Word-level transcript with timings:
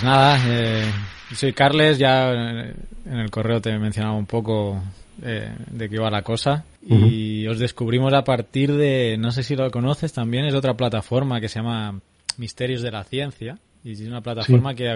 Pues 0.00 0.10
nada, 0.10 0.38
eh, 0.48 0.90
soy 1.34 1.52
Carles, 1.52 1.98
ya 1.98 2.32
en 2.32 3.18
el 3.18 3.30
correo 3.30 3.60
te 3.60 3.78
mencionaba 3.78 4.16
un 4.16 4.24
poco 4.24 4.82
eh, 5.22 5.54
de 5.66 5.88
qué 5.90 5.96
iba 5.96 6.08
la 6.08 6.22
cosa 6.22 6.64
y 6.88 7.46
os 7.46 7.58
descubrimos 7.58 8.14
a 8.14 8.24
partir 8.24 8.72
de, 8.72 9.18
no 9.18 9.30
sé 9.30 9.42
si 9.42 9.56
lo 9.56 9.70
conoces 9.70 10.14
también, 10.14 10.46
es 10.46 10.54
otra 10.54 10.72
plataforma 10.72 11.38
que 11.38 11.50
se 11.50 11.58
llama 11.58 12.00
Misterios 12.38 12.80
de 12.80 12.92
la 12.92 13.04
Ciencia 13.04 13.58
y 13.84 13.92
es 13.92 14.00
una 14.00 14.20
plataforma 14.20 14.74
que, 14.74 14.90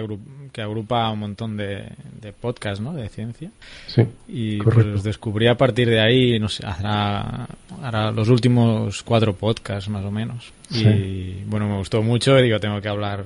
que 0.51 0.61
agrupa 0.61 1.11
un 1.11 1.19
montón 1.19 1.57
de, 1.57 1.87
de 2.21 2.33
podcasts, 2.33 2.79
¿no? 2.79 2.93
De 2.93 3.09
ciencia. 3.09 3.49
Sí. 3.87 4.03
Y 4.27 4.57
pues 4.57 4.85
los 4.85 5.03
descubrí 5.03 5.47
a 5.47 5.55
partir 5.55 5.89
de 5.89 5.99
ahí, 5.99 6.39
no 6.39 6.49
sé, 6.49 6.65
hará, 6.65 7.47
hará 7.81 8.11
los 8.11 8.29
últimos 8.29 9.01
cuatro 9.01 9.35
podcasts 9.35 9.89
más 9.89 10.05
o 10.05 10.11
menos. 10.11 10.53
Sí. 10.69 10.87
Y 10.87 11.43
bueno, 11.45 11.67
me 11.67 11.77
gustó 11.77 12.03
mucho 12.03 12.37
y 12.37 12.43
digo, 12.43 12.59
tengo 12.59 12.79
que 12.79 12.87
hablar, 12.87 13.25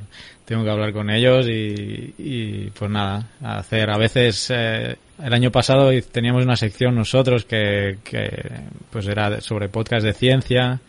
tengo 0.50 0.64
que 0.64 0.72
hablar 0.72 0.92
con 0.94 1.11
ellos 1.11 1.47
y, 1.47 2.16
y 2.17 2.72
pues 2.73 2.89
nada, 2.89 3.28
hacer 3.44 3.92
a 3.92 3.97
veces, 4.00 4.47
eh, 4.50 4.95
el 5.23 5.31
año 5.33 5.52
pasado 5.52 5.92
teníamos 6.11 6.44
una 6.44 6.55
sección 6.55 6.95
nosotros 6.95 7.45
que, 7.45 8.00
que 8.03 8.32
pues 8.89 9.05
era 9.08 9.42
sobre 9.42 9.70
podcast 9.70 10.04
de 10.04 10.14
ciencia, 10.14 10.80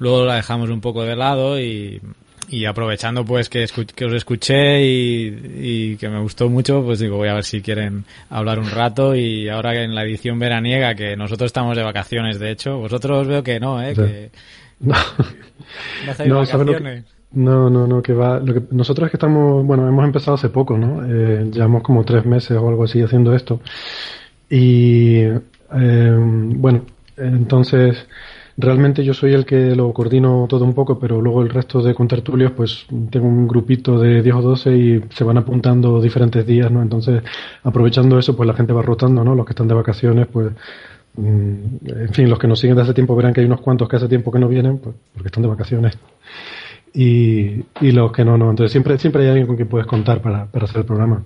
luego 0.00 0.24
la 0.24 0.34
dejamos 0.34 0.70
un 0.70 0.80
poco 0.80 1.04
de 1.04 1.14
lado 1.14 1.60
y 1.60 2.00
y 2.48 2.64
aprovechando 2.64 3.24
pues 3.24 3.48
que, 3.48 3.66
que 3.94 4.04
os 4.04 4.12
escuché 4.12 4.80
y, 4.84 5.26
y, 5.56 5.96
que 5.96 6.08
me 6.08 6.20
gustó 6.20 6.48
mucho, 6.48 6.80
pues 6.84 7.00
digo, 7.00 7.16
voy 7.16 7.28
a 7.28 7.34
ver 7.34 7.44
si 7.44 7.60
quieren 7.60 8.04
hablar 8.30 8.60
un 8.60 8.70
rato 8.70 9.16
y 9.16 9.48
ahora 9.48 9.82
en 9.82 9.96
la 9.96 10.04
edición 10.04 10.38
veraniega, 10.38 10.94
que 10.94 11.16
nosotros 11.16 11.46
estamos 11.48 11.76
de 11.76 11.82
vacaciones, 11.82 12.38
de 12.38 12.52
hecho, 12.52 12.78
vosotros 12.78 13.26
veo 13.26 13.42
que 13.42 13.58
no, 13.58 13.82
¿eh? 13.82 13.94
Sí. 13.96 14.00
Que 14.02 14.30
No, 14.80 14.94
no 14.94 16.14
no, 16.26 16.46
¿sabes 16.46 16.66
lo 16.66 16.66
que- 16.66 16.72
vacaciones. 16.84 17.04
No, 17.32 17.68
no, 17.70 17.86
no, 17.86 18.02
que 18.02 18.12
va. 18.12 18.38
Lo 18.40 18.54
que, 18.54 18.62
nosotros 18.70 19.06
es 19.06 19.10
que 19.12 19.16
estamos, 19.16 19.64
bueno, 19.66 19.88
hemos 19.88 20.04
empezado 20.04 20.34
hace 20.34 20.48
poco, 20.48 20.78
¿no? 20.78 21.04
Eh, 21.04 21.50
llevamos 21.52 21.82
como 21.82 22.04
tres 22.04 22.24
meses 22.24 22.56
o 22.56 22.68
algo 22.68 22.84
así 22.84 23.02
haciendo 23.02 23.34
esto. 23.34 23.60
Y, 24.48 25.16
eh, 25.18 26.16
bueno, 26.18 26.82
entonces, 27.16 28.06
realmente 28.56 29.04
yo 29.04 29.14
soy 29.14 29.34
el 29.34 29.44
que 29.44 29.74
lo 29.74 29.92
coordino 29.92 30.46
todo 30.48 30.64
un 30.64 30.74
poco, 30.74 30.98
pero 30.98 31.20
luego 31.20 31.42
el 31.42 31.50
resto 31.50 31.82
de 31.82 31.94
contertulios, 31.94 32.52
pues 32.52 32.86
tengo 33.10 33.26
un 33.26 33.46
grupito 33.48 33.98
de 33.98 34.22
10 34.22 34.36
o 34.36 34.42
12 34.42 34.76
y 34.76 35.04
se 35.10 35.24
van 35.24 35.38
apuntando 35.38 36.00
diferentes 36.00 36.46
días, 36.46 36.70
¿no? 36.70 36.82
Entonces, 36.82 37.22
aprovechando 37.64 38.18
eso, 38.18 38.36
pues 38.36 38.46
la 38.46 38.54
gente 38.54 38.72
va 38.72 38.82
rotando, 38.82 39.24
¿no? 39.24 39.34
Los 39.34 39.46
que 39.46 39.52
están 39.52 39.68
de 39.68 39.74
vacaciones, 39.74 40.26
pues, 40.28 40.52
mm, 41.16 41.54
en 41.86 42.12
fin, 42.12 42.30
los 42.30 42.38
que 42.38 42.48
nos 42.48 42.58
siguen 42.60 42.76
de 42.76 42.82
hace 42.82 42.94
tiempo 42.94 43.16
verán 43.16 43.32
que 43.34 43.40
hay 43.40 43.46
unos 43.46 43.60
cuantos 43.60 43.88
que 43.88 43.96
hace 43.96 44.08
tiempo 44.08 44.30
que 44.32 44.38
no 44.38 44.48
vienen, 44.48 44.78
pues, 44.78 44.94
porque 45.12 45.28
están 45.28 45.42
de 45.42 45.48
vacaciones. 45.48 45.98
Y, 46.96 47.62
y 47.82 47.92
los 47.92 48.10
que 48.10 48.24
no, 48.24 48.38
no. 48.38 48.48
Entonces 48.48 48.72
siempre, 48.72 48.98
siempre 48.98 49.22
hay 49.22 49.28
alguien 49.28 49.46
con 49.46 49.56
quien 49.56 49.68
puedes 49.68 49.86
contar 49.86 50.22
para, 50.22 50.46
para 50.46 50.64
hacer 50.64 50.78
el 50.78 50.86
programa. 50.86 51.24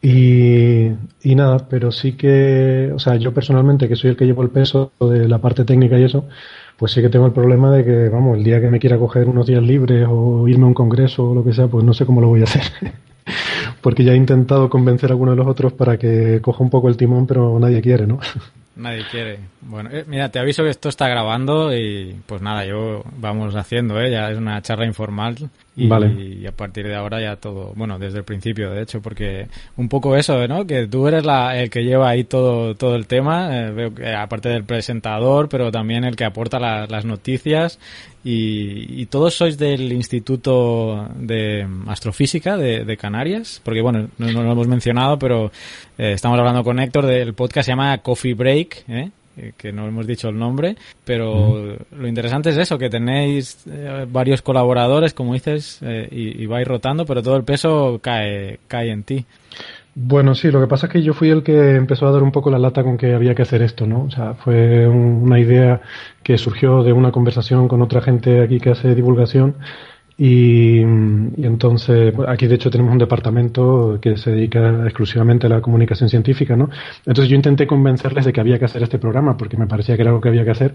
Y, 0.00 0.86
y 1.22 1.34
nada, 1.34 1.68
pero 1.68 1.92
sí 1.92 2.12
que, 2.12 2.90
o 2.94 2.98
sea, 2.98 3.16
yo 3.16 3.34
personalmente, 3.34 3.88
que 3.88 3.96
soy 3.96 4.10
el 4.10 4.16
que 4.16 4.24
llevo 4.24 4.42
el 4.42 4.48
peso 4.48 4.92
de 5.00 5.28
la 5.28 5.38
parte 5.38 5.64
técnica 5.64 5.98
y 5.98 6.04
eso, 6.04 6.26
pues 6.78 6.92
sí 6.92 7.02
que 7.02 7.10
tengo 7.10 7.26
el 7.26 7.32
problema 7.32 7.70
de 7.70 7.84
que, 7.84 8.08
vamos, 8.08 8.38
el 8.38 8.44
día 8.44 8.58
que 8.58 8.70
me 8.70 8.78
quiera 8.80 8.98
coger 8.98 9.28
unos 9.28 9.46
días 9.46 9.62
libres 9.62 10.06
o 10.10 10.48
irme 10.48 10.64
a 10.64 10.68
un 10.68 10.74
congreso 10.74 11.30
o 11.30 11.34
lo 11.34 11.44
que 11.44 11.52
sea, 11.52 11.68
pues 11.68 11.84
no 11.84 11.92
sé 11.92 12.06
cómo 12.06 12.22
lo 12.22 12.28
voy 12.28 12.40
a 12.40 12.44
hacer. 12.44 12.62
Porque 13.82 14.02
ya 14.02 14.12
he 14.12 14.16
intentado 14.16 14.70
convencer 14.70 15.10
a 15.10 15.12
alguno 15.12 15.32
de 15.32 15.36
los 15.36 15.46
otros 15.46 15.74
para 15.74 15.98
que 15.98 16.40
coja 16.40 16.62
un 16.62 16.70
poco 16.70 16.88
el 16.88 16.96
timón, 16.96 17.26
pero 17.26 17.58
nadie 17.58 17.82
quiere, 17.82 18.06
¿no? 18.06 18.18
Nadie 18.76 19.04
quiere. 19.08 19.38
Bueno, 19.60 19.88
eh, 19.92 20.04
mira, 20.08 20.28
te 20.30 20.40
aviso 20.40 20.64
que 20.64 20.70
esto 20.70 20.88
está 20.88 21.06
grabando 21.08 21.72
y 21.72 22.16
pues 22.26 22.42
nada, 22.42 22.66
yo 22.66 23.04
vamos 23.18 23.54
haciendo, 23.54 24.00
¿eh? 24.00 24.10
Ya 24.10 24.28
es 24.30 24.36
una 24.36 24.60
charla 24.62 24.84
informal 24.84 25.36
y, 25.76 25.86
Vale. 25.86 26.08
y 26.12 26.44
a 26.46 26.50
partir 26.52 26.86
de 26.88 26.94
ahora 26.96 27.20
ya 27.20 27.36
todo, 27.36 27.72
bueno, 27.76 28.00
desde 28.00 28.18
el 28.18 28.24
principio 28.24 28.70
de 28.70 28.82
hecho, 28.82 29.00
porque 29.00 29.46
un 29.76 29.88
poco 29.88 30.16
eso, 30.16 30.46
¿no? 30.48 30.66
Que 30.66 30.88
tú 30.88 31.06
eres 31.06 31.24
la, 31.24 31.56
el 31.56 31.70
que 31.70 31.84
lleva 31.84 32.08
ahí 32.08 32.24
todo, 32.24 32.74
todo 32.74 32.96
el 32.96 33.06
tema, 33.06 33.56
eh, 33.56 33.70
veo 33.70 33.94
que 33.94 34.12
aparte 34.12 34.48
del 34.48 34.64
presentador, 34.64 35.48
pero 35.48 35.70
también 35.70 36.02
el 36.02 36.16
que 36.16 36.24
aporta 36.24 36.58
la- 36.58 36.86
las 36.88 37.04
noticias 37.04 37.78
y, 38.24 39.00
y 39.02 39.06
todos 39.06 39.34
sois 39.34 39.56
del 39.58 39.92
Instituto 39.92 41.08
de 41.16 41.66
Astrofísica 41.86 42.56
de, 42.56 42.84
de 42.84 42.96
Canarias, 42.96 43.60
porque 43.64 43.82
bueno, 43.82 44.08
no, 44.18 44.32
no 44.32 44.42
lo 44.42 44.52
hemos 44.52 44.66
mencionado, 44.66 45.18
pero 45.18 45.52
eh, 45.98 46.12
estamos 46.12 46.38
hablando 46.38 46.64
con 46.64 46.78
Héctor 46.78 47.06
del 47.06 47.34
podcast 47.34 47.66
se 47.66 47.72
llama 47.72 47.98
Coffee 47.98 48.34
Break, 48.34 48.84
¿eh? 48.88 49.10
Eh, 49.36 49.52
que 49.56 49.72
no 49.72 49.86
hemos 49.88 50.06
dicho 50.06 50.28
el 50.28 50.38
nombre, 50.38 50.76
pero 51.04 51.76
lo 51.98 52.06
interesante 52.06 52.50
es 52.50 52.56
eso, 52.56 52.78
que 52.78 52.88
tenéis 52.88 53.64
eh, 53.68 54.06
varios 54.08 54.42
colaboradores, 54.42 55.12
como 55.12 55.34
dices, 55.34 55.80
y, 55.82 56.40
y 56.42 56.46
vais 56.46 56.66
rotando, 56.68 57.04
pero 57.04 57.20
todo 57.20 57.36
el 57.36 57.42
peso 57.42 57.98
cae, 58.00 58.60
cae 58.68 58.90
en 58.92 59.02
ti. 59.02 59.24
Bueno, 59.96 60.34
sí, 60.34 60.50
lo 60.50 60.60
que 60.60 60.66
pasa 60.66 60.86
es 60.86 60.92
que 60.92 61.02
yo 61.02 61.14
fui 61.14 61.30
el 61.30 61.42
que 61.44 61.76
empezó 61.76 62.06
a 62.06 62.12
dar 62.12 62.22
un 62.22 62.32
poco 62.32 62.50
la 62.50 62.58
lata 62.58 62.82
con 62.82 62.96
que 62.96 63.14
había 63.14 63.34
que 63.34 63.42
hacer 63.42 63.62
esto, 63.62 63.86
¿no? 63.86 64.04
O 64.04 64.10
sea, 64.10 64.34
fue 64.34 64.86
un- 64.88 65.22
una 65.22 65.38
idea 65.40 65.80
que 66.22 66.36
surgió 66.38 66.82
de 66.82 66.92
una 66.92 67.12
conversación 67.12 67.66
con 67.68 67.80
otra 67.82 68.02
gente 68.02 68.40
aquí 68.42 68.58
que 68.60 68.70
hace 68.70 68.94
divulgación 68.94 69.54
y, 70.16 70.80
entonces 70.80 72.14
aquí 72.28 72.46
de 72.46 72.54
hecho 72.54 72.70
tenemos 72.70 72.92
un 72.92 72.98
departamento 72.98 73.98
que 74.00 74.16
se 74.16 74.30
dedica 74.30 74.84
exclusivamente 74.84 75.46
a 75.46 75.50
la 75.50 75.60
comunicación 75.60 76.08
científica, 76.08 76.56
¿no? 76.56 76.70
Entonces 77.06 77.28
yo 77.28 77.36
intenté 77.36 77.66
convencerles 77.66 78.24
de 78.24 78.32
que 78.32 78.40
había 78.40 78.58
que 78.58 78.66
hacer 78.66 78.82
este 78.82 78.98
programa 78.98 79.36
porque 79.36 79.56
me 79.56 79.66
parecía 79.66 79.96
que 79.96 80.02
era 80.02 80.10
algo 80.10 80.20
que 80.20 80.28
había 80.28 80.44
que 80.44 80.50
hacer 80.50 80.74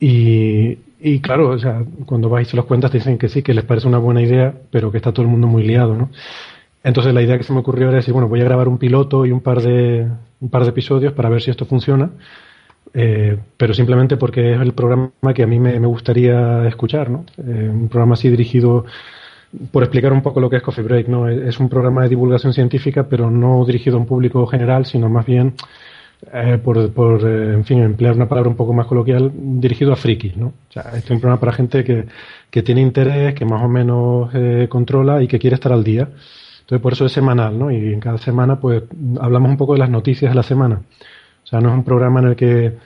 y, 0.00 0.78
y 1.00 1.20
claro, 1.20 1.50
o 1.50 1.58
sea, 1.58 1.84
cuando 2.06 2.28
vais 2.28 2.48
y 2.48 2.50
se 2.50 2.56
los 2.56 2.66
cuentas 2.66 2.90
te 2.90 2.98
dicen 2.98 3.18
que 3.18 3.28
sí, 3.28 3.42
que 3.42 3.54
les 3.54 3.64
parece 3.64 3.86
una 3.86 3.98
buena 3.98 4.22
idea, 4.22 4.54
pero 4.70 4.90
que 4.90 4.96
está 4.96 5.12
todo 5.12 5.22
el 5.22 5.30
mundo 5.30 5.46
muy 5.46 5.62
liado, 5.62 5.94
¿no? 5.94 6.10
Entonces 6.82 7.12
la 7.14 7.22
idea 7.22 7.36
que 7.36 7.44
se 7.44 7.52
me 7.52 7.60
ocurrió 7.60 7.88
era 7.88 7.98
decir, 7.98 8.12
bueno, 8.12 8.28
voy 8.28 8.40
a 8.40 8.44
grabar 8.44 8.68
un 8.68 8.78
piloto 8.78 9.26
y 9.26 9.32
un 9.32 9.40
par 9.40 9.60
de, 9.60 10.08
un 10.40 10.48
par 10.48 10.62
de 10.62 10.70
episodios 10.70 11.12
para 11.12 11.28
ver 11.28 11.42
si 11.42 11.50
esto 11.50 11.66
funciona, 11.66 12.10
eh, 12.94 13.38
pero 13.56 13.74
simplemente 13.74 14.16
porque 14.16 14.54
es 14.54 14.60
el 14.60 14.72
programa 14.72 15.10
que 15.34 15.42
a 15.42 15.46
mí 15.46 15.58
me, 15.60 15.78
gustaría 15.78 16.66
escuchar, 16.66 17.10
¿no? 17.10 17.24
Eh, 17.38 17.68
un 17.70 17.88
programa 17.88 18.14
así 18.14 18.28
dirigido, 18.28 18.84
por 19.72 19.82
explicar 19.82 20.12
un 20.12 20.22
poco 20.22 20.40
lo 20.40 20.50
que 20.50 20.56
es 20.56 20.62
Coffee 20.62 20.84
Break, 20.84 21.08
¿no? 21.08 21.28
Es, 21.28 21.54
es 21.54 21.60
un 21.60 21.68
programa 21.68 22.02
de 22.02 22.10
divulgación 22.10 22.52
científica, 22.52 23.08
pero 23.08 23.30
no 23.30 23.64
dirigido 23.64 23.96
a 23.96 24.00
un 24.00 24.06
público 24.06 24.46
general, 24.46 24.86
sino 24.86 25.08
más 25.08 25.26
bien, 25.26 25.54
eh, 26.32 26.58
por, 26.62 26.92
por 26.92 27.26
eh, 27.26 27.54
en 27.54 27.64
fin, 27.64 27.80
emplear 27.80 28.14
una 28.14 28.28
palabra 28.28 28.50
un 28.50 28.56
poco 28.56 28.74
más 28.74 28.86
coloquial, 28.86 29.32
dirigido 29.34 29.92
a 29.92 29.96
frikis, 29.96 30.36
¿no? 30.36 30.48
O 30.48 30.72
sea, 30.72 30.82
este 30.94 30.98
es 30.98 31.10
un 31.10 31.20
programa 31.20 31.40
para 31.40 31.52
gente 31.52 31.82
que, 31.82 32.06
que 32.50 32.62
tiene 32.62 32.82
interés, 32.82 33.34
que 33.34 33.46
más 33.46 33.62
o 33.62 33.68
menos 33.68 34.30
eh, 34.34 34.66
controla 34.68 35.22
y 35.22 35.28
que 35.28 35.38
quiere 35.38 35.54
estar 35.54 35.72
al 35.72 35.82
día. 35.82 36.08
Entonces, 36.60 36.82
por 36.82 36.92
eso 36.92 37.06
es 37.06 37.12
semanal, 37.12 37.58
¿no? 37.58 37.70
Y 37.70 37.94
en 37.94 38.00
cada 38.00 38.18
semana, 38.18 38.60
pues, 38.60 38.82
hablamos 39.18 39.50
un 39.50 39.56
poco 39.56 39.72
de 39.72 39.78
las 39.78 39.90
noticias 39.90 40.30
de 40.30 40.34
la 40.34 40.42
semana. 40.42 40.82
Sea, 41.50 41.60
no 41.60 41.70
es 41.70 41.74
un 41.74 41.82
programa 41.82 42.20
en 42.20 42.28
el 42.28 42.36
que, 42.36 42.76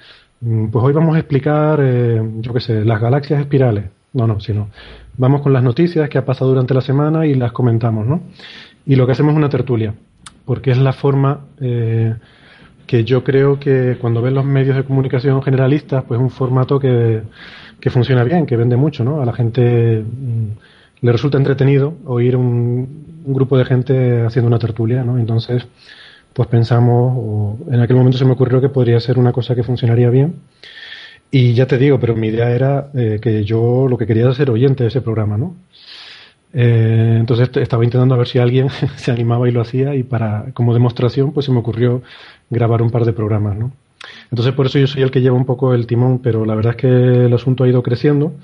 mm, 0.40 0.69
pues 0.69 0.84
hoy 0.84 0.94
vamos 0.94 1.14
a 1.16 1.19
explicar, 1.19 1.81
eh, 1.82 2.22
yo 2.40 2.55
qué 2.55 2.61
sé, 2.61 2.84
las 2.84 2.99
galaxias 3.00 3.40
espirales. 3.40 3.84
No, 4.14 4.26
no, 4.26 4.40
sino 4.40 4.69
vamos 5.19 5.43
con 5.43 5.52
las 5.52 5.62
noticias 5.62 6.08
que 6.08 6.19
ha 6.19 6.25
pasado 6.25 6.50
durante 6.50 6.72
la 6.72 6.81
semana 6.81 7.26
y 7.26 7.34
las 7.34 7.52
comentamos, 7.52 8.06
¿no? 8.06 8.22
Y 8.87 8.96
lo 8.96 9.06
que 9.06 9.12
hacemos 9.12 9.32
es 9.32 9.37
una 9.37 9.49
tertulia, 9.50 9.94
porque 10.46 10.70
es 10.70 10.78
la 10.78 10.93
forma 10.93 11.40
eh, 11.61 12.14
que 12.87 13.05
yo 13.05 13.22
creo 13.22 13.58
que 13.58 13.99
cuando 14.00 14.22
ven 14.22 14.34
los 14.34 14.44
medios 14.44 14.76
de 14.76 14.84
comunicación 14.84 15.43
generalistas, 15.43 16.05
pues 16.05 16.19
es 16.19 16.22
un 16.22 16.31
formato 16.31 16.78
que, 16.78 17.22
que 17.81 17.90
funciona 17.90 18.25
bien, 18.25 18.46
que 18.46 18.56
vende 18.56 18.76
mucho, 18.76 19.05
¿no? 19.05 19.20
A 19.20 19.26
la 19.26 19.32
gente 19.34 20.02
mm, 20.02 21.05
le 21.05 21.12
resulta 21.12 21.37
entretenido 21.37 21.94
oír 22.06 22.37
un 22.37 23.05
grupo 23.26 23.58
de 23.58 23.64
gente 23.67 24.22
haciendo 24.22 24.49
una 24.49 24.58
tertulia, 24.58 25.05
¿no? 25.05 25.19
Entonces, 25.19 25.67
pues 26.34 26.48
pensamos, 26.48 27.14
o 27.16 27.58
en 27.70 27.81
aquel 27.81 27.96
momento 27.96 28.19
se 28.19 28.25
me 28.25 28.32
ocurrió 28.32 28.60
que 28.60 28.69
podría 28.69 29.00
ser 29.00 29.19
una 29.19 29.32
cosa 29.32 29.54
que 29.54 29.62
funcionaría 29.62 30.10
bien. 30.10 30.34
Y 31.31 31.54
ya 31.54 31.66
te 31.66 31.78
digo, 31.78 31.98
pero 31.98 32.14
mi 32.14 32.28
idea 32.28 32.50
era 32.50 32.90
eh, 32.94 33.19
que 33.22 33.44
yo 33.44 33.86
lo 33.88 33.96
que 33.98 34.06
quería 34.06 34.25
era 34.25 34.34
ser 34.34 34.50
oyente 34.50 34.84
de 34.84 34.88
ese 34.88 35.00
programa, 35.00 35.36
¿no? 35.38 35.56
Eh, 36.52 37.16
entonces 37.19 37.50
estaba 37.56 37.82
intentando 37.82 38.14
a 38.14 38.19
ver 38.19 38.28
si 38.28 38.38
alguien 38.38 38.69
se 38.96 39.10
animaba 39.10 39.48
y 39.48 39.52
lo 39.52 39.60
hacía 39.60 39.94
y 39.96 40.04
para 40.04 40.52
como 40.54 40.72
demostración 40.72 41.32
pues 41.32 41.46
se 41.46 41.52
me 41.52 41.58
ocurrió 41.58 42.02
grabar 42.48 42.81
un 42.82 42.90
par 42.90 43.04
de 43.04 43.12
programas, 43.12 43.56
¿no? 43.56 43.72
Entonces 44.31 44.54
por 44.54 44.66
eso 44.66 44.78
yo 44.78 44.86
soy 44.86 45.02
el 45.02 45.10
que 45.10 45.20
lleva 45.20 45.36
un 45.36 45.46
poco 45.46 45.75
el 45.75 45.86
timón, 45.86 46.20
pero 46.20 46.44
la 46.44 46.54
verdad 46.54 46.72
es 46.72 46.76
que 46.76 46.86
el 47.26 47.32
asunto 47.32 47.64
ha 47.64 47.69
ido 47.69 47.82
creciendo. 47.82 48.34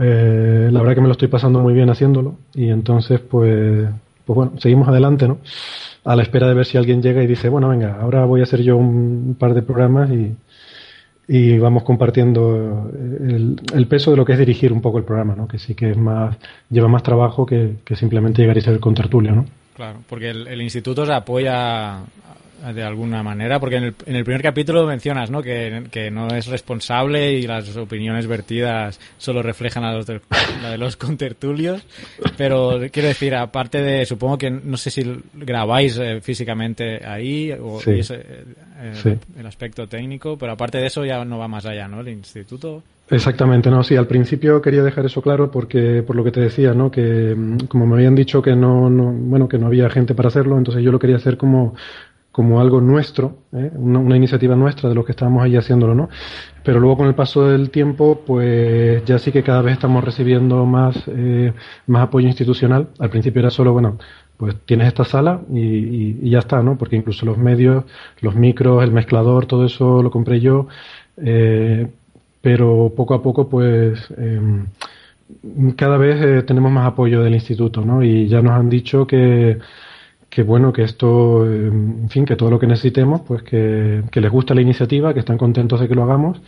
Eh, 0.00 0.68
la 0.72 0.80
verdad 0.80 0.94
que 0.94 1.00
me 1.00 1.08
lo 1.08 1.12
estoy 1.12 1.28
pasando 1.28 1.60
muy 1.60 1.74
bien 1.74 1.90
haciéndolo 1.90 2.36
y 2.54 2.70
entonces 2.70 3.20
pues 3.20 3.88
pues 4.24 4.36
bueno, 4.36 4.52
seguimos 4.58 4.88
adelante, 4.88 5.26
¿no? 5.28 5.38
A 6.04 6.16
la 6.16 6.22
espera 6.22 6.48
de 6.48 6.54
ver 6.54 6.66
si 6.66 6.78
alguien 6.78 7.00
llega 7.00 7.22
y 7.22 7.26
dice, 7.26 7.48
bueno, 7.48 7.68
venga, 7.68 7.98
ahora 8.00 8.24
voy 8.24 8.40
a 8.40 8.44
hacer 8.44 8.62
yo 8.62 8.76
un 8.76 9.36
par 9.38 9.54
de 9.54 9.62
programas 9.62 10.10
y, 10.10 10.34
y 11.28 11.58
vamos 11.58 11.84
compartiendo 11.84 12.90
el, 12.92 13.60
el, 13.72 13.86
peso 13.86 14.10
de 14.10 14.16
lo 14.16 14.24
que 14.24 14.32
es 14.32 14.38
dirigir 14.38 14.72
un 14.72 14.80
poco 14.80 14.98
el 14.98 15.04
programa, 15.04 15.36
¿no? 15.36 15.46
Que 15.46 15.58
sí 15.58 15.74
que 15.74 15.90
es 15.90 15.96
más, 15.96 16.36
lleva 16.70 16.88
más 16.88 17.02
trabajo 17.02 17.46
que, 17.46 17.76
que 17.84 17.94
simplemente 17.94 18.42
llegar 18.42 18.58
y 18.58 18.62
ser 18.62 18.80
con 18.80 18.94
tertulia, 18.94 19.32
¿no? 19.32 19.46
Claro, 19.76 20.00
porque 20.08 20.30
el, 20.30 20.48
el 20.48 20.60
instituto 20.60 21.06
se 21.06 21.12
apoya 21.12 22.00
de 22.72 22.82
alguna 22.82 23.22
manera, 23.22 23.58
porque 23.58 23.76
en 23.76 23.84
el, 23.84 23.94
en 24.06 24.16
el 24.16 24.24
primer 24.24 24.42
capítulo 24.42 24.86
mencionas 24.86 25.30
¿no? 25.30 25.42
Que, 25.42 25.84
que, 25.90 26.10
no 26.10 26.28
es 26.28 26.46
responsable 26.46 27.32
y 27.32 27.46
las 27.46 27.76
opiniones 27.76 28.26
vertidas 28.26 29.00
solo 29.18 29.42
reflejan 29.42 29.84
a 29.84 29.92
los 29.92 30.06
de, 30.06 30.20
la 30.62 30.70
de 30.70 30.78
los 30.78 30.96
contertulios, 30.96 31.82
pero 32.36 32.80
quiero 32.92 33.08
decir, 33.08 33.34
aparte 33.34 33.82
de, 33.82 34.06
supongo 34.06 34.38
que 34.38 34.50
no 34.50 34.76
sé 34.76 34.90
si 34.90 35.04
grabáis 35.34 35.98
eh, 35.98 36.20
físicamente 36.20 37.04
ahí 37.06 37.52
o 37.52 37.80
Sí. 37.80 38.00
eh, 38.10 38.44
Sí. 38.94 39.16
el 39.38 39.46
aspecto 39.46 39.86
técnico, 39.86 40.36
pero 40.36 40.52
aparte 40.52 40.78
de 40.78 40.86
eso 40.86 41.04
ya 41.04 41.24
no 41.24 41.38
va 41.38 41.46
más 41.46 41.66
allá, 41.66 41.86
¿no? 41.86 42.00
El 42.00 42.08
instituto. 42.08 42.82
Exactamente, 43.10 43.70
no, 43.70 43.82
sí, 43.84 43.94
al 43.94 44.06
principio 44.06 44.60
quería 44.62 44.82
dejar 44.82 45.04
eso 45.06 45.20
claro 45.22 45.50
porque, 45.50 46.02
por 46.02 46.16
lo 46.16 46.24
que 46.24 46.30
te 46.32 46.40
decía, 46.40 46.72
¿no? 46.72 46.90
Que 46.90 47.34
mm, 47.36 47.66
como 47.68 47.86
me 47.86 47.94
habían 47.94 48.14
dicho 48.14 48.40
que 48.42 48.56
no, 48.56 48.88
no, 48.88 49.12
bueno, 49.12 49.48
que 49.48 49.58
no 49.58 49.66
había 49.66 49.90
gente 49.90 50.14
para 50.14 50.28
hacerlo, 50.28 50.56
entonces 50.58 50.82
yo 50.82 50.90
lo 50.90 50.98
quería 50.98 51.16
hacer 51.16 51.36
como, 51.36 51.74
como 52.32 52.60
algo 52.60 52.80
nuestro, 52.80 53.36
¿eh? 53.52 53.70
una, 53.74 54.16
iniciativa 54.16 54.56
nuestra 54.56 54.88
de 54.88 54.94
los 54.94 55.04
que 55.04 55.12
estábamos 55.12 55.44
ahí 55.44 55.56
haciéndolo, 55.56 55.94
¿no? 55.94 56.08
Pero 56.64 56.80
luego 56.80 56.96
con 56.96 57.06
el 57.06 57.14
paso 57.14 57.46
del 57.48 57.70
tiempo, 57.70 58.22
pues 58.26 59.04
ya 59.04 59.18
sí 59.18 59.30
que 59.30 59.42
cada 59.42 59.62
vez 59.62 59.74
estamos 59.74 60.02
recibiendo 60.02 60.64
más, 60.64 60.96
eh, 61.08 61.52
más 61.86 62.04
apoyo 62.04 62.26
institucional. 62.28 62.88
Al 62.98 63.10
principio 63.10 63.40
era 63.40 63.50
solo, 63.50 63.72
bueno, 63.72 63.98
pues 64.38 64.56
tienes 64.64 64.88
esta 64.88 65.04
sala 65.04 65.42
y 65.52 66.30
ya 66.30 66.38
está, 66.38 66.62
¿no? 66.62 66.78
Porque 66.78 66.96
incluso 66.96 67.26
los 67.26 67.38
medios, 67.38 67.84
los 68.20 68.34
micros, 68.34 68.82
el 68.82 68.92
mezclador, 68.92 69.46
todo 69.46 69.66
eso 69.66 70.02
lo 70.02 70.10
compré 70.10 70.40
yo. 70.40 70.68
Eh, 71.18 71.86
pero 72.40 72.92
poco 72.96 73.14
a 73.14 73.22
poco, 73.22 73.48
pues, 73.48 74.12
em, 74.18 74.66
cada 75.76 75.96
vez 75.96 76.20
eh, 76.22 76.42
tenemos 76.42 76.70
más 76.72 76.86
apoyo 76.86 77.22
del 77.22 77.34
instituto, 77.34 77.82
¿no? 77.84 78.02
Y 78.02 78.28
ya 78.28 78.42
nos 78.42 78.52
han 78.52 78.68
dicho 78.68 79.06
que, 79.06 79.58
que 80.32 80.42
bueno, 80.42 80.72
que 80.72 80.82
esto, 80.84 81.46
eh, 81.46 81.66
en 81.68 82.08
fin, 82.08 82.24
que 82.24 82.36
todo 82.36 82.50
lo 82.50 82.58
que 82.58 82.66
necesitemos, 82.66 83.20
pues 83.22 83.42
que, 83.42 84.02
que 84.10 84.20
les 84.20 84.30
gusta 84.30 84.54
la 84.54 84.62
iniciativa, 84.62 85.12
que 85.14 85.20
están 85.20 85.36
contentos 85.38 85.78
de 85.80 85.88
que 85.88 85.94
lo 85.94 86.04
hagamos 86.04 86.40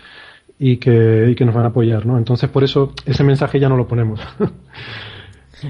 y 0.58 0.78
que, 0.78 1.28
y 1.30 1.34
que 1.36 1.44
nos 1.44 1.54
van 1.54 1.64
a 1.66 1.68
apoyar, 1.68 2.06
¿no? 2.06 2.18
Entonces, 2.18 2.48
por 2.50 2.64
eso, 2.64 2.92
ese 3.06 3.24
mensaje 3.24 3.60
ya 3.60 3.68
no 3.68 3.76
lo 3.76 3.86
ponemos. 3.88 4.20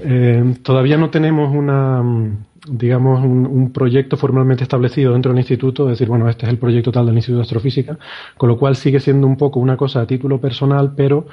Eh, 0.03 0.55
todavía 0.63 0.97
no 0.97 1.11
tenemos 1.11 1.55
una, 1.55 2.03
mm, 2.03 2.45
digamos, 2.69 3.23
un, 3.25 3.47
un 3.47 3.73
proyecto 3.73 4.17
formalmente 4.17 4.63
establecido 4.65 5.13
dentro 5.13 5.31
del 5.33 5.39
instituto, 5.41 5.87
decir, 5.87 6.09
bueno, 6.09 6.29
este 6.29 6.47
es 6.47 6.53
el 6.53 6.59
proyecto 6.59 6.91
tal 6.91 7.07
del 7.07 7.15
Instituto 7.17 7.39
de 7.39 7.43
Astrofísica, 7.43 7.99
con 8.37 8.49
lo 8.49 8.57
cual 8.59 8.77
sigue 8.77 8.99
siendo 8.99 9.27
un 9.27 9.37
poco 9.37 9.61
una 9.61 9.77
cosa 9.77 10.01
a 10.01 10.07
título 10.07 10.41
personal, 10.41 10.95
pero 10.97 11.27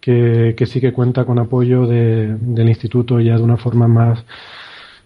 que, 0.00 0.54
que 0.56 0.66
sí 0.66 0.80
que 0.80 0.92
cuenta 0.92 1.24
con 1.24 1.38
apoyo 1.38 1.86
de- 1.86 2.36
del 2.40 2.68
instituto 2.68 3.20
ya 3.20 3.36
de 3.36 3.42
una 3.42 3.56
forma 3.56 3.88
más, 3.88 4.24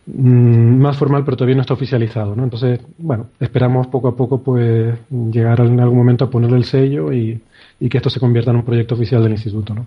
más 0.06 0.96
formal, 0.96 1.24
pero 1.24 1.36
todavía 1.36 1.54
no 1.56 1.60
está 1.62 1.74
oficializado, 1.74 2.34
¿no? 2.34 2.44
Entonces, 2.44 2.80
bueno, 2.98 3.26
esperamos 3.38 3.86
poco 3.88 4.08
a 4.08 4.16
poco, 4.16 4.42
pues, 4.42 4.94
llegar 5.10 5.60
en 5.60 5.78
algún 5.80 5.98
momento 5.98 6.24
a 6.24 6.30
ponerle 6.30 6.56
el 6.56 6.64
sello 6.64 7.12
y, 7.12 7.40
y 7.78 7.88
que 7.88 7.98
esto 7.98 8.10
se 8.10 8.20
convierta 8.20 8.50
en 8.50 8.56
un 8.58 8.64
proyecto 8.64 8.94
oficial 8.94 9.22
del 9.22 9.32
instituto, 9.32 9.74
¿no? 9.74 9.86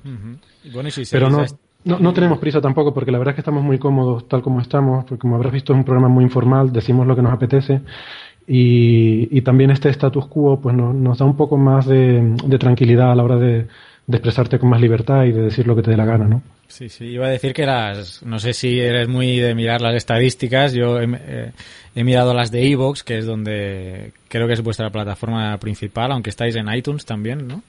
Bueno, 0.73 0.89
si 0.91 1.05
Pero 1.11 1.29
no, 1.29 1.37
no, 1.85 1.99
no 1.99 2.13
tenemos 2.13 2.37
prisa 2.39 2.61
tampoco, 2.61 2.93
porque 2.93 3.11
la 3.11 3.17
verdad 3.17 3.31
es 3.33 3.35
que 3.35 3.41
estamos 3.41 3.63
muy 3.63 3.77
cómodos 3.79 4.27
tal 4.27 4.41
como 4.41 4.61
estamos, 4.61 5.03
porque 5.05 5.19
como 5.19 5.35
habrás 5.35 5.51
visto 5.51 5.73
es 5.73 5.77
un 5.77 5.83
programa 5.83 6.07
muy 6.09 6.23
informal, 6.23 6.71
decimos 6.71 7.05
lo 7.05 7.15
que 7.15 7.21
nos 7.21 7.33
apetece 7.33 7.81
y, 8.47 9.27
y 9.37 9.41
también 9.41 9.71
este 9.71 9.89
status 9.89 10.25
quo 10.27 10.59
pues 10.59 10.75
no- 10.75 10.93
nos 10.93 11.17
da 11.19 11.25
un 11.25 11.35
poco 11.35 11.57
más 11.57 11.85
de, 11.85 12.35
de 12.45 12.57
tranquilidad 12.59 13.11
a 13.11 13.15
la 13.15 13.23
hora 13.23 13.37
de, 13.37 13.67
de 14.05 14.17
expresarte 14.17 14.59
con 14.59 14.69
más 14.69 14.81
libertad 14.81 15.23
y 15.23 15.31
de 15.31 15.43
decir 15.43 15.65
lo 15.65 15.75
que 15.75 15.81
te 15.81 15.91
dé 15.91 15.97
la 15.97 16.05
gana, 16.05 16.25
¿no? 16.25 16.41
Sí, 16.67 16.89
sí, 16.89 17.05
iba 17.05 17.27
a 17.27 17.29
decir 17.29 17.53
que 17.53 17.67
las, 17.67 18.23
no 18.23 18.39
sé 18.39 18.53
si 18.53 18.79
eres 18.79 19.07
muy 19.07 19.37
de 19.37 19.53
mirar 19.53 19.81
las 19.81 19.93
estadísticas, 19.93 20.73
yo 20.73 20.99
he, 20.99 21.05
eh, 21.05 21.51
he 21.93 22.03
mirado 22.03 22.33
las 22.33 22.49
de 22.49 22.67
Evox, 22.67 23.03
que 23.03 23.19
es 23.19 23.27
donde 23.27 24.11
creo 24.27 24.47
que 24.47 24.53
es 24.53 24.61
vuestra 24.61 24.89
plataforma 24.89 25.55
principal, 25.59 26.11
aunque 26.11 26.31
estáis 26.31 26.55
en 26.55 26.73
iTunes 26.73 27.05
también, 27.05 27.47
¿no? 27.47 27.61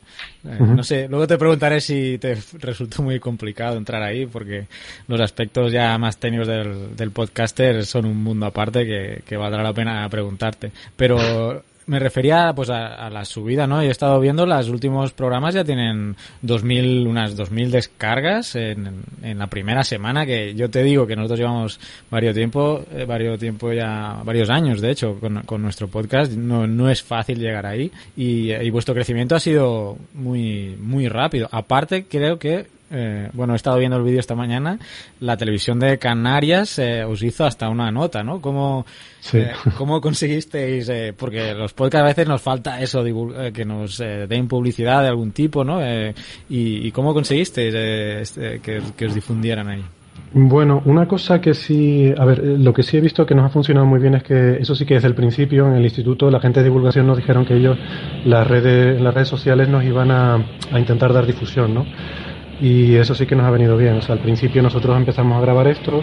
Eh. 0.44 0.56
No 0.58 0.82
sé, 0.82 1.06
luego 1.08 1.26
te 1.26 1.36
preguntaré 1.36 1.82
si 1.82 2.16
te 2.18 2.34
resultó 2.58 3.02
muy 3.02 3.20
complicado 3.20 3.76
entrar 3.76 4.02
ahí, 4.02 4.24
porque 4.24 4.68
los 5.06 5.20
aspectos 5.20 5.70
ya 5.70 5.98
más 5.98 6.16
técnicos 6.16 6.48
del, 6.48 6.96
del 6.96 7.10
podcaster 7.10 7.84
son 7.84 8.06
un 8.06 8.22
mundo 8.22 8.46
aparte 8.46 8.86
que, 8.86 9.22
que 9.26 9.36
valdrá 9.36 9.62
la 9.62 9.74
pena 9.74 10.08
preguntarte. 10.08 10.72
Pero 10.96 11.62
me 11.86 11.98
refería 11.98 12.52
pues 12.54 12.70
a, 12.70 12.94
a 12.94 13.10
la 13.10 13.24
subida, 13.24 13.66
¿no? 13.66 13.82
Yo 13.82 13.88
he 13.88 13.90
estado 13.90 14.18
viendo 14.20 14.46
los 14.46 14.68
últimos 14.68 15.12
programas 15.12 15.54
ya 15.54 15.64
tienen 15.64 16.16
2000, 16.42 17.06
unas 17.06 17.36
2000 17.36 17.70
descargas 17.70 18.56
en, 18.56 19.02
en 19.22 19.38
la 19.38 19.46
primera 19.48 19.84
semana 19.84 20.24
que 20.26 20.54
yo 20.54 20.70
te 20.70 20.82
digo 20.82 21.06
que 21.06 21.16
nosotros 21.16 21.40
llevamos 21.40 21.80
varios 22.10 22.34
tiempo, 22.34 22.84
eh, 22.92 23.04
varios 23.04 23.38
tiempo 23.38 23.72
ya, 23.72 24.20
varios 24.24 24.50
años 24.50 24.80
de 24.80 24.90
hecho 24.90 25.18
con, 25.20 25.42
con 25.42 25.62
nuestro 25.62 25.88
podcast. 25.88 26.32
No, 26.32 26.66
no 26.66 26.90
es 26.90 27.02
fácil 27.02 27.38
llegar 27.38 27.66
ahí 27.66 27.90
y, 28.16 28.52
y 28.52 28.70
vuestro 28.70 28.94
crecimiento 28.94 29.34
ha 29.34 29.40
sido 29.40 29.96
muy, 30.14 30.76
muy 30.80 31.08
rápido. 31.08 31.48
Aparte 31.50 32.04
creo 32.04 32.38
que 32.38 32.66
eh, 32.90 33.28
bueno, 33.32 33.52
he 33.52 33.56
estado 33.56 33.78
viendo 33.78 33.96
el 33.96 34.02
vídeo 34.02 34.20
esta 34.20 34.34
mañana, 34.34 34.78
la 35.20 35.36
televisión 35.36 35.78
de 35.80 35.98
Canarias 35.98 36.78
eh, 36.78 37.04
os 37.04 37.22
hizo 37.22 37.44
hasta 37.44 37.68
una 37.68 37.90
nota, 37.90 38.22
¿no? 38.22 38.40
¿Cómo, 38.40 38.86
Sí. 39.20 39.38
eh, 39.38 39.52
¿cómo 39.78 40.00
conseguisteis? 40.00 40.88
eh, 40.88 41.14
porque 41.16 41.54
los 41.54 41.72
podcasts 41.72 42.04
a 42.04 42.06
veces 42.08 42.28
nos 42.28 42.42
falta 42.42 42.80
eso, 42.80 43.04
eh, 43.06 43.52
que 43.52 43.64
nos 43.64 43.98
den 43.98 44.48
publicidad 44.48 45.02
de 45.02 45.08
algún 45.08 45.32
tipo, 45.32 45.64
¿no? 45.64 45.80
Eh, 45.82 46.14
y, 46.48 46.86
y 46.86 46.90
cómo 46.92 47.14
conseguisteis 47.14 47.74
eh, 47.76 48.20
este, 48.20 48.60
que, 48.60 48.80
que 48.96 49.06
os 49.06 49.14
difundieran 49.14 49.68
ahí? 49.68 49.84
Bueno, 50.36 50.82
una 50.84 51.06
cosa 51.06 51.40
que 51.40 51.54
sí, 51.54 52.12
a 52.16 52.24
ver, 52.24 52.40
lo 52.42 52.72
que 52.74 52.82
sí 52.82 52.96
he 52.96 53.00
visto 53.00 53.24
que 53.24 53.36
nos 53.36 53.46
ha 53.46 53.48
funcionado 53.50 53.86
muy 53.86 54.00
bien 54.00 54.14
es 54.16 54.24
que 54.24 54.56
eso 54.56 54.74
sí 54.74 54.84
que 54.84 54.94
desde 54.94 55.06
el 55.06 55.14
principio 55.14 55.68
en 55.68 55.74
el 55.74 55.84
instituto 55.84 56.28
la 56.28 56.40
gente 56.40 56.58
de 56.60 56.64
divulgación 56.64 57.06
nos 57.06 57.16
dijeron 57.18 57.44
que 57.46 57.54
ellos 57.54 57.78
las 58.24 58.44
redes, 58.46 59.00
las 59.00 59.14
redes 59.14 59.28
sociales 59.28 59.68
nos 59.68 59.84
iban 59.84 60.10
a, 60.10 60.34
a 60.72 60.78
intentar 60.78 61.12
dar 61.12 61.24
difusión, 61.24 61.72
¿no? 61.72 61.86
Y 62.58 62.94
eso 62.96 63.14
sí 63.14 63.26
que 63.26 63.36
nos 63.36 63.46
ha 63.46 63.50
venido 63.50 63.76
bien. 63.76 63.94
O 63.94 64.02
sea, 64.02 64.14
al 64.14 64.20
principio 64.20 64.62
nosotros 64.62 64.96
empezamos 64.96 65.36
a 65.38 65.40
grabar 65.40 65.66
esto, 65.68 66.02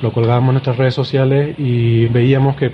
lo 0.00 0.12
colgábamos 0.12 0.50
en 0.50 0.54
nuestras 0.54 0.76
redes 0.76 0.94
sociales 0.94 1.54
y 1.58 2.06
veíamos 2.06 2.56
que 2.56 2.72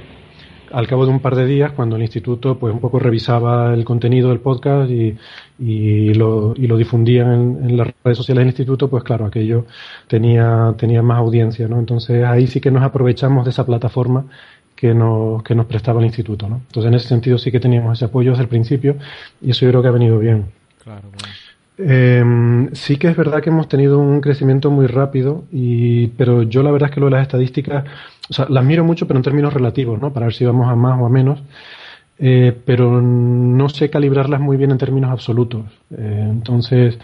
al 0.72 0.86
cabo 0.88 1.04
de 1.06 1.12
un 1.12 1.20
par 1.20 1.36
de 1.36 1.46
días, 1.46 1.72
cuando 1.72 1.96
el 1.96 2.02
instituto 2.02 2.58
pues 2.58 2.74
un 2.74 2.80
poco 2.80 2.98
revisaba 2.98 3.72
el 3.74 3.84
contenido 3.84 4.30
del 4.30 4.40
podcast 4.40 4.90
y, 4.90 5.16
y, 5.58 6.14
lo, 6.14 6.54
y 6.56 6.66
lo 6.66 6.76
difundían 6.76 7.32
en, 7.32 7.70
en 7.70 7.76
las 7.76 7.88
redes 8.02 8.18
sociales 8.18 8.40
del 8.40 8.48
instituto, 8.48 8.88
pues 8.90 9.04
claro, 9.04 9.26
aquello 9.26 9.66
tenía, 10.08 10.74
tenía 10.76 11.02
más 11.02 11.18
audiencia, 11.18 11.68
¿no? 11.68 11.78
Entonces 11.78 12.24
ahí 12.24 12.46
sí 12.46 12.60
que 12.60 12.70
nos 12.70 12.82
aprovechamos 12.82 13.44
de 13.44 13.50
esa 13.50 13.64
plataforma 13.64 14.26
que 14.74 14.94
nos, 14.94 15.42
que 15.44 15.54
nos 15.54 15.66
prestaba 15.66 16.00
el 16.00 16.06
instituto, 16.06 16.48
¿no? 16.48 16.56
Entonces 16.56 16.88
en 16.88 16.94
ese 16.94 17.08
sentido 17.08 17.38
sí 17.38 17.52
que 17.52 17.60
teníamos 17.60 17.98
ese 17.98 18.06
apoyo 18.06 18.30
desde 18.30 18.42
el 18.42 18.48
principio 18.48 18.96
y 19.40 19.50
eso 19.50 19.64
yo 19.64 19.70
creo 19.70 19.82
que 19.82 19.88
ha 19.88 19.92
venido 19.92 20.18
bien. 20.18 20.46
Claro, 20.82 21.02
bueno. 21.02 21.43
Eh, 21.76 22.68
sí 22.72 22.96
que 22.98 23.08
es 23.08 23.16
verdad 23.16 23.42
que 23.42 23.50
hemos 23.50 23.68
tenido 23.68 23.98
un 23.98 24.20
crecimiento 24.20 24.70
muy 24.70 24.86
rápido, 24.86 25.44
y, 25.50 26.08
pero 26.08 26.42
yo 26.44 26.62
la 26.62 26.70
verdad 26.70 26.90
es 26.90 26.94
que 26.94 27.00
lo 27.00 27.06
de 27.06 27.12
las 27.12 27.22
estadísticas, 27.22 27.84
o 28.30 28.32
sea, 28.32 28.46
las 28.48 28.64
miro 28.64 28.84
mucho, 28.84 29.06
pero 29.06 29.18
en 29.18 29.24
términos 29.24 29.52
relativos, 29.52 30.00
¿no? 30.00 30.12
Para 30.12 30.26
ver 30.26 30.34
si 30.34 30.44
vamos 30.44 30.68
a 30.68 30.76
más 30.76 31.00
o 31.00 31.06
a 31.06 31.08
menos, 31.10 31.42
eh, 32.18 32.56
pero 32.64 33.02
no 33.02 33.68
sé 33.68 33.90
calibrarlas 33.90 34.40
muy 34.40 34.56
bien 34.56 34.70
en 34.72 34.78
términos 34.78 35.10
absolutos. 35.10 35.64
Eh, 35.90 36.26
entonces, 36.30 36.98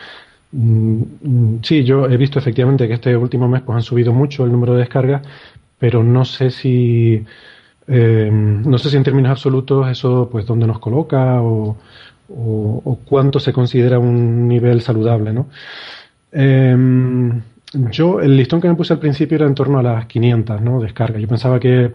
mm, 0.53 1.03
mm, 1.23 1.61
sí, 1.63 1.85
yo 1.85 2.07
he 2.09 2.17
visto 2.17 2.39
efectivamente 2.39 2.89
que 2.89 2.95
este 2.95 3.17
último 3.17 3.49
mes 3.49 3.63
pues 3.63 3.77
han 3.77 3.83
subido 3.83 4.13
mucho 4.13 4.45
el 4.45 4.53
número 4.53 4.75
de 4.75 4.81
descargas, 4.81 5.23
pero 5.79 6.03
no 6.05 6.25
sé 6.25 6.51
si, 6.51 7.25
eh, 7.89 8.31
no 8.33 8.79
sé 8.79 8.91
si 8.91 8.97
en 8.97 9.05
términos 9.05 9.31
absolutos 9.33 9.89
eso 9.89 10.29
pues 10.31 10.47
dónde 10.47 10.67
nos 10.67 10.79
coloca 10.81 11.43
o, 11.43 11.79
o, 12.31 12.99
cuánto 13.05 13.41
se 13.41 13.53
considera 13.53 13.99
un 13.99 14.49
nivel 14.49 14.81
saludable, 14.83 15.33
¿no? 15.33 15.49
Em, 16.33 17.41
yo, 17.91 18.21
el 18.21 18.37
listón 18.37 18.61
que 18.61 18.69
me 18.69 18.75
puse 18.75 18.93
al 18.93 18.99
principio 18.99 19.37
era 19.37 19.47
en 19.47 19.55
torno 19.55 19.79
a 19.79 19.83
las 19.83 20.07
500, 20.07 20.61
¿no? 20.61 20.81
Descargas. 20.81 21.21
Yo 21.21 21.29
pensaba 21.29 21.59
que, 21.61 21.93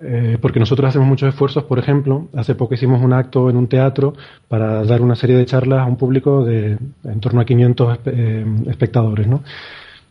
eh, 0.00 0.38
porque 0.40 0.60
nosotros 0.60 0.88
hacemos 0.88 1.08
muchos 1.08 1.28
esfuerzos, 1.28 1.64
por 1.64 1.78
ejemplo, 1.78 2.28
hace 2.34 2.54
poco 2.54 2.74
hicimos 2.74 3.02
un 3.02 3.12
acto 3.12 3.50
en 3.50 3.56
un 3.56 3.66
teatro 3.68 4.14
para 4.48 4.84
dar 4.84 5.02
una 5.02 5.16
serie 5.16 5.36
de 5.36 5.46
charlas 5.46 5.80
a 5.80 5.86
un 5.86 5.96
público 5.96 6.44
de 6.44 6.78
en 7.04 7.20
torno 7.20 7.40
a 7.40 7.44
500 7.44 7.98
espe- 7.98 8.12
eh, 8.14 8.46
espectadores, 8.68 9.26
¿no? 9.26 9.42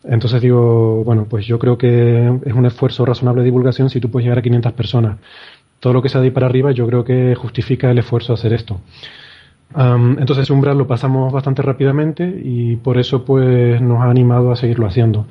Entonces 0.04 0.40
digo, 0.40 1.02
bueno, 1.04 1.26
pues 1.28 1.46
yo 1.46 1.58
creo 1.58 1.76
que 1.76 2.32
es 2.44 2.52
un 2.54 2.66
esfuerzo 2.66 3.04
razonable 3.04 3.40
de 3.42 3.46
divulgación 3.46 3.90
si 3.90 4.00
tú 4.00 4.10
puedes 4.10 4.24
llegar 4.24 4.38
a 4.38 4.42
500 4.42 4.72
personas. 4.72 5.18
Todo 5.80 5.92
lo 5.92 6.02
que 6.02 6.08
sea 6.08 6.20
de 6.20 6.26
ahí 6.28 6.30
para 6.32 6.46
arriba 6.46 6.72
yo 6.72 6.86
creo 6.86 7.04
que 7.04 7.34
justifica 7.34 7.90
el 7.90 7.98
esfuerzo 7.98 8.32
de 8.32 8.38
hacer 8.38 8.52
esto. 8.52 8.80
Entonces 9.74 10.44
ese 10.44 10.52
umbral 10.52 10.78
lo 10.78 10.86
pasamos 10.86 11.32
bastante 11.32 11.62
rápidamente 11.62 12.40
y 12.42 12.76
por 12.76 12.98
eso 12.98 13.24
pues 13.24 13.80
nos 13.80 14.00
ha 14.00 14.10
animado 14.10 14.50
a 14.50 14.56
seguirlo 14.56 14.86
haciendo. 14.86 15.26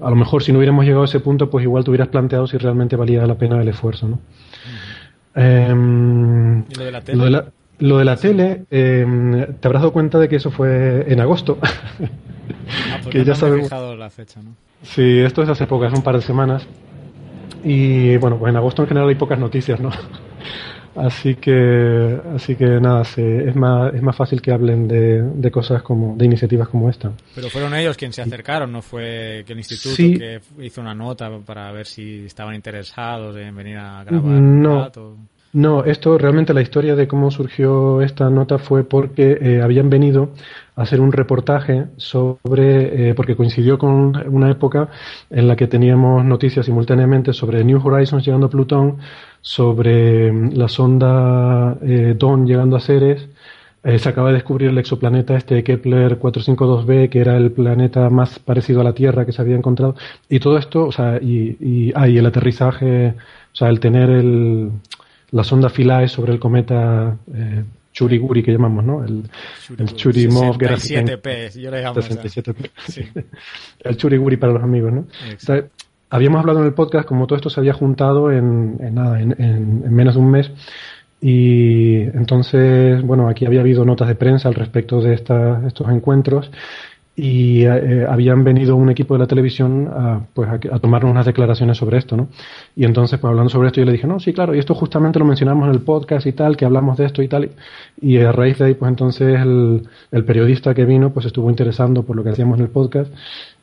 A 0.00 0.10
lo 0.10 0.16
mejor 0.16 0.42
si 0.42 0.52
no 0.52 0.58
hubiéramos 0.58 0.84
llegado 0.84 1.02
a 1.02 1.06
ese 1.06 1.20
punto 1.20 1.50
pues 1.50 1.64
igual 1.64 1.84
te 1.84 1.90
hubieras 1.90 2.08
planteado 2.08 2.46
si 2.46 2.58
realmente 2.58 2.96
valía 2.96 3.26
la 3.26 3.36
pena 3.36 3.60
el 3.60 3.68
esfuerzo, 3.68 4.08
¿no? 4.08 4.18
Em, 5.34 6.60
¿Y 6.68 6.74
lo 6.74 6.84
de 6.84 6.90
la 6.90 7.00
tele? 7.02 7.42
Lo 7.78 7.98
de 7.98 8.04
la, 8.06 8.16
tele, 8.16 8.64
em, 8.70 9.54
te 9.60 9.68
habrás 9.68 9.82
dado 9.82 9.92
cuenta 9.92 10.18
de 10.18 10.30
que 10.30 10.36
eso 10.36 10.50
fue 10.50 11.04
en 11.12 11.20
agosto. 11.20 11.58
Ah, 11.60 11.68
pues 13.02 13.12
que 13.12 13.24
ya 13.24 13.34
sabemos. 13.34 13.70
la 13.98 14.08
fecha, 14.08 14.40
¿no? 14.42 14.52
Sí, 14.82 15.18
esto 15.18 15.42
es 15.42 15.48
hace 15.50 15.66
pocas, 15.66 15.92
un 15.92 16.02
par 16.02 16.16
de 16.16 16.22
semanas. 16.22 16.66
Y 17.62 18.16
bueno, 18.16 18.38
pues 18.38 18.48
en 18.50 18.56
agosto 18.56 18.82
en 18.82 18.88
general 18.88 19.08
hay 19.10 19.14
pocas 19.16 19.38
noticias, 19.38 19.78
¿no? 19.78 19.90
Así 20.96 21.34
que, 21.34 22.20
así 22.34 22.56
que 22.56 22.64
nada, 22.80 23.02
es, 23.02 23.56
más, 23.56 23.94
es 23.94 24.02
más 24.02 24.16
fácil 24.16 24.40
que 24.40 24.50
hablen 24.50 24.88
de, 24.88 25.22
de, 25.22 25.50
cosas 25.50 25.82
como, 25.82 26.16
de 26.16 26.24
iniciativas 26.24 26.68
como 26.68 26.88
esta. 26.88 27.12
Pero 27.34 27.50
fueron 27.50 27.74
ellos 27.74 27.96
quienes 27.96 28.16
se 28.16 28.22
acercaron, 28.22 28.72
no 28.72 28.80
fue 28.80 29.44
que 29.46 29.52
el 29.52 29.58
instituto 29.58 29.96
que 29.96 30.40
hizo 30.60 30.80
una 30.80 30.94
nota 30.94 31.30
para 31.44 31.70
ver 31.72 31.86
si 31.86 32.24
estaban 32.24 32.54
interesados 32.54 33.36
en 33.36 33.54
venir 33.54 33.76
a 33.76 34.04
grabar. 34.04 34.24
No, 34.24 34.90
no, 35.56 35.84
esto 35.84 36.18
realmente 36.18 36.52
la 36.52 36.60
historia 36.60 36.94
de 36.94 37.08
cómo 37.08 37.30
surgió 37.30 38.02
esta 38.02 38.28
nota 38.28 38.58
fue 38.58 38.84
porque 38.84 39.38
eh, 39.40 39.62
habían 39.62 39.88
venido 39.88 40.34
a 40.74 40.82
hacer 40.82 41.00
un 41.00 41.12
reportaje 41.12 41.86
sobre, 41.96 43.08
eh, 43.08 43.14
porque 43.14 43.36
coincidió 43.36 43.78
con 43.78 44.14
una 44.34 44.50
época 44.50 44.90
en 45.30 45.48
la 45.48 45.56
que 45.56 45.66
teníamos 45.66 46.22
noticias 46.26 46.66
simultáneamente 46.66 47.32
sobre 47.32 47.64
New 47.64 47.80
Horizons 47.82 48.22
llegando 48.26 48.48
a 48.48 48.50
Plutón, 48.50 48.98
sobre 49.40 50.30
mm, 50.30 50.52
la 50.58 50.68
sonda 50.68 51.78
eh, 51.80 52.14
Dawn 52.18 52.46
llegando 52.46 52.76
a 52.76 52.80
Ceres, 52.80 53.26
se 53.82 54.08
acaba 54.08 54.28
de 54.28 54.34
descubrir 54.34 54.70
el 54.70 54.78
exoplaneta 54.78 55.36
este 55.36 55.62
Kepler 55.62 56.18
452b, 56.18 57.08
que 57.08 57.20
era 57.20 57.36
el 57.36 57.52
planeta 57.52 58.10
más 58.10 58.40
parecido 58.40 58.80
a 58.80 58.84
la 58.84 58.92
Tierra 58.92 59.24
que 59.24 59.32
se 59.32 59.40
había 59.40 59.54
encontrado. 59.56 59.94
Y 60.28 60.40
todo 60.40 60.58
esto, 60.58 60.86
o 60.86 60.92
sea, 60.92 61.18
y, 61.22 61.56
y, 61.60 61.92
ah, 61.94 62.08
y 62.08 62.18
el 62.18 62.26
aterrizaje, 62.26 63.10
o 63.10 63.54
sea, 63.56 63.68
el 63.68 63.78
tener 63.78 64.10
el, 64.10 64.72
la 65.36 65.44
sonda 65.44 65.68
Philae 65.68 66.08
sobre 66.08 66.32
el 66.32 66.40
cometa 66.40 67.14
eh, 67.34 67.62
Churiguri 67.92 68.42
que 68.42 68.52
llamamos, 68.52 68.84
¿no? 68.84 69.04
El, 69.04 69.24
el 69.78 69.94
Churimov 69.94 70.56
67P, 70.56 71.60
yo 71.60 71.70
le 71.70 71.82
llamo 71.82 72.00
67P. 72.00 72.70
Sí. 72.88 73.02
el 73.84 73.96
Churiguri 73.98 74.38
para 74.38 74.54
los 74.54 74.62
amigos, 74.62 74.92
¿no? 74.92 75.06
habíamos 76.08 76.40
hablado 76.40 76.60
en 76.60 76.66
el 76.66 76.72
podcast 76.72 77.06
como 77.06 77.26
todo 77.26 77.36
esto 77.36 77.50
se 77.50 77.60
había 77.60 77.74
juntado 77.74 78.30
en, 78.30 78.78
en 78.80 78.94
nada, 78.94 79.20
en, 79.20 79.34
en, 79.38 79.92
menos 79.92 80.14
de 80.14 80.20
un 80.20 80.30
mes 80.30 80.50
y 81.20 81.96
entonces, 81.96 83.02
bueno, 83.02 83.28
aquí 83.28 83.44
había 83.44 83.60
habido 83.60 83.84
notas 83.84 84.08
de 84.08 84.14
prensa 84.14 84.48
al 84.48 84.54
respecto 84.54 85.00
de 85.00 85.14
esta, 85.14 85.62
estos 85.66 85.88
encuentros 85.90 86.50
y 87.18 87.64
eh, 87.64 88.06
habían 88.06 88.44
venido 88.44 88.76
un 88.76 88.90
equipo 88.90 89.14
de 89.14 89.20
la 89.20 89.26
televisión 89.26 89.88
a, 89.90 90.20
pues 90.34 90.50
a, 90.50 90.78
tomar 90.78 91.06
unas 91.06 91.24
declaraciones 91.24 91.78
sobre 91.78 91.96
esto, 91.96 92.14
¿no? 92.14 92.28
Y 92.76 92.84
entonces, 92.84 93.18
pues 93.18 93.30
hablando 93.30 93.48
sobre 93.48 93.68
esto, 93.68 93.80
yo 93.80 93.86
le 93.86 93.92
dije, 93.92 94.06
no, 94.06 94.20
sí, 94.20 94.34
claro, 94.34 94.54
y 94.54 94.58
esto 94.58 94.74
justamente 94.74 95.18
lo 95.18 95.24
mencionamos 95.24 95.66
en 95.66 95.74
el 95.74 95.80
podcast 95.80 96.26
y 96.26 96.32
tal, 96.32 96.58
que 96.58 96.66
hablamos 96.66 96.98
de 96.98 97.06
esto 97.06 97.22
y 97.22 97.28
tal, 97.28 97.50
y 98.02 98.18
a 98.18 98.32
raíz 98.32 98.58
de 98.58 98.66
ahí, 98.66 98.74
pues 98.74 98.90
entonces 98.90 99.40
el, 99.40 100.24
periodista 100.26 100.74
que 100.74 100.84
vino, 100.84 101.10
pues 101.10 101.24
estuvo 101.24 101.48
interesando 101.48 102.02
por 102.02 102.16
lo 102.16 102.22
que 102.22 102.30
hacíamos 102.30 102.58
en 102.58 102.66
el 102.66 102.70
podcast, 102.70 103.10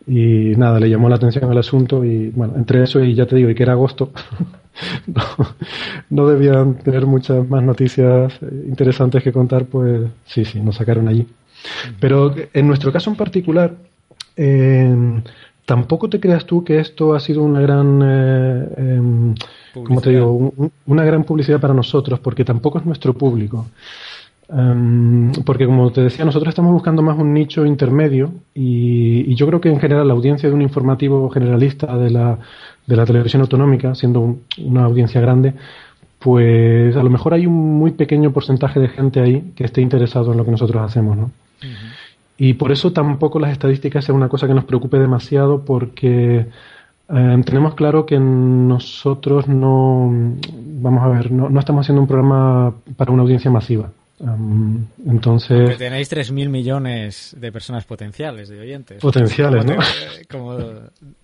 y 0.07 0.55
nada, 0.57 0.79
le 0.79 0.89
llamó 0.89 1.07
la 1.07 1.17
atención 1.17 1.51
el 1.51 1.57
asunto, 1.57 2.03
y 2.03 2.31
bueno, 2.31 2.55
entre 2.57 2.83
eso 2.83 3.03
y 3.03 3.13
ya 3.13 3.27
te 3.27 3.36
digo, 3.36 3.51
y 3.51 3.55
que 3.55 3.63
era 3.63 3.74
agosto, 3.74 4.12
no, 5.07 5.24
no 6.10 6.27
debían 6.27 6.79
tener 6.79 7.05
muchas 7.05 7.48
más 7.48 7.62
noticias 7.62 8.33
interesantes 8.41 9.22
que 9.22 9.31
contar, 9.31 9.65
pues 9.65 10.10
sí, 10.25 10.43
sí, 10.43 10.60
nos 10.60 10.77
sacaron 10.77 11.07
allí. 11.07 11.27
Pero 12.00 12.34
en 12.53 12.67
nuestro 12.67 12.91
caso 12.91 13.10
en 13.10 13.15
particular, 13.15 13.75
eh, 14.36 15.22
tampoco 15.65 16.10
te 16.10 16.20
creas 16.20 16.46
tú 16.46 16.63
que 16.63 16.79
esto 16.79 17.13
ha 17.13 17.20
sido 17.20 17.43
una 17.43 17.62
gran, 17.62 18.01
eh, 18.03 18.67
em, 18.77 19.36
te 20.01 20.10
digo? 20.10 20.53
una 20.86 21.03
gran 21.03 21.24
publicidad 21.24 21.60
para 21.60 21.74
nosotros, 21.74 22.20
porque 22.20 22.46
tampoco 22.46 22.79
es 22.79 22.86
nuestro 22.86 23.13
público. 23.13 23.67
Em, 24.50 25.32
porque 25.46 25.65
como 25.65 25.91
te 25.91 26.01
decía, 26.01 26.25
nosotros 26.25 26.50
estamos 26.50 26.74
buscando 26.74 27.01
más 27.01 27.17
un 27.17 27.34
nicho 27.34 27.65
intermedio 27.65 28.34
y, 28.53 29.34
yo 29.36 29.48
creo 29.48 29.62
que 29.62 29.70
en 29.70 29.79
general 29.79 30.08
la 30.08 30.13
audiencia 30.13 30.50
de 30.50 30.55
un 30.55 30.62
informativo 30.62 31.29
generalista 31.29 31.98
de 31.98 32.12
la, 32.12 32.38
de 32.86 32.96
la 32.96 33.05
televisión 33.05 33.41
autonómica, 33.41 33.96
siendo 33.96 34.38
una 34.60 34.84
audiencia 34.84 35.22
grande, 35.22 35.53
pues 36.20 36.96
a 36.96 37.03
lo 37.03 37.10
mejor 37.10 37.34
hay 37.34 37.48
un 37.48 37.53
muy 37.79 37.91
pequeño 37.91 38.32
porcentaje 38.32 38.79
de 38.79 38.89
gente 38.89 39.20
ahí 39.22 39.53
que 39.55 39.63
esté 39.63 39.82
interesado 39.82 40.32
en 40.32 40.38
lo 40.38 40.46
que 40.46 40.51
nosotros 40.51 40.82
hacemos, 40.84 41.17
¿no? 41.17 41.32
Y 42.38 42.53
por 42.53 42.72
eso 42.72 42.91
tampoco 42.91 43.39
las 43.39 43.51
estadísticas 43.51 44.05
es 44.05 44.10
una 44.10 44.29
cosa 44.29 44.48
que 44.48 44.53
nos 44.53 44.65
preocupe 44.65 44.98
demasiado 44.98 45.63
porque 45.63 46.46
eh, 47.10 47.41
tenemos 47.46 47.75
claro 47.75 48.05
que 48.05 48.17
nosotros 48.20 49.48
no, 49.48 50.12
vamos 50.53 51.03
a 51.03 51.08
ver, 51.10 51.32
no, 51.32 51.60
estamos 51.60 51.86
haciendo 51.86 52.01
un 52.01 52.08
programa 52.08 52.74
para 52.98 53.12
una 53.12 53.24
audiencia 53.24 53.51
masiva. 53.51 53.91
entonces... 55.08 55.62
Porque 55.62 55.77
tenéis 55.77 56.12
3.000 56.12 56.50
millones 56.50 57.36
de 57.39 57.51
personas 57.51 57.86
potenciales, 57.86 58.50
de 58.50 58.60
oyentes. 58.60 59.01
Potenciales, 59.01 59.65
¿no? 59.65 59.75
como 60.32 60.58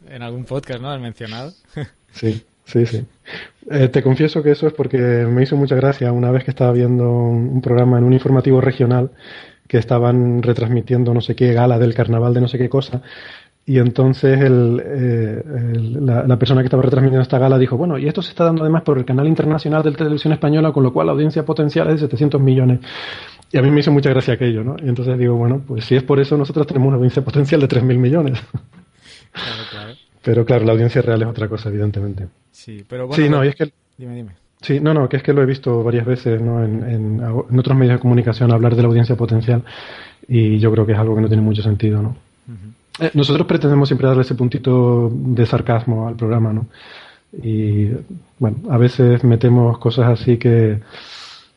en 0.07 0.21
algún 0.21 0.45
podcast, 0.45 0.81
¿no? 0.81 0.89
Has 0.89 1.01
mencionado. 1.01 1.53
sí. 2.11 2.43
Sí, 2.65 2.85
sí. 2.85 3.03
Eh, 3.71 3.87
te 3.87 4.03
confieso 4.03 4.43
que 4.43 4.51
eso 4.51 4.67
es 4.67 4.73
porque 4.73 4.99
me 4.99 5.41
hizo 5.41 5.55
mucha 5.55 5.75
gracia 5.75 6.11
una 6.11 6.29
vez 6.29 6.43
que 6.43 6.51
estaba 6.51 6.71
viendo 6.71 7.09
un 7.09 7.61
programa 7.61 7.97
en 7.97 8.03
un 8.03 8.13
informativo 8.13 8.61
regional 8.61 9.09
que 9.69 9.77
estaban 9.77 10.41
retransmitiendo 10.41 11.13
no 11.13 11.21
sé 11.21 11.35
qué 11.35 11.53
gala 11.53 11.77
del 11.77 11.93
carnaval 11.93 12.33
de 12.33 12.41
no 12.41 12.47
sé 12.47 12.57
qué 12.57 12.67
cosa. 12.67 13.03
Y 13.67 13.77
entonces 13.77 14.41
el, 14.41 14.81
eh, 14.83 15.43
la, 16.01 16.39
persona 16.39 16.61
que 16.61 16.65
estaba 16.65 16.81
retransmitiendo 16.81 17.21
esta 17.21 17.37
gala 17.37 17.55
dijo, 17.59 17.77
bueno, 17.77 17.99
y 17.99 18.07
esto 18.07 18.23
se 18.23 18.31
está 18.31 18.45
dando 18.45 18.63
además 18.63 18.81
por 18.81 18.97
el 18.97 19.05
canal 19.05 19.27
internacional 19.27 19.83
de 19.83 19.91
televisión 19.91 20.33
española, 20.33 20.71
con 20.71 20.81
lo 20.81 20.91
cual 20.91 21.05
la 21.05 21.13
audiencia 21.13 21.45
potencial 21.45 21.87
es 21.89 22.01
de 22.01 22.07
700 22.07 22.41
millones. 22.41 22.79
Y 23.51 23.59
a 23.59 23.61
mí 23.61 23.69
me 23.69 23.81
hizo 23.81 23.91
mucha 23.91 24.09
gracia 24.09 24.33
aquello, 24.33 24.63
¿no? 24.63 24.75
Y 24.83 24.89
entonces 24.89 25.19
digo, 25.19 25.35
bueno, 25.35 25.61
pues 25.67 25.85
si 25.85 25.95
es 25.95 26.01
por 26.01 26.19
eso, 26.19 26.35
nosotros 26.35 26.65
tenemos 26.65 26.87
una 26.87 26.97
audiencia 26.97 27.23
potencial 27.23 27.61
de 27.61 27.67
3.000 27.67 27.97
millones. 27.97 28.41
Claro, 29.31 29.63
claro. 29.69 29.93
Pero 30.23 30.45
claro, 30.45 30.65
la 30.65 30.71
audiencia 30.71 31.03
real 31.03 31.21
es 31.21 31.27
otra 31.27 31.47
cosa, 31.47 31.69
evidentemente. 31.69 32.27
Sí, 32.51 32.83
pero 32.89 33.07
bueno. 33.07 33.23
Sí, 33.23 33.29
no, 33.29 33.45
y 33.45 33.47
es 33.47 33.55
que... 33.55 33.71
Dime, 33.97 34.15
dime. 34.15 34.31
Sí, 34.61 34.79
no, 34.79 34.93
no, 34.93 35.07
que 35.07 35.17
es 35.17 35.23
que 35.23 35.33
lo 35.33 35.41
he 35.41 35.45
visto 35.45 35.83
varias 35.83 36.05
veces 36.05 36.41
¿no? 36.41 36.63
en, 36.63 36.83
en, 36.83 37.21
otros 37.57 37.77
medios 37.77 37.95
de 37.95 38.01
comunicación 38.01 38.51
hablar 38.51 38.75
de 38.75 38.81
la 38.81 38.89
audiencia 38.89 39.15
potencial 39.15 39.63
y 40.27 40.59
yo 40.59 40.71
creo 40.71 40.85
que 40.85 40.91
es 40.91 40.99
algo 40.99 41.15
que 41.15 41.21
no 41.21 41.27
tiene 41.27 41.41
mucho 41.41 41.61
sentido, 41.61 42.01
¿no? 42.01 42.15
Eh, 42.99 43.11
nosotros 43.13 43.47
pretendemos 43.47 43.87
siempre 43.87 44.07
darle 44.07 44.23
ese 44.23 44.35
puntito 44.35 45.09
de 45.11 45.45
sarcasmo 45.45 46.07
al 46.07 46.15
programa, 46.15 46.51
¿no? 46.51 46.67
Y 47.41 47.89
bueno, 48.37 48.57
a 48.69 48.77
veces 48.77 49.23
metemos 49.23 49.77
cosas 49.77 50.19
así 50.19 50.37
que, 50.37 50.79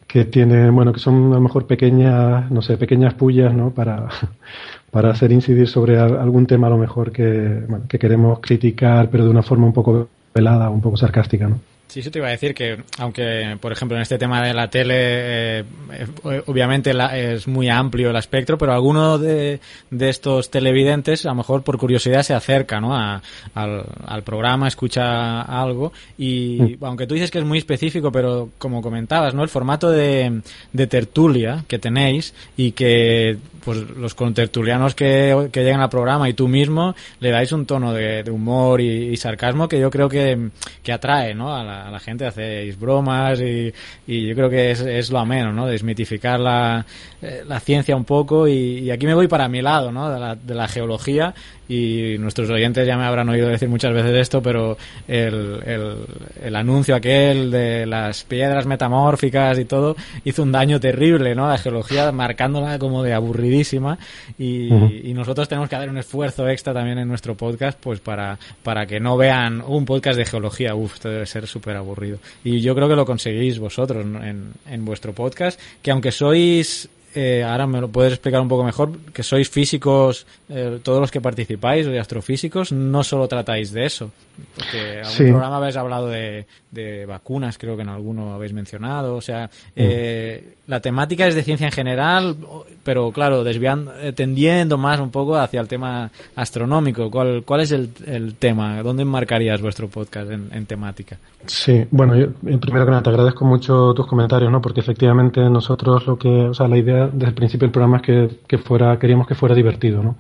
que 0.07 0.25
tienen, 0.25 0.75
bueno, 0.75 0.93
que 0.93 1.01
son 1.01 1.33
a 1.33 1.37
lo 1.37 1.41
mejor 1.41 1.67
pequeñas, 1.67 2.51
no 2.51 2.63
sé, 2.63 2.77
pequeñas 2.77 3.15
pullas, 3.15 3.53
¿no? 3.53 3.71
Para, 3.71 4.09
para 4.91 5.11
hacer 5.11 5.33
incidir 5.33 5.67
sobre 5.69 5.99
algún 5.99 6.47
tema 6.47 6.69
a 6.69 6.71
lo 6.71 6.79
mejor 6.79 7.11
que, 7.11 7.65
bueno, 7.69 7.87
que 7.89 7.99
queremos 7.99 8.39
criticar, 8.41 9.11
pero 9.11 9.25
de 9.25 9.31
una 9.31 9.43
forma 9.43 9.67
un 9.67 9.73
poco 9.73 10.09
velada, 10.35 10.71
un 10.71 10.81
poco 10.81 10.97
sarcástica, 10.97 11.49
¿no? 11.49 11.72
Sí, 11.93 12.01
eso 12.01 12.11
te 12.11 12.21
iba 12.21 12.29
a 12.29 12.31
decir 12.31 12.55
que, 12.55 12.85
aunque, 12.97 13.59
por 13.61 13.71
ejemplo, 13.71 13.99
en 13.99 14.03
este 14.03 14.17
tema 14.17 14.41
de 14.41 14.55
la 14.55 14.71
tele, 14.71 14.95
eh, 14.97 15.65
eh, 15.93 16.43
obviamente 16.47 16.95
es 17.13 17.47
muy 17.47 17.69
amplio 17.69 18.09
el 18.09 18.17
espectro, 18.17 18.57
pero 18.57 18.73
alguno 18.73 19.19
de, 19.19 19.61
de, 19.91 20.09
estos 20.09 20.51
televidentes, 20.51 21.27
a 21.27 21.29
lo 21.29 21.35
mejor 21.35 21.63
por 21.63 21.77
curiosidad, 21.77 22.23
se 22.23 22.33
acerca 22.33 22.81
¿no? 22.81 22.97
A, 22.97 23.21
al, 23.53 23.85
al, 24.07 24.23
programa, 24.23 24.69
escucha 24.69 25.43
algo, 25.43 25.93
y 26.17 26.79
mm. 26.81 26.85
aunque 26.87 27.07
tú 27.07 27.13
dices 27.13 27.31
que 27.31 27.41
es 27.41 27.45
muy 27.45 27.59
específico, 27.59 28.11
pero 28.11 28.49
como 28.57 28.81
comentabas, 28.81 29.35
¿no? 29.35 29.43
El 29.43 29.51
formato 29.51 29.91
de, 29.91 30.41
de 30.73 30.87
tertulia 30.87 31.63
que 31.69 31.79
tenéis 31.79 32.33
y 32.57 32.73
que 32.73 33.37
pues 33.65 33.79
los 33.91 34.15
contertulianos 34.15 34.95
que, 34.95 35.49
que 35.53 35.63
llegan 35.63 35.81
al 35.81 35.91
programa 35.91 36.29
y 36.29 36.35
tú 36.35 36.49
mismo 36.49 36.95
le 37.21 37.31
dais 37.31 37.53
un 37.53 37.67
tono 37.67 37.93
de, 37.93 38.23
humor 38.31 38.81
y, 38.81 39.17
sarcasmo 39.17 39.69
que 39.69 39.79
yo 39.79 39.91
creo 39.91 40.09
que, 40.09 40.51
que 40.83 40.93
atrae 40.93 41.35
¿no? 41.35 41.55
a, 41.55 41.63
la, 41.63 42.01
gente, 42.01 42.27
hacéis 42.27 42.79
bromas 42.79 43.41
y, 43.41 43.73
y 44.07 44.27
yo 44.27 44.35
creo 44.35 44.51
que 44.51 44.71
es, 44.73 44.81
es 44.81 45.11
lo 45.11 45.19
ameno, 45.19 45.53
¿no? 45.53 45.67
Desmitificar 45.67 46.41
la, 46.41 46.85
eh, 47.21 47.45
la 47.47 47.61
ciencia 47.61 47.95
un 47.95 48.05
poco 48.05 48.49
y, 48.49 48.91
aquí 48.91 49.07
me 49.07 49.15
voy 49.15 49.29
para 49.29 49.49
mi 49.49 49.63
lado, 49.63 49.93
¿no? 49.93 50.11
De 50.11 50.19
la, 50.19 50.35
de 50.35 50.55
la 50.55 50.67
geología 50.67 51.35
y 51.69 52.19
nuestros 52.19 52.51
oyentes 52.51 52.87
ya 52.87 52.97
me 52.97 53.05
habrán 53.05 53.29
oído 53.29 53.49
decir 53.49 53.69
muchas 53.69 53.95
veces 53.95 54.13
esto, 54.15 54.43
pero 54.43 54.77
el, 55.07 55.63
el, 55.65 55.97
el, 56.43 56.57
anuncio 56.57 56.95
aquel 56.95 57.51
de 57.51 57.87
las 57.87 58.25
piedras 58.25 58.67
metamórficas 58.67 59.59
y 59.59 59.65
todo 59.65 59.97
hizo 60.25 60.43
un 60.43 60.53
daño 60.53 60.81
terrible, 60.81 61.35
¿no? 61.35 61.47
A 61.47 61.53
la 61.53 61.59
geología 61.59 62.11
marcándola 62.13 62.79
como 62.79 63.03
de 63.03 63.15
y, 63.53 64.73
uh 64.73 64.75
-huh. 64.75 65.01
y, 65.05 65.15
nosotros 65.15 65.49
tenemos 65.49 65.69
que 65.69 65.77
hacer 65.77 65.91
un 65.91 65.99
esfuerzo 65.99 66.49
extra 66.49 66.73
también 66.73 66.99
en 66.99 67.09
nuestro 67.09 67.37
podcast 67.37 67.79
pues 67.81 68.01
para, 68.01 68.39
para 68.63 68.87
que 68.87 69.01
no 69.01 69.17
vean 69.17 69.63
un 69.67 69.85
podcast 69.85 70.17
de 70.19 70.25
geología, 70.25 70.75
uff, 70.75 70.95
esto 70.95 71.09
debe 71.09 71.27
ser 71.27 71.47
súper 71.47 71.77
aburrido. 71.77 72.19
Y 72.45 72.61
yo 72.61 72.75
creo 72.75 72.89
que 72.89 72.97
lo 72.97 73.07
conseguís 73.07 73.59
vosotros 73.59 74.05
en, 74.05 74.53
en 74.69 74.85
vuestro 74.85 75.13
podcast, 75.13 75.61
que 75.83 75.91
aunque 75.91 76.13
sois 76.13 76.89
eh, 77.15 77.43
ahora 77.43 77.67
me 77.67 77.81
lo 77.81 77.89
puedes 77.89 78.15
explicar 78.15 78.41
un 78.41 78.49
poco 78.49 78.65
mejor, 78.65 78.99
que 79.13 79.23
sois 79.23 79.49
físicos, 79.51 80.27
eh, 80.49 80.79
todos 80.83 81.01
los 81.01 81.11
que 81.11 81.21
participáis, 81.21 81.85
sois 81.85 82.01
astrofísicos, 82.01 82.73
no 82.73 83.05
solo 83.05 83.29
tratáis 83.29 83.73
de 83.73 83.85
eso. 83.85 84.11
Porque 84.57 84.95
en 84.95 84.99
algún 85.01 85.13
sí. 85.13 85.25
programa 85.25 85.57
habéis 85.59 85.77
hablado 85.77 86.09
de, 86.09 86.47
de, 86.71 87.05
vacunas, 87.05 87.59
creo 87.59 87.77
que 87.77 87.83
en 87.83 87.91
alguno 87.91 88.33
habéis 88.33 88.55
mencionado. 88.55 89.15
O 89.15 89.21
sea, 89.21 89.51
eh, 89.77 90.55
la 90.67 90.81
temática 90.81 91.27
es 91.27 91.35
de 91.35 91.43
ciencia 91.43 91.67
en 91.67 91.73
general, 91.73 92.37
pero 92.85 93.11
claro, 93.11 93.43
desviando, 93.43 93.93
eh, 94.01 94.13
tendiendo 94.13 94.79
más 94.79 95.01
un 95.01 95.11
poco 95.11 95.37
hacia 95.37 95.61
el 95.61 95.67
tema 95.67 96.11
astronómico. 96.37 97.11
¿Cuál, 97.11 97.43
cuál 97.45 97.63
es 97.63 97.73
el, 97.73 97.91
el 98.07 98.35
tema? 98.37 98.83
¿Dónde 98.83 99.03
enmarcarías 99.03 99.61
vuestro 99.61 99.89
podcast 99.89 100.31
en, 100.31 100.67
temática? 100.67 101.19
Sí, 101.47 101.85
bueno, 101.91 102.17
yo 102.17 102.29
primero 102.61 102.85
que 102.85 102.91
nada 102.91 103.03
te 103.03 103.11
agradezco 103.11 103.45
mucho 103.45 103.93
tus 103.95 104.07
comentarios, 104.07 104.53
¿no? 104.53 104.63
Porque 104.63 104.81
efectivamente 104.81 105.41
nosotros 105.51 106.07
lo 106.07 106.17
que, 106.17 106.29
o 106.29 106.55
sea, 106.55 106.69
la 106.69 106.79
idea 106.79 107.09
desde 107.13 107.29
el 107.29 107.35
principio 107.35 107.67
del 107.67 107.73
programa 107.73 107.97
es 107.97 108.03
que, 108.03 108.29
que 108.47 108.59
fuera, 108.59 108.97
queríamos 108.99 109.27
que 109.27 109.35
fuera 109.35 109.55
divertido, 109.55 110.03
¿no? 110.03 110.17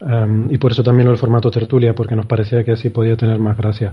Um, 0.00 0.50
y 0.50 0.56
por 0.56 0.72
eso 0.72 0.82
también 0.82 1.08
del 1.08 1.18
formato 1.18 1.50
tertulia, 1.50 1.94
porque 1.94 2.16
nos 2.16 2.26
parecía 2.26 2.64
que 2.64 2.72
así 2.72 2.88
podía 2.88 3.16
tener 3.16 3.38
más 3.38 3.56
gracia. 3.56 3.92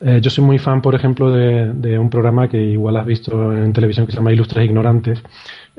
Eh, 0.00 0.20
yo 0.22 0.30
soy 0.30 0.44
muy 0.44 0.58
fan, 0.58 0.80
por 0.80 0.94
ejemplo, 0.94 1.30
de, 1.30 1.98
un 1.98 2.08
programa 2.08 2.48
que 2.48 2.58
igual 2.58 2.96
has 2.96 3.06
visto 3.06 3.52
en 3.52 3.72
televisión 3.72 4.06
que 4.06 4.12
se 4.12 4.18
llama 4.18 4.32
Ilustres 4.32 4.64
Ignorantes. 4.64 5.22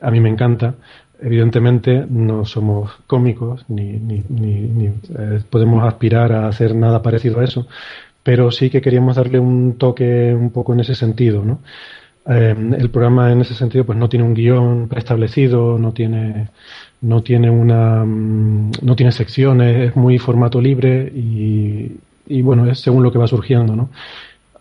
A 0.02 0.12
mí 0.12 0.20
me 0.20 0.30
encanta. 0.30 0.76
Evidentemente 1.20 2.06
no 2.10 2.46
somos 2.46 2.92
cómicos 3.08 3.66
ni, 3.70 3.94
ni, 3.94 4.24
ni, 4.30 4.62
ni 4.62 4.86
eh, 4.88 5.42
podemos 5.50 5.84
aspirar 5.84 6.32
a 6.34 6.48
hacer 6.48 6.76
nada 6.76 7.02
parecido 7.02 7.40
a 7.40 7.44
eso, 7.44 7.68
pero 8.24 8.52
sí 8.52 8.70
que 8.70 8.82
queríamos 8.82 9.16
darle 9.16 9.40
un 9.40 9.78
toque 9.78 10.34
un 10.34 10.52
poco 10.52 10.74
en 10.74 10.82
ese 10.82 10.96
sentido, 10.96 11.44
¿no? 11.44 11.60
Eh, 12.28 12.56
el 12.78 12.90
programa 12.92 13.32
en 13.32 13.42
ese 13.42 13.56
sentido 13.56 13.84
pues 13.86 13.98
no 13.98 14.08
tiene 14.08 14.26
un 14.26 14.36
guion 14.36 14.88
preestablecido, 14.88 15.80
no 15.80 15.92
tiene 15.92 16.50
no 17.02 17.24
tiene 17.24 17.50
una 17.50 18.06
no 18.06 18.96
tiene 18.96 19.12
secciones, 19.12 19.90
es 19.90 19.96
muy 19.96 20.20
formato 20.20 20.62
libre 20.62 21.12
y, 21.16 21.98
y 22.32 22.42
bueno, 22.42 22.70
es 22.70 22.80
según 22.80 23.04
lo 23.04 23.12
que 23.12 23.20
va 23.20 23.28
surgiendo, 23.28 23.76
¿no? 23.76 23.90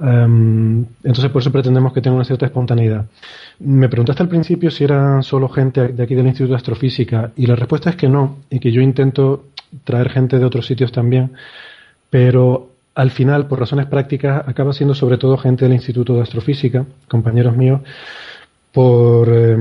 Um, 0.00 0.86
entonces 1.04 1.30
por 1.30 1.42
eso 1.42 1.52
pretendemos 1.52 1.92
que 1.92 2.00
tenga 2.00 2.16
una 2.16 2.24
cierta 2.24 2.46
espontaneidad. 2.46 3.04
Me 3.58 3.88
preguntaste 3.88 4.22
al 4.22 4.30
principio 4.30 4.70
si 4.70 4.84
eran 4.84 5.22
solo 5.22 5.48
gente 5.50 5.88
de 5.88 6.02
aquí 6.02 6.14
del 6.14 6.26
Instituto 6.26 6.52
de 6.52 6.56
Astrofísica 6.56 7.32
y 7.36 7.46
la 7.46 7.54
respuesta 7.54 7.90
es 7.90 7.96
que 7.96 8.08
no, 8.08 8.38
y 8.48 8.60
que 8.60 8.72
yo 8.72 8.80
intento 8.80 9.44
traer 9.84 10.08
gente 10.08 10.38
de 10.38 10.44
otros 10.46 10.66
sitios 10.66 10.90
también, 10.90 11.32
pero 12.08 12.70
al 12.94 13.10
final, 13.10 13.46
por 13.46 13.60
razones 13.60 13.86
prácticas, 13.86 14.48
acaba 14.48 14.72
siendo 14.72 14.94
sobre 14.94 15.18
todo 15.18 15.36
gente 15.36 15.66
del 15.66 15.74
Instituto 15.74 16.14
de 16.14 16.22
Astrofísica, 16.22 16.86
compañeros 17.06 17.56
míos, 17.56 17.82
por, 18.72 19.28
eh, 19.32 19.56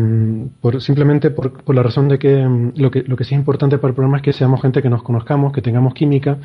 por 0.62 0.82
simplemente 0.82 1.32
por, 1.32 1.63
por, 1.63 1.76
la 1.76 1.82
razón 1.82 2.08
de 2.08 2.19
que, 2.19 2.48
lo 2.76 2.91
que 2.91 3.04
lo 3.04 3.15
que 3.17 3.24
sí 3.24 3.34
es 3.34 3.39
importante 3.39 3.78
para 3.78 3.89
el 3.89 3.95
programa 3.95 4.17
es 4.17 4.24
que 4.24 4.34
seamos 4.34 4.62
gente 4.62 4.82
que 4.82 4.89
nos 4.89 5.02
conozcamos, 5.02 5.52
que 5.52 5.62
tengamos 5.62 5.93
química 5.93 6.38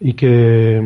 y 0.00 0.14
que, 0.14 0.82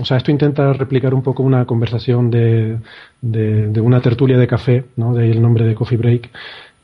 o 0.00 0.04
sea, 0.04 0.18
esto 0.18 0.30
intenta 0.30 0.72
replicar 0.74 1.14
un 1.14 1.22
poco 1.22 1.42
una 1.42 1.64
conversación 1.64 2.30
de, 2.30 2.78
de, 3.22 3.68
de 3.68 3.80
una 3.80 4.00
tertulia 4.00 4.36
de 4.36 4.46
café, 4.46 4.84
¿no? 4.96 5.14
De 5.14 5.24
ahí 5.24 5.30
el 5.30 5.40
nombre 5.40 5.64
de 5.64 5.74
Coffee 5.74 5.98
Break. 5.98 6.30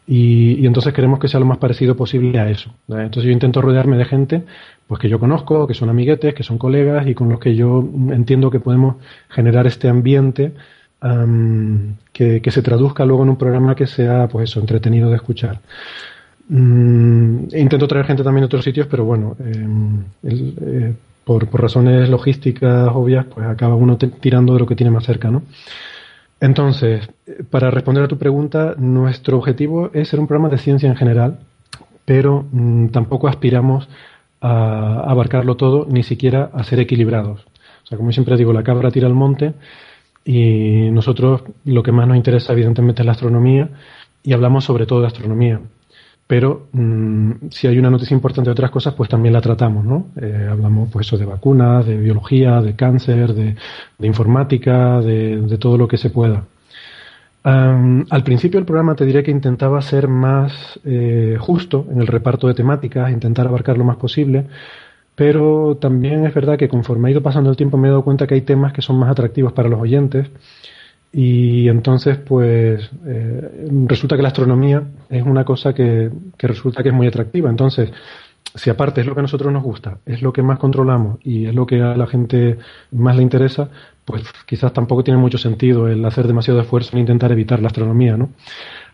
Y, 0.07 0.61
y, 0.61 0.67
entonces 0.67 0.93
queremos 0.93 1.21
que 1.21 1.29
sea 1.29 1.39
lo 1.39 1.47
más 1.47 1.59
parecido 1.59 1.95
posible 1.97 2.39
a 2.41 2.51
eso. 2.51 2.75
Entonces 2.89 3.25
yo 3.25 3.31
intento 3.31 3.63
rodearme 3.63 3.97
de 3.97 4.05
gente 4.07 4.43
pues 4.89 4.99
que 5.01 5.09
yo 5.09 5.21
conozco, 5.21 5.69
que 5.69 5.75
son 5.75 5.89
amiguetes, 5.89 6.35
que 6.35 6.43
son 6.43 6.59
colegas 6.59 7.07
y 7.07 7.15
con 7.15 7.29
los 7.29 7.39
que 7.39 7.55
yo 7.55 7.89
entiendo 8.11 8.51
que 8.51 8.59
podemos 8.59 8.97
generar 9.29 9.69
este 9.69 9.89
ambiente 9.89 10.53
que, 12.13 12.51
se 12.51 12.63
traduzca 12.63 13.05
luego 13.05 13.23
en 13.23 13.31
un 13.31 13.37
programa 13.37 13.75
que 13.75 13.87
sea, 13.87 14.29
pues 14.29 14.51
eso, 14.51 14.61
entretenido 14.61 15.09
de 15.11 15.17
escuchar. 15.17 15.61
Um, 16.49 17.47
intento 17.55 17.87
traer 17.87 18.07
gente 18.07 18.25
también 18.25 18.43
de 18.43 18.47
otros 18.47 18.65
sitios, 18.65 18.87
pero 18.87 19.05
bueno, 19.05 19.37
el, 20.23 20.55
eh, 20.61 20.95
por, 21.25 21.47
por, 21.49 21.63
razones 21.63 22.09
logísticas 22.09 22.91
obvias, 22.93 23.25
pues 23.27 23.47
acaba 23.47 23.77
uno 23.77 23.97
tirando 23.97 24.55
de 24.55 24.61
lo 24.61 24.67
que 24.67 24.75
tiene 24.75 24.91
más 24.91 25.05
cerca, 25.05 25.31
¿no? 25.31 25.43
Entonces, 26.41 27.09
para 27.51 27.71
responder 27.71 28.03
a 28.05 28.09
tu 28.09 28.19
pregunta, 28.19 28.75
nuestro 28.79 29.37
objetivo 29.37 29.91
es 29.93 30.09
ser 30.09 30.21
un 30.21 30.27
programa 30.27 30.49
de 30.49 30.59
ciencia 30.59 30.89
en 30.89 30.97
general, 30.97 31.39
pero 32.05 32.47
um, 32.53 32.89
tampoco 32.89 33.29
aspiramos 33.29 33.89
a 34.41 35.01
abarcarlo 35.07 35.57
todo, 35.57 35.87
ni 35.89 36.03
siquiera 36.03 36.51
a 36.53 36.65
ser 36.65 36.81
equilibrados. 36.81 37.43
O 37.85 37.87
sea, 37.87 37.99
como 37.99 38.11
siempre 38.11 38.37
digo, 38.37 38.53
la 38.53 38.63
cabra 38.63 38.91
tira 38.91 39.07
al 39.07 39.15
monte 39.15 39.53
y 40.25 40.91
nosotros 40.91 41.43
lo 41.65 41.83
que 41.83 41.93
más 41.93 42.07
nos 42.07 42.17
interesa 42.17 42.53
evidentemente 42.53 43.03
es 43.03 43.07
la 43.07 43.13
astronomía 43.13 43.69
y 44.23 44.33
hablamos 44.33 44.65
sobre 44.65 44.87
todo 44.87 45.01
de 45.01 45.07
astronomía. 45.07 45.61
Pero 46.27 46.69
mmm, 46.73 47.33
si 47.51 47.67
hay 47.67 47.79
una 47.79 47.91
noticia 47.91 48.15
importante 48.15 48.51
de 48.51 48.53
otras 48.53 48.71
cosas, 48.71 48.95
pues 48.95 49.09
también 49.09 49.33
la 49.33 49.41
tratamos, 49.41 49.85
¿no? 49.85 50.07
Eh, 50.21 50.47
hablamos 50.49 50.89
pues 50.93 51.07
eso 51.07 51.19
de 51.19 51.25
vacunas, 51.25 51.85
de 51.85 51.97
biología, 51.97 52.61
de 52.61 52.77
cáncer, 52.77 53.35
de, 53.35 53.57
informática, 54.07 55.01
de, 55.01 55.59
todo 55.59 55.77
lo 55.77 55.89
que 55.89 55.97
se 55.97 56.11
pueda. 56.11 56.45
Al 57.43 58.23
principio 58.23 58.61
del 58.61 58.67
programa 58.67 58.95
te 58.95 59.07
diré 59.07 59.23
que 59.23 59.31
intentaba 59.31 59.81
ser 59.81 60.07
más 60.07 60.79
eh, 60.85 61.37
justo 61.41 61.87
en 61.91 62.01
el 62.01 62.07
reparto 62.07 62.47
de 62.47 62.55
temáticas, 62.55 63.11
intentar 63.11 63.49
abarcar 63.49 63.77
lo 63.77 63.85
más 63.85 63.97
posible, 63.97 64.47
pero 65.21 65.77
también 65.77 66.25
es 66.25 66.33
verdad 66.33 66.57
que 66.57 66.67
conforme 66.67 67.09
ha 67.09 67.11
ido 67.11 67.23
pasando 67.23 67.51
el 67.51 67.57
tiempo 67.57 67.77
me 67.77 67.89
he 67.89 67.91
dado 67.91 68.03
cuenta 68.03 68.27
que 68.27 68.33
hay 68.33 68.41
temas 68.41 68.73
que 68.73 68.81
son 68.81 68.99
más 68.99 69.11
atractivos 69.11 69.53
para 69.53 69.69
los 69.69 69.79
oyentes 69.79 70.31
y 71.13 71.69
entonces 71.69 72.17
pues 72.17 72.91
eh, 73.05 73.69
resulta 73.87 74.17
que 74.17 74.23
la 74.23 74.29
astronomía 74.29 74.83
es 75.11 75.23
una 75.23 75.45
cosa 75.45 75.75
que, 75.75 76.11
que 76.39 76.47
resulta 76.47 76.83
que 76.83 76.89
es 76.89 76.95
muy 76.95 77.07
atractiva. 77.07 77.51
Entonces, 77.51 77.93
si 78.55 78.71
aparte 78.71 79.03
es 79.03 79.07
lo 79.07 79.13
que 79.13 79.21
a 79.21 79.25
nosotros 79.25 79.53
nos 79.53 79.63
gusta, 79.63 79.99
es 80.07 80.23
lo 80.23 80.33
que 80.33 80.43
más 80.43 80.59
controlamos 80.59 81.19
y 81.23 81.45
es 81.45 81.55
lo 81.55 81.67
que 81.67 81.83
a 81.83 81.95
la 81.99 82.07
gente 82.07 82.57
más 82.91 83.15
le 83.15 83.23
interesa, 83.23 83.69
pues 84.07 84.23
quizás 84.47 84.73
tampoco 84.73 85.05
tiene 85.05 85.21
mucho 85.21 85.37
sentido 85.37 85.87
el 85.87 86.03
hacer 86.03 86.29
demasiado 86.29 86.63
esfuerzo 86.63 86.93
en 86.95 87.01
intentar 87.01 87.31
evitar 87.31 87.61
la 87.61 87.67
astronomía, 87.67 88.17
¿no? 88.17 88.31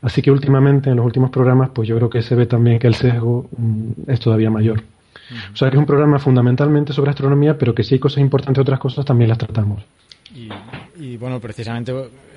Así 0.02 0.22
que 0.22 0.32
últimamente, 0.32 0.90
en 0.90 0.96
los 0.96 1.06
últimos 1.06 1.30
programas, 1.30 1.70
pues 1.72 1.86
yo 1.86 1.94
creo 1.96 2.10
que 2.10 2.22
se 2.22 2.34
ve 2.34 2.46
también 2.46 2.80
que 2.80 2.88
el 2.88 2.96
sesgo 2.96 3.48
mm, 3.56 4.10
es 4.10 4.18
todavía 4.18 4.50
mayor. 4.50 4.82
Uh 5.30 5.34
-huh. 5.34 5.52
O 5.52 5.56
sea 5.56 5.70
que 5.70 5.76
es 5.76 5.80
un 5.80 5.86
programa 5.86 6.18
fundamentalmente 6.18 6.92
sobre 6.92 7.10
astronomía, 7.10 7.56
pero 7.58 7.74
que 7.74 7.82
si 7.82 7.94
hay 7.94 7.98
cosas 7.98 8.18
importantes, 8.18 8.60
otras 8.60 8.78
cosas 8.78 9.04
también 9.04 9.28
las 9.28 9.38
tratamos. 9.38 9.82
Y, 10.34 10.48
y 10.98 11.16
bueno, 11.16 11.40
precisamente 11.40 11.92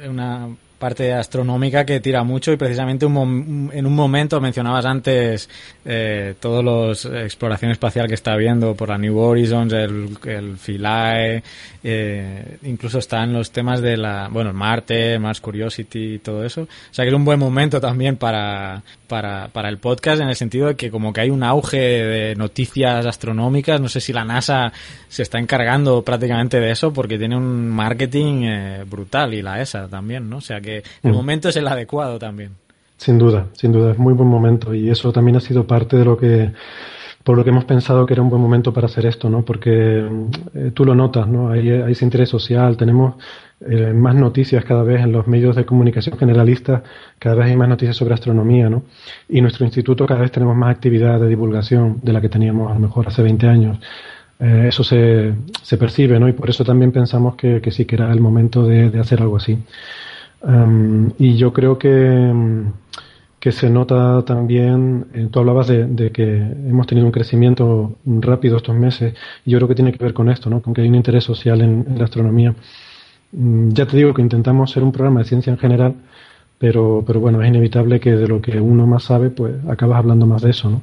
una 0.08 0.50
parte 0.80 1.14
astronómica 1.14 1.86
que 1.86 2.00
tira 2.00 2.24
mucho 2.24 2.54
y 2.54 2.58
precisamente 2.58 3.06
un 3.06 3.70
en 3.74 3.86
un 3.86 3.94
momento 3.94 4.40
mencionabas 4.40 4.86
antes 4.86 5.50
eh, 5.84 6.36
todos 6.40 6.64
los 6.64 7.06
exploración 7.06 7.72
espacial 7.72 8.08
que 8.08 8.14
está 8.14 8.32
habiendo 8.32 8.74
por 8.76 8.90
la 8.90 8.98
New 8.98 9.18
Horizons, 9.18 9.74
el, 9.74 10.18
el 10.26 10.58
Philae, 10.58 11.44
eh, 11.84 12.58
incluso 12.64 13.00
están 13.00 13.34
los 13.34 13.52
temas 13.52 13.82
de 13.82 13.98
la, 13.98 14.30
bueno, 14.32 14.54
Marte, 14.54 15.20
Mars 15.20 15.42
Curiosity 15.42 16.16
y 16.16 16.20
todo 16.20 16.44
eso. 16.46 16.62
O 16.64 16.94
sea 16.94 17.04
que 17.04 17.10
es 17.10 17.16
un 17.16 17.26
buen 17.26 17.40
momento 17.40 17.82
también 17.82 18.16
para, 18.16 18.82
para, 19.08 19.50
para 19.50 19.70
el 19.70 19.78
podcast 19.78 20.22
en 20.22 20.30
el 20.30 20.36
sentido 20.36 20.68
de 20.68 20.76
que 20.76 20.90
como 20.90 21.12
que 21.12 21.22
hay 21.22 21.30
un 21.30 21.44
auge 21.44 21.78
de 21.78 22.36
noticias 22.36 23.06
astronómicas, 23.06 23.82
no 23.82 23.90
sé 23.90 24.00
si 24.00 24.14
la 24.14 24.24
NASA 24.24 24.72
se 25.10 25.24
está 25.24 25.40
encargando 25.40 26.04
prácticamente 26.04 26.60
de 26.60 26.72
eso 26.72 26.94
porque 26.94 27.18
tiene 27.18 27.36
un 27.36 27.68
marketing 27.68 28.44
eh, 28.50 28.84
brutal 28.90 29.34
y 29.34 29.42
la 29.42 29.62
ESA 29.62 29.88
también, 29.88 30.30
¿no? 30.30 30.38
O 30.38 30.42
sea 30.42 30.62
que 30.62 30.70
que 30.70 30.84
el 31.04 31.12
mm. 31.12 31.16
momento 31.16 31.50
es 31.50 31.56
el 31.56 31.68
adecuado 31.68 32.20
también. 32.20 32.52
Sin 32.98 33.18
duda, 33.18 33.48
sin 33.54 33.72
duda, 33.72 33.92
es 33.92 33.98
muy 33.98 34.14
buen 34.14 34.30
momento 34.30 34.74
y 34.74 34.90
eso 34.90 35.12
también 35.12 35.38
ha 35.38 35.40
sido 35.40 35.66
parte 35.66 35.98
de 35.98 36.06
lo 36.06 36.18
que 36.18 36.52
por 37.24 37.38
lo 37.38 37.44
que 37.44 37.50
hemos 37.50 37.66
pensado 37.66 38.06
que 38.06 38.14
era 38.14 38.22
un 38.22 38.30
buen 38.30 38.42
momento 38.42 38.74
para 38.74 38.88
hacer 38.88 39.06
esto, 39.06 39.30
¿no? 39.30 39.44
Porque 39.44 40.08
eh, 40.54 40.72
tú 40.74 40.86
lo 40.86 40.96
notas, 40.96 41.28
¿no? 41.28 41.50
Hay, 41.50 41.70
hay 41.70 41.92
ese 41.92 42.06
interés 42.06 42.30
social, 42.30 42.76
tenemos 42.76 43.16
eh, 43.62 43.94
más 43.94 44.16
noticias 44.16 44.64
cada 44.66 44.84
vez 44.84 45.02
en 45.02 45.12
los 45.12 45.28
medios 45.28 45.56
de 45.56 45.66
comunicación 45.66 46.18
generalistas, 46.18 46.82
cada 47.20 47.36
vez 47.36 47.48
hay 47.48 47.58
más 47.58 47.70
noticias 47.70 47.96
sobre 47.96 48.14
astronomía, 48.14 48.70
¿no? 48.70 48.84
Y 49.28 49.42
nuestro 49.42 49.66
instituto 49.66 50.06
cada 50.06 50.22
vez 50.22 50.32
tenemos 50.32 50.56
más 50.56 50.72
actividad 50.74 51.20
de 51.20 51.28
divulgación 51.28 52.00
de 52.02 52.14
la 52.14 52.22
que 52.22 52.30
teníamos 52.30 52.72
a 52.72 52.74
lo 52.74 52.80
mejor 52.80 53.08
hace 53.08 53.22
20 53.22 53.48
años. 53.48 53.80
Eh, 54.40 54.66
eso 54.70 54.84
se, 54.84 55.34
se, 55.62 55.78
percibe, 55.78 56.20
¿no? 56.20 56.30
Y 56.30 56.34
por 56.34 56.50
eso 56.50 56.64
también 56.64 56.92
pensamos 56.92 57.36
que, 57.36 57.62
que 57.62 57.72
sí 57.72 57.86
que 57.86 57.96
era 57.96 58.12
el 58.12 58.22
momento 58.22 58.66
de, 58.66 58.90
de 58.90 59.00
hacer 59.00 59.22
algo 59.22 59.38
así. 59.38 59.58
Um, 60.42 61.12
y 61.18 61.36
yo 61.36 61.52
creo 61.52 61.78
que, 61.78 62.32
que 63.40 63.52
se 63.52 63.70
nota 63.70 64.24
también, 64.24 65.08
eh, 65.14 65.28
tú 65.30 65.40
hablabas 65.40 65.68
de, 65.68 65.86
de, 65.86 66.12
que 66.12 66.38
hemos 66.38 66.88
tenido 66.88 67.06
un 67.06 67.12
crecimiento 67.12 67.98
rápido 68.06 68.58
estos 68.58 68.76
meses, 68.76 69.14
y 69.46 69.52
yo 69.52 69.58
creo 69.58 69.68
que 69.68 69.76
tiene 69.76 69.92
que 69.92 70.04
ver 70.04 70.14
con 70.14 70.30
esto, 70.30 70.50
¿no? 70.50 70.62
Con 70.62 70.74
que 70.74 70.82
hay 70.82 70.88
un 70.88 70.96
interés 70.96 71.26
social 71.26 71.62
en, 71.62 71.86
la 71.98 72.06
astronomía. 72.06 72.56
Um, 73.34 73.74
ya 73.74 73.86
te 73.86 73.98
digo 73.98 74.14
que 74.14 74.22
intentamos 74.22 74.72
ser 74.72 74.84
un 74.84 74.94
programa 74.94 75.20
de 75.20 75.26
ciencia 75.26 75.52
en 75.52 75.60
general, 75.60 75.96
pero, 76.58 77.04
pero 77.06 77.20
bueno, 77.20 77.42
es 77.42 77.50
inevitable 77.50 78.00
que 78.00 78.16
de 78.16 78.28
lo 78.28 78.42
que 78.42 78.60
uno 78.62 78.88
más 78.88 79.04
sabe, 79.04 79.30
pues 79.30 79.54
acabas 79.68 80.00
hablando 80.00 80.26
más 80.26 80.42
de 80.42 80.52
eso, 80.52 80.70
¿no? 80.70 80.82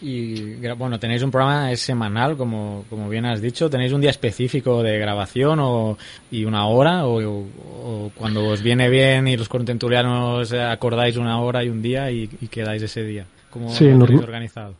Y 0.00 0.56
bueno, 0.76 0.98
tenéis 0.98 1.22
un 1.22 1.30
programa 1.30 1.72
es 1.72 1.80
semanal, 1.80 2.36
como, 2.36 2.84
como 2.90 3.08
bien 3.08 3.24
has 3.24 3.40
dicho. 3.40 3.70
¿Tenéis 3.70 3.92
un 3.92 4.00
día 4.00 4.10
específico 4.10 4.82
de 4.82 4.98
grabación 4.98 5.58
o, 5.60 5.96
y 6.30 6.44
una 6.44 6.66
hora? 6.66 7.06
O, 7.06 7.20
o, 7.20 8.10
cuando 8.14 8.46
os 8.46 8.62
viene 8.62 8.88
bien 8.88 9.28
y 9.28 9.36
los 9.36 9.48
contentulianos 9.48 10.52
acordáis 10.52 11.16
una 11.16 11.40
hora 11.40 11.64
y 11.64 11.68
un 11.68 11.82
día 11.82 12.10
y, 12.10 12.28
y 12.40 12.48
quedáis 12.48 12.82
ese 12.82 13.02
día? 13.04 13.26
¿Cómo 13.50 13.70
sí, 13.70 13.88
lo 13.90 14.04
tenéis 14.04 14.22
organizado? 14.22 14.74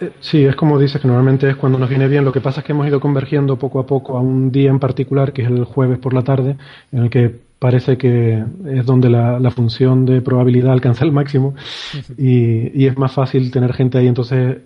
Eh, 0.00 0.10
sí, 0.20 0.44
es 0.44 0.54
como 0.54 0.78
dices, 0.78 1.00
que 1.00 1.08
normalmente 1.08 1.48
es 1.48 1.56
cuando 1.56 1.78
nos 1.78 1.88
viene 1.88 2.08
bien. 2.08 2.24
Lo 2.24 2.32
que 2.32 2.40
pasa 2.40 2.60
es 2.60 2.66
que 2.66 2.72
hemos 2.72 2.86
ido 2.86 3.00
convergiendo 3.00 3.56
poco 3.56 3.80
a 3.80 3.86
poco 3.86 4.16
a 4.16 4.20
un 4.20 4.52
día 4.52 4.70
en 4.70 4.78
particular, 4.78 5.32
que 5.32 5.42
es 5.42 5.48
el 5.48 5.64
jueves 5.64 5.98
por 5.98 6.14
la 6.14 6.22
tarde, 6.22 6.56
en 6.92 7.02
el 7.04 7.10
que 7.10 7.47
parece 7.58 7.98
que 7.98 8.44
es 8.66 8.86
donde 8.86 9.10
la, 9.10 9.38
la 9.40 9.50
función 9.50 10.06
de 10.06 10.20
probabilidad 10.20 10.72
alcanza 10.72 11.04
el 11.04 11.12
máximo 11.12 11.54
y, 12.16 12.82
y, 12.82 12.86
es 12.86 12.96
más 12.96 13.12
fácil 13.12 13.50
tener 13.50 13.72
gente 13.72 13.98
ahí. 13.98 14.06
Entonces, 14.06 14.58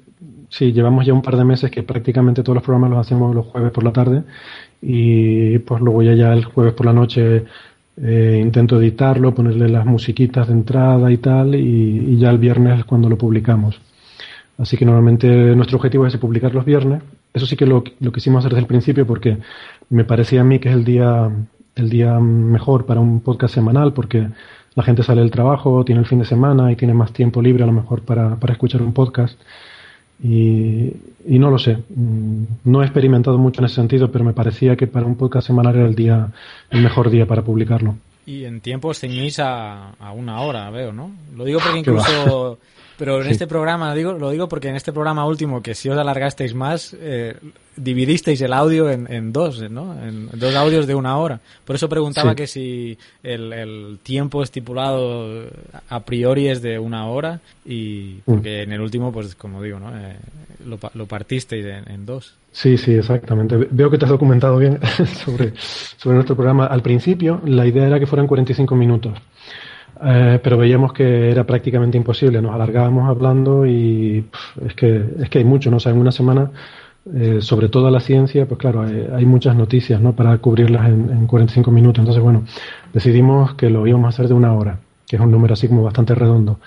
sí, 0.50 0.72
llevamos 0.72 1.07
ya 1.07 1.14
un 1.14 1.22
par 1.22 1.37
de 1.37 1.44
meses 1.44 1.70
que 1.70 1.83
prácticamente 1.83 2.42
todos 2.42 2.57
los 2.57 2.64
programas 2.64 2.90
los 2.90 3.00
hacemos 3.00 3.35
los 3.35 3.46
jueves 3.46 3.72
por 3.72 3.85
la 3.85 3.92
tarde 3.92 4.22
y 4.83 5.59
pues 5.61 5.81
luego 5.81 6.02
ya, 6.02 6.14
ya 6.14 6.33
el 6.33 6.44
jueves 6.44 6.74
por 6.74 6.87
la 6.87 6.92
noche 6.92 7.44
eh, 7.96 8.40
intento 8.42 8.81
editarlo, 8.81 9.35
ponerle 9.35 9.68
las 9.68 9.87
musiquitas 9.87 10.48
de 10.48 10.55
entrada 10.55 11.11
y 11.11 11.18
tal 11.18 11.55
y, 11.55 12.12
y 12.12 12.18
ya 12.18 12.31
el 12.31 12.38
viernes 12.38 12.81
es 12.81 12.85
cuando 12.85 13.09
lo 13.09 13.16
publicamos. 13.16 13.81
Así 14.59 14.76
que 14.76 14.85
normalmente 14.85 15.28
nuestro 15.57 15.76
objetivo 15.78 16.07
es 16.07 16.16
publicar 16.18 16.55
los 16.55 16.64
viernes. 16.64 17.02
Eso 17.33 17.46
sí 17.46 17.57
que 17.57 17.66
lo, 17.66 17.83
lo 18.00 18.12
quisimos 18.12 18.40
hacer 18.40 18.50
desde 18.50 18.61
el 18.61 18.66
principio 18.66 19.07
porque 19.07 19.38
me 19.88 20.05
parecía 20.05 20.42
a 20.42 20.44
mí 20.44 20.59
que 20.59 20.68
es 20.68 20.74
el 20.74 20.85
día 20.85 21.31
el 21.76 21.90
día 21.90 22.18
mejor 22.18 22.87
para 22.87 23.00
un 23.00 23.20
podcast 23.20 23.54
semanal 23.54 23.92
porque 23.92 24.28
la 24.74 24.82
gente 24.82 25.02
sale 25.02 25.20
del 25.20 25.30
trabajo, 25.30 25.85
tiene 25.85 26.00
el 26.00 26.06
fin 26.06 26.18
de 26.18 26.24
semana 26.24 26.72
y 26.72 26.76
tiene 26.76 26.94
más 26.94 27.12
tiempo 27.12 27.42
libre 27.42 27.64
a 27.64 27.66
lo 27.66 27.72
mejor 27.72 28.02
para, 28.02 28.37
para 28.37 28.52
escuchar 28.54 28.82
un 28.82 28.92
podcast. 28.92 29.38
Y, 30.22 30.92
y, 31.26 31.38
no 31.38 31.50
lo 31.50 31.58
sé, 31.58 31.78
no 32.64 32.82
he 32.82 32.85
experimentado 32.85 33.38
mucho 33.38 33.61
en 33.61 33.64
ese 33.64 33.74
sentido, 33.74 34.12
pero 34.12 34.24
me 34.24 34.32
parecía 34.32 34.76
que 34.76 34.87
para 34.87 35.04
un 35.04 35.16
podcast 35.16 35.48
semanal 35.48 35.74
era 35.74 35.87
el 35.87 35.96
día, 35.96 36.28
el 36.70 36.80
mejor 36.80 37.11
día 37.11 37.26
para 37.26 37.42
publicarlo. 37.42 37.96
Y 38.24 38.44
en 38.44 38.61
tiempo 38.61 38.94
ceñís 38.94 39.40
a, 39.40 39.90
a 39.90 40.12
una 40.12 40.40
hora, 40.42 40.70
veo, 40.70 40.92
¿no? 40.92 41.11
Lo 41.37 41.44
digo 41.44 41.58
porque 41.61 41.80
incluso 41.80 42.58
pero 42.98 43.18
en 43.18 43.24
sí. 43.24 43.31
este 43.33 43.46
programa, 43.46 43.94
digo, 43.94 44.12
lo 44.12 44.31
digo 44.31 44.48
porque 44.48 44.68
en 44.68 44.76
este 44.76 44.92
programa 44.92 45.26
último, 45.26 45.62
que 45.62 45.74
si 45.74 45.88
os 45.88 45.98
alargasteis 45.98 46.55
más, 46.55 46.94
eh, 47.00 47.37
dividisteis 47.76 48.40
el 48.42 48.52
audio 48.52 48.90
en, 48.90 49.11
en, 49.12 49.33
dos, 49.33 49.70
¿no? 49.70 49.94
En 50.02 50.28
dos 50.35 50.55
audios 50.55 50.87
de 50.87 50.94
una 50.94 51.16
hora. 51.16 51.40
Por 51.64 51.76
eso 51.76 51.88
preguntaba 51.88 52.31
sí. 52.31 52.37
que 52.37 52.46
si 52.46 52.98
el, 53.22 53.52
el, 53.52 53.98
tiempo 54.02 54.42
estipulado 54.42 55.46
a 55.88 56.00
priori 56.00 56.48
es 56.48 56.61
de 56.62 56.78
una 56.78 57.07
hora 57.07 57.40
y 57.64 58.14
porque 58.24 58.61
mm. 58.61 58.62
en 58.62 58.72
el 58.72 58.81
último, 58.81 59.12
pues 59.12 59.35
como 59.35 59.62
digo, 59.62 59.78
¿no? 59.78 59.90
Eh, 59.96 60.16
lo, 60.66 60.78
lo, 60.94 61.07
partisteis 61.07 61.64
en, 61.64 61.90
en, 61.90 62.07
dos. 62.07 62.35
Sí, 62.52 62.76
sí, 62.76 62.92
exactamente. 62.92 63.57
Veo 63.70 63.90
que 63.90 63.98
te 63.98 64.05
has 64.05 64.11
documentado 64.11 64.59
bien 64.59 64.78
sobre, 65.24 65.55
sobre 65.57 66.16
nuestro 66.16 66.37
programa. 66.37 66.66
Al 66.66 66.83
principio, 66.83 67.40
la 67.44 67.66
idea 67.66 67.87
era 67.87 67.98
que 67.98 68.07
fueran 68.07 68.26
45 68.26 68.74
minutos. 68.76 69.18
Eh, 70.05 70.40
pero 70.42 70.57
veíamos 70.59 70.92
que 70.92 71.31
era 71.31 71.44
prácticamente 71.44 71.96
imposible. 71.96 72.40
Nos 72.40 72.55
alargábamos 72.55 73.09
hablando 73.09 73.66
y 73.66 74.22
pff, 74.22 74.66
es 74.66 74.74
que 74.74 75.05
es 75.20 75.31
que 75.31 75.38
hay 75.38 75.44
mucho, 75.44 75.70
¿no? 75.70 75.76
O 75.76 75.81
sea, 75.81 75.92
en 75.92 75.98
una 75.98 76.12
semana, 76.12 76.50
eh, 77.14 77.38
sobre 77.40 77.68
toda 77.68 77.90
la 77.90 78.00
ciencia, 78.00 78.46
pues 78.46 78.59
claro, 78.59 78.83
hay, 78.83 79.07
hay, 79.14 79.26
muchas 79.26 79.57
noticias, 79.57 80.00
¿no? 80.00 80.14
Para 80.14 80.38
cubrirlas 80.38 80.88
en, 80.88 81.11
en 81.11 81.26
45 81.26 81.70
minutos. 81.70 82.00
Entonces, 82.00 82.22
bueno, 82.22 82.44
decidimos 82.92 83.55
que 83.55 83.70
lo 83.70 83.87
íbamos 83.87 84.07
a 84.07 84.09
hacer 84.11 84.28
de 84.28 84.35
una 84.35 84.55
hora, 84.55 84.78
que 85.09 85.16
es 85.16 85.22
un 85.22 85.31
número 85.31 85.55
así 85.55 85.68
como 85.68 85.83
bastante 85.83 86.14
redondo. 86.14 86.59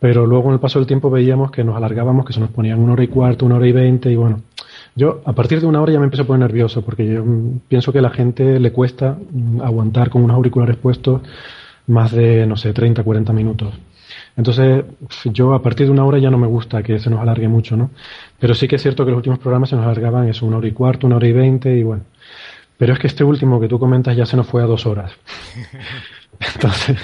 Pero 0.00 0.26
luego, 0.26 0.48
en 0.48 0.54
el 0.54 0.60
paso 0.60 0.78
del 0.78 0.86
tiempo, 0.86 1.10
veíamos 1.10 1.50
que 1.50 1.64
nos 1.64 1.76
alargábamos, 1.76 2.26
que 2.26 2.32
se 2.32 2.40
nos 2.40 2.50
ponían 2.50 2.78
una 2.78 2.92
hora 2.92 3.04
y 3.04 3.08
cuarto, 3.08 3.46
una 3.46 3.56
hora 3.56 3.66
y 3.66 3.72
veinte, 3.72 4.10
y 4.10 4.16
bueno, 4.16 4.42
yo 4.96 5.22
a 5.24 5.32
partir 5.32 5.60
de 5.60 5.66
una 5.66 5.80
hora 5.80 5.92
ya 5.92 5.98
me 5.98 6.04
empecé 6.04 6.22
a 6.22 6.26
poner 6.26 6.48
nervioso, 6.48 6.82
porque 6.82 7.06
yo 7.06 7.24
mm, 7.24 7.60
pienso 7.68 7.92
que 7.92 7.98
a 7.98 8.02
la 8.02 8.10
gente 8.10 8.60
le 8.60 8.72
cuesta 8.72 9.16
mm, 9.30 9.60
aguantar 9.62 10.10
con 10.10 10.22
unos 10.22 10.36
auriculares 10.36 10.76
puestos 10.76 11.22
más 11.86 12.12
de, 12.12 12.46
no 12.46 12.56
sé, 12.56 12.72
30, 12.72 13.02
40 13.02 13.32
minutos. 13.32 13.74
Entonces, 14.36 14.84
yo 15.24 15.54
a 15.54 15.62
partir 15.62 15.86
de 15.86 15.92
una 15.92 16.04
hora 16.04 16.18
ya 16.18 16.30
no 16.30 16.38
me 16.38 16.46
gusta 16.46 16.82
que 16.82 16.98
se 16.98 17.10
nos 17.10 17.20
alargue 17.20 17.48
mucho, 17.48 17.76
¿no? 17.76 17.90
Pero 18.38 18.54
sí 18.54 18.66
que 18.66 18.76
es 18.76 18.82
cierto 18.82 19.04
que 19.04 19.10
los 19.10 19.18
últimos 19.18 19.38
programas 19.38 19.68
se 19.70 19.76
nos 19.76 19.84
alargaban 19.84 20.28
eso, 20.28 20.46
una 20.46 20.56
hora 20.56 20.68
y 20.68 20.72
cuarto, 20.72 21.06
una 21.06 21.16
hora 21.16 21.28
y 21.28 21.32
veinte, 21.32 21.76
y 21.76 21.82
bueno. 21.82 22.04
Pero 22.76 22.92
es 22.92 22.98
que 22.98 23.06
este 23.06 23.22
último 23.22 23.60
que 23.60 23.68
tú 23.68 23.78
comentas 23.78 24.16
ya 24.16 24.26
se 24.26 24.36
nos 24.36 24.46
fue 24.46 24.62
a 24.62 24.66
dos 24.66 24.86
horas. 24.86 25.12
Entonces, 26.54 26.98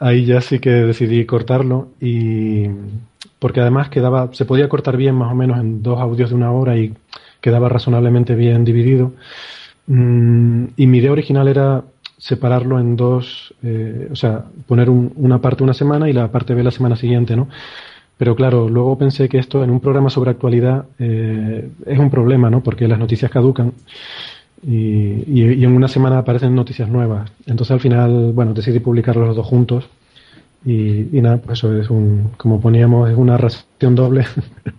ahí 0.00 0.24
ya 0.24 0.40
sí 0.40 0.58
que 0.58 0.70
decidí 0.70 1.24
cortarlo 1.24 1.90
y 2.00 2.66
porque 3.38 3.60
además 3.60 3.88
quedaba, 3.88 4.30
se 4.32 4.44
podía 4.44 4.68
cortar 4.68 4.96
bien 4.96 5.14
más 5.14 5.30
o 5.32 5.34
menos 5.34 5.58
en 5.58 5.82
dos 5.82 6.00
audios 6.00 6.30
de 6.30 6.36
una 6.36 6.50
hora 6.52 6.76
y 6.76 6.94
quedaba 7.40 7.68
razonablemente 7.68 8.34
bien 8.34 8.64
dividido. 8.64 9.12
Mm, 9.86 10.66
y 10.76 10.86
mi 10.86 10.98
idea 10.98 11.12
original 11.12 11.48
era 11.48 11.84
separarlo 12.20 12.78
en 12.78 12.96
dos, 12.96 13.54
eh, 13.62 14.08
o 14.12 14.14
sea, 14.14 14.44
poner 14.66 14.90
un, 14.90 15.12
una 15.16 15.40
parte 15.40 15.64
una 15.64 15.74
semana 15.74 16.08
y 16.08 16.12
la 16.12 16.28
parte 16.28 16.54
B 16.54 16.62
la 16.62 16.70
semana 16.70 16.94
siguiente, 16.94 17.34
¿no? 17.34 17.48
Pero 18.18 18.36
claro, 18.36 18.68
luego 18.68 18.98
pensé 18.98 19.28
que 19.30 19.38
esto 19.38 19.64
en 19.64 19.70
un 19.70 19.80
programa 19.80 20.10
sobre 20.10 20.30
actualidad 20.30 20.84
eh, 20.98 21.70
es 21.86 21.98
un 21.98 22.10
problema, 22.10 22.50
¿no? 22.50 22.62
Porque 22.62 22.86
las 22.86 22.98
noticias 22.98 23.30
caducan 23.30 23.72
y, 24.62 25.24
y, 25.26 25.54
y, 25.54 25.64
en 25.64 25.72
una 25.72 25.88
semana 25.88 26.18
aparecen 26.18 26.54
noticias 26.54 26.90
nuevas. 26.90 27.32
Entonces 27.46 27.72
al 27.72 27.80
final, 27.80 28.32
bueno, 28.34 28.52
decidí 28.52 28.78
publicarlos 28.78 29.28
los 29.28 29.36
dos 29.36 29.46
juntos 29.46 29.88
y, 30.66 31.16
y 31.16 31.22
nada, 31.22 31.38
pues 31.38 31.58
eso 31.58 31.74
es 31.74 31.88
un, 31.88 32.32
como 32.36 32.60
poníamos, 32.60 33.08
es 33.08 33.16
una 33.16 33.38
ración 33.38 33.94
doble, 33.94 34.26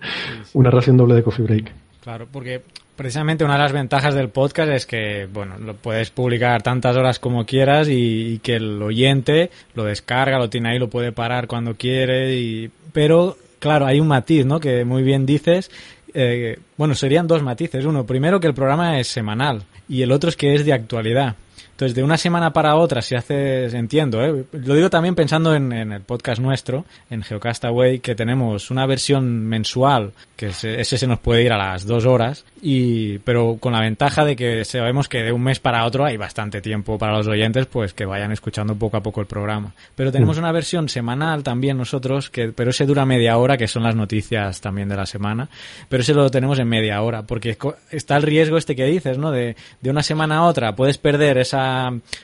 una 0.54 0.70
ración 0.70 0.98
doble 0.98 1.16
de 1.16 1.24
Coffee 1.24 1.46
Break. 1.46 1.72
Claro, 2.02 2.28
porque 2.32 2.62
precisamente 3.02 3.44
una 3.44 3.54
de 3.54 3.60
las 3.60 3.72
ventajas 3.72 4.14
del 4.14 4.30
podcast 4.30 4.72
es 4.72 4.86
que, 4.86 5.28
bueno, 5.34 5.58
lo 5.58 5.74
puedes 5.74 6.12
publicar 6.12 6.62
tantas 6.62 6.96
horas 6.96 7.18
como 7.18 7.48
quieras 7.48 7.88
y, 7.90 8.40
que 8.44 8.58
el 8.58 8.80
oyente 8.80 9.50
lo 9.74 9.86
descarga, 9.86 10.38
lo 10.38 10.52
tiene 10.52 10.70
ahí, 10.70 10.78
lo 10.78 10.88
puede 10.88 11.12
parar 11.12 11.48
cuando 11.48 11.74
quiere, 11.74 12.36
y, 12.36 12.70
pero 12.94 13.38
claro, 13.58 13.88
hay 13.88 14.00
un 14.00 14.08
matiz, 14.08 14.46
¿no? 14.46 14.60
Que 14.60 14.86
muy 14.86 15.02
bien 15.02 15.26
dices. 15.26 15.72
Eh, 16.14 16.60
bueno, 16.78 16.94
serían 16.94 17.26
dos 17.26 17.42
matices. 17.42 17.86
Uno, 17.86 18.06
primero 18.06 18.40
que 18.40 18.46
el 18.46 18.54
programa 18.54 19.00
es 19.00 19.08
semanal 19.08 19.64
y 19.90 20.04
el 20.04 20.12
otro 20.12 20.30
es 20.30 20.38
que 20.38 20.54
es 20.54 20.64
de 20.64 20.74
actualidad. 20.74 21.36
Entonces, 21.82 21.96
de 21.96 22.04
una 22.04 22.18
semana 22.18 22.54
para 22.54 22.76
otra, 22.76 23.02
si 23.02 23.16
haces, 23.16 23.74
entiendo, 23.74 24.24
¿eh? 24.24 24.46
lo 24.52 24.76
digo 24.76 24.92
también 24.92 25.16
pensando 25.16 25.56
en, 25.56 25.74
en, 25.74 25.92
el 25.92 26.02
podcast 26.02 26.40
nuestro, 26.40 26.86
en 27.10 27.24
Geocastaway, 27.24 27.98
que 28.02 28.14
tenemos 28.14 28.70
una 28.70 28.86
versión 28.86 29.48
mensual, 29.48 30.14
que 30.36 30.54
se, 30.54 30.80
ese 30.80 31.00
se 31.00 31.08
nos 31.08 31.18
puede 31.18 31.42
ir 31.42 31.52
a 31.52 31.58
las 31.58 31.88
dos 31.88 32.06
horas, 32.06 32.46
y, 32.62 33.18
pero 33.20 33.58
con 33.60 33.74
la 33.74 33.80
ventaja 33.80 34.24
de 34.24 34.36
que 34.36 34.64
sabemos 34.64 35.10
que 35.10 35.24
de 35.24 35.32
un 35.32 35.42
mes 35.42 35.60
para 35.60 35.84
otro 35.84 36.06
hay 36.06 36.18
bastante 36.18 36.62
tiempo 36.62 37.00
para 37.00 37.18
los 37.18 37.28
oyentes, 37.28 37.66
pues 37.66 37.96
que 37.96 38.06
vayan 38.06 38.32
escuchando 38.32 38.76
poco 38.76 38.98
a 38.98 39.02
poco 39.02 39.20
el 39.20 39.26
programa. 39.26 39.74
Pero 39.96 40.12
tenemos 40.12 40.38
una 40.38 40.52
versión 40.52 40.88
semanal 40.88 41.42
también 41.42 41.80
nosotros, 41.80 42.30
que, 42.30 42.50
pero 42.50 42.70
ese 42.70 42.86
dura 42.86 43.08
media 43.08 43.40
hora, 43.40 43.58
que 43.58 43.68
son 43.68 43.82
las 43.82 43.96
noticias 43.96 44.62
también 44.62 44.88
de 44.88 44.98
la 44.98 45.08
semana, 45.08 45.50
pero 45.90 46.02
ese 46.02 46.14
lo 46.14 46.30
tenemos 46.30 46.60
en 46.60 46.70
media 46.70 47.02
hora, 47.02 47.24
porque 47.24 47.58
está 47.90 48.18
el 48.18 48.22
riesgo 48.22 48.58
este 48.58 48.76
que 48.76 48.86
dices, 48.86 49.18
¿no? 49.18 49.32
De, 49.32 49.56
de 49.82 49.90
una 49.90 50.04
semana 50.04 50.38
a 50.38 50.44
otra 50.44 50.76
puedes 50.76 51.00
perder 51.00 51.40
esa 51.40 51.71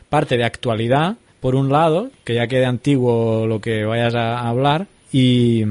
parte 0.10 0.38
de 0.38 0.44
actualidad, 0.44 1.18
por 1.40 1.56
un 1.56 1.70
lado, 1.70 2.10
que 2.24 2.36
ya 2.36 2.48
quede 2.48 2.66
antiguo 2.66 3.46
lo 3.48 3.60
que 3.62 3.86
vayas 3.86 4.16
a 4.16 4.48
hablar, 4.48 4.88
y, 5.12 5.64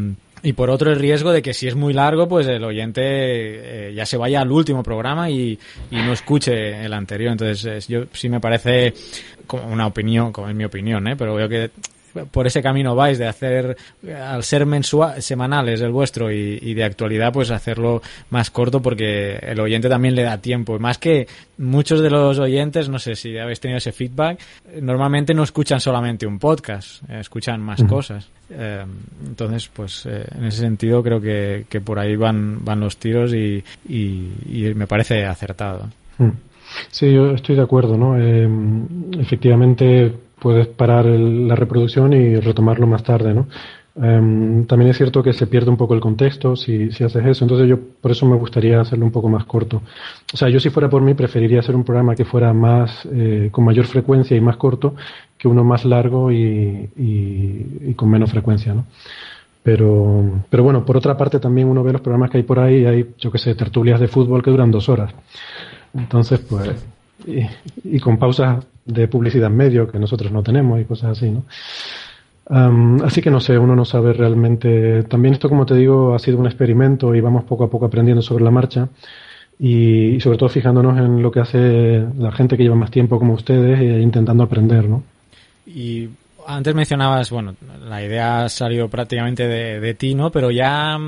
y 0.42 0.52
por 0.52 0.70
otro 0.70 0.92
el 0.92 0.98
riesgo 0.98 1.32
de 1.32 1.42
que 1.42 1.52
si 1.52 1.66
es 1.66 1.74
muy 1.74 1.92
largo, 1.92 2.28
pues 2.28 2.46
el 2.46 2.62
oyente 2.64 3.02
eh, 3.02 3.94
ya 3.94 4.06
se 4.06 4.16
vaya 4.16 4.40
al 4.40 4.52
último 4.52 4.82
programa 4.82 5.28
y, 5.28 5.58
y 5.90 5.96
no 5.96 6.12
escuche 6.12 6.84
el 6.84 6.92
anterior. 6.92 7.32
Entonces, 7.32 7.88
yo 7.88 8.04
sí 8.12 8.28
me 8.28 8.40
parece 8.40 8.94
como 9.46 9.66
una 9.68 9.86
opinión, 9.86 10.32
como 10.32 10.48
es 10.48 10.54
mi 10.54 10.64
opinión, 10.64 11.06
¿eh? 11.08 11.16
pero 11.16 11.34
veo 11.34 11.48
que 11.48 11.70
por 12.30 12.46
ese 12.46 12.62
camino 12.62 12.94
vais 12.94 13.18
de 13.18 13.26
hacer, 13.26 13.76
al 14.14 14.42
ser 14.42 14.66
mensual, 14.66 15.22
semanales 15.22 15.80
el 15.80 15.90
vuestro 15.90 16.30
y, 16.30 16.74
de 16.74 16.84
actualidad, 16.84 17.32
pues 17.32 17.50
hacerlo 17.50 18.02
más 18.30 18.50
corto 18.50 18.80
porque 18.80 19.36
el 19.36 19.60
oyente 19.60 19.88
también 19.88 20.14
le 20.14 20.22
da 20.22 20.38
tiempo. 20.38 20.78
Más 20.78 20.98
que 20.98 21.26
muchos 21.58 22.00
de 22.00 22.10
los 22.10 22.38
oyentes, 22.38 22.88
no 22.88 22.98
sé 22.98 23.14
si 23.14 23.36
habéis 23.38 23.60
tenido 23.60 23.78
ese 23.78 23.92
feedback, 23.92 24.40
normalmente 24.80 25.34
no 25.34 25.42
escuchan 25.42 25.80
solamente 25.80 26.26
un 26.26 26.38
podcast, 26.38 27.02
eh, 27.08 27.20
escuchan 27.20 27.60
más 27.60 27.82
cosas. 27.84 28.28
Eh, 28.50 28.84
entonces, 29.26 29.68
pues 29.68 30.06
eh, 30.06 30.24
en 30.36 30.44
ese 30.44 30.58
sentido 30.58 31.02
creo 31.02 31.20
que, 31.20 31.66
que, 31.68 31.80
por 31.80 31.98
ahí 31.98 32.16
van, 32.16 32.64
van 32.64 32.80
los 32.80 32.96
tiros 32.96 33.34
y, 33.34 33.62
y, 33.88 34.72
me 34.74 34.86
parece 34.86 35.24
acertado. 35.24 35.88
Sí, 36.90 37.12
yo 37.12 37.32
estoy 37.32 37.56
de 37.56 37.62
acuerdo, 37.62 37.96
¿no? 37.96 38.16
efectivamente 39.20 40.12
puedes 40.38 40.66
parar 40.66 41.06
la 41.06 41.54
reproducción 41.54 42.12
y 42.12 42.36
retomarlo 42.36 42.86
más 42.86 43.02
tarde, 43.02 43.34
¿no? 43.34 43.46
Em, 43.98 44.66
también 44.66 44.90
es 44.90 44.98
cierto 44.98 45.22
que 45.22 45.32
se 45.32 45.46
pierde 45.46 45.70
un 45.70 45.78
poco 45.78 45.94
el 45.94 46.00
contexto 46.00 46.54
si, 46.54 46.92
si, 46.92 47.02
haces 47.02 47.24
eso, 47.24 47.44
entonces 47.44 47.66
yo 47.66 47.78
por 47.78 48.10
eso 48.10 48.26
me 48.26 48.36
gustaría 48.36 48.78
hacerlo 48.78 49.06
un 49.06 49.12
poco 49.12 49.30
más 49.30 49.44
corto. 49.46 49.80
O 50.34 50.36
sea, 50.36 50.50
yo 50.50 50.60
si 50.60 50.68
fuera 50.68 50.90
por 50.90 51.00
mí 51.00 51.14
preferiría 51.14 51.60
hacer 51.60 51.74
un 51.74 51.84
programa 51.84 52.14
que 52.14 52.26
fuera 52.26 52.52
más, 52.52 53.08
eh, 53.10 53.48
con 53.50 53.64
mayor 53.64 53.86
frecuencia 53.86 54.36
y 54.36 54.40
más 54.40 54.58
corto 54.58 54.94
que 55.38 55.48
uno 55.48 55.64
más 55.64 55.84
largo 55.86 56.30
y, 56.30 56.90
y, 56.96 57.94
con 57.94 58.10
menos 58.10 58.30
frecuencia, 58.30 58.74
¿no? 58.74 58.84
Pero, 59.62 60.42
pero 60.50 60.62
bueno, 60.62 60.84
por 60.84 60.96
otra 60.96 61.16
parte 61.16 61.40
también 61.40 61.68
uno 61.68 61.82
ve 61.82 61.92
los 61.92 62.00
programas 62.00 62.30
que 62.30 62.36
hay 62.38 62.44
por 62.44 62.60
ahí, 62.60 62.84
hay, 62.84 63.14
yo 63.18 63.32
qué 63.32 63.38
sé, 63.38 63.54
tertulias 63.54 63.98
de 63.98 64.08
fútbol 64.08 64.42
que 64.42 64.50
duran 64.50 64.70
dos 64.70 64.88
horas. 64.88 65.12
Entonces, 65.94 66.40
pues, 66.40 66.86
y, 67.26 67.46
y 67.84 68.00
con 68.00 68.18
pausas 68.18 68.64
de 68.84 69.08
publicidad 69.08 69.50
en 69.50 69.56
medio 69.56 69.90
que 69.90 69.98
nosotros 69.98 70.30
no 70.32 70.42
tenemos 70.42 70.80
y 70.80 70.84
cosas 70.84 71.18
así, 71.18 71.30
¿no? 71.30 71.44
así 72.48 73.20
que 73.22 73.30
no 73.30 73.40
sé, 73.40 73.58
uno 73.58 73.74
no 73.74 73.84
sabe 73.84 74.12
realmente. 74.12 75.02
También 75.04 75.34
esto, 75.34 75.48
como 75.48 75.66
te 75.66 75.74
digo, 75.74 76.14
ha 76.14 76.18
sido 76.18 76.38
un 76.38 76.46
experimento 76.46 77.14
y 77.14 77.20
vamos 77.20 77.44
poco 77.44 77.64
a 77.64 77.70
poco 77.70 77.86
aprendiendo 77.86 78.22
sobre 78.22 78.44
la 78.44 78.50
marcha 78.50 78.88
y, 79.58 80.20
sobre 80.20 80.38
todo 80.38 80.48
fijándonos 80.48 80.98
en 80.98 81.22
lo 81.22 81.30
que 81.30 81.40
hace 81.40 82.04
la 82.18 82.30
gente 82.32 82.56
que 82.56 82.62
lleva 82.62 82.76
más 82.76 82.90
tiempo 82.90 83.18
como 83.18 83.34
ustedes 83.34 83.80
e 83.80 84.00
intentando 84.00 84.44
aprender, 84.44 84.88
¿no? 84.88 85.02
Y 85.66 86.08
antes 86.46 86.74
mencionabas, 86.74 87.30
bueno, 87.30 87.54
la 87.80 88.02
idea 88.02 88.44
ha 88.44 88.48
salido 88.48 88.88
prácticamente 88.88 89.46
de, 89.46 89.80
de 89.80 89.94
ti, 89.94 90.14
¿no? 90.14 90.30
Pero 90.30 90.50
ya 90.50 90.98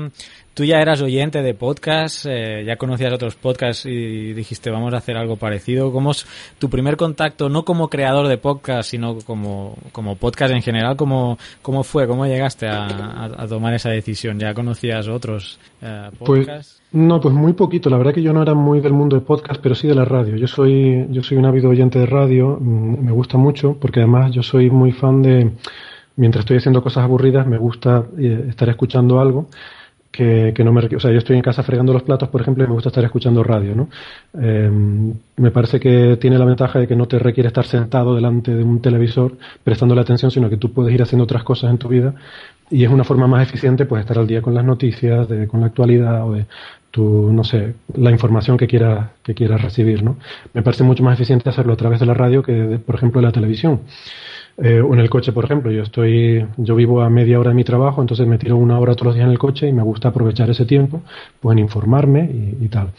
tú 0.59 0.65
ya 0.65 0.81
eras 0.81 1.01
oyente 1.01 1.41
de 1.41 1.53
podcast, 1.53 2.25
eh, 2.27 2.65
ya 2.65 2.75
conocías 2.75 3.13
otros 3.13 3.35
podcasts 3.35 3.85
y 3.85 4.33
dijiste 4.33 4.69
vamos 4.69 4.93
a 4.93 4.97
hacer 4.97 5.15
algo 5.15 5.37
parecido. 5.37 5.93
¿Cómo 5.93 6.11
es 6.11 6.25
tu 6.57 6.69
primer 6.69 6.97
contacto, 6.97 7.47
no 7.47 7.63
como 7.63 7.87
creador 7.87 8.27
de 8.27 8.37
podcast, 8.37 8.89
sino 8.89 9.19
como, 9.19 9.77
como 9.93 10.17
podcast 10.17 10.53
en 10.53 10.61
general? 10.61 10.97
¿Cómo, 10.97 11.37
cómo 11.61 11.83
fue? 11.83 12.07
¿Cómo 12.07 12.25
llegaste 12.25 12.67
a, 12.67 13.45
tomar 13.47 13.73
esa 13.73 13.89
decisión? 13.89 14.37
¿Ya 14.37 14.53
conocías 14.53 15.07
otros 15.07 15.59
eh, 15.81 16.09
pues, 16.19 16.45
podcasts? 16.45 16.78
No, 16.91 17.21
pues 17.21 17.33
muy 17.35 17.53
poquito. 17.53 17.89
La 17.89 17.97
verdad 17.97 18.13
que 18.13 18.21
yo 18.23 18.33
no 18.33 18.41
era 18.41 18.55
muy 18.55 18.79
del 18.81 18.93
mundo 18.93 19.15
de 19.15 19.21
podcast, 19.21 19.61
pero 19.61 19.75
sí 19.75 19.87
de 19.87 19.95
la 19.95 20.05
radio. 20.05 20.35
Yo 20.35 20.47
soy, 20.47 21.05
yo 21.11 21.21
soy 21.21 21.37
un 21.37 21.45
ávido 21.45 21.69
oyente 21.69 21.99
de 21.99 22.05
radio, 22.07 22.57
mm, 22.59 23.05
me 23.05 23.11
gusta 23.11 23.37
mucho 23.37 23.77
porque 23.79 23.99
además 23.99 24.31
yo 24.31 24.41
soy 24.41 24.69
muy 24.71 24.91
fan 24.91 25.21
de 25.21 25.51
mientras 26.15 26.43
estoy 26.43 26.57
haciendo 26.57 26.81
cosas 26.81 27.03
aburridas, 27.03 27.47
me 27.47 27.57
gusta 27.57 28.05
eh, 28.17 28.47
estar 28.49 28.67
escuchando 28.69 29.19
algo 29.19 29.47
que, 30.11 30.63
no 30.65 30.73
me... 30.73 30.81
O 30.83 30.99
sea, 30.99 31.11
yo 31.11 31.19
estoy 31.19 31.37
en 31.37 31.41
casa 31.41 31.63
fregando 31.63 31.93
los 31.93 32.03
platos, 32.03 32.29
por 32.29 32.41
ejemplo, 32.41 32.63
y 32.63 32.67
me 32.67 32.73
gusta 32.73 32.89
estar 32.89 33.03
escuchando 33.05 33.43
radio, 33.43 33.75
¿no? 33.75 33.89
Em, 34.33 35.13
me 35.37 35.51
parece 35.51 35.79
que 35.79 36.17
tiene 36.19 36.37
la 36.37 36.45
ventaja 36.45 36.79
de 36.79 36.87
que 36.87 36.95
no 36.95 37.07
te 37.07 37.19
requiere 37.19 37.47
estar 37.47 37.65
sentado 37.65 38.15
delante 38.15 38.53
de 38.53 38.63
un 38.63 38.81
televisor 38.81 39.37
prestando 39.63 39.95
la 39.95 40.01
atención, 40.01 40.31
sino 40.31 40.49
que 40.49 40.57
tú 40.57 40.73
puedes 40.73 40.93
ir 40.93 41.01
haciendo 41.01 41.23
otras 41.23 41.43
cosas 41.43 41.69
en 41.71 41.77
tu 41.77 41.87
vida 41.87 42.15
y 42.71 42.83
es 42.83 42.91
una 42.91 43.03
forma 43.03 43.27
más 43.27 43.47
eficiente 43.47 43.85
pues 43.85 44.01
estar 44.01 44.17
al 44.19 44.27
día 44.27 44.41
con 44.41 44.53
las 44.53 44.63
noticias, 44.63 45.27
de, 45.27 45.47
con 45.47 45.61
la 45.61 45.67
actualidad 45.67 46.27
o 46.27 46.33
de 46.33 46.45
tu, 46.91 47.31
no 47.31 47.43
sé, 47.43 47.75
la 47.95 48.11
información 48.11 48.57
que 48.57 48.67
quieras 48.67 49.09
que 49.23 49.33
quieras 49.33 49.61
recibir, 49.61 50.03
¿no? 50.03 50.17
Me 50.53 50.61
parece 50.61 50.83
mucho 50.83 51.03
más 51.03 51.13
eficiente 51.13 51.49
hacerlo 51.49 51.73
a 51.73 51.77
través 51.77 51.99
de 51.99 52.05
la 52.05 52.13
radio 52.13 52.41
que, 52.41 52.79
por 52.85 52.95
ejemplo, 52.95 53.21
de 53.21 53.27
la 53.27 53.31
televisión. 53.31 53.81
Eh, 54.61 54.81
o 54.81 54.93
en 54.93 54.99
el 54.99 55.09
coche, 55.09 55.31
por 55.31 55.45
ejemplo, 55.45 55.71
yo 55.71 55.83
estoy, 55.83 56.45
yo 56.57 56.75
vivo 56.75 57.01
a 57.01 57.09
media 57.09 57.39
hora 57.39 57.51
de 57.51 57.55
mi 57.55 57.63
trabajo, 57.63 58.01
entonces 58.01 58.27
me 58.27 58.37
tiro 58.37 58.57
una 58.57 58.77
hora 58.77 58.93
todos 58.93 59.07
los 59.07 59.15
días 59.15 59.25
en 59.25 59.31
el 59.31 59.39
coche 59.39 59.69
y 59.69 59.73
me 59.73 59.83
gusta 59.83 60.09
aprovechar 60.09 60.49
ese 60.49 60.65
tiempo, 60.65 61.01
pues 61.39 61.53
en 61.53 61.59
informarme 61.59 62.29
y, 62.59 62.67
tal. 62.67 62.89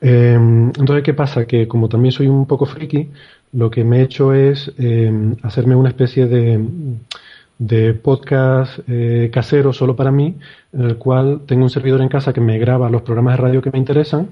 Eh, 0.00 0.34
entonces, 0.34 1.02
¿qué 1.02 1.14
pasa? 1.14 1.44
Que 1.46 1.66
como 1.66 1.88
también 1.88 2.12
soy 2.12 2.28
un 2.28 2.46
poco 2.46 2.66
friki, 2.66 3.08
lo 3.52 3.70
que 3.70 3.82
me 3.84 3.98
he 3.98 4.02
hecho 4.02 4.32
es 4.32 4.72
eh, 4.78 5.34
hacerme 5.42 5.74
una 5.74 5.88
especie 5.88 6.26
de, 6.26 6.64
de 7.66 7.94
podcast 7.94 8.80
casero 9.30 9.72
solo 9.72 9.94
para 9.94 10.10
mí, 10.10 10.36
en 10.72 10.82
el 10.82 10.96
cual 10.96 11.42
tengo 11.46 11.62
un 11.62 11.70
servidor 11.70 12.00
en 12.00 12.08
casa 12.08 12.32
que 12.32 12.40
me 12.40 12.58
graba 12.58 12.90
los 12.90 13.02
programas 13.02 13.36
de 13.36 13.42
radio 13.42 13.62
que 13.62 13.70
me 13.70 13.78
interesan, 13.78 14.28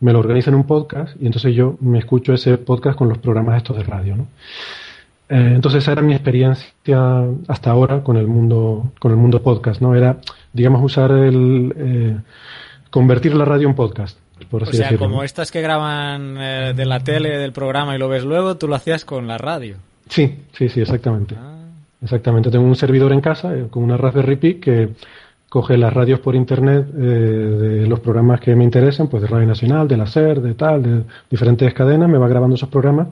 me 0.00 0.12
lo 0.12 0.18
organiza 0.18 0.50
en 0.50 0.56
un 0.56 0.64
podcast 0.64 1.14
y 1.20 1.26
entonces 1.26 1.54
yo 1.54 1.76
me 1.80 1.98
escucho 1.98 2.32
ese 2.32 2.56
podcast 2.58 2.96
con 2.96 3.08
los 3.08 3.18
programas 3.18 3.58
estos 3.58 3.76
de 3.76 3.84
radio, 3.84 4.16
¿no? 4.16 4.26
Eh, 5.28 5.52
entonces 5.54 5.84
esa 5.84 5.92
era 5.92 6.02
mi 6.02 6.12
experiencia 6.12 7.24
hasta 7.46 7.70
ahora 7.70 8.02
con 8.02 8.16
el 8.16 8.26
mundo 8.26 8.92
con 8.98 9.12
el 9.12 9.16
mundo 9.16 9.40
podcast, 9.42 9.80
¿no? 9.80 9.94
Era, 9.94 10.16
digamos, 10.52 10.82
usar 10.82 11.12
el 11.12 11.72
eh, 11.76 12.16
convertir 12.90 13.36
la 13.36 13.44
radio 13.44 13.68
en 13.68 13.74
podcast. 13.74 14.18
Por 14.50 14.62
así 14.62 14.70
o 14.70 14.74
sea, 14.74 14.86
decirlo. 14.86 15.06
como 15.06 15.22
estas 15.22 15.52
que 15.52 15.60
graban 15.60 16.36
eh, 16.38 16.72
de 16.74 16.86
la 16.86 17.00
tele 17.00 17.38
del 17.38 17.52
programa 17.52 17.94
y 17.94 17.98
lo 17.98 18.08
ves 18.08 18.24
luego, 18.24 18.56
tú 18.56 18.66
lo 18.66 18.74
hacías 18.74 19.04
con 19.04 19.28
la 19.28 19.38
radio. 19.38 19.76
Sí, 20.08 20.34
sí, 20.52 20.68
sí, 20.68 20.80
exactamente. 20.80 21.36
Ah. 21.38 21.59
Exactamente. 22.02 22.50
Tengo 22.50 22.64
un 22.64 22.76
servidor 22.76 23.12
en 23.12 23.20
casa 23.20 23.52
con 23.70 23.82
una 23.82 23.96
Raspberry 23.96 24.36
Pi 24.36 24.54
que 24.54 24.90
coge 25.48 25.76
las 25.76 25.92
radios 25.92 26.20
por 26.20 26.34
internet 26.34 26.86
de 26.86 27.86
los 27.86 28.00
programas 28.00 28.40
que 28.40 28.54
me 28.54 28.64
interesan, 28.64 29.08
pues 29.08 29.22
de 29.22 29.28
Radio 29.28 29.46
Nacional, 29.46 29.88
de 29.88 29.96
la 29.96 30.06
SER, 30.06 30.40
de 30.40 30.54
tal, 30.54 30.82
de 30.82 31.02
diferentes 31.28 31.74
cadenas, 31.74 32.08
me 32.08 32.18
va 32.18 32.28
grabando 32.28 32.54
esos 32.54 32.68
programas 32.68 33.08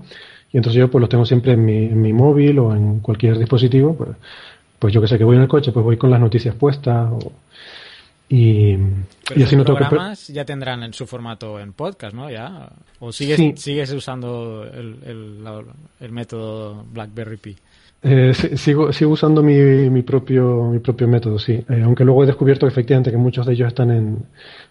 y 0.52 0.56
entonces 0.56 0.78
yo 0.80 0.90
pues 0.90 1.00
los 1.00 1.10
tengo 1.10 1.24
siempre 1.26 1.52
en 1.52 1.64
mi, 1.64 1.84
en 1.86 2.00
mi 2.00 2.12
móvil 2.12 2.58
o 2.58 2.74
en 2.74 3.00
cualquier 3.00 3.38
dispositivo. 3.38 3.94
Pues, 3.94 4.10
pues 4.78 4.94
yo 4.94 5.00
que 5.00 5.08
sé 5.08 5.18
que 5.18 5.24
voy 5.24 5.36
en 5.36 5.42
el 5.42 5.48
coche, 5.48 5.72
pues 5.72 5.84
voy 5.84 5.96
con 5.96 6.10
las 6.10 6.20
noticias 6.20 6.54
puestas. 6.54 7.10
Y, 8.28 8.76
y 9.34 9.42
así 9.42 9.56
no 9.56 9.64
tengo 9.64 9.78
programas 9.78 10.28
ya 10.28 10.44
tendrán 10.44 10.82
en 10.82 10.92
su 10.92 11.06
formato 11.06 11.58
en 11.58 11.72
podcast, 11.72 12.14
¿no? 12.14 12.30
Ya. 12.30 12.70
¿O 13.00 13.12
sigues, 13.12 13.60
sigues 13.60 13.90
usando 13.92 14.64
el, 14.64 14.98
el, 15.04 15.64
el 16.00 16.12
método 16.12 16.84
BlackBerry 16.92 17.36
Pi? 17.36 17.56
Eh, 18.00 18.32
sigo, 18.56 18.92
sigo 18.92 19.12
usando 19.12 19.42
mi, 19.42 19.54
mi, 19.90 20.02
propio, 20.02 20.70
mi 20.70 20.78
propio 20.78 21.08
método, 21.08 21.38
sí. 21.38 21.64
Eh, 21.68 21.82
aunque 21.84 22.04
luego 22.04 22.22
he 22.22 22.26
descubierto 22.26 22.66
efectivamente 22.66 23.10
que 23.10 23.16
muchos 23.16 23.46
de 23.46 23.54
ellos 23.54 23.68
están 23.68 23.90
en. 23.90 24.18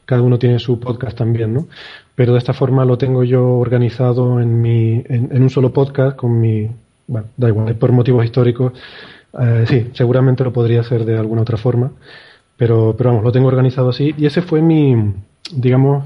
Cada 0.06 0.22
uno 0.22 0.40
tiene 0.40 0.60
su 0.60 0.80
podcast 0.80 1.18
también, 1.18 1.54
¿no? 1.54 1.68
Pero 2.16 2.34
de 2.34 2.40
esta 2.40 2.54
forma 2.54 2.86
lo 2.86 2.98
tengo 2.98 3.24
yo 3.24 3.46
organizado 3.46 4.40
en, 4.40 4.62
mi, 4.62 5.04
en, 5.06 5.42
un 5.42 5.50
solo 5.50 5.74
podcast 5.74 6.16
con 6.16 6.40
mi. 6.40 6.70
Bueno, 7.08 7.28
da 7.36 7.50
igual, 7.50 7.76
por 7.76 7.92
motivos 7.92 8.24
históricos. 8.24 8.74
Eh, 9.38 9.66
sí, 9.68 9.90
seguramente 9.94 10.44
lo 10.44 10.54
podría 10.54 10.82
hacer 10.82 11.04
de 11.04 11.18
alguna 11.18 11.42
otra 11.42 11.58
forma. 11.58 11.92
Pero, 12.58 12.96
pero 12.98 13.12
vamos, 13.12 13.24
lo 13.24 13.32
tengo 13.32 13.48
organizado 13.48 13.90
así. 13.90 14.14
Y 14.18 14.26
ese 14.26 14.42
fue 14.42 14.62
mi. 14.62 15.14
Digamos. 15.52 16.06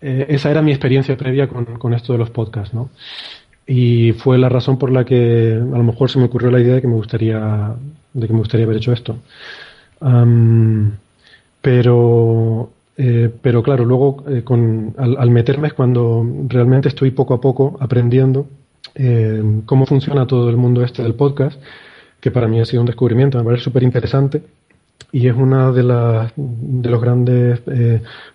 esa 0.00 0.50
era 0.50 0.62
mi 0.62 0.70
experiencia 0.72 1.16
previa 1.16 1.48
con, 1.48 1.64
con 1.78 1.94
esto 1.94 2.12
de 2.12 2.18
los 2.18 2.30
podcasts, 2.30 2.74
¿no? 2.74 2.90
Y 3.68 4.12
fue 4.12 4.38
la 4.38 4.48
razón 4.48 4.78
por 4.78 4.90
la 4.90 5.04
que 5.04 5.52
a 5.52 5.76
lo 5.76 5.82
mejor 5.82 6.10
se 6.10 6.18
me 6.18 6.24
ocurrió 6.24 6.50
la 6.50 6.58
idea 6.58 6.76
de 6.76 6.80
que 6.80 6.88
me 6.88 6.94
gustaría, 6.94 7.74
de 8.14 8.26
que 8.26 8.32
me 8.32 8.38
gustaría 8.38 8.64
haber 8.64 8.78
hecho 8.78 8.92
esto. 8.94 9.18
pero, 11.60 12.70
eh, 12.96 13.30
pero 13.42 13.62
claro, 13.62 13.84
luego 13.84 14.24
eh, 14.28 14.42
con, 14.42 14.94
al, 14.96 15.30
meterme 15.30 15.68
es 15.68 15.74
cuando 15.74 16.26
realmente 16.48 16.88
estoy 16.88 17.10
poco 17.10 17.34
a 17.34 17.40
poco 17.42 17.76
aprendiendo 17.80 18.46
eh, 18.94 19.42
cómo 19.66 19.84
funciona 19.84 20.26
todo 20.26 20.48
el 20.48 20.56
mundo 20.56 20.82
este 20.82 21.02
del 21.02 21.14
podcast, 21.14 21.60
que 22.20 22.30
para 22.30 22.48
mí 22.48 22.60
ha 22.60 22.64
sido 22.64 22.80
un 22.80 22.86
descubrimiento, 22.86 23.36
me 23.38 23.44
parece 23.44 23.64
súper 23.64 23.82
interesante 23.82 24.42
y 25.10 25.26
es 25.28 25.34
una 25.34 25.72
de 25.72 25.82
las 25.82 26.32
de 26.36 26.90
los 26.90 27.00
grandes 27.00 27.60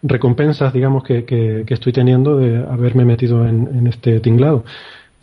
recompensas, 0.02 0.74
digamos, 0.74 1.04
que, 1.04 1.26
que, 1.26 1.66
estoy 1.68 1.94
teniendo 1.94 2.38
de 2.38 2.58
haberme 2.58 3.06
metido 3.06 3.48
en, 3.48 3.88
este 3.88 4.20
tinglado 4.20 4.64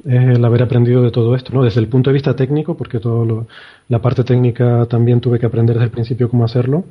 es 0.07 0.37
el 0.37 0.45
haber 0.45 0.63
aprendido 0.63 1.03
de 1.03 1.11
todo 1.11 1.35
esto, 1.35 1.53
¿no? 1.53 1.63
Desde 1.63 1.81
el 1.81 1.89
punto 1.89 2.09
de 2.09 2.15
vista 2.15 2.35
técnico, 2.35 2.75
porque 2.75 3.01
todo 3.01 3.47
la 3.89 4.01
parte 4.01 4.25
técnica 4.25 4.87
también 4.87 5.21
tuve 5.21 5.39
que 5.39 5.45
aprender 5.45 5.75
desde 5.75 5.85
el 5.85 5.91
principio 5.91 6.31
cómo 6.31 6.45
hacerlo, 6.45 6.85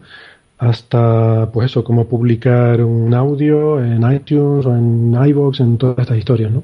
hasta, 0.59 1.49
pues 1.51 1.71
eso, 1.71 1.83
cómo 1.83 2.07
publicar 2.07 2.83
un 2.83 3.13
audio 3.13 3.83
en 3.83 4.11
iTunes 4.11 4.65
o 4.65 4.75
en 4.75 5.15
iVoox, 5.29 5.59
en 5.61 5.77
todas 5.77 5.99
estas 5.99 6.17
historias, 6.17 6.51
¿no? 6.51 6.63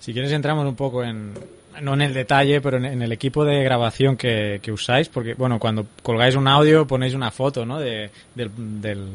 Si 0.00 0.12
quieres 0.12 0.32
entramos 0.32 0.66
un 0.66 0.74
poco 0.74 1.04
en, 1.04 1.34
no 1.82 1.94
en 1.94 2.02
el 2.02 2.14
detalle, 2.14 2.60
pero 2.60 2.76
en, 2.76 3.02
el 3.02 3.12
equipo 3.12 3.44
de 3.44 3.62
grabación 3.62 4.16
que, 4.16 4.60
que, 4.62 4.72
usáis, 4.72 5.08
porque, 5.08 5.34
bueno, 5.34 5.58
cuando 5.58 5.86
colgáis 6.02 6.34
un 6.34 6.48
audio 6.48 6.86
ponéis 6.86 7.14
una 7.14 7.30
foto, 7.30 7.64
¿no? 7.66 7.78
De, 7.78 8.10
del, 8.34 8.50
del, 8.80 9.06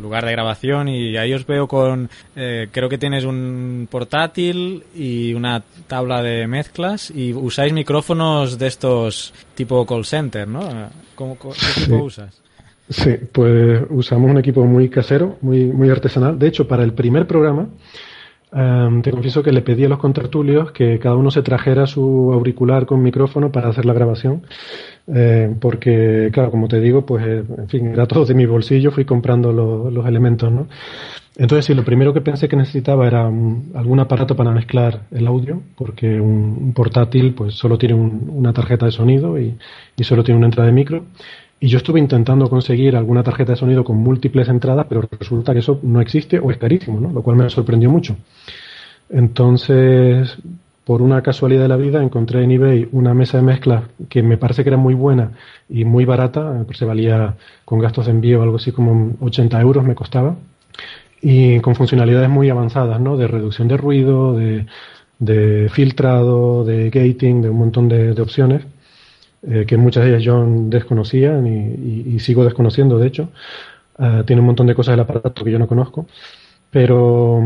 lugar 0.00 0.24
de 0.24 0.32
grabación 0.32 0.88
y 0.88 1.18
ahí 1.18 1.34
os 1.34 1.46
veo 1.46 1.68
con, 1.68 2.08
eh, 2.34 2.68
creo 2.72 2.88
que 2.88 2.96
tienes 2.96 3.24
un 3.24 3.86
portátil 3.90 4.84
y 4.94 5.34
una 5.34 5.62
tabla 5.86 6.22
de 6.22 6.46
mezclas 6.46 7.10
y 7.10 7.34
usáis 7.34 7.74
micrófonos 7.74 8.58
de 8.58 8.68
estos 8.68 9.34
tipo 9.54 9.84
call 9.84 10.06
center, 10.06 10.48
¿no? 10.48 10.88
¿Cómo, 11.14 11.36
¿Qué 11.38 11.82
tipo 11.82 12.04
usas? 12.04 12.40
Sí, 12.88 13.16
pues 13.32 13.82
usamos 13.90 14.30
un 14.30 14.38
equipo 14.38 14.64
muy 14.64 14.88
casero, 14.88 15.38
muy, 15.40 15.64
muy 15.64 15.88
artesanal. 15.90 16.38
De 16.38 16.48
hecho, 16.48 16.66
para 16.66 16.84
el 16.84 16.92
primer 16.92 17.26
programa, 17.26 17.68
em, 18.52 19.02
te 19.02 19.10
confieso 19.10 19.42
que 19.42 19.52
le 19.52 19.62
pedí 19.62 19.84
a 19.84 19.88
los 19.88 19.98
contertulios 19.98 20.72
que 20.72 20.98
cada 20.98 21.16
uno 21.16 21.30
se 21.30 21.42
trajera 21.42 21.86
su 21.86 22.30
auricular 22.32 22.86
con 22.86 23.02
micrófono 23.02 23.50
para 23.50 23.68
hacer 23.68 23.84
la 23.84 23.92
grabación, 23.92 24.42
eh, 25.06 25.54
porque, 25.60 26.30
claro, 26.32 26.50
como 26.50 26.68
te 26.68 26.80
digo, 26.80 27.04
pues, 27.06 27.24
eh, 27.26 27.44
en 27.58 27.68
fin, 27.68 27.86
era 27.88 28.06
todo 28.06 28.24
de 28.24 28.34
mi 28.34 28.46
bolsillo, 28.46 28.90
fui 28.90 29.04
comprando 29.04 29.52
los 29.52 30.06
elementos, 30.06 30.52
¿no? 30.52 30.68
Entonces, 31.36 31.64
sí, 31.64 31.74
lo 31.74 31.82
primero 31.82 32.12
que 32.12 32.20
pensé 32.20 32.46
que 32.46 32.56
necesitaba 32.56 33.06
era 33.06 33.26
algún 33.26 34.00
aparato 34.00 34.36
para 34.36 34.50
mezclar 34.50 35.04
el 35.10 35.26
audio, 35.26 35.62
porque 35.76 36.20
un, 36.20 36.74
portátil, 36.74 37.32
pues, 37.34 37.54
solo 37.54 37.78
tiene 37.78 37.94
una 37.94 38.52
tarjeta 38.52 38.84
de 38.86 38.92
sonido 38.92 39.38
y 39.38 39.56
solo 40.02 40.24
tiene 40.24 40.38
una 40.38 40.48
entrada 40.48 40.66
de 40.66 40.74
micro. 40.74 41.04
Y 41.62 41.68
yo 41.68 41.78
estuve 41.78 42.00
intentando 42.00 42.50
conseguir 42.50 42.96
alguna 42.96 43.22
tarjeta 43.22 43.52
de 43.52 43.56
sonido 43.56 43.84
con 43.84 43.96
múltiples 43.96 44.48
entradas, 44.48 44.84
pero 44.88 45.08
resulta 45.16 45.52
que 45.52 45.60
eso 45.60 45.78
no 45.84 46.00
existe 46.00 46.40
o 46.40 46.50
es 46.50 46.56
carísimo, 46.58 46.98
¿no? 46.98 47.12
Lo 47.12 47.22
cual 47.22 47.36
me 47.36 47.48
sorprendió 47.50 47.88
mucho. 47.88 48.16
Entonces, 49.08 50.36
por 50.84 51.02
una 51.02 51.22
casualidad 51.22 51.62
de 51.62 51.68
la 51.68 51.76
vida, 51.76 52.02
encontré 52.02 52.42
en 52.42 52.50
eBay 52.50 52.88
una 52.90 53.14
mesa 53.14 53.36
de 53.36 53.44
mezcla 53.44 53.84
que 54.08 54.24
me 54.24 54.38
parece 54.38 54.64
que 54.64 54.70
era 54.70 54.76
muy 54.76 54.94
buena 54.94 55.30
y 55.68 55.84
muy 55.84 56.04
barata, 56.04 56.66
se 56.72 56.84
valía 56.84 57.36
con 57.64 57.78
gastos 57.78 58.06
de 58.06 58.10
envío 58.10 58.42
algo 58.42 58.56
así 58.56 58.72
como 58.72 59.12
80 59.20 59.60
euros 59.60 59.84
me 59.84 59.94
costaba, 59.94 60.34
y 61.20 61.60
con 61.60 61.76
funcionalidades 61.76 62.28
muy 62.28 62.50
avanzadas, 62.50 63.00
¿no? 63.00 63.16
De 63.16 63.28
reducción 63.28 63.68
de 63.68 63.76
ruido, 63.76 64.36
de, 64.36 65.68
filtrado, 65.70 66.64
de 66.64 66.90
gating, 66.90 67.40
de 67.40 67.50
un 67.50 67.58
montón 67.58 67.88
de 67.88 68.20
opciones 68.20 68.62
eh, 69.46 69.64
que 69.66 69.76
muchas 69.76 70.04
de 70.04 70.10
ellas 70.10 70.22
yo 70.22 70.44
desconocía 70.46 71.38
y, 71.38 72.18
sigo 72.20 72.44
desconociendo, 72.44 72.98
de 72.98 73.06
hecho. 73.08 73.28
Eh, 73.98 74.22
tiene 74.26 74.40
un 74.40 74.46
montón 74.46 74.66
de 74.66 74.74
cosas 74.74 74.92
del 74.92 75.00
aparato 75.00 75.44
que 75.44 75.50
yo 75.50 75.58
no 75.58 75.66
conozco. 75.66 76.06
Pero, 76.70 77.42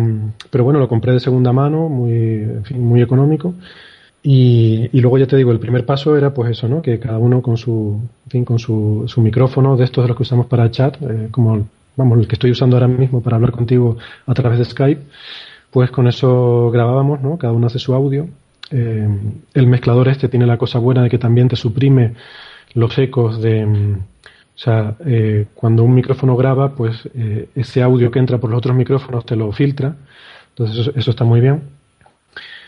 pero 0.50 0.64
bueno, 0.64 0.78
lo 0.78 0.88
compré 0.88 1.12
de 1.12 1.20
segunda 1.20 1.52
mano, 1.52 1.88
muy, 1.88 2.12
en 2.12 2.64
fin, 2.64 2.80
muy 2.84 3.02
económico. 3.02 3.54
Y, 4.22 4.88
y, 4.92 5.00
luego 5.00 5.18
ya 5.18 5.26
te 5.26 5.36
digo, 5.36 5.52
el 5.52 5.58
primer 5.60 5.86
paso 5.86 6.16
era 6.16 6.34
pues 6.34 6.50
eso, 6.50 6.68
¿no? 6.68 6.82
Que 6.82 6.98
cada 6.98 7.18
uno 7.18 7.42
con 7.42 7.56
su, 7.56 8.00
en 8.26 8.30
fin, 8.30 8.44
con 8.44 8.58
su, 8.58 9.04
su 9.06 9.20
micrófono 9.20 9.76
de 9.76 9.84
estos 9.84 10.04
de 10.04 10.08
los 10.08 10.16
que 10.16 10.24
usamos 10.24 10.46
para 10.46 10.70
chat, 10.70 10.96
eh, 11.02 11.28
como 11.30 11.68
vamos, 11.96 12.18
el 12.18 12.28
que 12.28 12.34
estoy 12.34 12.50
usando 12.50 12.76
ahora 12.76 12.88
mismo 12.88 13.22
para 13.22 13.36
hablar 13.36 13.52
contigo 13.52 13.96
a 14.26 14.34
través 14.34 14.58
de 14.58 14.64
Skype, 14.64 15.02
pues 15.70 15.90
con 15.90 16.08
eso 16.08 16.70
grabábamos, 16.70 17.20
¿no? 17.22 17.38
Cada 17.38 17.52
uno 17.52 17.66
hace 17.68 17.78
su 17.78 17.94
audio 17.94 18.28
eh, 18.70 19.08
el 19.54 19.66
mezclador 19.66 20.08
este 20.08 20.28
tiene 20.28 20.46
la 20.46 20.58
cosa 20.58 20.78
buena 20.78 21.02
de 21.02 21.10
que 21.10 21.18
también 21.18 21.48
te 21.48 21.56
suprime 21.56 22.14
los 22.74 22.96
ecos 22.98 23.40
de... 23.40 23.66
Mm, 23.66 23.94
o 23.94 24.58
sea, 24.58 24.94
eh, 25.04 25.46
cuando 25.54 25.84
un 25.84 25.94
micrófono 25.94 26.34
graba, 26.34 26.74
pues 26.74 27.08
eh, 27.14 27.50
ese 27.54 27.82
audio 27.82 28.10
que 28.10 28.18
entra 28.18 28.38
por 28.38 28.48
los 28.48 28.58
otros 28.58 28.74
micrófonos 28.74 29.26
te 29.26 29.36
lo 29.36 29.52
filtra. 29.52 29.94
Entonces 30.48 30.90
eso, 30.96 31.10
está 31.10 31.24
muy 31.24 31.40
bien. 31.40 31.62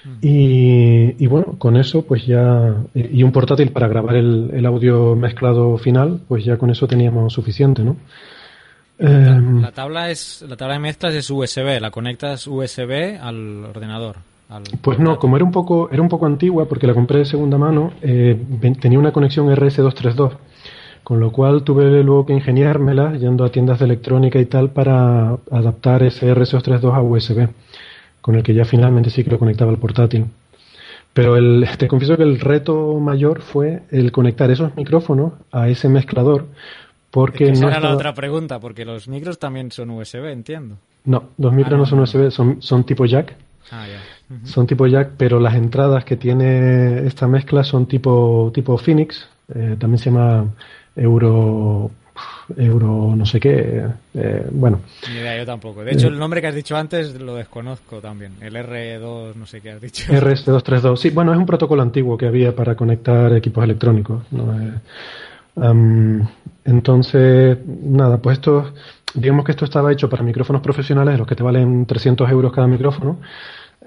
Mm. 0.05 0.19
Y, 0.21 1.27
bueno, 1.27 1.57
con 1.59 1.79
eso 1.79 2.03
pues 2.03 2.27
ya... 2.27 2.75
y 2.95 3.23
un 3.23 3.33
portátil 3.33 3.71
para 3.71 3.89
grabar 3.89 4.17
el, 4.17 4.67
audio 4.67 5.17
mezclado 5.17 5.79
final, 5.79 6.21
pues 6.29 6.45
ya 6.45 6.59
con 6.59 6.69
eso 6.71 6.87
teníamos 6.87 7.33
suficiente, 7.33 7.83
¿no? 7.83 7.97
la, 8.99 9.71
tabla 9.73 10.11
es 10.11 10.45
la 10.47 10.57
tabla 10.57 10.75
de 10.75 10.81
mezclas 10.81 11.15
es 11.15 11.31
USB, 11.31 11.81
la 11.81 11.91
conectas 11.91 12.47
USB 12.47 13.17
al 13.19 13.65
ordenador. 13.65 14.17
Pues 14.81 14.99
no, 14.99 15.19
como 15.19 15.37
era 15.37 15.45
un 15.45 15.53
poco 15.53 15.91
era 15.93 16.01
un 16.01 16.09
poco 16.09 16.25
antigua 16.25 16.67
porque 16.67 16.87
la 16.87 16.95
compré 16.95 17.19
de 17.19 17.25
segunda 17.27 17.59
mano, 17.59 17.93
eh, 18.01 18.37
tenía 18.81 18.99
una 18.99 19.13
conexión 19.13 19.47
RS232, 19.49 20.33
con 21.05 21.21
lo 21.21 21.31
cual 21.31 21.65
tuve 21.65 22.03
luego 22.03 22.25
que 22.25 22.33
ingeniármela 22.33 23.15
yendo 23.17 23.45
a 23.45 23.51
tiendas 23.51 23.79
de 23.79 23.85
electrónica 23.85 24.39
y 24.39 24.47
tal 24.47 24.71
para 24.71 25.37
adaptar 25.51 26.03
ese 26.03 26.35
RS232 26.35 26.95
a 26.95 27.03
USB, 27.03 27.49
con 28.23 28.37
el 28.37 28.43
que 28.43 28.55
ya 28.55 28.65
finalmente 28.65 29.11
sí 29.11 29.23
que 29.23 29.31
lo 29.31 29.39
conectaba 29.39 29.71
al 29.71 29.79
portátil. 29.79 30.25
Pero 31.13 31.37
el, 31.37 31.69
te 31.79 31.87
confieso 31.87 32.17
que 32.17 32.23
el 32.23 32.41
reto 32.41 32.99
mayor 33.01 33.43
fue 33.43 33.83
el 33.91 34.13
conectar 34.13 34.51
esos 34.51 34.75
micrófonos 34.77 35.35
a 35.53 35.69
ese 35.69 35.91
mezclador, 35.91 36.47
porque 37.11 37.53
no 37.53 37.69
era 37.69 37.81
la 37.81 37.95
otra 37.95 38.15
pregunta, 38.15 38.61
porque 38.61 38.87
los 38.87 39.09
micros 39.09 39.39
también 39.39 39.71
son 39.73 39.91
USB, 39.91 40.25
entiendo. 40.27 40.77
No, 41.05 41.25
los 41.37 41.53
micros 41.53 41.75
ah, 41.75 41.79
no, 41.79 41.87
son 41.87 42.01
USB, 42.01 42.31
son, 42.31 42.63
son 42.63 42.85
tipo 42.85 43.05
jack. 43.05 43.35
Ah. 43.71 43.87
Son 44.45 44.67
tipo 44.67 44.87
jack, 44.87 45.13
pero 45.17 45.41
las 45.41 45.55
entradas 45.55 46.05
que 46.05 46.17
tiene 46.17 47.07
esta 47.07 47.27
mezcla 47.27 47.65
son 47.65 47.87
tipo, 47.87 48.51
tipo 48.55 48.77
Phoenix. 48.79 49.29
Eh, 49.55 49.77
también 49.79 49.99
se 49.99 50.11
llama 50.11 50.47
Euro 50.97 51.91
euro 52.57 53.15
no 53.17 53.27
sé 53.27 53.41
qué. 53.41 53.85
Eh, 54.15 54.47
bueno. 54.51 54.81
Ni 55.09 55.17
idea, 55.17 55.39
yo 55.39 55.47
tampoco. 55.47 55.85
De 55.85 55.93
hecho, 55.93 56.09
el 56.09 56.19
nombre 56.19 56.41
que 56.41 56.47
has 56.49 56.55
dicho 56.55 56.77
antes 56.77 57.21
lo 57.21 57.35
desconozco 57.35 58.01
también. 58.01 58.33
El 58.41 58.55
R2, 58.55 59.35
no 59.35 59.47
sé 59.47 59.61
qué 59.61 59.73
has 59.73 59.81
dicho. 59.81 60.13
RS232. 60.13 60.97
Sí, 60.97 61.11
bueno, 61.11 61.33
es 61.33 61.39
un 61.39 61.47
protocolo 61.47 61.83
antiguo 61.83 62.17
que 62.17 62.27
había 62.27 62.55
para 62.55 62.75
conectar 62.75 63.33
equipos 63.35 63.65
electrónicos. 63.65 64.23
entonces, 66.65 67.59
nada, 67.67 68.19
pues 68.19 68.39
esto, 68.39 68.73
digamos 69.15 69.45
que 69.45 69.53
esto 69.53 69.65
estaba 69.65 69.93
hecho 69.93 70.09
para 70.09 70.23
micrófonos 70.23 70.63
profesionales, 70.63 71.19
los 71.19 71.27
que 71.27 71.35
te 71.35 71.43
valen 71.43 71.87
300 71.87 72.31
euros 72.31 72.53
cada 72.53 72.67
micrófono. 72.67 73.21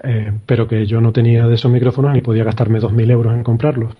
Eh, 0.02 0.32
pero 0.46 0.66
que 0.66 0.86
yo 0.86 1.00
no 1.00 1.12
tenía 1.12 1.46
de 1.46 1.54
esos 1.54 1.70
micrófonos 1.70 2.12
ni 2.12 2.22
podía 2.22 2.44
gastarme 2.44 2.80
2.000 2.80 3.10
euros 3.10 3.34
en 3.34 3.44
comprarlos. 3.44 3.94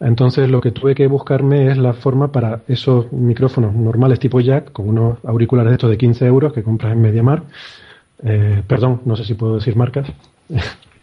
Entonces 0.00 0.50
lo 0.50 0.60
que 0.60 0.70
tuve 0.70 0.94
que 0.94 1.06
buscarme 1.06 1.70
es 1.70 1.78
la 1.78 1.92
forma 1.92 2.30
para 2.30 2.60
esos 2.68 3.12
micrófonos 3.12 3.74
normales 3.74 4.18
tipo 4.18 4.40
jack, 4.40 4.72
con 4.72 4.88
unos 4.88 5.18
auriculares 5.24 5.70
de 5.70 5.74
estos 5.74 5.90
de 5.90 5.98
15 5.98 6.26
euros 6.26 6.52
que 6.52 6.62
compras 6.62 6.92
en 6.92 7.00
MediaMar. 7.00 7.42
Eh, 8.22 8.62
perdón, 8.66 9.02
no 9.04 9.16
sé 9.16 9.24
si 9.24 9.34
puedo 9.34 9.56
decir 9.56 9.76
marcas. 9.76 10.08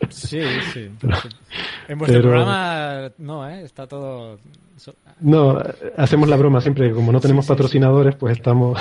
Sí, 0.10 0.42
sí. 0.74 0.90
en 1.88 1.98
vuestro 1.98 2.22
programa 2.22 3.12
no, 3.18 3.48
¿eh? 3.50 3.64
Está 3.64 3.88
todo... 3.88 4.40
No, 5.20 5.62
hacemos 5.98 6.28
la 6.28 6.36
broma 6.36 6.62
siempre, 6.62 6.92
como 6.92 7.12
no 7.12 7.20
tenemos 7.20 7.46
patrocinadores, 7.46 8.16
pues 8.16 8.38
estamos 8.38 8.80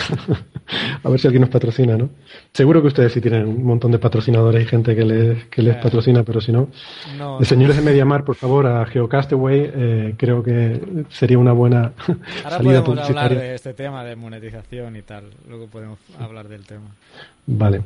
a 1.02 1.08
ver 1.08 1.20
si 1.20 1.26
alguien 1.26 1.42
nos 1.42 1.50
patrocina, 1.50 1.96
¿no? 1.96 2.08
Seguro 2.52 2.80
que 2.80 2.88
ustedes 2.88 3.12
sí 3.12 3.20
tienen 3.20 3.46
un 3.46 3.64
montón 3.64 3.92
de 3.92 3.98
patrocinadores 3.98 4.64
y 4.64 4.66
gente 4.66 4.96
que 4.96 5.04
les, 5.04 5.44
que 5.46 5.60
les 5.62 5.76
patrocina, 5.76 6.22
pero 6.22 6.40
si 6.40 6.52
no, 6.52 6.68
no 7.18 7.44
señores 7.44 7.76
de 7.76 7.82
Mediamar, 7.82 8.24
por 8.24 8.36
favor, 8.36 8.66
a 8.66 8.86
Geocastaway, 8.86 9.70
eh, 9.74 10.14
creo 10.16 10.42
que 10.42 11.04
sería 11.10 11.38
una 11.38 11.52
buena 11.52 11.92
Ahora 12.44 12.56
salida 12.56 12.84
podemos 12.84 13.08
hablar 13.08 13.34
de 13.34 13.54
este 13.54 13.74
tema 13.74 14.02
de 14.04 14.16
monetización 14.16 14.96
y 14.96 15.02
tal, 15.02 15.24
luego 15.48 15.66
podemos 15.66 15.98
hablar 16.18 16.48
del 16.48 16.64
tema. 16.64 16.86
Vale. 17.46 17.82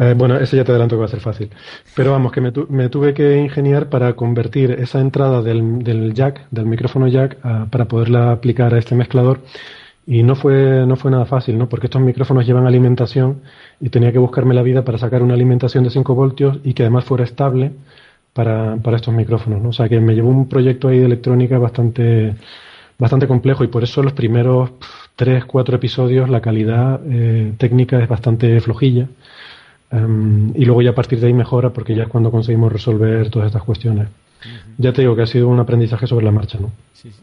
Eh, 0.00 0.14
bueno, 0.16 0.36
ese 0.36 0.56
ya 0.56 0.64
te 0.64 0.70
adelanto 0.70 0.96
que 0.96 1.00
va 1.00 1.06
a 1.06 1.08
ser 1.08 1.20
fácil. 1.20 1.50
Pero 1.96 2.12
vamos, 2.12 2.30
que 2.32 2.40
me, 2.40 2.52
tuve 2.88 3.14
que 3.14 3.36
ingeniar 3.36 3.88
para 3.88 4.14
convertir 4.14 4.70
esa 4.72 5.00
entrada 5.00 5.42
del, 5.42 6.14
jack, 6.14 6.46
del 6.50 6.66
micrófono 6.66 7.08
jack, 7.08 7.38
para 7.70 7.86
poderla 7.86 8.30
aplicar 8.32 8.74
a 8.74 8.78
este 8.78 8.94
mezclador. 8.94 9.40
Y 10.06 10.22
no 10.22 10.36
fue, 10.36 10.86
no 10.86 10.96
fue 10.96 11.10
nada 11.10 11.26
fácil, 11.26 11.58
¿no? 11.58 11.68
Porque 11.68 11.86
estos 11.88 12.00
micrófonos 12.00 12.46
llevan 12.46 12.66
alimentación 12.66 13.42
y 13.80 13.90
tenía 13.90 14.12
que 14.12 14.18
buscarme 14.18 14.54
la 14.54 14.62
vida 14.62 14.84
para 14.84 14.98
sacar 14.98 15.22
una 15.22 15.34
alimentación 15.34 15.84
de 15.84 15.90
5 15.90 16.14
voltios 16.14 16.58
y 16.64 16.74
que 16.74 16.84
además 16.84 17.04
fuera 17.04 17.24
estable 17.24 17.72
para, 18.32 18.76
para 18.76 18.96
estos 18.96 19.12
micrófonos, 19.14 19.60
¿no? 19.60 19.70
O 19.70 19.72
sea 19.72 19.88
que 19.88 20.00
me 20.00 20.14
llevó 20.14 20.30
un 20.30 20.48
proyecto 20.48 20.88
ahí 20.88 20.98
de 20.98 21.06
electrónica 21.06 21.58
bastante, 21.58 22.36
bastante 22.98 23.26
complejo 23.26 23.64
y 23.64 23.68
por 23.68 23.84
eso 23.84 24.02
los 24.02 24.12
primeros 24.14 24.70
3, 25.16 25.44
4 25.44 25.76
episodios 25.76 26.30
la 26.30 26.40
calidad 26.40 27.00
eh, 27.10 27.52
técnica 27.58 28.00
es 28.02 28.08
bastante 28.08 28.60
flojilla 28.60 29.08
Em, 29.90 30.50
y 30.54 30.64
luego 30.64 30.82
ya 30.82 30.90
a 30.90 30.94
partir 30.94 31.20
de 31.20 31.28
ahí 31.28 31.32
mejora 31.32 31.70
porque 31.70 31.94
ya 31.94 32.04
es 32.04 32.08
cuando 32.08 32.30
conseguimos 32.30 32.72
resolver 32.72 33.30
todas 33.30 33.46
estas 33.46 33.62
cuestiones. 33.62 34.08
Ya 34.76 34.92
te 34.92 35.02
digo 35.02 35.16
que 35.16 35.22
ha 35.22 35.26
sido 35.26 35.48
un 35.48 35.60
aprendizaje 35.60 36.06
sobre 36.06 36.24
la 36.24 36.32
marcha, 36.32 36.58
¿no? 36.58 36.70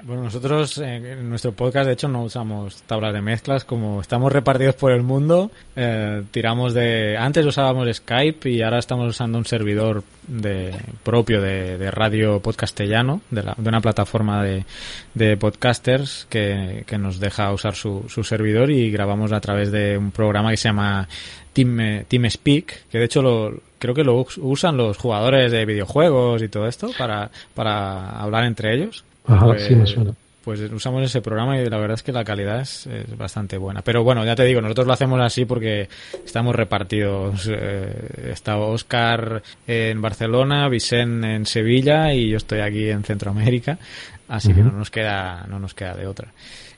Bueno, 0.03 0.23
nosotros 0.23 0.77
en 0.77 1.29
nuestro 1.29 1.51
podcast, 1.51 1.87
de 1.87 1.93
hecho, 1.93 2.07
no 2.07 2.23
usamos 2.23 2.81
tablas 2.83 3.13
de 3.13 3.21
mezclas. 3.21 3.65
Como 3.65 3.99
estamos 3.99 4.31
repartidos 4.31 4.75
por 4.75 4.93
el 4.93 5.03
mundo, 5.03 5.51
eh, 5.75 6.23
tiramos 6.31 6.73
de... 6.73 7.17
Antes 7.17 7.45
usábamos 7.45 7.93
Skype 7.93 8.49
y 8.49 8.61
ahora 8.61 8.79
estamos 8.79 9.09
usando 9.09 9.37
un 9.37 9.45
servidor 9.45 10.03
de, 10.27 10.73
propio 11.03 11.41
de, 11.41 11.91
radio 11.91 12.39
podcastellano, 12.39 13.21
de, 13.29 13.43
la, 13.43 13.53
de 13.57 13.67
una 13.67 13.81
plataforma 13.81 14.43
de, 14.43 14.65
de 15.13 15.35
podcasters 15.35 16.25
que, 16.29 16.85
que, 16.87 16.97
nos 16.97 17.19
deja 17.19 17.51
usar 17.51 17.75
su, 17.75 18.05
su 18.07 18.23
servidor 18.23 18.71
y 18.71 18.89
grabamos 18.91 19.33
a 19.33 19.41
través 19.41 19.71
de 19.71 19.97
un 19.97 20.11
programa 20.11 20.51
que 20.51 20.57
se 20.57 20.69
llama 20.69 21.07
Team, 21.51 21.79
eh, 21.79 22.05
Team 22.07 22.29
Speak, 22.29 22.87
que 22.89 22.97
de 22.97 23.05
hecho 23.05 23.21
lo, 23.21 23.53
creo 23.79 23.93
que 23.93 24.03
lo 24.03 24.25
usan 24.37 24.77
los 24.77 24.97
jugadores 24.97 25.51
de 25.51 25.65
videojuegos 25.65 26.41
y 26.41 26.47
todo 26.47 26.67
esto 26.67 26.89
para, 26.97 27.29
para 27.53 28.09
hablar 28.19 28.45
entre 28.45 28.73
ellos. 28.73 29.03
Ajá, 29.27 29.45
pues, 29.45 29.63
sí 29.63 29.75
me 29.75 29.85
suena 29.85 30.13
pues 30.45 30.61
usamos 30.71 31.01
ese 31.01 31.23
programa 31.23 31.59
y 31.59 31.67
la 31.67 31.79
verdad 31.79 31.95
es 31.95 32.03
que 32.03 32.11
la 32.11 32.23
calidad 32.23 32.61
es, 32.61 32.87
bastante 33.17 33.57
buena. 33.57 33.81
Pero 33.81 34.03
bueno, 34.03 34.23
ya 34.23 34.35
te 34.35 34.45
digo, 34.45 34.61
nosotros 34.61 34.85
lo 34.85 34.93
hacemos 34.93 35.19
así 35.19 35.43
porque 35.43 35.89
estamos 36.23 36.55
repartidos. 36.55 37.49
Eh, 37.51 38.31
está 38.31 38.55
Oscar 38.57 39.41
en 39.65 39.99
Barcelona, 40.03 40.69
Vicente 40.69 41.33
en 41.33 41.47
Sevilla 41.47 42.13
y 42.13 42.29
yo 42.29 42.37
estoy 42.37 42.59
aquí 42.59 42.87
en 42.89 43.03
Centroamérica, 43.03 43.79
así 44.27 44.53
que 44.53 44.61
no 44.61 44.71
nos 44.71 44.91
queda, 44.91 45.47
no 45.49 45.57
nos 45.57 45.73
queda 45.73 45.95
de 45.95 46.05
otra. 46.05 46.27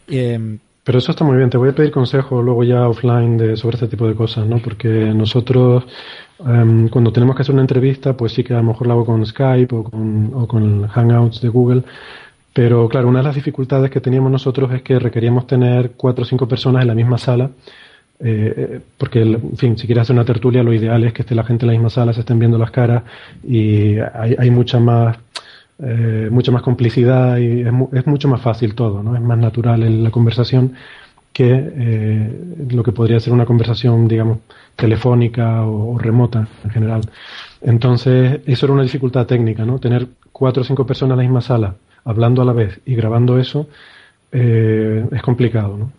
Em, 0.08 0.60
pero 0.86 1.00
eso 1.00 1.12
está 1.12 1.26
muy 1.26 1.36
bien. 1.36 1.50
Te 1.50 1.58
voy 1.58 1.68
a 1.68 1.76
pedir 1.76 1.92
consejo 1.92 2.42
luego 2.42 2.64
ya 2.64 2.88
offline 2.88 3.38
de, 3.38 3.58
sobre 3.58 3.76
este 3.76 3.90
tipo 3.90 4.08
de 4.08 4.16
cosas, 4.16 4.48
¿no? 4.48 4.60
Porque 4.60 4.88
nosotros, 4.88 5.84
em, 6.46 6.90
cuando 6.90 7.12
tenemos 7.12 7.36
que 7.36 7.42
hacer 7.42 7.54
una 7.54 7.64
entrevista, 7.64 8.16
pues 8.16 8.34
sí 8.34 8.44
que 8.44 8.54
a 8.54 8.58
lo 8.58 8.64
mejor 8.64 8.88
la 8.88 8.94
hago 8.94 9.06
con 9.06 9.26
Skype 9.26 9.76
o 9.76 9.84
con, 9.84 10.32
o 10.34 10.48
con 10.48 10.88
Hangouts 10.88 11.42
de 11.42 11.50
Google 11.50 11.84
pero 12.58 12.90
claro, 12.90 13.08
una 13.08 13.20
de 13.20 13.26
las 13.26 13.36
dificultades 13.36 13.92
que 13.92 14.02
teníamos 14.02 14.32
nosotros 14.32 14.74
es 14.74 14.82
que 14.82 14.98
requeríamos 14.98 15.46
tener 15.46 15.92
cuatro 15.92 16.24
o 16.24 16.26
cinco 16.26 16.48
personas 16.48 16.82
en 16.82 16.88
la 16.88 16.96
misma 16.96 17.20
sala, 17.20 17.52
eh, 18.20 18.80
porque, 18.98 19.22
en 19.22 19.56
fin, 19.58 19.78
si 19.78 19.86
quieres 19.86 20.02
hacer 20.02 20.16
una 20.16 20.26
tertulia, 20.26 20.64
lo 20.64 20.74
ideal 20.74 21.04
es 21.04 21.14
que 21.14 21.22
esté 21.22 21.36
la 21.36 21.44
gente 21.44 21.66
en 21.66 21.68
la 21.68 21.74
misma 21.74 21.92
sala, 21.92 22.14
se 22.14 22.22
estén 22.22 22.40
viendo 22.40 22.58
las 22.58 22.72
caras 22.72 23.04
y 23.44 23.98
hay, 24.00 24.50
mucha 24.50 24.80
más 24.80 25.18
eh, 25.78 26.30
mucha 26.32 26.52
más 26.52 26.64
complicidad 26.64 27.38
y 27.38 27.62
es, 27.62 28.08
mucho 28.08 28.28
más 28.28 28.42
fácil 28.42 28.74
todo, 28.74 29.04
¿no? 29.04 29.16
Es 29.16 29.22
más 29.22 29.38
natural 29.38 30.04
la 30.04 30.10
conversación 30.10 30.74
que 31.34 31.50
eh, 31.52 32.56
lo 32.70 32.84
que 32.84 32.92
podría 32.92 33.20
ser 33.20 33.34
una 33.34 33.46
conversación, 33.46 34.08
digamos, 34.08 34.40
telefónica 34.76 35.64
o, 35.66 35.98
remota 35.98 36.48
en 36.64 36.70
general. 36.70 37.02
Entonces, 37.62 38.42
eso 38.46 38.66
era 38.66 38.74
una 38.74 38.84
dificultad 38.84 39.26
técnica, 39.26 39.66
¿no? 39.66 39.80
Tener 39.80 40.08
cuatro 40.32 40.62
o 40.62 40.66
cinco 40.66 40.86
personas 40.86 41.14
en 41.14 41.18
la 41.18 41.24
misma 41.24 41.42
sala 41.42 41.76
hablando 42.06 42.42
a 42.42 42.46
la 42.46 42.54
vez 42.54 42.80
y 42.86 42.96
grabando 42.96 43.38
eso, 43.38 43.68
eh, 44.32 45.06
es 45.12 45.22
complicado, 45.22 45.78
¿no? 45.78 45.92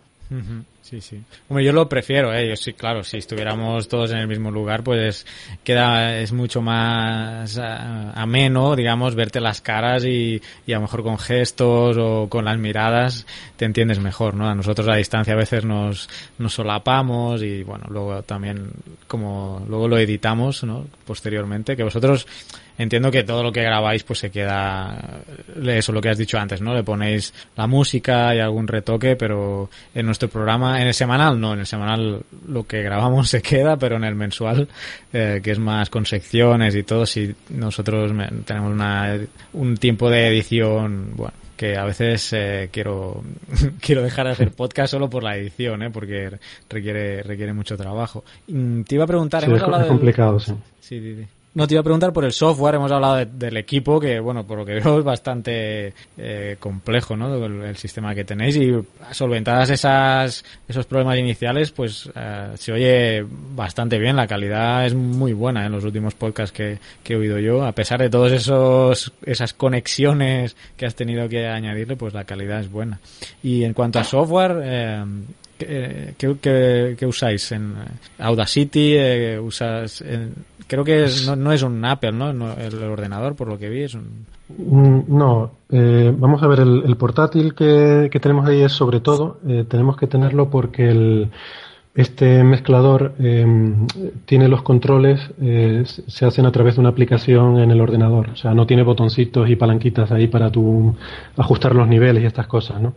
Sí, 0.89 1.01
sí. 1.01 1.21
Hombre, 1.47 1.63
yo 1.63 1.71
lo 1.71 1.87
prefiero, 1.87 2.33
¿eh? 2.33 2.49
Yo 2.49 2.55
sí, 2.55 2.73
claro, 2.73 3.03
si 3.03 3.17
estuviéramos 3.17 3.87
todos 3.87 4.09
en 4.09 4.17
el 4.17 4.27
mismo 4.27 4.49
lugar, 4.49 4.83
pues 4.83 5.23
queda, 5.63 6.17
es 6.17 6.31
mucho 6.31 6.63
más 6.63 7.59
ah, 7.59 8.11
ameno, 8.15 8.75
digamos, 8.75 9.13
verte 9.13 9.39
las 9.39 9.61
caras 9.61 10.03
y, 10.03 10.41
y 10.65 10.73
a 10.73 10.77
lo 10.77 10.81
mejor 10.81 11.03
con 11.03 11.19
gestos 11.19 11.95
o 11.99 12.27
con 12.27 12.45
las 12.45 12.57
miradas 12.57 13.27
te 13.55 13.65
entiendes 13.65 13.99
mejor, 13.99 14.33
¿no? 14.33 14.49
A 14.49 14.55
nosotros 14.55 14.87
a 14.87 14.95
distancia 14.95 15.33
a 15.35 15.37
veces 15.37 15.63
nos, 15.63 16.09
nos 16.39 16.55
solapamos 16.55 17.43
y 17.43 17.61
bueno, 17.61 17.85
luego 17.89 18.23
también 18.23 18.71
como 19.07 19.63
luego 19.69 19.87
lo 19.87 19.99
editamos, 19.99 20.63
¿no? 20.63 20.87
Posteriormente, 21.05 21.77
que 21.77 21.83
vosotros 21.83 22.25
entiendo 22.79 23.11
que 23.11 23.23
todo 23.23 23.43
lo 23.43 23.51
que 23.51 23.61
grabáis 23.61 24.03
pues 24.03 24.19
se 24.19 24.31
queda 24.31 25.21
eso 25.63 25.91
lo 25.91 26.01
que 26.01 26.09
has 26.09 26.17
dicho 26.17 26.39
antes 26.39 26.61
no 26.61 26.73
le 26.73 26.83
ponéis 26.83 27.33
la 27.55 27.67
música 27.67 28.33
y 28.33 28.39
algún 28.39 28.67
retoque 28.67 29.15
pero 29.15 29.69
en 29.93 30.05
nuestro 30.05 30.29
programa 30.29 30.81
en 30.81 30.87
el 30.87 30.93
semanal 30.93 31.39
no 31.39 31.53
en 31.53 31.59
el 31.59 31.67
semanal 31.67 32.23
lo 32.47 32.65
que 32.65 32.81
grabamos 32.81 33.29
se 33.29 33.41
queda 33.41 33.77
pero 33.77 33.97
en 33.97 34.05
el 34.05 34.15
mensual 34.15 34.67
eh, 35.13 35.41
que 35.43 35.51
es 35.51 35.59
más 35.59 35.89
con 35.89 36.05
secciones 36.05 36.73
y 36.75 36.83
todo 36.83 37.05
si 37.05 37.35
nosotros 37.49 38.11
tenemos 38.45 38.71
una, 38.71 39.19
un 39.53 39.77
tiempo 39.77 40.09
de 40.09 40.27
edición 40.27 41.11
bueno 41.15 41.33
que 41.57 41.75
a 41.75 41.83
veces 41.83 42.31
eh, 42.31 42.69
quiero 42.71 43.21
quiero 43.81 44.01
dejar 44.01 44.27
de 44.27 44.31
hacer 44.31 44.51
podcast 44.51 44.91
solo 44.91 45.09
por 45.09 45.23
la 45.23 45.35
edición, 45.35 45.83
¿eh? 45.83 45.89
porque 45.89 46.39
requiere 46.69 47.21
requiere 47.21 47.51
mucho 47.51 47.75
trabajo. 47.75 48.23
Mm, 48.47 48.83
te 48.83 48.95
iba 48.95 49.03
a 49.03 49.07
preguntar, 49.07 49.43
hemos 49.43 49.61
hablado 49.61 49.83
es 49.83 49.89
complicado, 49.89 50.39
sí. 50.39 50.53
Sí, 50.79 51.01
sí, 51.01 51.15
sí. 51.17 51.27
No 51.59 51.67
te 51.67 51.73
iba 51.73 51.81
a 51.81 51.83
preguntar 51.83 52.13
por 52.13 52.23
el 52.23 52.31
software, 52.31 52.75
hemos 52.75 52.89
hablado 52.89 53.25
del 53.25 53.57
equipo, 53.57 53.99
que 53.99 54.21
bueno, 54.21 54.47
por 54.47 54.59
lo 54.59 54.65
que 54.65 54.75
veo 54.75 54.99
es 54.99 55.03
bastante 55.03 55.93
eh, 56.17 56.55
complejo, 56.57 57.17
¿no? 57.17 57.35
El, 57.35 57.75
sistema 57.75 58.15
que 58.15 58.23
tenéis 58.23 58.55
y 58.55 58.71
solventadas 59.11 59.69
esas, 59.69 60.45
esos 60.69 60.85
problemas 60.85 61.17
iniciales, 61.17 61.71
pues 61.71 62.09
eh, 62.15 62.51
se 62.55 62.71
oye 62.71 63.25
bastante 63.29 63.99
bien, 63.99 64.15
la 64.15 64.25
calidad 64.25 64.85
es 64.85 64.95
muy 64.95 65.33
buena 65.33 65.65
en 65.65 65.73
los 65.73 65.83
últimos 65.83 66.13
podcasts 66.15 66.55
que, 66.55 66.79
que 67.03 67.15
he 67.15 67.17
oído 67.17 67.39
yo, 67.39 67.65
a 67.65 67.73
pesar 67.73 67.99
de 67.99 68.09
todos 68.09 68.31
esos, 68.31 69.11
esas 69.25 69.53
conexiones 69.53 70.55
que 70.77 70.85
has 70.85 70.95
tenido 70.95 71.27
que 71.27 71.45
añadirle, 71.45 71.97
pues 71.97 72.13
la 72.13 72.23
calidad 72.23 72.61
es 72.61 72.71
buena. 72.71 73.01
Y 73.43 73.65
en 73.65 73.73
cuanto 73.73 73.99
a 73.99 74.05
software, 74.05 74.61
eh, 75.59 76.13
¿qué, 76.17 77.05
usáis? 77.05 77.51
¿En 77.51 77.75
Audacity? 78.17 79.37
¿Usas 79.39 79.99
en, 79.99 80.33
Creo 80.69 80.83
que 80.83 81.07
no, 81.35 81.51
es 81.51 81.63
un 81.63 81.83
Apple, 81.83 82.11
¿no? 82.11 82.29
El 82.29 82.83
ordenador, 82.83 83.35
por 83.35 83.47
lo 83.47 83.57
que 83.57 83.69
vi, 83.69 83.81
es 83.81 83.95
un... 83.95 84.27
Mm, 84.55 85.05
no, 85.07 85.49
eh, 85.71 86.13
vamos 86.15 86.43
a 86.43 86.47
ver, 86.47 86.59
el, 86.59 86.95
portátil 86.95 87.55
que, 87.55 88.07
tenemos 88.21 88.47
ahí 88.47 88.61
es 88.61 88.71
sobre 88.71 88.99
todo, 88.99 89.39
eh, 89.47 89.65
tenemos 89.67 89.97
que 89.97 90.05
tenerlo 90.05 90.51
porque 90.51 90.87
el, 90.91 91.31
este 91.95 92.43
mezclador 92.43 93.15
em, 93.17 93.87
tiene 94.25 94.47
los 94.47 94.61
controles, 94.61 95.19
eh, 95.41 95.85
se 95.85 96.25
hacen 96.27 96.45
a 96.45 96.51
través 96.51 96.75
de 96.75 96.81
una 96.81 96.89
aplicación 96.89 97.57
en 97.57 97.71
el 97.71 97.81
ordenador, 97.81 98.29
o 98.29 98.35
sea, 98.35 98.53
no 98.53 98.67
tiene 98.67 98.83
botoncitos 98.83 99.49
y 99.49 99.55
palanquitas 99.55 100.11
ahí 100.11 100.27
para 100.27 100.51
tu 100.51 100.95
ajustar 101.35 101.73
los 101.73 101.87
niveles 101.87 102.21
y 102.21 102.27
estas 102.27 102.45
cosas, 102.45 102.79
¿no? 102.79 102.93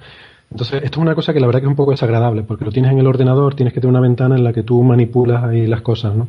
Entonces, 0.51 0.83
esto 0.85 1.01
es 1.01 1.03
una 1.03 1.15
cosa 1.15 1.33
que 1.33 1.41
la 1.41 1.47
verdad 1.47 1.61
que 1.61 1.67
es 1.67 1.71
un 1.71 1.77
poco 1.77 1.93
desagradable, 1.93 2.43
porque 2.43 2.67
lo 2.67 2.71
tienes 2.71 2.93
en 2.93 2.99
el 2.99 3.07
ordenador, 3.07 3.55
tienes 3.55 3.73
que 3.73 3.81
tener 3.81 3.93
una 3.93 4.07
ventana 4.07 4.37
en 4.37 4.45
la 4.45 4.53
que 4.53 4.63
tú 4.63 4.83
manipulas 4.83 5.43
ahí 5.45 5.67
las 5.67 5.81
cosas, 5.81 6.15
¿no? 6.15 6.29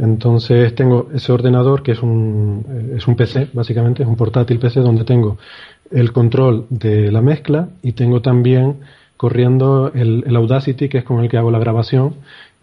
Entonces 0.00 0.74
tengo 0.74 1.10
ese 1.14 1.30
ordenador 1.30 1.82
que 1.82 1.92
es 1.92 2.02
un, 2.02 2.64
eh, 2.68 2.96
es 2.96 3.06
un 3.06 3.16
PC, 3.16 3.48
básicamente, 3.52 4.02
es 4.02 4.08
un 4.08 4.16
portátil 4.16 4.58
PC 4.58 4.80
donde 4.80 5.04
tengo 5.04 5.36
el 5.90 6.12
control 6.12 6.66
de 6.70 7.12
la 7.12 7.20
mezcla 7.20 7.68
y 7.82 7.92
tengo 7.92 8.22
también 8.22 8.76
corriendo 9.16 9.92
el, 9.94 10.34
Audacity, 10.34 10.88
que 10.88 10.98
es 10.98 11.04
con 11.04 11.20
el 11.20 11.28
que 11.28 11.36
hago 11.36 11.50
la 11.50 11.58
grabación, 11.58 12.14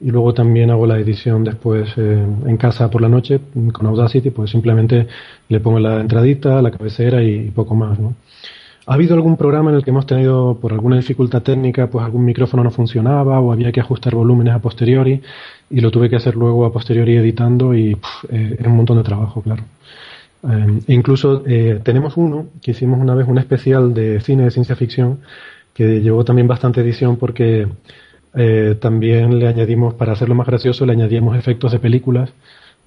y 0.01 0.09
luego 0.09 0.33
también 0.33 0.71
hago 0.71 0.87
la 0.87 0.97
edición 0.97 1.43
después 1.43 1.89
eh, 1.97 2.25
en 2.45 2.57
casa 2.57 2.89
por 2.89 3.01
la 3.01 3.09
noche 3.09 3.39
con 3.71 3.85
Audacity, 3.85 4.31
pues 4.31 4.49
simplemente 4.49 5.07
le 5.49 5.59
pongo 5.59 5.79
la 5.79 6.01
entradita, 6.01 6.59
la 6.63 6.71
cabecera 6.71 7.21
y, 7.21 7.51
poco 7.51 7.75
más, 7.75 7.99
¿no? 7.99 8.15
¿Ha 8.89 8.93
habido 8.93 9.15
algún 9.15 9.35
programa 9.35 9.69
en 9.69 9.75
el 9.75 9.83
que 9.83 9.89
hemos 9.89 10.05
tenido, 10.05 10.59
por 10.61 10.71
alguna 10.71 10.95
dificultad 10.95 11.41
técnica, 11.43 11.89
pues 11.89 12.05
algún 12.05 12.23
micrófono 12.23 12.63
no 12.63 12.71
funcionaba 12.71 13.37
o 13.41 13.51
había 13.51 13.69
que 13.73 13.81
ajustar 13.81 14.15
volúmenes 14.15 14.53
a 14.53 14.59
posteriori 14.59 15.21
y 15.69 15.81
lo 15.81 15.91
tuve 15.91 16.09
que 16.09 16.15
hacer 16.15 16.37
luego 16.37 16.65
a 16.65 16.71
posteriori 16.71 17.17
editando 17.17 17.75
y 17.75 17.97
eh, 18.29 18.55
es 18.57 18.65
un 18.65 18.77
montón 18.77 18.95
de 18.95 19.03
trabajo, 19.03 19.41
claro. 19.41 19.63
Eh, 20.49 20.79
incluso 20.87 21.43
eh, 21.45 21.81
tenemos 21.83 22.15
uno 22.15 22.47
que 22.61 22.71
hicimos 22.71 22.97
una 23.01 23.13
vez 23.13 23.27
un 23.27 23.37
especial 23.39 23.93
de 23.93 24.21
cine 24.21 24.45
de 24.45 24.51
ciencia 24.51 24.77
ficción 24.77 25.19
que 25.73 25.99
llevó 25.99 26.23
también 26.23 26.47
bastante 26.47 26.79
edición 26.79 27.17
porque 27.17 27.67
también 28.79 29.39
le 29.39 29.47
añadimos, 29.47 29.95
para 29.95 30.13
hacerlo 30.13 30.35
más 30.35 30.45
gracioso, 30.45 30.85
le 30.85 30.93
añadíamos 30.93 31.35
efectos 31.35 31.71
de 31.71 31.79
películas 31.79 32.31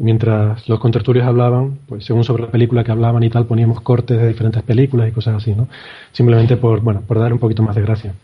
mientras 0.00 0.66
los 0.66 0.80
contertulios 0.80 1.26
hablaban, 1.26 1.78
pues 1.86 2.06
según 2.06 2.24
sobre 2.24 2.44
la 2.44 2.50
película 2.50 2.82
que 2.82 2.90
hablaban 2.90 3.22
y 3.22 3.28
tal, 3.28 3.44
poníamos 3.44 3.82
cortes 3.82 4.18
de 4.18 4.28
diferentes 4.28 4.62
películas 4.62 5.08
y 5.08 5.12
cosas 5.12 5.36
así, 5.36 5.54
¿no? 5.54 5.68
Simplemente 6.10 6.56
por, 6.56 6.80
bueno, 6.80 7.02
por 7.06 7.18
dar 7.18 7.32
un 7.32 7.38
poquito 7.38 7.62
más 7.62 7.76
de 7.76 7.82
gracia. 7.82 8.14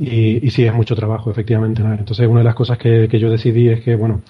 y, 0.00 0.44
y, 0.44 0.50
sí, 0.50 0.64
es 0.64 0.74
mucho 0.74 0.96
trabajo, 0.96 1.30
efectivamente. 1.30 1.80
Entonces, 1.80 2.26
una 2.26 2.40
de 2.40 2.44
las 2.44 2.56
cosas 2.56 2.76
que, 2.76 3.06
que, 3.08 3.20
yo 3.20 3.30
decidí 3.30 3.68
es 3.68 3.80
que, 3.82 3.94
bueno, 3.94 4.22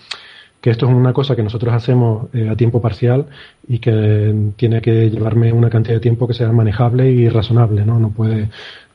que 0.61 0.69
esto 0.69 0.87
es 0.87 0.93
una 0.93 1.15
cosa 1.15 1.35
que 1.35 1.43
nosotros 1.43 1.73
hacemos 1.73 2.27
eh, 2.35 2.51
a 2.51 2.57
tiempo 2.57 2.83
parcial 2.83 3.27
y 3.67 3.79
que 3.79 4.53
tiene 4.57 4.83
que 4.83 5.09
llevarme 5.09 5.51
una 5.51 5.71
cantidad 5.71 5.95
de 5.95 6.01
tiempo 6.01 6.29
que 6.29 6.35
sea 6.35 6.53
manejable 6.53 7.11
y 7.11 7.29
razonable, 7.31 7.87
¿no? 7.87 7.99
No 7.99 8.11
puede, 8.11 8.51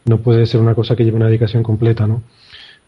no 0.06 0.20
puede 0.20 0.45
ser 0.45 0.62
una 0.62 0.76
cosa 0.76 0.95
que 0.95 1.04
lleve 1.04 1.18
una 1.18 1.28
dedicación 1.28 1.64
completa, 1.64 2.06
¿no? 2.06 2.22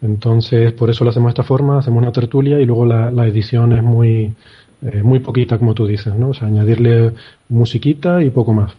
Entonces, 0.04 0.72
por 0.72 0.92
eso 0.92 1.04
lo 1.04 1.10
hacemos 1.10 1.30
de 1.30 1.32
esta 1.32 1.44
forma, 1.44 1.80
hacemos 1.80 2.02
una 2.02 2.12
tertulia 2.12 2.60
y 2.60 2.66
luego 2.66 2.86
la, 2.86 3.10
la 3.12 3.26
edición 3.26 3.74
es 3.74 3.84
muy, 3.84 4.34
eh, 4.82 5.04
muy 5.04 5.20
poquita, 5.20 5.58
como 5.58 5.74
tú 5.74 5.86
dices, 5.86 6.14
¿no? 6.16 6.30
O 6.30 6.34
sea, 6.34 6.48
añadirle 6.48 7.14
musiquita 7.50 8.24
y 8.24 8.30
poco 8.30 8.54
más. 8.54 8.74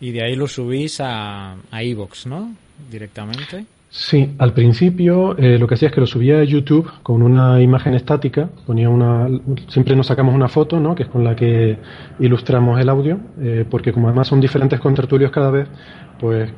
Y 0.00 0.12
de 0.12 0.22
ahí 0.22 0.36
lo 0.36 0.46
subís 0.46 1.00
a, 1.00 1.56
a 1.70 1.82
Evox, 1.82 2.26
¿no? 2.26 2.54
Directamente. 2.90 3.64
Sí, 3.90 4.34
al 4.38 4.52
principio 4.52 5.36
eh, 5.38 5.58
lo 5.58 5.66
que 5.66 5.74
hacía 5.74 5.88
es 5.88 5.94
que 5.94 6.00
lo 6.00 6.06
subía 6.06 6.40
a 6.40 6.44
YouTube 6.44 6.90
con 7.02 7.22
una 7.22 7.60
imagen 7.62 7.94
estática, 7.94 8.50
ponía 8.66 8.90
una, 8.90 9.28
siempre 9.68 9.96
nos 9.96 10.08
sacamos 10.08 10.34
una 10.34 10.48
foto, 10.48 10.78
¿no? 10.78 10.94
Que 10.94 11.04
es 11.04 11.08
con 11.08 11.24
la 11.24 11.34
que 11.34 11.78
ilustramos 12.18 12.78
el 12.78 12.88
audio, 12.90 13.18
eh, 13.40 13.64
porque 13.68 13.92
como 13.92 14.08
además 14.08 14.28
son 14.28 14.40
diferentes 14.40 14.78
contertulios 14.78 15.30
cada 15.30 15.50
vez, 15.50 15.68
pues 16.20 16.50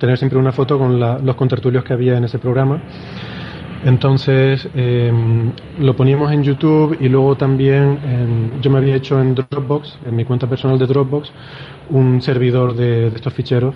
tener 0.00 0.18
siempre 0.18 0.38
una 0.38 0.50
foto 0.50 0.76
con 0.76 0.98
los 0.98 1.36
contertulios 1.36 1.84
que 1.84 1.92
había 1.92 2.16
en 2.16 2.24
ese 2.24 2.40
programa 2.40 2.82
Entonces 3.84 4.66
em, 4.74 5.52
lo 5.78 5.94
poníamos 5.94 6.32
en 6.32 6.42
YouTube 6.42 6.96
y 7.00 7.08
luego 7.10 7.36
también 7.36 7.98
yo 8.62 8.70
me 8.70 8.78
había 8.78 8.96
hecho 8.96 9.20
en 9.20 9.34
Dropbox, 9.34 9.98
en 10.06 10.16
mi 10.16 10.24
cuenta 10.24 10.48
personal 10.48 10.78
de 10.78 10.86
Dropbox, 10.86 11.30
un 11.90 12.22
servidor 12.22 12.74
de, 12.74 13.08
estos 13.08 13.32
ficheros, 13.34 13.74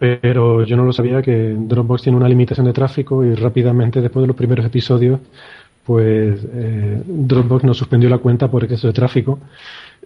pero 0.00 0.64
yo 0.64 0.76
no 0.76 0.84
lo 0.84 0.92
sabía 0.92 1.22
que 1.22 1.54
Dropbox 1.56 2.02
tiene 2.02 2.18
una 2.18 2.28
limitación 2.28 2.66
de 2.66 2.72
tráfico 2.72 3.24
y 3.24 3.34
rápidamente 3.34 4.00
después 4.00 4.22
de 4.24 4.26
los 4.26 4.36
primeros 4.36 4.66
episodios, 4.66 5.20
pues 5.84 6.44
eh, 6.52 7.02
Dropbox 7.06 7.62
nos 7.64 7.76
suspendió 7.76 8.10
la 8.10 8.18
cuenta 8.18 8.50
por 8.50 8.64
exceso 8.64 8.88
de 8.88 8.94
tráfico 8.94 9.38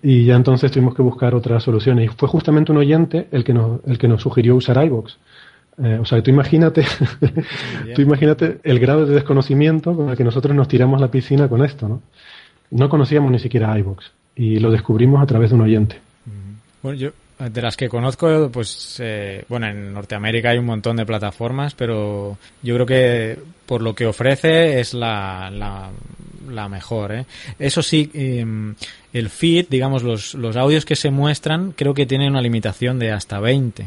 y 0.03 0.27
ya 0.27 0.37
entonces 0.37 0.71
tuvimos 0.71 0.95
que 0.95 1.03
buscar 1.03 1.35
otras 1.35 1.63
soluciones. 1.63 2.05
Y 2.05 2.09
fue 2.09 2.29
justamente 2.29 2.73
un 2.73 2.79
oyente 2.79 3.29
el 3.31 3.43
que 3.43 3.55
nos, 3.55 3.81
el 3.87 3.97
que 3.97 4.09
nos 4.09 4.23
sugirió 4.23 4.57
usar 4.57 4.85
iVoox. 4.85 5.15
Eh, 5.83 5.99
o 6.01 6.05
sea, 6.05 6.23
tú 6.23 6.31
imagínate, 6.31 6.85
tú 7.95 8.03
imagínate 8.03 8.59
el 8.65 8.81
grado 8.81 9.07
de 9.07 9.15
desconocimiento 9.15 9.95
con 9.95 10.09
el 10.09 10.17
que 10.17 10.25
nosotros 10.25 10.55
nos 10.55 10.69
tiramos 10.69 11.01
la 11.01 11.11
piscina 11.11 11.49
con 11.49 11.65
esto, 11.65 11.89
¿no? 11.89 12.03
No 12.71 12.89
conocíamos 12.89 13.31
ni 13.31 13.39
siquiera 13.39 13.79
iVoox 13.79 14.05
y 14.37 14.59
lo 14.59 14.71
descubrimos 14.71 15.23
a 15.23 15.27
través 15.27 15.51
de 15.51 15.57
un 15.57 15.63
oyente. 15.63 16.01
Bueno, 16.83 16.99
yo 16.99 17.11
de 17.39 17.63
las 17.63 17.77
que 17.77 17.89
conozco, 17.89 18.51
pues 18.53 18.97
eh, 18.99 19.45
bueno, 19.49 19.69
en 19.69 19.93
Norteamérica 19.93 20.51
hay 20.51 20.59
un 20.59 20.67
montón 20.67 20.97
de 20.97 21.07
plataformas, 21.07 21.75
pero 21.75 22.37
yo 22.63 22.75
creo 22.75 22.87
que 22.87 23.39
por 23.65 23.81
lo 23.81 23.95
que 23.95 24.07
ofrece 24.07 24.81
es 24.81 24.93
la, 24.93 25.49
la, 25.51 25.91
la 26.51 26.69
mejor. 26.69 27.13
¿eh? 27.13 27.27
Eso 27.59 27.83
sí, 27.83 28.11
em, 28.13 28.75
el 29.13 29.31
feed, 29.31 29.67
digamos, 29.71 30.03
los, 30.03 30.35
los 30.35 30.57
audios 30.57 30.85
que 30.85 30.97
se 30.97 31.11
muestran, 31.11 31.73
creo 31.73 31.95
que 31.95 32.07
tienen 32.07 32.31
una 32.31 32.43
limitación 32.43 32.99
de 32.99 33.13
hasta 33.13 33.39
20. 33.39 33.87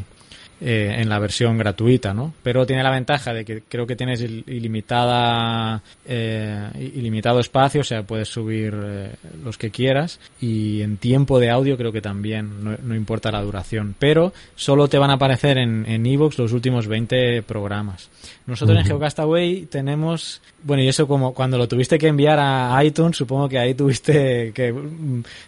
Eh, 0.64 0.94
en 1.00 1.08
la 1.08 1.18
versión 1.18 1.58
gratuita, 1.58 2.14
¿no? 2.14 2.32
Pero 2.44 2.64
tiene 2.64 2.84
la 2.84 2.92
ventaja 2.92 3.32
de 3.32 3.44
que 3.44 3.62
creo 3.68 3.84
que 3.84 3.96
tienes 3.96 4.20
ilimitada, 4.20 5.82
eh, 6.06 6.68
ilimitado 6.94 7.40
espacio, 7.40 7.80
o 7.80 7.84
sea, 7.84 8.04
puedes 8.04 8.28
subir 8.28 8.72
eh, 8.80 9.10
los 9.42 9.58
que 9.58 9.70
quieras 9.70 10.20
y 10.40 10.82
en 10.82 10.98
tiempo 10.98 11.40
de 11.40 11.50
audio 11.50 11.76
creo 11.76 11.90
que 11.90 12.00
también, 12.00 12.78
no, 12.80 12.94
importa 12.94 13.32
la 13.32 13.42
duración, 13.42 13.96
pero 13.98 14.32
solo 14.54 14.86
te 14.86 14.98
van 14.98 15.10
a 15.10 15.14
aparecer 15.14 15.58
en 15.58 15.84
en 15.84 16.06
Evox 16.06 16.38
los 16.38 16.52
últimos 16.52 16.86
20 16.86 17.42
programas. 17.42 18.08
Nosotros 18.46 18.78
en 18.78 18.84
Geocastaway 18.84 19.66
tenemos, 19.66 20.42
bueno, 20.62 20.84
y 20.84 20.88
eso 20.88 21.08
como 21.08 21.34
cuando 21.34 21.58
lo 21.58 21.66
tuviste 21.66 21.98
que 21.98 22.06
enviar 22.06 22.38
a 22.38 22.80
iTunes, 22.84 23.16
supongo 23.16 23.48
que 23.48 23.58
ahí 23.58 23.74
tuviste 23.74 24.52
que, 24.52 24.72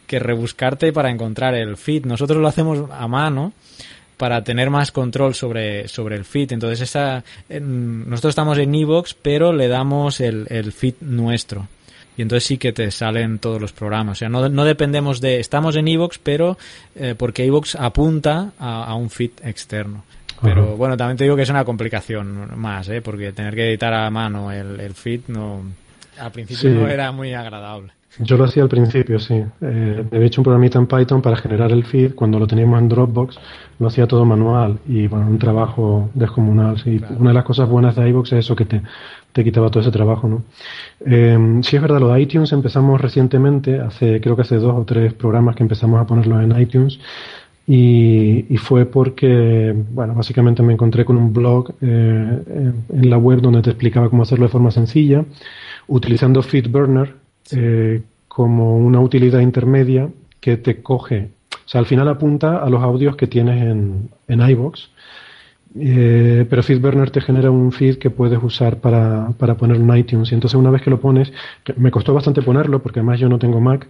que 0.09 0.19
rebuscarte 0.19 0.93
para 0.93 1.09
encontrar 1.09 1.55
el 1.55 1.77
feed. 1.77 2.05
Nosotros 2.05 2.41
lo 2.41 2.49
hacemos 2.49 2.91
a 2.91 3.07
mano 3.07 3.53
para 4.17 4.43
tener 4.45 4.71
más 4.71 4.93
control 4.93 5.35
sobre, 5.35 5.89
sobre 5.89 6.17
el 6.17 6.25
feed. 6.25 6.53
Entonces, 6.53 6.83
esa, 6.83 7.25
nosotros 7.49 8.31
estamos 8.31 8.59
en 8.59 8.75
Evox, 8.75 9.15
pero 9.15 9.53
le 9.53 9.69
damos 9.69 10.21
el, 10.21 10.47
el 10.51 10.73
feed 10.73 10.95
nuestro. 11.01 11.69
Y 12.17 12.23
entonces 12.23 12.45
sí 12.45 12.59
que 12.59 12.73
te 12.73 12.91
salen 12.91 13.39
todos 13.39 13.61
los 13.61 13.73
programas. 13.73 14.19
O 14.19 14.21
sea, 14.21 14.29
no, 14.29 14.49
no 14.49 14.65
dependemos 14.65 15.21
de... 15.21 15.41
Estamos 15.41 15.75
en 15.77 15.89
Evox, 15.89 16.19
pero 16.19 16.57
eh, 16.95 17.15
porque 17.17 17.45
Evox 17.45 17.75
apunta 17.75 18.53
a, 18.59 18.95
un 18.95 19.11
feed 19.11 19.33
externo. 19.43 20.05
Pero 20.41 20.77
bueno, 20.77 20.97
también 20.97 21.17
te 21.17 21.25
digo 21.25 21.37
que 21.37 21.43
es 21.43 21.51
una 21.51 21.65
complicación 21.65 22.59
más, 22.59 22.89
¿eh? 22.91 23.01
porque 23.01 23.33
tener 23.33 23.55
que 23.55 23.69
editar 23.69 23.95
a 23.95 24.11
mano 24.11 24.53
el, 24.53 24.79
el 24.79 24.95
feed 24.95 25.23
no, 25.29 25.63
al 26.19 26.33
principio 26.33 26.71
no 26.71 26.89
era 26.89 27.11
muy 27.13 27.33
agradable. 27.33 27.93
Yo 28.19 28.37
lo 28.37 28.45
hacía 28.45 28.63
al 28.63 28.69
principio, 28.69 29.19
sí. 29.19 29.43
Eh, 29.61 30.05
había 30.13 30.27
hecho 30.27 30.41
un 30.41 30.45
programita 30.45 30.79
en 30.79 30.87
Python 30.87 31.21
para 31.21 31.37
generar 31.37 31.73
el 31.73 31.85
feed. 31.85 32.15
Cuando 32.15 32.39
lo 32.39 32.47
teníamos 32.47 32.81
en 32.81 32.89
Dropbox, 32.89 33.39
lo 33.81 33.89
hacía 33.89 34.07
todo 34.07 34.25
manual 34.25 34.79
y, 34.87 35.09
bueno, 35.09 35.27
un 35.27 35.39
trabajo 35.39 36.11
descomunal. 36.15 36.79
Sí. 36.79 37.01
Una 37.19 37.31
de 37.31 37.35
las 37.35 37.45
cosas 37.45 37.69
buenas 37.69 37.97
de 37.97 38.09
iVoox 38.09 38.33
es 38.33 38.39
eso, 38.45 38.55
que 38.55 38.67
te, 38.67 38.83
te 39.33 39.43
quitaba 39.43 39.69
todo 39.69 39.81
ese 39.81 39.91
trabajo, 39.91 40.29
¿no? 40.29 40.45
Eh, 41.05 41.61
sí, 41.63 41.75
es 41.75 41.83
verdad, 41.83 41.99
lo 41.99 42.13
de 42.13 42.21
iTunes 42.23 42.53
empezamos 42.53 43.01
recientemente, 43.01 43.81
hace 43.81 44.21
creo 44.21 44.37
que 44.37 44.43
hace 44.43 44.57
dos 44.57 44.75
o 44.77 44.85
tres 44.85 45.13
programas 45.13 45.57
que 45.57 45.65
empezamos 45.65 46.01
a 46.01 46.07
ponerlo 46.07 46.41
en 46.41 46.59
iTunes. 46.59 47.01
Y, 47.67 48.45
y, 48.49 48.57
fue 48.59 48.85
porque, 48.85 49.75
bueno, 49.91 50.15
básicamente 50.15 50.63
me 50.63 50.75
encontré 50.75 51.05
con 51.05 51.17
un 51.17 51.33
blog 51.33 51.73
eh, 51.81 52.43
en 52.91 53.11
la 53.11 53.17
web 53.17 53.41
donde 53.41 53.63
te 53.63 53.71
explicaba 53.71 54.11
cómo 54.11 54.23
hacerlo 54.23 54.45
de 54.45 54.53
forma 54.53 54.71
sencilla, 54.71 55.25
utilizando 55.89 56.43
FeedBurner, 56.43 57.24
eh, 57.53 58.03
como 58.29 58.79
una 58.79 59.01
utilidad 59.01 59.41
intermedia 59.41 60.09
que 60.41 60.57
te 60.57 60.83
coge, 60.83 61.31
o 61.65 61.69
sea, 61.69 61.79
al 61.79 61.87
final 61.87 62.09
apunta 62.09 62.59
a 62.59 62.69
los 62.69 62.83
audios 62.83 63.17
que 63.17 63.27
tienes 63.27 63.63
en, 63.63 64.11
en 64.29 64.41
iVoox, 64.51 64.89
eh, 65.77 66.47
pero 66.49 66.63
FeedBurner 66.63 67.11
te 67.11 67.21
genera 67.21 67.51
un 67.51 67.73
feed 67.73 67.97
que 67.97 68.11
puedes 68.11 68.41
usar 68.43 68.79
para, 68.79 69.31
para 69.39 69.57
poner 69.57 69.77
en 69.77 69.97
iTunes. 69.97 70.31
Y 70.31 70.35
entonces 70.35 70.59
una 70.59 70.71
vez 70.71 70.83
que 70.83 70.91
lo 70.91 71.01
pones, 71.01 71.33
me 71.77 71.91
costó 71.91 72.15
bastante 72.15 72.43
ponerlo 72.43 72.81
porque 72.81 73.01
además 73.01 73.19
yo 73.19 73.29
no 73.29 73.39
tengo 73.39 73.61
Mac 73.61 73.89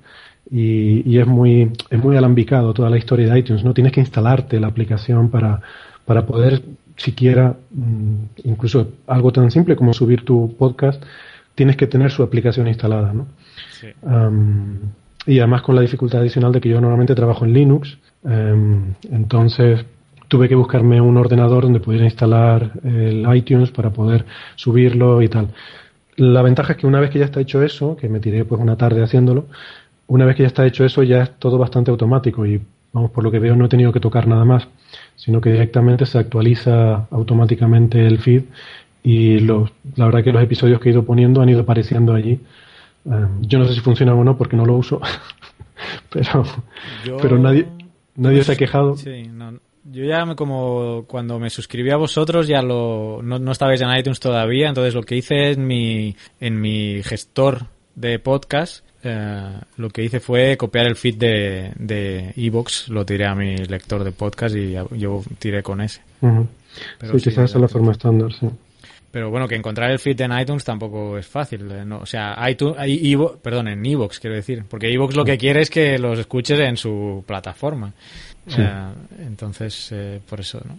y, 0.50 1.09
y, 1.11 1.18
es, 1.18 1.26
muy, 1.26 1.72
es 1.90 2.02
muy 2.02 2.16
alambicado 2.16 2.72
toda 2.72 2.88
la 2.88 2.96
historia 2.96 3.32
de 3.32 3.38
iTunes. 3.38 3.64
No 3.64 3.74
tienes 3.74 3.92
que 3.92 4.00
instalarte 4.00 4.61
la 4.61 4.68
aplicación 4.68 5.28
para, 5.28 5.61
para 6.07 6.24
poder 6.24 6.62
siquiera, 6.96 7.57
mm, 7.70 8.14
incluso 8.44 8.88
algo 9.07 9.32
tan 9.32 9.50
simple 9.50 9.76
como 9.76 9.92
subir 9.92 10.24
tu 10.24 10.55
podcast, 10.57 11.02
tienes 11.55 11.76
que 11.76 11.86
tener 11.86 12.11
su 12.11 12.22
aplicación 12.22 12.68
instalada. 12.68 13.12
¿no? 13.12 13.26
y 15.26 15.38
además 15.38 15.62
con 15.62 15.74
la 15.74 15.80
dificultad 15.80 16.20
adicional 16.20 16.52
de 16.52 16.61
que 16.61 16.68
yo 16.68 16.80
normalmente 16.80 17.14
trabajo 17.14 17.44
en 17.44 17.52
Linux, 17.55 17.98
em, 18.24 18.94
entonces 19.11 19.84
tuve 20.28 20.48
que 20.48 20.55
buscarme 20.55 21.00
un 21.00 21.16
ordenador 21.16 21.64
donde 21.64 21.80
pudiera 21.80 22.05
instalar 22.05 22.72
el 22.82 23.26
iTunes 23.34 23.70
para 23.70 23.90
poder 23.90 24.24
subirlo 24.57 25.22
y 25.22 25.28
tal. 25.28 25.48
La 26.16 26.42
ventaja 26.42 26.72
es 26.72 26.78
que 26.78 26.86
una 26.86 27.00
vez 27.00 27.11
que 27.11 27.18
ya 27.18 27.24
está 27.24 27.40
hecho 27.40 27.62
eso, 27.62 27.96
que 27.96 28.09
me 28.09 28.20
tiré 28.20 28.44
pues 28.44 28.61
una 28.61 28.76
tarde 28.76 29.02
haciéndolo, 29.02 29.46
una 30.07 30.24
vez 30.24 30.36
que 30.36 30.42
ya 30.42 30.48
está 30.48 30.66
hecho 30.66 30.84
eso 30.84 31.02
ya 31.02 31.22
es 31.22 31.38
todo 31.38 31.59
bastante 31.59 31.90
automático 31.90 32.44
y 32.46 32.61
vamos 32.92 33.11
por 33.11 33.24
lo 33.24 33.30
que 33.30 33.38
veo 33.38 33.57
no 33.57 33.66
he 33.66 33.68
tenido 33.68 33.92
que 33.92 34.00
tocar 34.00 34.26
nada 34.26 34.44
más, 34.44 34.68
sino 35.16 35.40
que 35.40 35.50
directamente 35.50 36.07
se 36.07 36.18
actualiza 36.18 37.07
automáticamente 37.11 38.07
el 38.07 38.18
feed 38.18 38.44
y 39.05 39.38
los, 39.38 39.70
la 39.94 40.07
verdad 40.07 40.24
que 40.24 40.32
los 40.32 40.42
episodios 40.42 40.80
que 40.80 40.88
he 40.88 40.92
ido 40.92 41.05
poniendo 41.05 41.40
han 41.40 41.48
ido 41.50 41.61
apareciendo 41.61 42.14
allí 42.14 42.40
eh, 43.07 43.26
yo 43.40 43.59
no 43.59 43.66
sé 43.66 43.74
si 43.74 43.80
funciona 43.80 44.14
o 44.14 44.24
no 44.24 44.36
porque 44.36 44.57
no 44.57 44.64
lo 44.64 44.74
uso, 44.74 45.00
pero, 46.11 46.44
pero 47.20 47.38
nadie, 47.38 47.66
nadie 48.16 48.42
se 48.42 48.52
ha 48.52 48.57
quejado. 48.57 48.96
Yo 49.86 50.02
ya 50.07 50.24
me, 50.24 50.34
como 50.34 51.05
cuando 51.07 51.38
me 51.38 51.50
suscribí 51.50 51.90
a 51.90 51.96
vosotros 51.96 52.48
ya 52.48 52.62
lo 52.62 53.20
no, 53.22 53.38
no 53.38 53.52
estabais 53.52 53.82
en 53.82 53.94
iTunes 53.94 54.18
todavía, 54.18 54.68
entonces 54.68 54.94
lo 54.94 55.02
que 55.02 55.16
hice 55.16 55.50
en 55.50 55.66
mi 55.66 56.16
en 56.40 56.59
mi 56.59 57.02
gestor 57.02 57.66
de 57.94 58.18
podcast 58.18 58.82
eh, 59.02 59.61
lo 59.76 59.90
que 59.90 60.02
hice 60.02 60.20
fue 60.20 60.57
copiar 60.57 60.86
el 60.86 60.96
feed 60.96 61.16
de 61.16 61.72
de 61.76 62.32
Evox, 62.34 62.88
lo 62.88 63.05
tiré 63.05 63.26
a 63.26 63.34
mi 63.34 63.57
lector 63.57 64.02
de 64.05 64.12
podcast 64.12 64.57
y 64.57 64.72
yo 64.72 65.22
tiré 65.38 65.62
con 65.62 65.82
ese. 65.82 66.00
sí, 66.22 67.11
quizás 67.12 67.44
esa 67.44 67.44
es 67.44 67.61
la 67.61 67.68
forma 67.68 67.92
estándar, 67.92 68.32
sí. 68.32 68.48
Pero 69.15 69.31
bueno, 69.31 69.47
que 69.47 69.55
encontrar 69.55 69.93
el 69.93 70.01
feed 70.01 70.23
en 70.23 70.37
iTunes 70.37 70.65
tampoco 70.65 71.17
es 71.17 71.25
fácil. 71.25 71.71
Eh, 71.71 71.85
¿no? 71.85 71.99
O 71.99 72.07
sea, 72.07 72.37
iTunes, 72.51 72.77
perdón, 73.41 73.69
en 73.69 73.87
Evox 73.87 74.19
quiero 74.19 74.35
decir. 74.35 74.65
Porque 74.69 74.93
Evox 74.93 75.15
lo 75.15 75.25
que 75.25 75.39
quiere 75.39 75.61
es 75.61 75.71
que 75.71 76.01
los 76.01 76.19
escuches 76.19 76.59
en 76.59 76.77
su 76.77 77.23
plataforma. 77.25 77.93
Eh, 78.49 78.69
entonces, 79.21 79.91
eh, 79.93 80.21
por 80.29 80.41
eso, 80.41 80.61
¿no? 80.67 80.79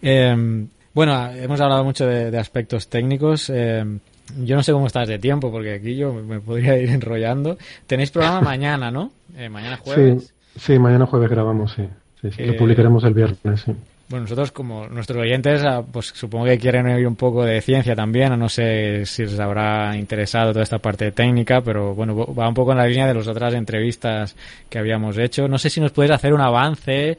Em, 0.00 0.68
bueno, 0.94 1.28
hemos 1.32 1.60
hablado 1.60 1.82
mucho 1.82 2.06
de, 2.06 2.38
aspectos 2.38 2.86
técnicos. 2.86 3.50
Em, 3.50 3.98
yo 4.44 4.54
no 4.54 4.62
sé 4.62 4.70
cómo 4.70 4.86
estás 4.86 5.08
de 5.08 5.18
tiempo, 5.18 5.50
porque 5.50 5.74
aquí 5.74 5.96
yo 5.96 6.12
me 6.12 6.38
podría 6.38 6.78
ir 6.78 6.88
enrollando. 6.88 7.58
Tenéis 7.88 8.12
programa 8.12 8.40
mañana, 8.42 8.92
¿no? 8.92 9.10
mañana 9.50 9.76
jueves. 9.76 10.32
Sí, 10.56 10.78
mañana 10.78 11.06
jueves 11.06 11.28
grabamos, 11.28 11.72
sí. 11.72 11.88
sí 12.30 12.44
lo 12.44 12.56
publicaremos 12.56 13.02
el 13.02 13.14
viernes, 13.14 13.62
sí. 13.62 13.72
Bueno, 14.12 14.24
nosotros 14.24 14.52
como 14.52 14.86
nuestros 14.88 15.22
oyentes, 15.22 15.64
ah, 15.64 15.82
pues 15.90 16.12
supongo 16.14 16.44
que 16.44 16.58
quieren 16.58 16.84
oír 16.84 17.06
un 17.06 17.16
poco 17.16 17.46
de 17.46 17.62
ciencia 17.62 17.96
también, 17.96 18.38
no 18.38 18.50
sé 18.50 19.06
si 19.06 19.22
les 19.22 19.40
habrá 19.40 19.96
interesado 19.96 20.52
toda 20.52 20.62
esta 20.62 20.80
parte 20.80 21.12
técnica, 21.12 21.62
pero 21.62 21.94
bueno, 21.94 22.14
va 22.34 22.46
un 22.46 22.52
poco 22.52 22.72
en 22.72 22.76
la 22.76 22.86
línea 22.86 23.06
de 23.06 23.14
las 23.14 23.26
otras 23.26 23.54
entrevistas 23.54 24.36
que 24.68 24.78
habíamos 24.78 25.16
hecho. 25.16 25.48
No 25.48 25.56
sé 25.56 25.70
si 25.70 25.80
nos 25.80 25.92
puedes 25.92 26.10
hacer 26.10 26.34
un 26.34 26.42
avance 26.42 27.16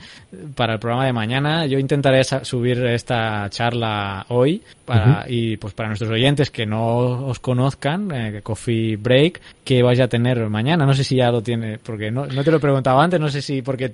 para 0.54 0.74
el 0.74 0.80
programa 0.80 1.08
de 1.08 1.14
mañana. 1.14 1.66
Yo 1.66 1.80
intentaré 1.80 2.24
subir 2.24 2.86
esta 2.86 3.50
charla 3.50 4.28
hoy 4.30 4.62
para, 4.86 5.26
y 5.28 5.58
pues 5.58 5.74
para 5.74 5.90
nuestros 5.90 6.12
oyentes 6.12 6.52
que 6.52 6.68
no 6.68 7.26
os 7.26 7.40
conozcan, 7.40 8.12
eh, 8.14 8.42
Coffee 8.44 8.98
Break, 8.98 9.42
que 9.64 9.82
vais 9.82 10.00
a 10.00 10.08
tener 10.08 10.48
mañana. 10.48 10.86
No 10.86 10.94
sé 10.94 11.04
si 11.04 11.16
ya 11.16 11.32
lo 11.32 11.42
tiene, 11.42 11.80
porque 11.80 12.12
no, 12.12 12.28
no 12.28 12.44
te 12.44 12.52
lo 12.52 12.58
he 12.58 12.60
preguntado 12.60 13.00
antes, 13.00 13.20
no 13.20 13.30
sé 13.30 13.42
si, 13.42 13.64
porque 13.64 13.94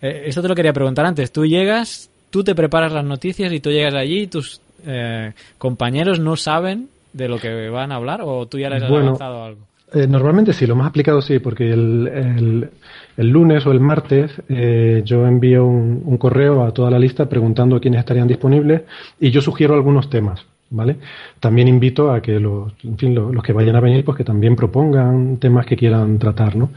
eh, 0.00 0.22
esto 0.26 0.42
te 0.42 0.46
lo 0.46 0.54
quería 0.54 0.72
preguntar 0.72 1.06
antes. 1.06 1.32
Tú 1.32 1.44
llegas, 1.44 2.08
tú 2.30 2.44
te 2.44 2.54
preparas 2.54 2.92
las 2.92 3.04
noticias 3.04 3.52
y 3.52 3.60
tú 3.60 3.70
llegas 3.70 3.94
allí 3.94 4.22
y 4.22 4.26
tus 4.26 4.60
eh, 4.86 5.32
compañeros 5.58 6.20
no 6.20 6.36
saben 6.36 6.88
de 7.12 7.28
lo 7.28 7.38
que 7.38 7.68
van 7.70 7.92
a 7.92 7.96
hablar 7.96 8.20
o 8.22 8.46
tú 8.46 8.58
ya 8.58 8.68
les 8.70 8.82
has 8.82 8.90
avanzado 8.90 9.44
algo. 9.44 9.60
Eh, 9.92 10.06
normalmente 10.06 10.52
sí, 10.52 10.66
lo 10.66 10.74
más 10.74 10.88
aplicado 10.88 11.22
sí, 11.22 11.38
porque 11.38 11.70
el, 11.70 12.68
el, 13.16 13.28
lunes 13.28 13.64
o 13.66 13.72
el 13.72 13.80
martes 13.80 14.32
eh, 14.48 15.02
yo 15.04 15.26
envío 15.26 15.64
un, 15.64 16.18
correo 16.18 16.64
a 16.64 16.72
toda 16.72 16.90
la 16.90 16.98
lista 16.98 17.28
preguntando 17.28 17.80
quiénes 17.80 18.00
estarían 18.00 18.26
disponibles 18.26 18.82
y 19.20 19.30
yo 19.30 19.40
sugiero 19.40 19.74
algunos 19.74 20.10
temas. 20.10 20.44
¿vale? 20.70 20.96
También 21.38 21.68
invito 21.68 22.10
a 22.10 22.20
que 22.20 22.40
los, 22.40 22.72
en 22.82 22.98
fin, 22.98 23.14
los, 23.14 23.42
que 23.44 23.52
vayan 23.52 23.76
a 23.76 23.80
venir, 23.80 24.04
pues 24.04 24.16
que 24.18 24.24
también 24.24 24.56
propongan 24.56 25.36
temas 25.36 25.64
que 25.64 25.76
quieran 25.76 26.18
tratar, 26.18 26.56
¿no? 26.56 26.70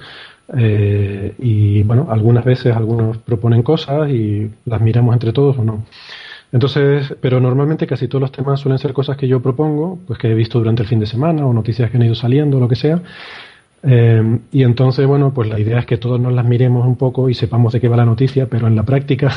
Eh, 0.57 1.33
y 1.39 1.83
bueno, 1.83 2.07
algunas 2.09 2.43
veces 2.43 2.75
algunos 2.75 3.17
proponen 3.17 3.63
cosas 3.63 4.09
y 4.09 4.49
las 4.65 4.81
miramos 4.81 5.13
entre 5.13 5.31
todos 5.33 5.57
o 5.57 5.63
no. 5.63 5.83
Entonces, 6.51 7.15
pero 7.21 7.39
normalmente 7.39 7.85
casi 7.85 8.07
todos 8.07 8.21
los 8.21 8.31
temas 8.31 8.59
suelen 8.59 8.79
ser 8.79 8.93
cosas 8.93 9.17
que 9.17 9.27
yo 9.27 9.39
propongo, 9.41 9.99
pues 10.07 10.17
que 10.17 10.31
he 10.31 10.33
visto 10.33 10.57
durante 10.57 10.81
el 10.81 10.87
fin 10.87 10.99
de 10.99 11.05
semana 11.05 11.45
o 11.45 11.53
noticias 11.53 11.91
que 11.91 11.97
han 11.97 12.03
ido 12.03 12.15
saliendo, 12.15 12.59
lo 12.59 12.67
que 12.67 12.75
sea. 12.75 13.01
Eh, 13.83 14.39
y 14.51 14.63
entonces, 14.63 15.05
bueno, 15.05 15.33
pues 15.33 15.47
la 15.47 15.59
idea 15.59 15.79
es 15.79 15.85
que 15.85 15.97
todos 15.97 16.19
nos 16.19 16.33
las 16.33 16.45
miremos 16.45 16.85
un 16.85 16.95
poco 16.97 17.29
y 17.29 17.33
sepamos 17.33 17.71
de 17.71 17.79
qué 17.79 17.87
va 17.87 17.97
la 17.97 18.05
noticia, 18.05 18.47
pero 18.47 18.67
en 18.67 18.75
la 18.75 18.83
práctica, 18.83 19.31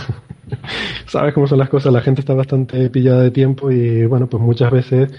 sabes 1.06 1.34
cómo 1.34 1.46
son 1.46 1.58
las 1.58 1.68
cosas, 1.68 1.92
la 1.92 2.00
gente 2.00 2.22
está 2.22 2.34
bastante 2.34 2.90
pillada 2.90 3.22
de 3.22 3.30
tiempo 3.30 3.70
y 3.70 4.06
bueno, 4.06 4.26
pues 4.26 4.42
muchas 4.42 4.72
veces 4.72 5.12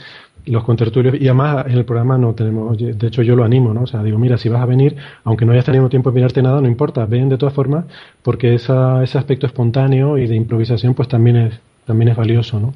los 0.45 0.63
contertulios, 0.63 1.15
y 1.15 1.27
además 1.27 1.65
en 1.67 1.77
el 1.77 1.85
programa 1.85 2.17
no 2.17 2.33
tenemos, 2.33 2.77
de 2.77 3.07
hecho 3.07 3.21
yo 3.21 3.35
lo 3.35 3.43
animo, 3.43 3.73
¿no? 3.73 3.83
O 3.83 3.87
sea, 3.87 4.03
digo, 4.03 4.17
mira, 4.17 4.37
si 4.37 4.49
vas 4.49 4.61
a 4.61 4.65
venir, 4.65 4.95
aunque 5.23 5.45
no 5.45 5.53
hayas 5.53 5.65
tenido 5.65 5.87
tiempo 5.89 6.11
de 6.11 6.15
mirarte 6.15 6.41
nada, 6.41 6.59
no 6.59 6.67
importa, 6.67 7.05
ven 7.05 7.29
de 7.29 7.37
todas 7.37 7.53
formas, 7.53 7.85
porque 8.21 8.53
esa, 8.55 9.03
ese 9.03 9.17
aspecto 9.17 9.47
espontáneo 9.47 10.17
y 10.17 10.27
de 10.27 10.35
improvisación 10.35 10.93
pues 10.93 11.07
también 11.07 11.37
es, 11.37 11.59
también 11.85 12.09
es 12.09 12.17
valioso, 12.17 12.59
¿no? 12.59 12.73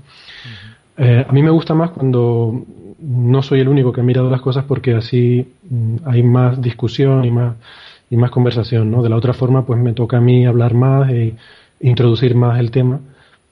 Eh, 0.97 1.25
a 1.27 1.31
mí 1.31 1.43
me 1.43 1.51
gusta 1.51 1.73
más 1.73 1.91
cuando 1.91 2.63
no 2.99 3.43
soy 3.43 3.59
el 3.59 3.67
único 3.67 3.91
que 3.91 4.01
ha 4.01 4.03
mirado 4.03 4.31
las 4.31 4.41
cosas 4.41 4.65
porque 4.65 4.95
así 4.95 5.47
mm, 5.69 5.97
hay 6.05 6.23
más 6.23 6.61
discusión 6.61 7.25
y 7.25 7.31
más, 7.31 7.55
y 8.09 8.17
más 8.17 8.31
conversación, 8.31 8.89
¿no? 8.89 9.03
De 9.03 9.09
la 9.09 9.17
otra 9.17 9.33
forma, 9.33 9.65
pues 9.65 9.79
me 9.79 9.93
toca 9.93 10.17
a 10.17 10.21
mí 10.21 10.45
hablar 10.45 10.73
más 10.73 11.09
e 11.11 11.35
introducir 11.81 12.35
más 12.35 12.59
el 12.59 12.71
tema 12.71 12.99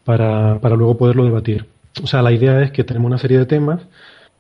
para, 0.06 0.60
para 0.60 0.76
luego 0.76 0.98
poderlo 0.98 1.26
debatir. 1.26 1.66
O 2.04 2.08
sea, 2.08 2.22
la 2.22 2.32
idea 2.32 2.62
es 2.62 2.72
que 2.72 2.84
tenemos 2.84 3.08
una 3.08 3.18
serie 3.18 3.40
de 3.40 3.46
temas 3.46 3.82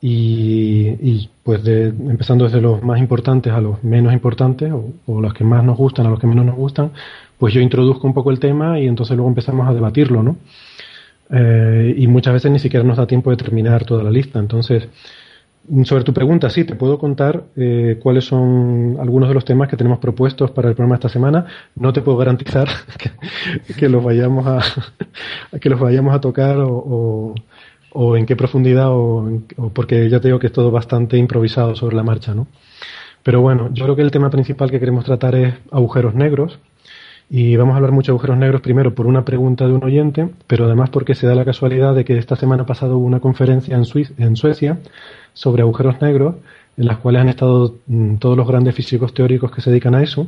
y, 0.02 0.90
y 1.02 1.30
pues 1.44 1.64
de, 1.64 1.88
empezando 1.88 2.46
desde 2.46 2.62
los 2.62 2.84
más 2.84 3.00
importantes 3.00 3.54
a 3.54 3.62
los 3.62 3.84
menos 3.84 4.14
importantes 4.14 4.72
o, 4.72 4.94
o, 5.08 5.22
los 5.22 5.34
que 5.34 5.44
más 5.44 5.64
nos 5.64 5.78
gustan 5.78 6.06
a 6.06 6.10
los 6.10 6.20
que 6.20 6.28
menos 6.28 6.46
nos 6.46 6.56
gustan, 6.56 6.92
pues 7.38 7.54
yo 7.54 7.62
introduzco 7.62 8.06
un 8.08 8.14
poco 8.14 8.32
el 8.32 8.40
tema 8.40 8.80
y 8.80 8.88
entonces 8.88 9.16
luego 9.16 9.30
empezamos 9.30 9.68
a 9.68 9.74
debatirlo, 9.74 10.22
¿no? 10.22 10.38
Eh, 11.30 11.96
y 11.98 12.08
muchas 12.08 12.34
veces 12.34 12.52
ni 12.52 12.60
siquiera 12.60 12.86
nos 12.86 12.98
da 12.98 13.08
tiempo 13.08 13.32
de 13.32 13.38
terminar 13.38 13.86
toda 13.86 14.04
la 14.04 14.12
lista. 14.12 14.40
Entonces, 14.40 14.88
sobre 15.84 16.04
tu 16.04 16.14
pregunta, 16.14 16.50
sí, 16.50 16.64
te 16.64 16.76
puedo 16.76 16.98
contar 17.00 17.46
eh, 17.56 18.00
cuáles 18.02 18.26
son 18.26 18.98
algunos 19.00 19.30
de 19.30 19.36
los 19.36 19.46
temas 19.46 19.68
que 19.68 19.78
tenemos 19.78 20.00
propuestos 20.00 20.52
para 20.52 20.70
el 20.70 20.76
programa 20.76 20.96
esta 20.96 21.10
semana. 21.10 21.46
No 21.76 21.92
te 21.94 22.02
puedo 22.02 22.18
garantizar 22.18 22.68
que, 23.78 23.90
los 23.90 24.04
vayamos 24.04 24.46
a 24.48 24.60
que 25.60 25.70
los 25.70 25.80
vayamos 25.80 26.14
a 26.14 26.22
tocar 26.22 26.58
o, 26.60 27.34
o, 27.92 28.18
en 28.18 28.26
qué 28.26 28.36
profundidad 28.36 28.90
o, 28.90 29.42
o, 29.58 29.70
porque 29.70 30.10
ya 30.10 30.20
te 30.20 30.28
digo 30.28 30.40
que 30.40 30.48
es 30.48 30.54
todo 30.54 30.72
bastante 30.72 31.18
improvisado 31.18 31.76
sobre 31.76 31.96
la 31.96 32.04
marcha, 32.04 32.34
¿no? 32.34 32.48
Pero 33.24 33.42
bueno, 33.42 33.70
yo 33.74 33.86
creo 33.86 33.96
que 33.96 34.04
el 34.04 34.12
tema 34.12 34.30
principal 34.30 34.70
que 34.70 34.80
queremos 34.80 35.06
tratar 35.06 35.36
es 35.36 35.56
agujeros 35.72 36.14
negros 36.14 36.60
y 37.30 37.56
vamos 37.56 37.74
a 37.74 37.78
hablar 37.78 37.92
mucho 37.92 38.12
de 38.12 38.16
agujeros 38.16 38.38
negros 38.38 38.62
primero 38.62 38.94
por 38.94 39.08
una 39.08 39.26
pregunta 39.26 39.66
de 39.66 39.74
un 39.74 39.84
oyente, 39.84 40.30
pero 40.48 40.66
además 40.66 40.90
porque 40.90 41.16
se 41.16 41.26
da 41.26 41.34
la 41.34 41.46
casualidad 41.46 41.96
de 41.96 42.06
que 42.06 42.18
esta 42.18 42.36
semana 42.36 42.66
pasada 42.66 42.94
hubo 42.94 43.06
una 43.06 43.20
conferencia 43.20 43.76
en, 43.76 43.86
Suiza, 43.86 44.14
en 44.18 44.36
Suecia 44.36 44.80
sobre 45.34 45.64
agujeros 45.64 46.02
negros, 46.02 46.36
en 46.78 46.86
las 46.86 46.98
cuales 46.98 47.22
han 47.22 47.30
estado 47.30 47.76
mm, 47.88 48.16
todos 48.18 48.38
los 48.38 48.48
grandes 48.48 48.76
físicos 48.76 49.14
teóricos 49.14 49.52
que 49.52 49.62
se 49.62 49.72
dedican 49.72 49.96
a 49.96 50.04
eso, 50.04 50.28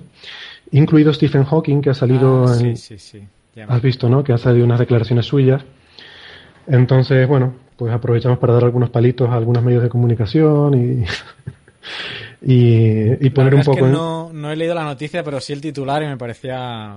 incluido 0.71 1.13
Stephen 1.13 1.43
Hawking, 1.43 1.81
que 1.81 1.91
ha 1.91 1.93
salido 1.93 2.47
ah, 2.47 2.57
en... 2.59 2.75
Sí, 2.77 2.97
sí, 2.97 3.19
sí. 3.19 3.27
Has 3.67 3.81
visto, 3.81 4.07
¿no? 4.07 4.23
Que 4.23 4.33
ha 4.33 4.37
salido 4.37 4.65
unas 4.65 4.77
declaraciones 4.77 5.25
suyas. 5.25 5.63
Entonces, 6.67 7.27
bueno, 7.27 7.55
pues 7.75 7.91
aprovechamos 7.91 8.37
para 8.37 8.53
dar 8.53 8.65
algunos 8.65 8.91
palitos 8.91 9.29
a 9.29 9.35
algunos 9.35 9.63
medios 9.63 9.83
de 9.83 9.89
comunicación 9.89 10.73
y... 10.73 11.05
y, 12.41 13.25
y 13.25 13.29
poner 13.31 13.55
un 13.55 13.61
poco. 13.61 13.77
Es 13.77 13.83
que 13.83 13.89
no, 13.89 14.31
no, 14.33 14.51
he 14.51 14.55
leído 14.55 14.75
la 14.75 14.83
noticia, 14.83 15.23
pero 15.23 15.39
sí 15.39 15.53
el 15.53 15.61
titular 15.61 16.03
y 16.03 16.07
me 16.07 16.17
parecía. 16.17 16.95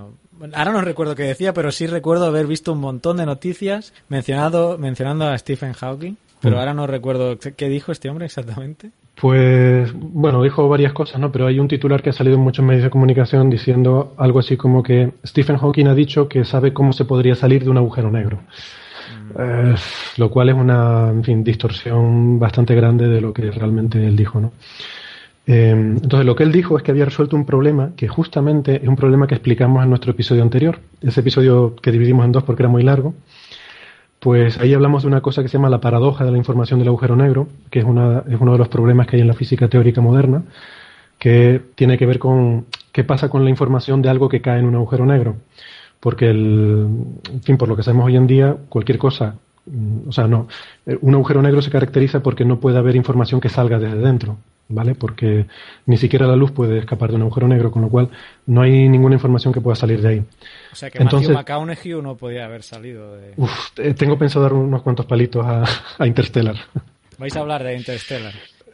Ahora 0.53 0.71
no 0.71 0.81
recuerdo 0.81 1.15
qué 1.15 1.23
decía, 1.23 1.53
pero 1.53 1.71
sí 1.71 1.87
recuerdo 1.87 2.25
haber 2.25 2.47
visto 2.47 2.73
un 2.73 2.79
montón 2.79 3.17
de 3.17 3.25
noticias 3.25 3.93
mencionado, 4.09 4.77
mencionando 4.77 5.27
a 5.27 5.37
Stephen 5.37 5.73
Hawking. 5.73 6.15
Pero 6.41 6.55
mm. 6.55 6.59
ahora 6.59 6.73
no 6.73 6.87
recuerdo 6.87 7.37
qué 7.37 7.69
dijo 7.69 7.91
este 7.91 8.09
hombre 8.09 8.25
exactamente. 8.25 8.89
Pues, 9.19 9.91
bueno, 9.93 10.41
dijo 10.41 10.67
varias 10.67 10.93
cosas, 10.93 11.19
¿no? 11.19 11.31
Pero 11.31 11.45
hay 11.45 11.59
un 11.59 11.67
titular 11.67 12.01
que 12.01 12.09
ha 12.09 12.13
salido 12.13 12.37
en 12.37 12.41
muchos 12.41 12.65
medios 12.65 12.83
de 12.83 12.89
comunicación 12.89 13.51
diciendo 13.51 14.15
algo 14.17 14.39
así 14.39 14.57
como 14.57 14.81
que 14.81 15.11
Stephen 15.23 15.57
Hawking 15.57 15.87
ha 15.87 15.93
dicho 15.93 16.27
que 16.27 16.43
sabe 16.43 16.73
cómo 16.73 16.91
se 16.91 17.05
podría 17.05 17.35
salir 17.35 17.63
de 17.63 17.69
un 17.69 17.77
agujero 17.77 18.09
negro. 18.09 18.37
Mm. 18.37 19.41
Eh, 19.41 19.75
lo 20.17 20.31
cual 20.31 20.49
es 20.49 20.55
una, 20.55 21.09
en 21.09 21.23
fin, 21.23 21.43
distorsión 21.43 22.39
bastante 22.39 22.73
grande 22.73 23.07
de 23.07 23.21
lo 23.21 23.31
que 23.31 23.51
realmente 23.51 24.03
él 24.03 24.15
dijo, 24.15 24.39
¿no? 24.39 24.53
Eh, 25.47 25.71
entonces, 25.71 26.25
lo 26.25 26.35
que 26.35 26.43
él 26.43 26.51
dijo 26.51 26.77
es 26.77 26.83
que 26.83 26.91
había 26.91 27.05
resuelto 27.05 27.35
un 27.35 27.45
problema 27.45 27.91
que 27.95 28.07
justamente 28.07 28.81
es 28.81 28.87
un 28.87 28.95
problema 28.95 29.27
que 29.27 29.35
explicamos 29.35 29.83
en 29.83 29.89
nuestro 29.89 30.11
episodio 30.11 30.43
anterior, 30.43 30.79
ese 31.01 31.21
episodio 31.21 31.75
que 31.75 31.91
dividimos 31.91 32.25
en 32.25 32.31
dos 32.31 32.43
porque 32.43 32.63
era 32.63 32.69
muy 32.69 32.83
largo. 32.83 33.13
Pues 34.19 34.59
ahí 34.59 34.73
hablamos 34.75 35.01
de 35.01 35.07
una 35.07 35.21
cosa 35.21 35.41
que 35.41 35.47
se 35.47 35.57
llama 35.57 35.69
la 35.69 35.81
paradoja 35.81 36.23
de 36.23 36.31
la 36.31 36.37
información 36.37 36.77
del 36.77 36.89
agujero 36.89 37.15
negro, 37.15 37.47
que 37.71 37.79
es, 37.79 37.85
una, 37.85 38.23
es 38.29 38.39
uno 38.39 38.51
de 38.51 38.59
los 38.59 38.67
problemas 38.67 39.07
que 39.07 39.15
hay 39.15 39.21
en 39.23 39.27
la 39.27 39.33
física 39.33 39.67
teórica 39.67 39.99
moderna, 39.99 40.43
que 41.17 41.59
tiene 41.73 41.97
que 41.97 42.05
ver 42.05 42.19
con 42.19 42.67
qué 42.91 43.03
pasa 43.03 43.29
con 43.29 43.43
la 43.43 43.49
información 43.49 44.01
de 44.03 44.09
algo 44.09 44.29
que 44.29 44.41
cae 44.41 44.59
en 44.59 44.65
un 44.65 44.75
agujero 44.75 45.07
negro. 45.07 45.37
Porque, 45.99 46.29
el, 46.29 46.87
en 47.31 47.41
fin, 47.41 47.57
por 47.57 47.67
lo 47.67 47.75
que 47.75 47.83
sabemos 47.83 48.05
hoy 48.05 48.15
en 48.15 48.27
día, 48.27 48.57
cualquier 48.69 48.99
cosa, 48.99 49.35
o 50.07 50.11
sea, 50.11 50.27
no, 50.27 50.47
un 51.01 51.13
agujero 51.13 51.41
negro 51.41 51.61
se 51.61 51.71
caracteriza 51.71 52.21
porque 52.21 52.45
no 52.45 52.59
puede 52.59 52.77
haber 52.77 52.95
información 52.95 53.39
que 53.39 53.49
salga 53.49 53.79
desde 53.79 53.97
dentro. 53.97 54.37
¿vale? 54.71 54.95
Porque 54.95 55.45
ni 55.85 55.97
siquiera 55.97 56.25
la 56.25 56.35
luz 56.35 56.51
puede 56.51 56.79
escapar 56.79 57.09
de 57.09 57.17
un 57.17 57.23
agujero 57.23 57.47
negro, 57.47 57.71
con 57.71 57.83
lo 57.83 57.89
cual 57.89 58.09
no 58.45 58.61
hay 58.61 58.89
ninguna 58.89 59.15
información 59.15 59.53
que 59.53 59.61
pueda 59.61 59.75
salir 59.75 60.01
de 60.01 60.09
ahí. 60.09 60.23
O 60.71 60.75
sea 60.75 60.89
que 60.89 61.01
Entonces, 61.01 61.29
Matthew 61.29 61.55
McConaughey 61.55 62.01
no 62.01 62.15
podía 62.15 62.45
haber 62.45 62.63
salido 62.63 63.15
de... 63.15 63.33
Uf, 63.37 63.71
tengo 63.97 64.17
pensado 64.17 64.43
dar 64.43 64.53
unos 64.53 64.81
cuantos 64.81 65.05
palitos 65.05 65.45
a, 65.45 65.63
a 65.97 66.07
Interstellar. 66.07 66.55
Vais 67.17 67.35
a 67.35 67.39
hablar 67.39 67.63
de 67.63 67.77
Interstellar. 67.77 68.33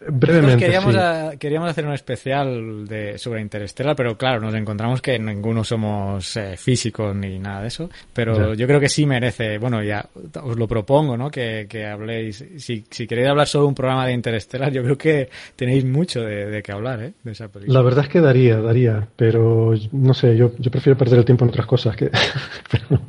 Brevemente. 0.10 0.66
Queríamos, 0.66 0.94
sí. 0.94 1.00
a, 1.00 1.32
queríamos, 1.38 1.70
hacer 1.70 1.86
un 1.86 1.94
especial 1.94 2.88
de, 2.88 3.18
sobre 3.18 3.42
Interstellar, 3.42 3.96
pero 3.96 4.18
claro, 4.18 4.40
nos 4.40 4.54
encontramos 4.54 5.02
que 5.02 5.18
ninguno 5.18 5.64
somos 5.64 6.38
eh, 6.38 6.56
físicos 6.58 7.16
ni 7.16 7.40
nada 7.40 7.62
de 7.62 7.68
eso. 7.68 7.90
Pero 8.14 8.54
ya. 8.54 8.56
yo 8.56 8.68
creo 8.68 8.80
que 8.80 8.90
sí 8.90 9.06
merece, 9.06 9.58
bueno, 9.58 9.84
ya 9.84 10.08
os 10.44 10.58
lo 10.58 10.68
propongo, 10.68 11.18
¿no? 11.18 11.30
Que, 11.30 11.66
que 11.70 11.86
habléis. 11.86 12.46
Si, 12.58 12.86
si, 12.90 13.08
queréis 13.08 13.30
hablar 13.30 13.48
sobre 13.48 13.68
un 13.68 13.76
programa 13.76 14.06
de 14.06 14.14
Interstellar, 14.14 14.72
yo 14.72 14.84
creo 14.84 14.98
que 14.98 15.30
tenéis 15.56 15.86
mucho 15.86 16.22
de, 16.22 16.46
de 16.46 16.62
que 16.62 16.72
hablar, 16.72 17.02
¿eh? 17.02 17.14
De 17.24 17.32
esa 17.32 17.48
película. 17.48 17.80
La 17.80 17.84
verdad 17.84 18.06
es 18.06 18.10
que 18.10 18.22
daría, 18.22 18.58
daría, 18.58 19.08
pero 19.16 19.74
no 19.92 20.14
sé, 20.14 20.38
yo, 20.38 20.52
yo 20.58 20.72
prefiero 20.72 20.98
perder 20.98 21.20
el 21.20 21.26
tiempo 21.26 21.46
en 21.46 21.50
otras 21.50 21.66
cosas 21.66 21.96
que. 21.96 22.10
pero... 22.72 23.02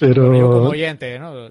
Pero... 0.00 0.28
Bueno, 0.28 0.40
yo 0.40 0.50
como 0.50 0.70
oyente, 0.70 1.18
¿no? 1.18 1.50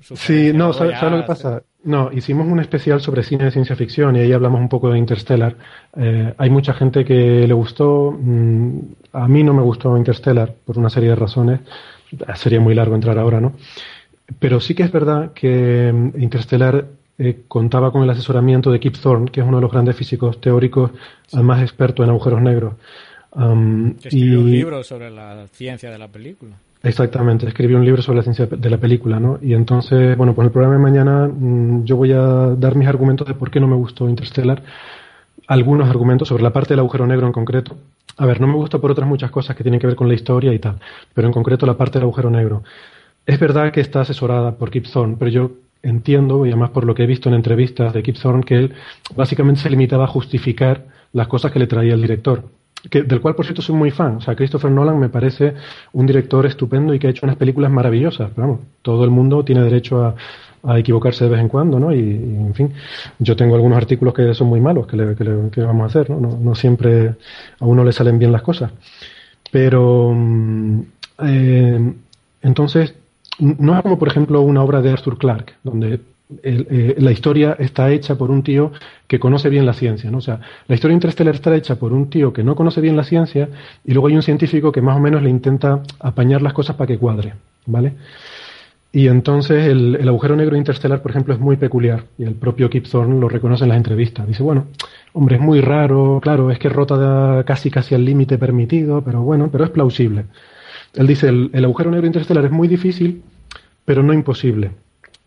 Sí, 0.00 0.52
no, 0.54 0.72
¿sabes, 0.72 0.98
¿sabes, 0.98 1.12
lo 1.12 1.20
que 1.22 1.26
pasa? 1.26 1.62
No, 1.84 2.10
hicimos 2.12 2.46
un 2.46 2.60
especial 2.60 3.00
sobre 3.00 3.22
cine 3.22 3.44
de 3.44 3.50
ciencia 3.50 3.76
ficción 3.76 4.16
y 4.16 4.20
ahí 4.20 4.32
hablamos 4.32 4.60
un 4.60 4.68
poco 4.68 4.90
de 4.90 4.98
Interstellar. 4.98 5.56
Eh, 5.96 6.34
hay 6.36 6.50
mucha 6.50 6.74
gente 6.74 7.04
que 7.04 7.46
le 7.46 7.54
gustó. 7.54 8.16
Mm, 8.18 8.78
a 9.12 9.28
mí 9.28 9.42
no 9.42 9.54
me 9.54 9.62
gustó 9.62 9.96
Interstellar 9.96 10.52
por 10.64 10.78
una 10.78 10.90
serie 10.90 11.10
de 11.10 11.16
razones. 11.16 11.60
Sería 12.34 12.60
muy 12.60 12.74
largo 12.74 12.94
entrar 12.94 13.18
ahora, 13.18 13.40
¿no? 13.40 13.54
Pero 14.38 14.60
sí 14.60 14.74
que 14.74 14.82
es 14.82 14.92
verdad 14.92 15.32
que 15.32 15.92
mm, 15.92 16.20
Interstellar 16.20 16.84
eh, 17.18 17.42
contaba 17.48 17.92
con 17.92 18.02
el 18.02 18.10
asesoramiento 18.10 18.70
de 18.70 18.80
Kip 18.80 18.96
Thorne, 18.96 19.30
que 19.30 19.40
es 19.40 19.46
uno 19.46 19.58
de 19.58 19.62
los 19.62 19.72
grandes 19.72 19.96
físicos 19.96 20.40
teóricos 20.40 20.90
sí. 21.26 21.38
más 21.38 21.62
experto 21.62 22.02
en 22.02 22.10
agujeros 22.10 22.42
negros. 22.42 22.74
Um, 23.32 23.94
que 23.94 24.08
escribió 24.08 24.40
y... 24.40 24.42
un 24.42 24.50
libro 24.50 24.82
sobre 24.82 25.10
la 25.10 25.46
ciencia 25.52 25.90
de 25.90 25.98
la 25.98 26.08
película. 26.08 26.56
Exactamente, 26.82 27.46
escribí 27.46 27.74
un 27.74 27.84
libro 27.84 28.00
sobre 28.00 28.18
la 28.18 28.22
ciencia 28.22 28.46
de 28.46 28.70
la 28.70 28.78
película, 28.78 29.20
¿no? 29.20 29.38
Y 29.42 29.52
entonces, 29.52 30.16
bueno, 30.16 30.34
pues 30.34 30.46
el 30.46 30.52
programa 30.52 30.76
de 30.76 30.82
mañana 30.82 31.28
mmm, 31.28 31.84
yo 31.84 31.96
voy 31.96 32.12
a 32.12 32.54
dar 32.56 32.74
mis 32.74 32.88
argumentos 32.88 33.28
de 33.28 33.34
por 33.34 33.50
qué 33.50 33.60
no 33.60 33.66
me 33.66 33.76
gustó 33.76 34.08
Interstellar, 34.08 34.62
algunos 35.46 35.90
argumentos 35.90 36.28
sobre 36.28 36.42
la 36.42 36.52
parte 36.52 36.70
del 36.70 36.80
agujero 36.80 37.06
negro 37.06 37.26
en 37.26 37.32
concreto. 37.32 37.76
A 38.16 38.24
ver, 38.24 38.40
no 38.40 38.46
me 38.46 38.54
gusta 38.54 38.78
por 38.78 38.90
otras 38.90 39.06
muchas 39.06 39.30
cosas 39.30 39.56
que 39.56 39.62
tienen 39.62 39.78
que 39.78 39.86
ver 39.86 39.96
con 39.96 40.08
la 40.08 40.14
historia 40.14 40.54
y 40.54 40.58
tal, 40.58 40.78
pero 41.12 41.26
en 41.28 41.34
concreto 41.34 41.66
la 41.66 41.76
parte 41.76 41.98
del 41.98 42.04
agujero 42.04 42.30
negro. 42.30 42.62
Es 43.26 43.38
verdad 43.38 43.72
que 43.72 43.80
está 43.82 44.00
asesorada 44.00 44.56
por 44.56 44.70
Kip 44.70 44.86
Thorne, 44.90 45.16
pero 45.18 45.30
yo 45.30 45.52
entiendo, 45.82 46.46
y 46.46 46.48
además 46.48 46.70
por 46.70 46.84
lo 46.84 46.94
que 46.94 47.02
he 47.02 47.06
visto 47.06 47.28
en 47.28 47.34
entrevistas 47.34 47.92
de 47.92 48.02
Kip 48.02 48.16
Thorne, 48.16 48.42
que 48.42 48.56
él 48.56 48.74
básicamente 49.14 49.60
se 49.60 49.68
limitaba 49.68 50.04
a 50.04 50.08
justificar 50.08 50.86
las 51.12 51.28
cosas 51.28 51.52
que 51.52 51.58
le 51.58 51.66
traía 51.66 51.92
el 51.92 52.00
director 52.00 52.44
que, 52.88 53.02
del 53.02 53.20
cual 53.20 53.34
por 53.34 53.44
cierto 53.44 53.62
soy 53.62 53.74
muy 53.74 53.90
fan. 53.90 54.16
O 54.16 54.20
sea, 54.20 54.34
Christopher 54.34 54.70
Nolan 54.70 54.98
me 54.98 55.08
parece 55.08 55.54
un 55.92 56.06
director 56.06 56.46
estupendo 56.46 56.94
y 56.94 56.98
que 56.98 57.08
ha 57.08 57.10
hecho 57.10 57.26
unas 57.26 57.36
películas 57.36 57.70
maravillosas. 57.70 58.30
Pero 58.34 58.48
vamos, 58.48 58.60
todo 58.82 59.04
el 59.04 59.10
mundo 59.10 59.44
tiene 59.44 59.62
derecho 59.62 60.04
a, 60.04 60.14
equivocarse 60.76 61.24
de 61.24 61.30
vez 61.30 61.40
en 61.40 61.48
cuando, 61.48 61.80
¿no? 61.80 61.90
Y, 61.90 62.00
en 62.00 62.54
fin, 62.54 62.72
yo 63.18 63.34
tengo 63.34 63.54
algunos 63.54 63.78
artículos 63.78 64.12
que 64.12 64.34
son 64.34 64.48
muy 64.48 64.60
malos, 64.60 64.86
que 64.86 64.94
le, 64.94 65.14
vamos 65.64 65.82
a 65.84 65.86
hacer, 65.86 66.10
¿no? 66.10 66.20
¿no? 66.20 66.38
No 66.38 66.54
siempre 66.54 67.14
a 67.58 67.64
uno 67.64 67.82
le 67.82 67.92
salen 67.92 68.18
bien 68.18 68.30
las 68.30 68.42
cosas. 68.42 68.70
Pero, 69.50 70.14
eh, 71.24 71.94
entonces, 72.42 72.94
no 73.38 73.74
es 73.74 73.82
como, 73.82 73.98
por 73.98 74.08
ejemplo, 74.08 74.42
una 74.42 74.62
obra 74.62 74.82
de 74.82 74.90
Arthur 74.90 75.16
Clarke, 75.16 75.54
donde 75.62 76.00
eh, 76.42 76.94
la 76.98 77.12
historia 77.12 77.56
está 77.58 77.90
hecha 77.90 78.16
por 78.16 78.30
un 78.30 78.42
tío 78.42 78.72
que 79.06 79.18
conoce 79.18 79.48
bien 79.48 79.66
la 79.66 79.72
ciencia, 79.72 80.10
¿no? 80.10 80.18
O 80.18 80.22
sea, 80.22 80.40
la 80.68 80.74
historia 80.74 80.94
interestelar 80.94 81.34
está 81.34 81.54
hecha 81.54 81.76
por 81.76 81.92
un 81.92 82.10
tío 82.10 82.32
que 82.32 82.44
no 82.44 82.54
conoce 82.54 82.80
bien 82.80 82.96
la 82.96 83.04
ciencia 83.04 83.48
y 83.84 83.92
luego 83.92 84.08
hay 84.08 84.16
un 84.16 84.22
científico 84.22 84.72
que 84.72 84.80
más 84.80 84.96
o 84.96 85.00
menos 85.00 85.22
le 85.22 85.30
intenta 85.30 85.82
apañar 85.98 86.42
las 86.42 86.52
cosas 86.52 86.76
para 86.76 86.88
que 86.88 86.98
cuadre, 86.98 87.34
¿vale? 87.66 87.94
Y 88.92 89.06
entonces 89.06 89.66
el, 89.66 90.08
agujero 90.08 90.34
negro 90.34 90.56
interestelar, 90.56 91.00
por 91.00 91.12
ejemplo, 91.12 91.32
es 91.32 91.40
muy 91.40 91.56
peculiar 91.56 92.04
y 92.18 92.24
el 92.24 92.34
propio 92.34 92.68
Kip 92.68 92.86
Thorne 92.88 93.20
lo 93.20 93.28
reconoce 93.28 93.62
en 93.64 93.68
las 93.68 93.76
entrevistas. 93.76 94.26
Dice, 94.26 94.42
bueno, 94.42 94.66
hombre, 95.12 95.36
es 95.36 95.42
muy 95.42 95.60
raro, 95.60 96.18
claro, 96.20 96.50
es 96.50 96.58
que 96.58 96.68
rota 96.68 97.44
casi 97.46 97.70
casi 97.70 97.94
al 97.94 98.04
límite 98.04 98.36
permitido, 98.36 99.02
pero 99.02 99.22
bueno, 99.22 99.48
pero 99.52 99.64
es 99.64 99.70
plausible. 99.70 100.24
Él 100.94 101.06
dice, 101.06 101.28
el, 101.28 101.64
agujero 101.64 101.90
negro 101.90 102.06
interestelar 102.06 102.44
es 102.46 102.50
muy 102.50 102.66
difícil, 102.66 103.22
pero 103.84 104.02
no 104.02 104.12
imposible. 104.12 104.72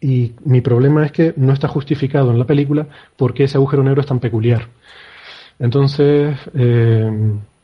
Y 0.04 0.34
mi 0.44 0.60
problema 0.60 1.06
es 1.06 1.14
que 1.14 1.34
no 1.38 1.54
está 1.54 1.70
justificado 1.70 2.30
en 2.32 2.38
la 2.38 2.44
película 2.44 2.86
porque 3.16 3.46
ese 3.46 3.56
agujero 3.56 3.84
negro 3.84 4.02
es 4.02 4.08
tan 4.08 4.20
peculiar. 4.20 4.68
Entonces, 5.60 6.38
eh, 6.54 7.10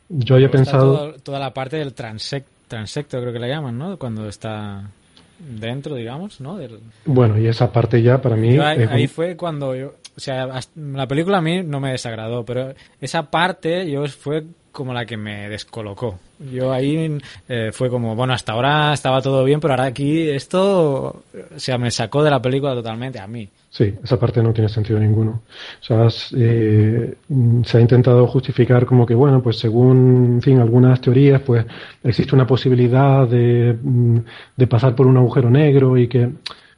yo 0.08 0.36
había 0.36 0.50
pensado... 0.50 1.16
toda 1.22 1.38
la 1.38 1.54
parte 1.54 1.76
del 1.76 1.94
transecto, 1.94 3.20
creo 3.20 3.34
que 3.34 3.40
la 3.40 3.50
llaman, 3.50 3.78
¿no? 3.78 3.98
Cuando 3.98 4.30
está 4.30 4.90
dentro, 5.38 5.96
digamos, 5.96 6.40
¿no? 6.40 6.58
Bueno, 7.04 7.38
y 7.38 7.48
esa 7.48 7.74
parte 7.74 8.02
ya 8.02 8.22
para 8.22 8.38
mí... 8.38 8.58
ahí, 8.58 9.08
fue 9.08 9.36
cuando 9.36 9.76
yo... 9.76 9.96
O 10.16 10.20
sea, 10.22 10.48
la 10.76 11.08
película 11.08 11.40
a 11.40 11.42
mí 11.42 11.62
no 11.62 11.82
me 11.82 11.92
desagradó, 11.92 12.46
pero 12.46 12.74
esa 13.02 13.30
parte 13.30 13.90
yo 13.92 14.08
fue 14.08 14.46
como 14.72 14.94
la 14.94 15.06
que 15.06 15.18
me 15.18 15.50
descolocó. 15.50 16.20
Yo 16.52 16.72
ahí 16.72 17.18
eh, 17.48 17.72
fue 17.74 17.90
como, 17.90 18.16
bueno, 18.16 18.34
hasta 18.34 18.54
ahora 18.54 18.94
estaba 18.94 19.22
todo 19.22 19.44
bien, 19.44 19.60
pero 19.60 19.74
ahora 19.74 19.86
aquí 19.86 20.30
esto, 20.30 21.24
o 21.56 21.60
sea, 21.60 21.78
me 21.78 21.92
sacó 21.92 22.24
de 22.24 22.32
la 22.32 22.42
película 22.42 22.74
totalmente 22.74 23.20
a 23.20 23.28
mí. 23.28 23.50
Sí, 23.72 23.94
esa 24.04 24.20
parte 24.20 24.42
no 24.42 24.52
tiene 24.52 24.68
sentido 24.68 25.00
ninguno. 25.00 25.42
O 25.82 25.84
sea, 25.84 26.08
eh, 26.36 27.16
se 27.64 27.78
ha 27.78 27.82
intentado 27.82 28.26
justificar 28.26 28.86
como 28.86 29.06
que, 29.06 29.14
bueno, 29.14 29.44
pues 29.44 29.60
según, 29.60 30.42
algunas 30.60 31.00
teorías, 31.02 31.42
pues 31.42 31.66
existe 32.04 32.36
una 32.36 32.48
posibilidad 32.48 33.28
de, 33.28 33.78
mm, 33.82 34.18
de 34.56 34.68
pasar 34.68 34.96
por 34.96 35.06
un 35.06 35.18
agujero 35.18 35.50
negro 35.52 35.98
y 35.98 36.08
que, 36.08 36.30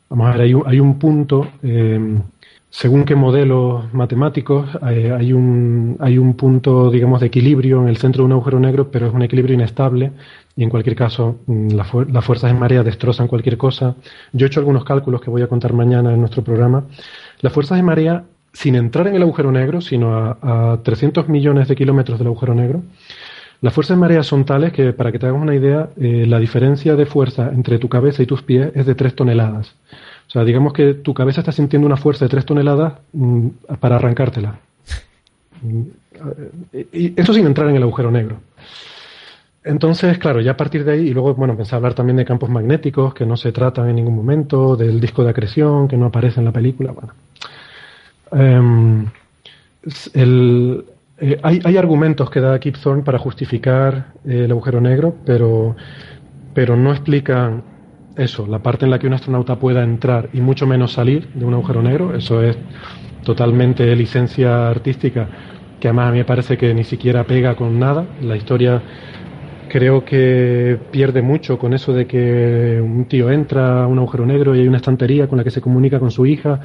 vamos 0.10 0.28
a 0.28 0.32
ver, 0.32 0.42
hay 0.42 0.54
un, 0.54 0.64
hay 0.66 0.80
un 0.80 1.00
punto 1.00 1.48
eh, 1.64 2.20
según 2.72 3.03
qué 3.03 3.15
modelos 3.15 3.93
matemáticos, 3.93 4.69
eh, 4.89 5.13
hay, 5.15 5.34
un, 5.34 5.97
hay 5.99 6.17
un 6.17 6.36
punto, 6.36 6.89
digamos, 6.89 7.19
de 7.19 7.28
equilibrio 7.28 7.82
en 7.82 7.89
el 7.89 7.97
centro 7.97 8.24
de 8.24 8.28
un 8.28 8.32
agujero 8.32 8.61
negro, 8.61 8.89
pero 8.89 9.07
es 9.07 9.13
un 9.13 9.22
equilibrio 9.22 9.55
inestable 9.55 10.13
y 10.55 10.63
en 10.63 10.69
cualquier 10.69 10.95
caso 10.95 11.41
mm, 11.47 11.74
las 11.74 12.26
fuerzas 12.26 12.49
en 12.49 12.57
marea 12.57 12.82
destrozan 12.82 13.28
cualquier 13.28 13.57
cosa. 13.57 13.95
Yo 14.32 14.45
he 14.45 14.47
hecho 14.47 14.61
algunos 14.61 14.86
cálculos 14.86 15.19
que 15.22 15.30
voy 15.30 15.41
a 15.41 15.47
contar 15.47 15.74
mañana 15.74 16.13
en 16.13 16.22
nuestro 16.22 16.43
programa. 16.45 16.86
Las 17.41 17.51
fuerzas 17.51 17.78
de 17.78 17.84
marea, 17.84 18.24
sin 18.53 18.76
entrar 18.76 19.05
en 19.07 19.15
el 19.15 19.24
agujero 19.24 19.51
negro, 19.51 19.82
sino 19.82 20.38
a, 20.41 20.80
300 20.82 21.28
millones 21.28 21.67
de 21.67 21.76
kilómetros 21.76 22.19
del 22.19 22.28
agujero 22.28 22.55
negro, 22.55 22.84
las 23.59 23.74
fuerzas 23.74 23.97
de 23.97 24.01
marea 24.01 24.24
son 24.24 24.45
tales 24.45 24.72
que, 24.72 24.93
para 24.93 25.11
que 25.11 25.19
te 25.19 25.26
hagas 25.26 25.41
una 25.41 25.55
idea, 25.55 25.89
eh, 25.97 26.26
la 26.26 26.39
diferencia 26.39 26.95
de 26.95 27.05
fuerza 27.05 27.51
entre 27.53 27.80
tu 27.80 27.89
cabeza 27.89 28.24
y 28.24 28.26
tus 28.26 28.43
pies 28.43 28.72
es 28.76 28.86
de 28.86 28.95
3 28.95 29.13
toneladas. 29.13 29.76
O 30.32 30.34
sea, 30.34 30.45
digamos 30.45 30.71
que 30.71 30.93
tu 30.93 31.13
cabeza 31.13 31.41
está 31.41 31.51
sintiendo 31.51 31.86
una 31.86 31.97
fuerza 31.97 32.23
de 32.23 32.29
3 32.29 32.45
toneladas 32.45 32.93
mm, 33.11 33.47
para 33.82 33.97
arrancártela. 33.97 34.59
Mm, 35.61 35.82
y 36.93 37.19
eso 37.19 37.34
sin 37.34 37.45
entrar 37.45 37.67
en 37.67 37.75
el 37.75 37.84
agujero 37.84 38.09
negro. 38.11 38.38
Entonces, 39.61 40.17
claro, 40.19 40.39
ya 40.39 40.51
a 40.51 40.57
partir 40.57 40.86
de 40.86 40.93
ahí, 40.93 41.09
y 41.09 41.13
luego, 41.13 41.34
bueno, 41.36 41.57
pensé 41.57 41.75
hablar 41.75 41.95
también 41.95 42.15
de 42.15 42.23
campos 42.23 42.49
magnéticos 42.49 43.13
que 43.13 43.25
no 43.25 43.36
se 43.36 43.51
tratan 43.51 43.89
en 43.89 43.97
ningún 43.97 44.15
momento, 44.15 44.77
del 44.77 45.01
disco 45.01 45.21
de 45.21 45.32
acreción 45.32 45.89
que 45.89 45.97
no 45.97 46.05
aparece 46.05 46.39
en 46.39 46.45
la 46.45 46.53
película. 46.53 46.93
Bueno. 46.93 47.13
Em, 48.32 49.05
eh, 50.15 51.39
hay, 51.43 51.75
argumentos 51.75 52.29
que 52.29 52.39
da 52.39 52.57
Kip 52.57 52.77
Thorne 52.77 53.03
para 53.03 53.19
justificar 53.19 54.13
el 54.23 54.49
agujero 54.49 54.79
negro, 54.79 55.13
pero, 55.25 55.75
pero 56.53 56.77
no 56.77 56.91
explican 56.91 57.70
eso, 58.16 58.45
la 58.47 58.59
parte 58.59 58.86
en 58.86 58.91
la 58.91 58.99
que 58.99 59.07
un 59.07 59.14
astronauta 59.14 59.57
pueda 59.57 59.84
entrar 59.84 60.30
y 60.34 60.41
mucho 60.41 60.68
menos 60.68 60.93
salir 60.93 61.30
de 61.34 61.45
un 61.45 61.53
agujero 61.53 61.82
negro, 61.82 62.16
eso 62.16 62.41
es 62.41 62.57
totalmente 63.24 63.95
licencia 63.95 64.70
artística, 64.70 65.28
que 65.80 65.88
además 65.88 66.09
a 66.09 66.12
mí 66.12 66.18
me 66.20 66.26
parece 66.26 66.57
que 66.57 66.74
ni 66.74 66.84
siquiera 66.84 67.24
pega 67.24 67.55
con 67.55 67.80
nada. 67.80 68.05
La 68.22 68.36
historia 68.36 68.82
creo 69.70 70.03
que 70.03 70.78
pierde 70.91 71.22
mucho 71.22 71.57
con 71.57 71.74
eso 71.74 71.93
de 71.93 72.05
que 72.05 72.80
un 72.84 73.05
tío 73.05 73.32
entra 73.32 73.84
a 73.84 73.88
un 73.88 73.97
agujero 73.99 74.26
negro 74.26 74.55
y 74.55 74.59
hay 74.59 74.68
una 74.68 74.78
estantería 74.78 75.28
con 75.28 75.38
la 75.38 75.43
que 75.43 75.51
se 75.51 75.62
comunica 75.62 75.99
con 75.99 76.12
su 76.12 76.26
hija. 76.26 76.59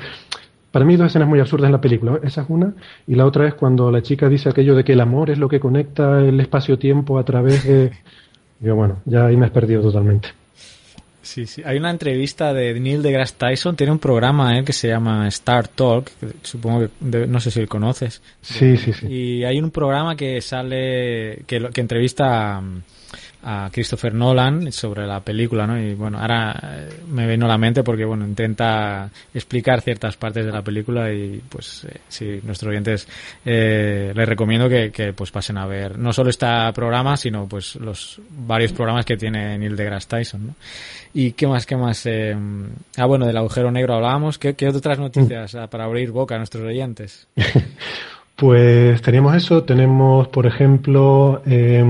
Para 0.72 0.84
mí 0.84 0.97
dos 0.97 1.07
escenas 1.07 1.28
muy 1.28 1.40
absurdas 1.40 1.66
en 1.66 1.72
la 1.72 1.80
película. 1.80 2.18
Esa 2.22 2.42
es 2.42 2.51
una. 2.51 2.74
Y 3.07 3.14
la 3.14 3.24
otra 3.24 3.47
es 3.47 3.55
cuando 3.55 3.90
la 3.90 4.03
chica 4.03 4.28
dice 4.28 4.49
aquello 4.49 4.74
de 4.74 4.84
que 4.84 4.92
el 4.92 5.01
amor 5.01 5.30
es 5.30 5.38
lo 5.38 5.49
que 5.49 5.61
conecta 5.61 6.20
el 6.20 6.40
espacio-tiempo 6.40 7.18
a 7.18 7.24
través 7.24 7.64
de... 7.64 7.92
Yo, 8.61 8.74
bueno, 8.74 8.97
ya 9.05 9.26
ahí 9.26 9.36
me 9.36 9.47
has 9.47 9.53
perdido 9.53 9.82
totalmente. 9.82 10.45
Sí, 11.27 11.45
sí. 11.47 11.61
Hay 11.64 11.77
una 11.77 11.91
entrevista 11.91 12.55
de 12.55 12.79
Neil 12.79 13.03
deGrasse 13.03 13.35
Tyson, 13.37 13.74
tiene 13.74 13.93
un 13.93 13.99
programa 13.99 14.57
eh, 14.57 14.64
que 14.64 14.72
se 14.72 14.87
llama 14.87 15.27
Star 15.27 15.66
Talk, 15.66 16.11
supongo 16.43 16.89
que 16.89 17.27
no 17.27 17.41
sé 17.41 17.51
si 17.51 17.61
lo 17.61 17.66
conoces. 17.66 18.22
Sí, 18.41 18.77
sí, 18.77 18.93
sí. 18.93 19.07
Y 19.09 19.45
hay 19.45 19.59
un 19.59 19.72
programa 19.72 20.14
que 20.16 20.41
sale, 20.41 21.43
que, 21.47 21.68
que 21.72 21.81
entrevista 21.81 22.59
a 22.59 22.62
Christopher 23.70 24.14
Nolan 24.14 24.72
sobre 24.72 25.06
la 25.06 25.20
película, 25.20 25.66
¿no? 25.66 25.80
Y 25.80 25.94
bueno, 25.94 26.18
ahora 26.18 26.58
eh, 26.62 26.88
me 27.08 27.26
vino 27.26 27.46
a 27.46 27.48
la 27.48 27.58
mente 27.58 27.82
porque, 27.82 28.04
bueno, 28.04 28.26
intenta 28.26 29.08
explicar 29.32 29.80
ciertas 29.80 30.16
partes 30.16 30.44
de 30.44 30.52
la 30.52 30.62
película 30.62 31.12
y, 31.12 31.40
pues, 31.48 31.84
eh, 31.84 32.00
sí, 32.08 32.40
nuestros 32.42 32.70
oyentes 32.70 33.06
eh, 33.44 34.12
les 34.14 34.28
recomiendo 34.28 34.68
que, 34.68 35.12
pues, 35.16 35.30
pasen 35.30 35.58
a 35.58 35.66
ver 35.66 35.98
no 35.98 36.12
solo 36.12 36.30
este 36.30 36.46
programa, 36.74 37.16
sino, 37.16 37.46
pues, 37.46 37.76
los 37.76 38.20
varios 38.30 38.72
programas 38.72 39.04
que 39.04 39.16
tiene 39.16 39.56
Neil 39.58 39.76
deGrasse 39.76 40.08
Tyson, 40.08 40.46
¿no? 40.48 40.54
¿Y 41.18 41.32
qué 41.32 41.46
más, 41.46 41.64
qué 41.64 41.76
más? 41.76 42.04
Eh, 42.04 42.36
ah, 42.98 43.06
bueno, 43.06 43.24
del 43.24 43.38
agujero 43.38 43.70
negro 43.70 43.94
hablábamos. 43.94 44.36
¿Qué, 44.36 44.54
qué 44.54 44.68
otras 44.68 44.98
noticias 44.98 45.54
ah, 45.54 45.66
para 45.66 45.84
abrir 45.84 46.10
boca 46.10 46.34
a 46.34 46.38
nuestros 46.38 46.64
oyentes? 46.64 47.26
pues 48.36 49.00
teníamos 49.00 49.34
eso, 49.34 49.62
tenemos, 49.64 50.28
por 50.28 50.46
ejemplo, 50.46 51.40
eh, 51.46 51.82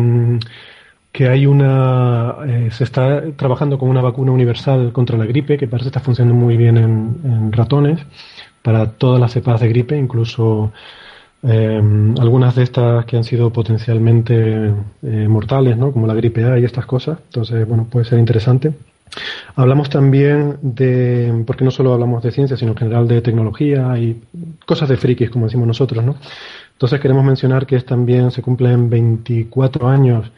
que 1.17 1.31
hay 1.31 1.47
una 1.47 2.37
eh, 2.47 2.69
se 2.71 2.85
está 2.85 3.23
trabajando 3.37 3.79
con 3.79 3.89
una 3.89 4.03
vacuna 4.03 4.33
universal 4.33 4.93
contra 4.93 5.17
la 5.17 5.25
gripe 5.25 5.57
que 5.57 5.67
parece 5.67 5.89
estar 5.89 6.03
funcionando 6.03 6.39
muy 6.39 6.59
bien 6.59 6.77
en, 6.77 7.53
ratones 7.53 8.01
para 8.61 8.91
todas 8.91 9.19
las 9.19 9.33
cepas 9.33 9.63
de 9.63 9.69
gripe, 9.71 9.97
incluso 9.97 10.73
em, 11.43 12.15
algunas 12.19 12.55
de 12.55 12.65
estas 12.65 13.07
que 13.07 13.17
han 13.17 13.25
sido 13.25 13.51
potencialmente 13.51 14.75
eh, 15.03 15.27
mortales, 15.27 15.79
¿no? 15.79 15.91
como 15.91 16.07
la 16.07 16.13
gripe 16.13 16.45
A 16.45 16.59
y 16.59 16.65
estas 16.65 16.85
cosas. 16.85 17.19
Entonces, 17.29 17.67
bueno, 17.67 17.87
puede 17.91 18.05
ser 18.05 18.19
interesante. 18.19 18.75
Hablamos 19.55 19.89
también 19.89 20.59
de, 20.61 21.45
porque 21.47 21.65
no 21.65 21.71
solo 21.71 21.95
hablamos 21.95 22.23
de 22.23 22.31
ciencia, 22.31 22.59
sino 22.59 22.73
en 22.73 22.77
general 22.77 23.09
de 23.09 23.23
tecnología 23.23 23.99
y 23.99 24.21
cosas 24.67 24.91
de 24.91 24.99
frikis, 24.99 25.31
como 25.31 25.47
decimos 25.47 25.67
nosotros, 25.67 26.05
¿no? 26.05 26.17
Entonces 26.73 27.01
queremos 27.01 27.25
mencionar 27.25 27.65
que 27.65 27.77
es 27.77 27.87
también 27.87 28.31
se 28.31 28.43
cumplen 28.43 28.91
24 28.91 29.89
años 29.89 30.31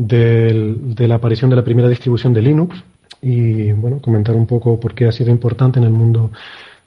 de 0.00 1.06
la 1.08 1.16
aparición 1.16 1.50
de 1.50 1.56
la 1.56 1.64
primera 1.64 1.88
distribución 1.88 2.32
de 2.32 2.42
Linux 2.42 2.82
y 3.20 3.72
bueno, 3.72 4.00
comentar 4.00 4.34
un 4.34 4.46
poco 4.46 4.80
por 4.80 4.94
qué 4.94 5.06
ha 5.06 5.12
sido 5.12 5.30
importante 5.30 5.78
en 5.78 5.84
el 5.84 5.90
mundo, 5.90 6.30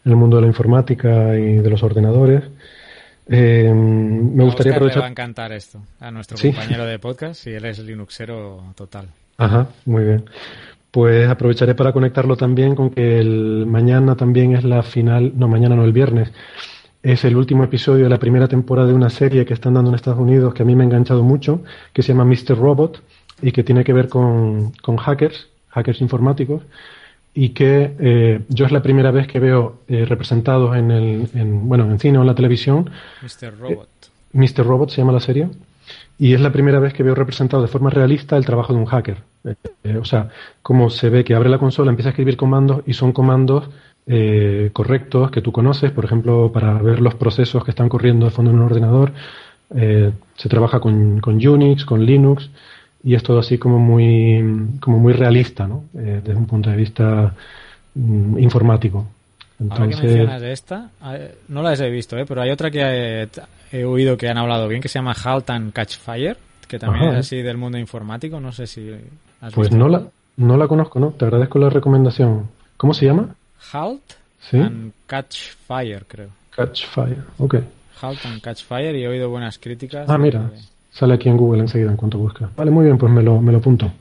en 0.03 0.11
el 0.11 0.18
mundo 0.18 0.38
de 0.38 0.41
la 0.41 0.47
informática 0.47 1.38
y 1.38 1.57
de 1.57 1.70
los 1.70 1.84
ordenadores. 1.84 2.43
Eh, 3.28 3.72
me 3.72 4.43
gustaría 4.43 4.74
aprovechar. 4.74 4.97
Le 4.97 5.01
va 5.01 5.07
a 5.07 5.11
encantar 5.11 5.51
esto 5.51 5.80
a 5.99 6.11
nuestro 6.11 6.38
compañero 6.38 6.86
de 6.86 6.99
podcast 6.99 7.45
y 7.47 7.51
él 7.51 7.66
es 7.66 7.80
Linuxero 7.80 8.64
total. 8.76 9.07
Ajá, 9.38 9.68
muy 9.86 10.03
bien. 10.03 10.26
Pues 10.91 11.28
aprovecharé 11.28 11.76
para 11.76 11.93
conectarlo 11.93 12.36
también 12.36 12.76
con 12.76 12.89
que 12.89 13.20
el 13.20 13.66
mañana 13.66 14.16
también 14.16 14.55
es 14.55 14.64
la 14.64 14.84
final, 14.84 15.34
no, 15.36 15.47
mañana 15.47 15.76
no, 15.76 15.86
el 15.86 15.93
viernes, 15.93 16.32
es 17.03 17.25
el 17.25 17.35
último 17.35 17.65
episodio 17.65 18.05
de 18.05 18.09
la 18.09 18.17
primera 18.17 18.47
temporada 18.47 18.87
de 18.87 18.93
una 18.93 19.09
serie 19.09 19.45
que 19.45 19.53
están 19.53 19.73
dando 19.73 19.89
en 19.89 19.95
Estados 19.95 20.19
Unidos 20.19 20.53
que 20.53 20.63
a 20.63 20.65
mí 20.65 20.73
me 20.73 20.83
ha 20.83 20.85
enganchado 20.85 21.21
mucho, 21.21 21.61
que 21.91 22.01
se 22.01 22.13
llama 22.13 22.23
Mr. 22.23 22.57
Robot 22.57 23.03
y 23.41 23.51
que 23.51 23.63
tiene 23.63 23.83
que 23.83 23.91
ver 23.91 24.07
con, 24.07 24.71
hackers, 24.97 25.49
hackers 25.69 25.99
informáticos, 25.99 26.63
y 27.33 27.49
que 27.49 27.93
eh, 27.99 28.41
yo 28.47 28.65
es 28.65 28.71
la 28.71 28.81
primera 28.81 29.11
vez 29.11 29.27
que 29.27 29.39
veo 29.39 29.81
eh, 29.89 30.05
representados 30.05 30.77
en 30.77 30.91
el, 30.91 31.29
en, 31.33 31.67
bueno, 31.67 31.83
en 31.91 31.99
cine 31.99 32.19
o 32.19 32.21
en 32.21 32.27
la 32.27 32.35
televisión. 32.35 32.89
Mr. 33.21 33.59
Robot. 33.59 33.89
Eh, 34.01 34.37
Mr. 34.37 34.65
Robot 34.65 34.89
se 34.89 34.97
llama 34.97 35.11
la 35.11 35.19
serie. 35.19 35.49
Y 36.17 36.33
es 36.33 36.39
la 36.39 36.51
primera 36.51 36.79
vez 36.79 36.93
que 36.93 37.03
veo 37.03 37.15
representado 37.15 37.61
de 37.61 37.67
forma 37.67 37.89
realista 37.89 38.37
el 38.37 38.45
trabajo 38.45 38.71
de 38.71 38.79
un 38.79 38.85
hacker. 38.85 39.17
o 39.99 40.05
sea, 40.05 40.29
como 40.61 40.89
se 40.89 41.09
ve 41.09 41.25
que 41.25 41.35
abre 41.35 41.49
la 41.49 41.57
consola, 41.57 41.89
empieza 41.89 42.09
a 42.09 42.11
escribir 42.11 42.37
comandos 42.37 42.83
y 42.85 42.93
son 42.93 43.11
comandos 43.11 43.69
eh, 44.05 44.69
correctos 44.73 45.31
que 45.31 45.41
tú 45.41 45.51
conoces, 45.53 45.91
por 45.91 46.03
ejemplo, 46.03 46.51
para 46.51 46.73
ver 46.73 46.99
los 46.99 47.15
procesos 47.15 47.63
que 47.63 47.71
están 47.71 47.87
corriendo 47.87 48.25
de 48.25 48.31
fondo 48.31 48.51
en 48.51 48.57
un 48.57 48.65
ordenador. 48.65 49.13
Eh, 49.75 50.11
se 50.35 50.49
trabaja 50.49 50.79
con, 50.79 51.21
Unix, 51.25 51.85
con 51.85 52.05
Linux 52.05 52.49
y 53.03 53.15
es 53.15 53.23
todo 53.23 53.39
así 53.39 53.57
como 53.57 53.79
muy, 53.79 54.43
como 54.81 54.99
muy 54.99 55.13
realista, 55.13 55.67
¿no? 55.67 55.85
Eh, 55.97 56.21
desde 56.23 56.37
un 56.37 56.47
punto 56.47 56.69
de 56.69 56.75
vista 56.75 57.33
mm, 57.95 58.39
informático. 58.39 59.07
Entonces... 59.59 59.79
Ahora 59.79 60.01
que 60.01 60.07
mencionas 60.07 60.41
de 60.41 60.51
esta, 60.51 60.89
no 61.47 61.61
las 61.61 61.79
he 61.79 61.89
visto, 61.89 62.17
¿eh? 62.17 62.25
pero 62.27 62.41
hay 62.41 62.51
otra 62.51 62.69
que 62.69 63.29
he, 63.71 63.85
oído 63.85 64.17
que 64.17 64.27
han 64.27 64.37
hablado 64.37 64.67
bien, 64.67 64.81
que 64.81 64.89
se 64.89 64.99
llama 64.99 65.15
Halt 65.23 65.49
and 65.49 65.71
Catch 65.71 65.97
Fire, 65.97 66.35
que 66.67 66.77
también 66.77 67.11
es 67.11 67.19
así 67.19 67.41
del 67.41 67.57
mundo 67.57 67.77
informático, 67.77 68.39
no 68.41 68.51
sé 68.51 68.67
si 68.67 68.91
has 69.39 69.53
Pues 69.53 69.71
no 69.71 69.87
la, 69.87 70.03
no 70.35 70.57
la 70.57 70.67
conozco, 70.67 70.99
¿no? 70.99 71.11
Te 71.11 71.23
agradezco 71.23 71.57
la 71.59 71.69
recomendación. 71.69 72.49
¿Cómo 72.75 72.93
se 72.93 73.05
llama? 73.05 73.35
Halt 73.72 74.18
and 74.51 74.93
Catch 75.07 75.51
Fire, 75.68 76.03
creo. 76.07 76.30
Catch 76.55 76.86
Fire, 76.86 77.24
ok. 77.38 77.55
Halt 78.01 78.26
and 78.26 78.41
Catch 78.41 78.64
Fire 78.64 78.95
y 78.95 79.03
he 79.03 79.07
oído 79.07 79.30
buenas 79.30 79.57
críticas. 79.57 80.09
Ah, 80.09 80.18
mira, 80.18 80.51
sale 80.91 81.14
aquí 81.14 81.30
en 81.30 81.38
Google 81.38 81.61
enseguida 81.61 81.89
en 81.89 81.97
cuanto 81.97 82.18
busca. 82.18 82.49
Vale, 82.55 82.72
muy 82.72 82.86
bien, 82.86 82.97
pues 82.97 83.11
me 83.11 83.24
lo, 83.24 83.41
me 83.41 83.51
lo 83.51 83.59
apunto. 83.59 83.91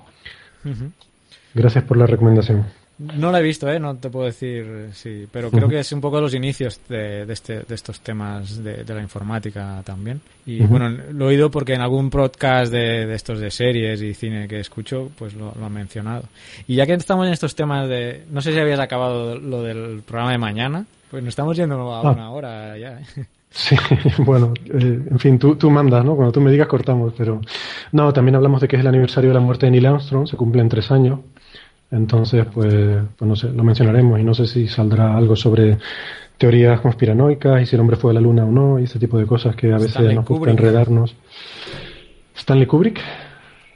Gracias 1.55 1.85
por 1.85 1.97
la 1.97 2.07
recomendación. 2.07 2.67
No 3.16 3.32
la 3.32 3.40
he 3.40 3.42
visto, 3.42 3.70
¿eh? 3.70 3.80
no 3.80 3.96
te 3.96 4.11
puedo 4.11 4.26
decir 4.26 4.90
sí, 4.92 5.26
pero 5.30 5.50
creo 5.50 5.68
que 5.68 5.80
es 5.80 5.92
un 5.92 6.00
poco 6.00 6.20
los 6.20 6.34
inicios 6.34 6.80
de, 6.88 7.22
este, 7.28 7.61
de 7.61 7.74
estos 7.74 8.00
temas 8.00 8.62
de, 8.62 8.84
la 8.84 9.00
informática 9.00 9.82
también. 9.84 10.20
Y 10.46 10.61
bueno, 10.62 10.88
lo 10.88 11.26
he 11.26 11.28
oído 11.28 11.50
porque 11.50 11.74
en 11.74 11.80
algún 11.80 12.11
podcast 12.11 12.72
de, 12.72 13.12
estos 13.14 13.40
de 13.40 13.50
series 13.50 14.03
y 14.03 14.14
cine 14.14 14.46
que 14.46 14.61
escucho, 14.61 15.11
pues 15.18 15.34
lo, 15.34 15.53
han 15.62 15.72
mencionado. 15.72 16.24
Y 16.66 16.76
ya 16.76 16.86
que 16.86 16.94
estamos 16.94 17.26
en 17.26 17.32
estos 17.32 17.55
temas 17.55 17.88
de, 17.88 18.24
no 18.30 18.40
sé 18.40 18.53
si 18.53 18.59
habías 18.59 18.80
acabado 18.80 19.38
lo 19.38 19.62
del 19.62 20.03
programa 20.07 20.32
de 20.32 20.38
mañana, 20.38 20.86
pues 21.11 21.22
nos 21.22 21.30
estamos 21.30 21.57
yendo 21.57 21.92
a 21.92 22.00
ah. 22.00 22.11
una 22.12 22.30
hora 22.30 22.78
ya. 22.78 23.00
¿eh? 23.00 23.26
Sí, 23.55 23.76
bueno, 24.18 24.55
eh, 24.66 25.00
en 25.11 25.18
fin, 25.18 25.38
tú, 25.38 25.57
tú 25.57 25.70
mandas, 25.70 26.05
¿no? 26.05 26.16
Cuando 26.16 26.32
tú 26.32 26.40
me 26.40 26.50
digas 26.50 26.68
cortamos, 26.68 27.12
pero 27.16 27.40
no, 27.92 28.12
también 28.12 28.36
hablamos 28.36 28.61
de 28.61 28.68
que 28.68 28.76
es 28.76 28.80
el 28.80 28.88
aniversario 28.88 29.30
de 29.30 29.34
la 29.34 29.40
muerte 29.40 29.66
de 29.66 29.72
Neil 29.72 29.86
Armstrong, 29.86 30.26
se 30.26 30.36
cumplen 30.36 30.68
tres 30.68 30.90
años. 30.90 31.20
Entonces, 31.93 32.47
pues, 32.53 33.03
pues 33.16 33.28
no 33.28 33.36
sé, 33.36 33.51
lo 33.51 33.62
mencionaremos 33.62 34.18
y 34.18 34.24
no 34.24 34.32
sé 34.32 34.47
si 34.47 34.66
saldrá 34.66 35.14
algo 35.14 35.36
sobre 35.36 35.76
teorías 36.38 36.80
conspiranoicas 36.80 37.62
y 37.62 37.66
si 37.66 37.76
el 37.76 37.80
hombre 37.80 37.97
fue 37.97 38.11
a 38.11 38.14
la 38.14 38.20
luna 38.20 38.45
o 38.45 38.51
no 38.51 38.78
y 38.78 38.84
ese 38.84 38.99
tipo 38.99 39.18
de 39.18 39.26
cosas 39.26 39.55
que 39.55 39.72
a 39.72 39.76
veces 39.76 40.14
nos 40.14 40.24
gusta 40.24 40.51
enredarnos. 40.51 41.14
Stanley 42.34 42.66
Kubrick. 42.66 42.99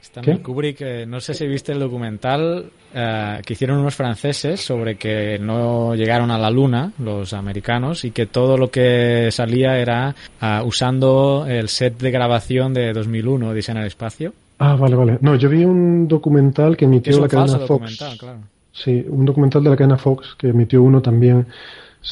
Stanley 0.01 0.39
Kubrick, 0.39 0.81
eh, 0.81 1.05
no 1.05 1.19
sé 1.19 1.35
si 1.35 1.45
viste 1.47 1.73
el 1.73 1.79
documental 1.79 2.71
eh, 2.93 3.41
que 3.45 3.53
hicieron 3.53 3.77
unos 3.77 3.93
franceses 3.93 4.59
sobre 4.59 4.95
que 4.95 5.37
no 5.37 5.93
llegaron 5.93 6.31
a 6.31 6.39
la 6.39 6.49
luna 6.49 6.91
los 6.97 7.33
americanos 7.33 8.03
y 8.03 8.09
que 8.09 8.25
todo 8.25 8.57
lo 8.57 8.71
que 8.71 9.29
salía 9.31 9.77
era 9.77 10.15
uh, 10.41 10.65
usando 10.65 11.45
el 11.47 11.69
set 11.69 11.99
de 11.99 12.09
grabación 12.09 12.73
de 12.73 12.93
2001, 12.93 13.53
Dice 13.53 13.71
en 13.71 13.77
el 13.77 13.85
espacio. 13.85 14.33
Ah, 14.59 14.75
vale, 14.75 14.95
vale. 14.95 15.17
No, 15.21 15.35
yo 15.35 15.49
vi 15.49 15.63
un 15.63 16.07
documental 16.07 16.75
que 16.75 16.85
emitió 16.85 17.19
la 17.19 17.27
cadena 17.27 17.59
Fox. 17.59 17.97
Claro. 18.17 18.39
Sí, 18.71 19.05
un 19.07 19.25
documental 19.25 19.63
de 19.63 19.69
la 19.69 19.75
cadena 19.75 19.97
Fox 19.97 20.35
que 20.37 20.49
emitió 20.49 20.83
uno 20.83 21.01
también 21.01 21.45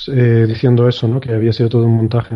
eh, 0.07 0.45
diciendo 0.47 0.87
eso, 0.87 1.07
¿no? 1.07 1.19
Que 1.19 1.33
había 1.33 1.53
sido 1.53 1.69
todo 1.69 1.85
un 1.85 1.95
montaje. 1.95 2.35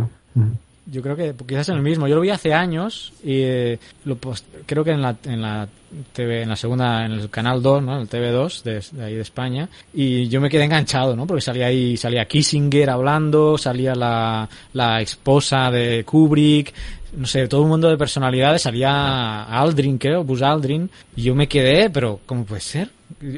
Yo 0.91 1.01
creo 1.03 1.16
que 1.16 1.36
quizás 1.45 1.70
en 1.70 1.76
el 1.76 1.84
mismo. 1.84 2.07
Yo 2.07 2.16
lo 2.16 2.22
vi 2.22 2.30
hace 2.30 2.53
años 2.53 3.14
y 3.24 3.41
eh, 3.41 3.80
lo 4.05 4.18
creo 4.66 4.84
que 4.84 4.91
en 4.91 5.01
la, 5.01 5.16
en 5.24 5.41
la 5.41 5.68
TV, 6.14 6.43
en 6.43 6.49
la 6.49 6.55
segunda, 6.55 7.05
en 7.05 7.12
el 7.12 7.30
canal 7.30 7.62
2, 7.62 7.84
¿no? 7.84 8.01
El 8.01 8.10
TV2 8.10 8.64
de, 8.64 9.03
ahí 9.03 9.16
de 9.16 9.22
España. 9.22 9.70
Y 9.93 10.28
yo 10.30 10.41
me 10.41 10.49
quedé 10.49 10.64
enganchado, 10.64 11.16
¿no? 11.16 11.28
Porque 11.28 11.41
salía 11.41 11.68
ahí, 11.68 11.95
salía 11.95 12.26
Kissinger 12.26 12.89
hablando, 12.89 13.57
salía 13.57 13.93
la, 13.93 14.49
la 14.74 15.01
esposa 15.01 15.70
de 15.70 16.03
Kubrick, 16.03 16.74
no 17.14 17.26
sé, 17.26 17.47
todo 17.47 17.62
un 17.62 17.70
mundo 17.70 17.89
de 17.89 17.97
personalidades, 17.97 18.62
salía 18.62 19.43
Aldrin, 19.43 19.97
creo, 19.97 20.24
Buzz 20.24 20.41
Aldrin, 20.41 20.89
y 21.16 21.24
yo 21.24 21.36
me 21.36 21.47
quedé, 21.47 21.89
pero 21.89 22.20
¿cómo 22.26 22.45
puede 22.45 22.62
ser? 22.62 22.89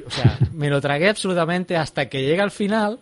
O 0.05 0.11
sea, 0.11 0.37
me 0.53 0.69
lo 0.69 0.81
tragué 0.81 1.09
absolutamente 1.09 1.77
hasta 1.77 2.07
que 2.07 2.23
llega 2.23 2.43
al 2.43 2.51
final, 2.51 2.99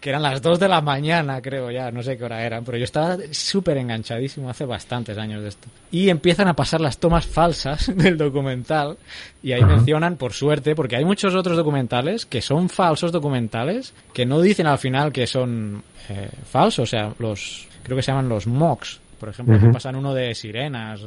que 0.00 0.10
eran 0.10 0.22
las 0.22 0.40
2 0.40 0.60
de 0.60 0.68
la 0.68 0.80
mañana, 0.80 1.42
creo 1.42 1.70
ya, 1.70 1.90
no 1.90 2.02
sé 2.02 2.16
qué 2.16 2.24
hora 2.24 2.44
eran, 2.44 2.64
pero 2.64 2.78
yo 2.78 2.84
estaba 2.84 3.16
súper 3.32 3.78
enganchadísimo 3.78 4.48
hace 4.48 4.64
bastantes 4.64 5.18
años 5.18 5.42
de 5.42 5.48
esto. 5.48 5.68
Y 5.90 6.08
empiezan 6.08 6.46
a 6.48 6.54
pasar 6.54 6.80
las 6.80 6.98
tomas 6.98 7.26
falsas 7.26 7.90
del 7.96 8.16
documental, 8.16 8.96
y 9.42 9.52
ahí 9.52 9.64
mencionan, 9.64 10.16
por 10.16 10.32
suerte, 10.32 10.74
porque 10.74 10.96
hay 10.96 11.04
muchos 11.04 11.34
otros 11.34 11.56
documentales 11.56 12.26
que 12.26 12.42
son 12.42 12.68
falsos 12.68 13.12
documentales, 13.12 13.92
que 14.12 14.26
no 14.26 14.40
dicen 14.40 14.66
al 14.66 14.78
final 14.78 15.12
que 15.12 15.26
son 15.26 15.82
eh, 16.08 16.28
falsos, 16.48 16.84
o 16.84 16.86
sea, 16.86 17.12
los, 17.18 17.66
creo 17.82 17.96
que 17.96 18.02
se 18.02 18.12
llaman 18.12 18.28
los 18.28 18.46
mocks, 18.46 19.00
por 19.18 19.28
ejemplo, 19.28 19.58
pasan 19.72 19.96
uno 19.96 20.14
de 20.14 20.34
sirenas, 20.34 21.06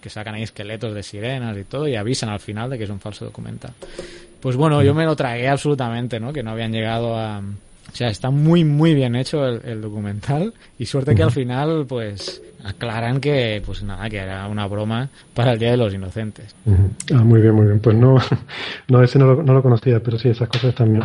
que 0.00 0.10
sacan 0.10 0.34
ahí 0.34 0.42
esqueletos 0.42 0.94
de 0.94 1.02
sirenas 1.02 1.56
y 1.56 1.64
todo, 1.64 1.88
y 1.88 1.96
avisan 1.96 2.28
al 2.28 2.40
final 2.40 2.70
de 2.70 2.78
que 2.78 2.84
es 2.84 2.90
un 2.90 3.00
falso 3.00 3.24
documental. 3.24 3.72
Pues 4.40 4.56
bueno, 4.56 4.82
yo 4.82 4.92
me 4.94 5.04
lo 5.04 5.14
tragué 5.14 5.48
absolutamente, 5.48 6.18
¿no? 6.18 6.32
Que 6.32 6.42
no 6.42 6.50
habían 6.50 6.72
llegado 6.72 7.16
a, 7.16 7.40
o 7.92 7.94
sea, 7.94 8.08
está 8.08 8.30
muy, 8.30 8.64
muy 8.64 8.94
bien 8.94 9.14
hecho 9.14 9.46
el, 9.46 9.82
documental 9.82 10.54
y 10.78 10.86
suerte 10.86 11.14
que 11.14 11.22
al 11.22 11.30
final, 11.30 11.84
pues, 11.86 12.42
aclaran 12.64 13.20
que, 13.20 13.62
pues 13.64 13.82
nada, 13.82 14.08
que 14.08 14.16
era 14.16 14.46
una 14.48 14.66
broma 14.66 15.10
para 15.34 15.52
el 15.52 15.58
Día 15.58 15.72
de 15.72 15.76
los 15.76 15.92
Inocentes. 15.92 16.54
Ah, 17.12 17.22
muy 17.22 17.42
bien, 17.42 17.54
muy 17.54 17.66
bien. 17.66 17.80
Pues 17.80 17.94
no, 17.94 18.16
no 18.88 19.02
ese 19.02 19.18
no 19.18 19.34
lo, 19.34 19.62
conocía, 19.62 20.00
pero 20.00 20.18
sí, 20.18 20.30
esas 20.30 20.48
cosas 20.48 20.74
también. 20.74 21.04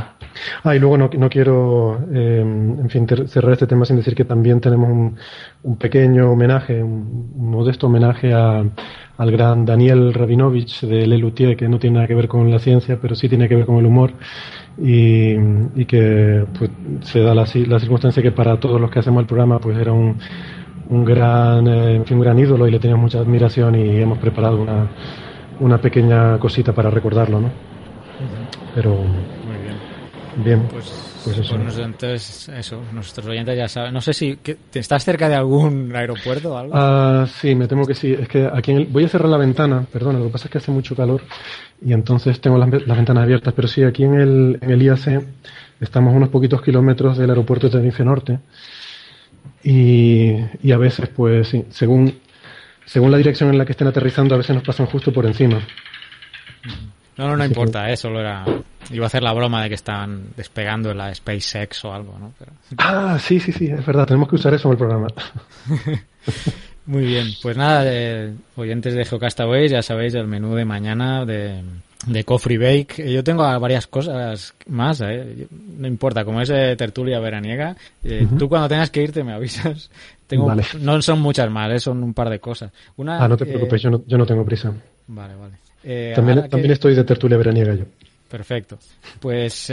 Ah, 0.64 0.76
y 0.76 0.80
luego 0.80 0.98
no, 0.98 1.10
no 1.18 1.30
quiero, 1.30 2.00
eh, 2.14 2.40
en 2.40 2.90
fin, 2.90 3.06
cerrar 3.28 3.52
este 3.52 3.68
tema 3.68 3.86
sin 3.86 3.98
decir 3.98 4.16
que 4.16 4.24
también 4.24 4.62
tenemos 4.62 4.90
un, 4.90 5.18
un 5.64 5.78
pequeño 5.78 6.32
homenaje, 6.32 6.82
un, 6.82 7.34
modesto 7.36 7.88
homenaje 7.88 8.34
a, 8.34 8.64
al 9.18 9.32
gran 9.32 9.66
Daniel 9.66 10.14
Rabinovich 10.14 10.82
de 10.82 11.08
Lelutier, 11.08 11.58
que 11.58 11.68
no 11.68 11.80
tiene 11.80 11.96
nada 11.96 12.08
que 12.08 12.16
ver 12.16 12.28
con 12.28 12.50
la 12.52 12.60
ciencia, 12.60 12.98
pero 13.02 13.16
sí 13.16 13.28
tiene 13.28 13.50
que 13.50 13.56
ver 13.56 13.66
con 13.66 13.78
el 13.78 13.86
humor 13.86 14.14
y, 14.78 15.32
y 15.76 15.86
que 15.86 16.46
pues, 16.58 16.70
se 17.02 17.22
da 17.22 17.34
la, 17.34 17.46
la 17.68 17.80
circunstancia 17.80 18.22
que 18.22 18.32
para 18.32 18.60
todos 18.60 18.80
los 18.80 18.92
que 18.92 19.00
hacemos 19.00 19.22
el 19.22 19.28
programa 19.28 19.60
pues 19.60 19.78
era 19.78 19.92
un 19.92 20.18
un 20.90 21.06
gran, 21.06 21.68
eh, 21.68 22.04
un 22.10 22.20
gran 22.20 22.40
ídolo 22.40 22.68
y 22.68 22.72
le 22.72 22.80
teníamos 22.80 23.04
mucha 23.04 23.20
admiración 23.20 23.76
y 23.76 23.98
hemos 23.98 24.18
preparado 24.20 24.62
una, 24.62 24.88
una 25.60 25.78
pequeña 25.80 26.38
cosita 26.40 26.74
para 26.74 26.90
recordarlo, 26.90 27.42
¿no? 27.42 27.50
Pero 28.74 28.98
bien. 30.44 30.64
Pues, 30.70 30.86
pues 31.24 31.38
eso. 31.38 31.58
Pues 31.58 31.78
entonces, 31.78 32.50
eso, 32.50 32.82
nuestros 32.94 33.26
oyentes 33.26 33.58
ya 33.58 33.68
saben. 33.68 33.94
No 33.94 34.02
sé 34.02 34.14
si 34.14 34.36
te 34.36 34.80
estás 34.80 35.04
cerca 35.04 35.30
de 35.30 35.36
algún 35.36 35.92
aeropuerto 35.96 36.54
o 36.54 36.58
algo. 36.58 36.74
Ah, 36.76 37.28
sí, 37.40 37.56
me 37.56 37.68
temo 37.68 37.86
que 37.86 37.96
sí. 37.96 38.14
Es 38.14 38.28
que 38.28 38.50
aquí 38.52 38.72
en 38.72 38.92
voy 38.92 39.06
a 39.06 39.10
cerrar 39.10 39.30
la 39.30 39.38
ventana, 39.38 39.86
perdona, 39.92 40.20
lo 40.20 40.26
que 40.26 40.32
pasa 40.32 40.46
es 40.46 40.52
que 40.52 40.58
hace 40.58 40.72
mucho 40.72 40.96
calor 40.96 41.22
y 41.86 41.94
entonces 41.94 42.40
tengo 42.40 42.58
las, 42.58 42.70
las 42.70 42.98
ventanas 42.98 43.24
abiertas. 43.24 43.54
Pero 43.54 43.68
sí, 43.68 43.84
aquí 43.84 44.04
en 44.04 44.16
el, 44.16 44.60
en 44.62 44.72
el 44.72 44.82
IAC 44.82 45.24
estamos 45.80 46.14
a 46.14 46.18
unos 46.18 46.30
poquitos 46.30 46.62
kilómetros 46.62 47.18
del 47.18 47.30
aeropuerto 47.30 47.68
de 47.68 47.72
Tenerife 47.72 48.04
Norte 48.04 48.40
y, 49.64 50.34
y 50.64 50.72
a 50.72 50.78
veces, 50.78 51.10
pues, 51.10 51.50
sí, 51.50 51.66
según, 51.70 52.14
según 52.86 53.12
la 53.12 53.18
dirección 53.18 53.50
en 53.50 53.58
la 53.58 53.66
que 53.66 53.72
estén 53.72 53.88
aterrizando, 53.88 54.36
a 54.36 54.38
veces 54.38 54.56
nos 54.56 54.64
pasan 54.64 54.86
justo 54.86 55.12
por 55.12 55.26
encima. 55.26 55.60
No, 57.18 57.28
no, 57.28 57.38
no 57.38 57.46
importa, 57.46 57.90
eso 57.90 58.10
lo 58.10 58.20
era. 58.20 58.46
Iba 58.92 59.06
a 59.06 59.08
hacer 59.08 59.24
la 59.24 59.34
broma 59.34 59.64
de 59.64 59.70
que 59.70 59.76
estaban 59.76 60.28
despegando 60.36 60.92
en 60.92 60.98
la 60.98 61.14
SpaceX 61.14 61.84
o 61.86 61.94
algo, 61.94 62.18
¿no? 62.20 62.34
Ah, 62.78 63.18
sí, 63.20 63.40
sí, 63.40 63.52
sí, 63.52 63.68
es 63.68 63.86
verdad, 63.86 64.06
tenemos 64.06 64.30
que 64.30 64.36
usar 64.36 64.54
eso 64.54 64.68
en 64.68 64.72
el 64.74 64.78
programa. 64.78 65.08
Muy 66.86 67.06
bien, 67.06 67.28
pues 67.42 67.58
nada, 67.58 67.84
oyentes 68.56 68.94
de 68.94 69.04
Geocastaway, 69.04 69.68
ya 69.68 69.82
sabéis 69.82 70.14
el 70.14 70.26
menú 70.26 70.56
de 70.56 70.64
mañana 70.64 71.26
de, 71.26 71.62
de 72.06 72.24
Coffee 72.24 72.58
Bake. 72.58 73.12
Yo 73.12 73.24
tengo 73.26 73.44
varias 73.60 73.88
cosas 73.88 74.54
más, 74.68 75.02
¿eh? 75.02 75.48
no 75.78 75.88
importa, 75.88 76.24
como 76.24 76.40
es 76.40 76.48
de 76.48 76.78
tertulia 76.78 77.20
veraniega. 77.20 77.76
Eh, 78.04 78.26
tú 78.40 78.48
cuando 78.48 78.70
tengas 78.70 78.90
que 78.90 79.04
irte 79.04 79.24
me 79.24 79.34
avisas. 79.34 79.90
Tengo, 80.28 80.54
No 80.82 81.02
son 81.02 81.22
muchas 81.22 81.50
más, 81.50 81.72
¿eh? 81.72 81.80
son 81.80 82.04
un 82.04 82.14
par 82.14 82.30
de 82.30 82.40
cosas. 82.40 82.70
Una, 82.98 83.24
ah, 83.24 83.30
no 83.30 83.38
te 83.38 83.46
preocupes, 83.46 83.82
yo, 83.82 83.90
no, 83.90 84.04
yo 84.06 84.18
no 84.18 84.26
tengo 84.26 84.44
prisa. 84.44 84.74
Vale, 85.08 85.36
vale. 85.36 85.54
También, 86.16 86.50
también 86.50 86.72
estoy 86.72 86.96
de 86.96 87.04
tertulia 87.04 87.38
veraniega 87.38 87.76
yo. 87.76 87.86
Perfecto. 88.30 88.78
Pues 89.20 89.72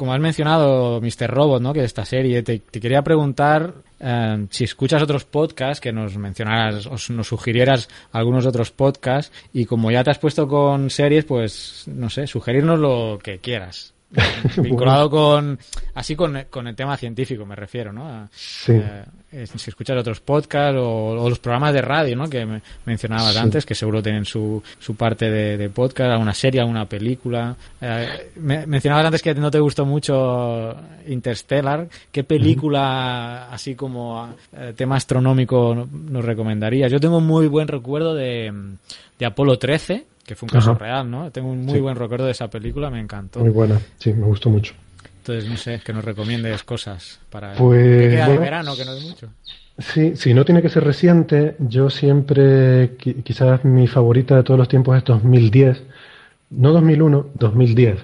como 0.00 0.14
has 0.14 0.20
mencionado, 0.20 0.98
Mr. 0.98 1.28
Robot, 1.28 1.60
¿no? 1.60 1.74
Que 1.74 1.80
de 1.80 1.84
esta 1.84 2.06
serie, 2.06 2.42
te, 2.42 2.60
quería 2.60 3.02
preguntar 3.02 3.74
eh, 4.00 4.46
si 4.48 4.64
escuchas 4.64 5.02
otros 5.02 5.26
podcasts, 5.26 5.78
que 5.78 5.92
nos 5.92 6.16
mencionaras 6.16 6.86
o 6.86 6.96
nos 7.12 7.28
sugirieras 7.28 7.86
algunos 8.10 8.46
otros 8.46 8.70
podcasts, 8.70 9.30
y 9.52 9.66
como 9.66 9.90
ya 9.90 10.02
te 10.02 10.10
has 10.10 10.18
puesto 10.18 10.48
con 10.48 10.88
series, 10.88 11.26
pues, 11.26 11.84
no 11.86 12.08
sé, 12.08 12.26
sugerirnos 12.26 12.80
lo 12.80 13.18
que 13.22 13.40
quieras. 13.40 13.92
vinculado 14.56 15.08
con 15.08 15.58
así 15.94 16.16
con, 16.16 16.46
con, 16.50 16.66
el 16.66 16.74
tema 16.74 16.96
científico 16.96 17.46
me 17.46 17.54
refiero 17.54 17.92
no 17.92 18.28
sí. 18.32 18.72
Eh, 19.32 19.46
si 19.46 19.70
escuchas 19.70 19.96
otros 19.96 20.20
podcasts 20.20 20.76
o, 20.76 21.28
los 21.28 21.38
programas 21.38 21.72
de 21.72 21.82
radio 21.82 22.16
no 22.16 22.28
que 22.28 22.44
me 22.44 22.60
mencionabas 22.84 23.36
antes 23.36 23.64
que 23.64 23.76
seguro 23.76 24.02
tienen 24.02 24.24
su, 24.24 24.60
su 24.80 24.96
parte 24.96 25.30
de, 25.30 25.70
podcast 25.70 26.10
alguna 26.10 26.34
serie 26.34 26.60
alguna 26.60 26.86
película. 26.86 27.54
Eh, 27.80 28.32
mencionabas 28.34 29.06
antes 29.06 29.22
que 29.22 29.34
no 29.34 29.50
te 29.50 29.60
gustó 29.60 29.86
mucho 29.86 30.74
Interstellar. 31.06 31.88
Qué 32.10 32.24
película 32.24 33.48
así 33.50 33.76
como 33.76 34.34
eh, 34.52 34.72
tema 34.76 34.96
astronómico 34.96 35.86
nos 35.90 36.24
recomendarías 36.24 36.90
yo 36.90 36.98
tengo 36.98 37.18
un 37.18 37.26
muy 37.26 37.46
buen 37.46 37.68
recuerdo 37.68 38.14
de 38.14 38.52
de 39.18 39.26
Apolo 39.26 39.58
13 39.58 40.06
que 40.30 40.36
fue 40.36 40.46
un 40.46 40.50
caso 40.50 40.70
Ajá. 40.70 40.78
real, 40.78 41.10
¿no? 41.10 41.28
Tengo 41.32 41.50
un 41.50 41.64
muy 41.64 41.74
Sí. 41.74 41.80
buen 41.80 41.96
recuerdo 41.96 42.24
de 42.26 42.30
esa 42.30 42.48
película, 42.48 42.88
me 42.88 43.00
encantó. 43.00 43.40
Muy 43.40 43.48
buena, 43.50 43.80
sí, 43.98 44.12
me 44.12 44.26
gustó 44.26 44.48
mucho. 44.48 44.74
Entonces, 45.18 45.50
no 45.50 45.56
sé, 45.56 45.80
que 45.84 45.92
nos 45.92 46.04
recomiendes 46.04 46.62
cosas 46.62 47.18
para... 47.30 47.54
Pues, 47.54 47.82
que 48.02 48.08
queda 48.10 48.20
de 48.22 48.26
bueno. 48.26 48.40
verano, 48.42 48.76
que 48.76 48.84
no 48.84 48.92
es 48.92 49.02
mucho. 49.02 49.26
Sí, 49.78 50.14
si 50.14 50.32
no 50.32 50.44
tiene 50.44 50.62
que 50.62 50.68
ser 50.68 50.84
reciente, 50.84 51.56
yo 51.58 51.90
siempre, 51.90 52.96
qui- 52.96 53.24
quizás 53.24 53.64
mi 53.64 53.88
favorita 53.88 54.36
de 54.36 54.44
todos 54.44 54.56
los 54.58 54.68
tiempos 54.68 54.96
es 54.98 55.02
2010, 55.04 55.82
no 56.50 56.72
2001, 56.72 57.26
2010. 57.34 57.98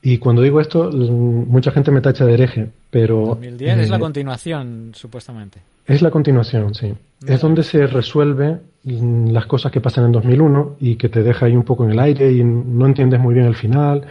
Y 0.00 0.18
cuando 0.18 0.42
digo 0.42 0.60
esto, 0.60 0.92
mucha 0.92 1.72
gente 1.72 1.90
me 1.90 2.00
tacha 2.00 2.24
de 2.24 2.34
hereje, 2.34 2.68
pero... 2.88 3.26
2010 3.26 3.78
es 3.80 3.90
la 3.90 3.96
eh, 3.96 4.00
continuación, 4.00 4.92
supuestamente. 4.94 5.58
Es 5.88 6.02
la 6.02 6.10
continuación, 6.10 6.74
sí. 6.74 6.94
Es 7.26 7.40
donde 7.40 7.62
se 7.62 7.86
resuelve 7.86 8.58
las 8.84 9.46
cosas 9.46 9.72
que 9.72 9.80
pasan 9.80 10.04
en 10.04 10.12
2001 10.12 10.76
y 10.80 10.96
que 10.96 11.08
te 11.08 11.22
deja 11.22 11.46
ahí 11.46 11.56
un 11.56 11.64
poco 11.64 11.84
en 11.84 11.92
el 11.92 11.98
aire 11.98 12.30
y 12.30 12.44
no 12.44 12.84
entiendes 12.84 13.18
muy 13.18 13.32
bien 13.34 13.46
el 13.46 13.56
final. 13.56 14.06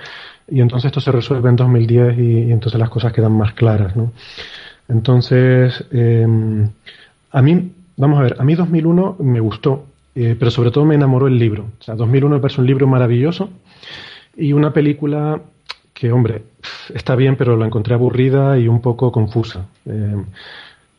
Y 0.50 0.60
entonces 0.60 0.88
esto 0.88 1.00
se 1.00 1.12
resuelve 1.12 1.50
en 1.50 1.56
2010 1.56 2.18
y, 2.18 2.22
y 2.22 2.52
entonces 2.52 2.80
las 2.80 2.90
cosas 2.90 3.14
quedan 3.14 3.34
más 3.34 3.54
claras, 3.54 3.96
¿no? 3.96 4.12
Entonces, 4.90 5.86
eh, 5.92 6.26
a 7.32 7.42
mí, 7.44 7.72
vamos 7.96 8.20
a 8.20 8.24
ver, 8.24 8.36
a 8.40 8.44
mí 8.44 8.56
2001 8.56 9.18
me 9.20 9.40
gustó, 9.40 9.86
eh, 10.16 10.36
pero 10.38 10.50
sobre 10.50 10.72
todo 10.72 10.84
me 10.84 10.96
enamoró 10.96 11.28
el 11.28 11.38
libro. 11.38 11.68
O 11.80 11.84
sea, 11.84 11.94
2001 11.94 12.36
me 12.36 12.42
parece 12.42 12.60
un 12.60 12.68
libro 12.68 12.88
maravilloso 12.88 13.52
y 14.36 14.52
una 14.52 14.74
película 14.74 15.42
que, 15.94 16.12
hombre, 16.12 16.42
está 16.92 17.16
bien, 17.16 17.36
pero 17.36 17.56
la 17.56 17.68
encontré 17.68 17.94
aburrida 17.94 18.58
y 18.58 18.68
un 18.68 18.82
poco 18.82 19.12
confusa. 19.12 19.68
Eh, 19.86 20.16
Mm, 20.16 20.24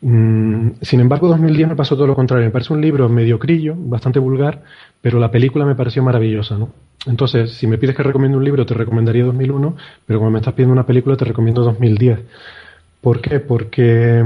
sin 0.00 1.00
embargo, 1.00 1.28
2010 1.28 1.70
me 1.70 1.76
pasó 1.76 1.96
todo 1.96 2.06
lo 2.06 2.14
contrario. 2.14 2.46
Me 2.46 2.52
parece 2.52 2.72
un 2.72 2.80
libro 2.80 3.08
mediocrillo, 3.08 3.74
bastante 3.76 4.18
vulgar, 4.18 4.62
pero 5.00 5.18
la 5.18 5.30
película 5.30 5.64
me 5.64 5.74
pareció 5.74 6.02
maravillosa, 6.02 6.56
¿no? 6.56 6.70
Entonces, 7.06 7.52
si 7.52 7.66
me 7.66 7.78
pides 7.78 7.96
que 7.96 8.02
recomiende 8.02 8.36
un 8.36 8.44
libro, 8.44 8.66
te 8.66 8.74
recomendaría 8.74 9.24
2001, 9.24 9.76
pero 10.06 10.18
como 10.18 10.30
me 10.30 10.38
estás 10.38 10.54
pidiendo 10.54 10.72
una 10.72 10.86
película, 10.86 11.16
te 11.16 11.24
recomiendo 11.24 11.62
2010. 11.62 12.20
¿Por 13.00 13.20
qué? 13.20 13.40
Porque... 13.40 14.22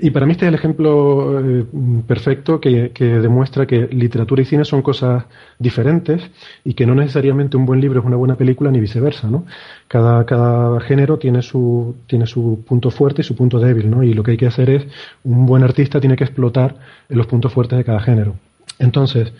Y 0.00 0.10
para 0.10 0.26
mí 0.26 0.32
este 0.32 0.44
es 0.44 0.48
el 0.48 0.54
ejemplo 0.54 1.40
eh, 1.40 1.64
perfecto 2.06 2.60
que, 2.60 2.90
que 2.90 3.04
demuestra 3.04 3.66
que 3.66 3.86
literatura 3.88 4.42
y 4.42 4.44
cine 4.44 4.64
son 4.64 4.82
cosas 4.82 5.24
diferentes 5.58 6.22
y 6.64 6.74
que 6.74 6.86
no 6.86 6.94
necesariamente 6.94 7.56
un 7.56 7.66
buen 7.66 7.80
libro 7.80 8.00
es 8.00 8.06
una 8.06 8.16
buena 8.16 8.36
película 8.36 8.70
ni 8.70 8.80
viceversa, 8.80 9.28
¿no? 9.28 9.44
Cada, 9.88 10.24
cada 10.26 10.80
género 10.80 11.18
tiene 11.18 11.42
su, 11.42 11.96
tiene 12.06 12.26
su 12.26 12.64
punto 12.66 12.90
fuerte 12.90 13.22
y 13.22 13.24
su 13.24 13.36
punto 13.36 13.58
débil, 13.60 13.90
¿no? 13.90 14.02
Y 14.02 14.14
lo 14.14 14.22
que 14.22 14.32
hay 14.32 14.36
que 14.36 14.46
hacer 14.46 14.70
es, 14.70 14.86
un 15.24 15.46
buen 15.46 15.62
artista 15.62 16.00
tiene 16.00 16.16
que 16.16 16.24
explotar 16.24 16.76
los 17.08 17.26
puntos 17.26 17.52
fuertes 17.52 17.78
de 17.78 17.84
cada 17.84 18.00
género. 18.00 18.34
Entonces, 18.78 19.32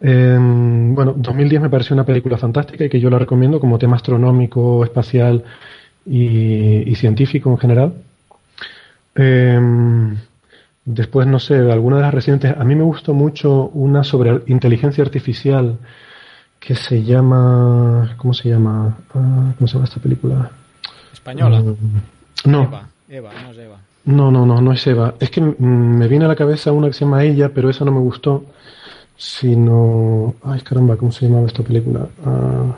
eh, 0.00 0.38
bueno, 0.40 1.14
2010 1.16 1.62
me 1.62 1.70
pareció 1.70 1.94
una 1.94 2.04
película 2.04 2.36
fantástica 2.36 2.84
y 2.84 2.88
que 2.88 3.00
yo 3.00 3.10
la 3.10 3.18
recomiendo 3.18 3.60
como 3.60 3.78
tema 3.78 3.96
astronómico, 3.96 4.84
espacial 4.84 5.44
y 6.06 6.94
científico 6.96 7.50
en 7.50 7.58
general. 7.58 7.92
Eh, 9.18 9.60
después, 10.84 11.26
no 11.26 11.38
sé, 11.38 11.56
alguna 11.56 11.96
de 11.96 12.02
las 12.02 12.14
recientes. 12.14 12.54
A 12.56 12.64
mí 12.64 12.74
me 12.74 12.84
gustó 12.84 13.12
mucho 13.12 13.68
una 13.74 14.04
sobre 14.04 14.42
inteligencia 14.46 15.04
artificial 15.04 15.76
que 16.60 16.74
se 16.74 17.02
llama. 17.02 18.14
¿Cómo 18.16 18.32
se 18.32 18.48
llama? 18.48 18.96
Ah, 19.14 19.52
¿Cómo 19.58 19.66
se 19.68 19.74
llama 19.74 19.84
esta 19.84 20.00
película? 20.00 20.50
Española. 21.12 21.60
Mm, 21.60 22.50
no, 22.50 22.62
Eva, 22.62 22.88
Eva, 23.08 23.30
no 23.42 23.50
es 23.50 23.58
Eva. 23.58 23.76
no, 24.04 24.30
no, 24.30 24.46
no, 24.46 24.60
no 24.60 24.72
es 24.72 24.86
Eva. 24.86 25.14
Es 25.18 25.30
que 25.30 25.40
me 25.40 26.08
viene 26.08 26.24
a 26.24 26.28
la 26.28 26.36
cabeza 26.36 26.72
una 26.72 26.86
que 26.86 26.94
se 26.94 27.04
llama 27.04 27.24
Ella, 27.24 27.50
pero 27.52 27.68
esa 27.68 27.84
no 27.84 27.92
me 27.92 28.00
gustó. 28.00 28.44
Sino. 29.16 30.36
Ay, 30.44 30.60
caramba, 30.60 30.96
¿cómo 30.96 31.10
se 31.10 31.26
llamaba 31.26 31.48
esta 31.48 31.64
película? 31.64 32.06
Ah, 32.24 32.76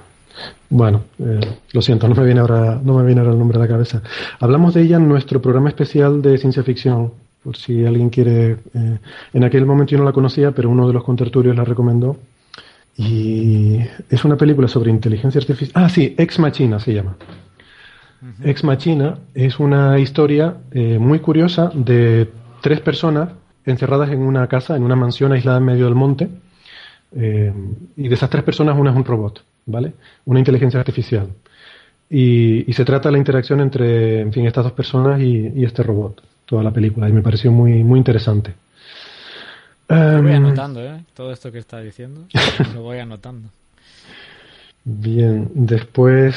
bueno, 0.69 1.03
eh, 1.19 1.41
lo 1.73 1.83
siento, 1.83 2.09
no 2.09 2.15
me 2.15 2.25
viene 2.25 2.41
ahora, 2.41 2.81
no 2.83 2.95
me 2.95 3.05
viene 3.05 3.21
ahora 3.21 3.33
el 3.33 3.39
nombre 3.39 3.59
a 3.59 3.61
la 3.63 3.69
cabeza. 3.69 4.03
Hablamos 4.39 4.75
de 4.75 4.83
ella 4.83 4.97
en 4.97 5.09
nuestro 5.09 5.41
programa 5.43 5.69
especial 5.69 6.23
de 6.23 6.39
ciencia 6.39 6.63
ficción, 6.63 7.13
por 7.43 7.57
si 7.57 7.85
alguien 7.85 8.11
quiere. 8.11 8.59
eh, 8.75 8.99
en 9.33 9.45
aquel 9.45 9.67
momento 9.67 9.93
yo 9.93 9.99
no 9.99 10.05
la 10.05 10.13
conocía, 10.13 10.53
pero 10.53 10.71
uno 10.71 10.87
de 10.87 10.93
los 10.93 11.05
contertulios 11.05 11.57
la 11.57 11.65
recomendó. 11.65 12.17
Y 12.97 13.79
es 14.11 14.25
una 14.25 14.37
película 14.37 14.69
sobre 14.69 14.91
inteligencia 14.91 15.41
artificial. 15.41 15.85
Ah, 15.85 15.89
sí, 15.89 16.15
Ex 16.19 16.39
Machina 16.39 16.79
se 16.79 16.93
llama. 16.93 17.17
Ex 18.45 18.65
Machina 18.65 19.19
es 19.33 19.59
una 19.59 19.99
historia 19.99 20.57
eh, 20.73 20.99
muy 20.99 21.21
curiosa 21.21 21.71
de 21.75 22.31
tres 22.61 22.81
personas 22.81 23.31
encerradas 23.65 24.11
en 24.11 24.21
una 24.21 24.47
casa, 24.49 24.77
en 24.77 24.83
una 24.83 24.97
mansión 24.97 25.33
aislada 25.33 25.59
en 25.59 25.65
medio 25.65 25.87
del 25.87 25.95
monte. 25.95 26.29
Eh, 27.13 27.53
y 27.97 28.09
de 28.09 28.15
esas 28.15 28.31
tres 28.31 28.45
personas, 28.45 28.79
una 28.79 28.91
es 28.91 28.97
un 28.97 29.05
robot, 29.05 29.43
¿vale? 29.71 29.93
Una 30.25 30.39
inteligencia 30.39 30.81
artificial. 30.81 31.29
Y, 32.09 32.69
y 32.69 32.73
se 32.73 32.85
trata 32.85 33.09
de 33.09 33.13
la 33.13 33.19
interacción 33.19 33.61
entre, 33.61 34.21
en 34.21 34.33
fin, 34.33 34.47
estas 34.47 34.65
dos 34.65 34.73
personas 34.73 35.21
y, 35.21 35.53
y 35.55 35.65
este 35.65 35.83
robot, 35.83 36.21
toda 36.45 36.63
la 36.63 36.73
película. 36.73 37.09
Y 37.09 37.13
me 37.13 37.23
pareció 37.23 37.53
muy, 37.53 37.85
muy 37.85 37.99
interesante. 37.99 38.55
Lo 39.89 40.23
voy 40.23 40.33
Em, 40.33 40.45
anotando, 40.45 40.85
¿eh? 40.85 41.01
Todo 41.15 41.33
esto 41.33 41.51
que 41.51 41.59
está 41.59 41.81
diciendo, 41.81 42.27
lo 42.75 42.83
voy 42.83 42.99
anotando. 42.99 43.49
Bien, 44.85 45.51
después, 45.55 46.37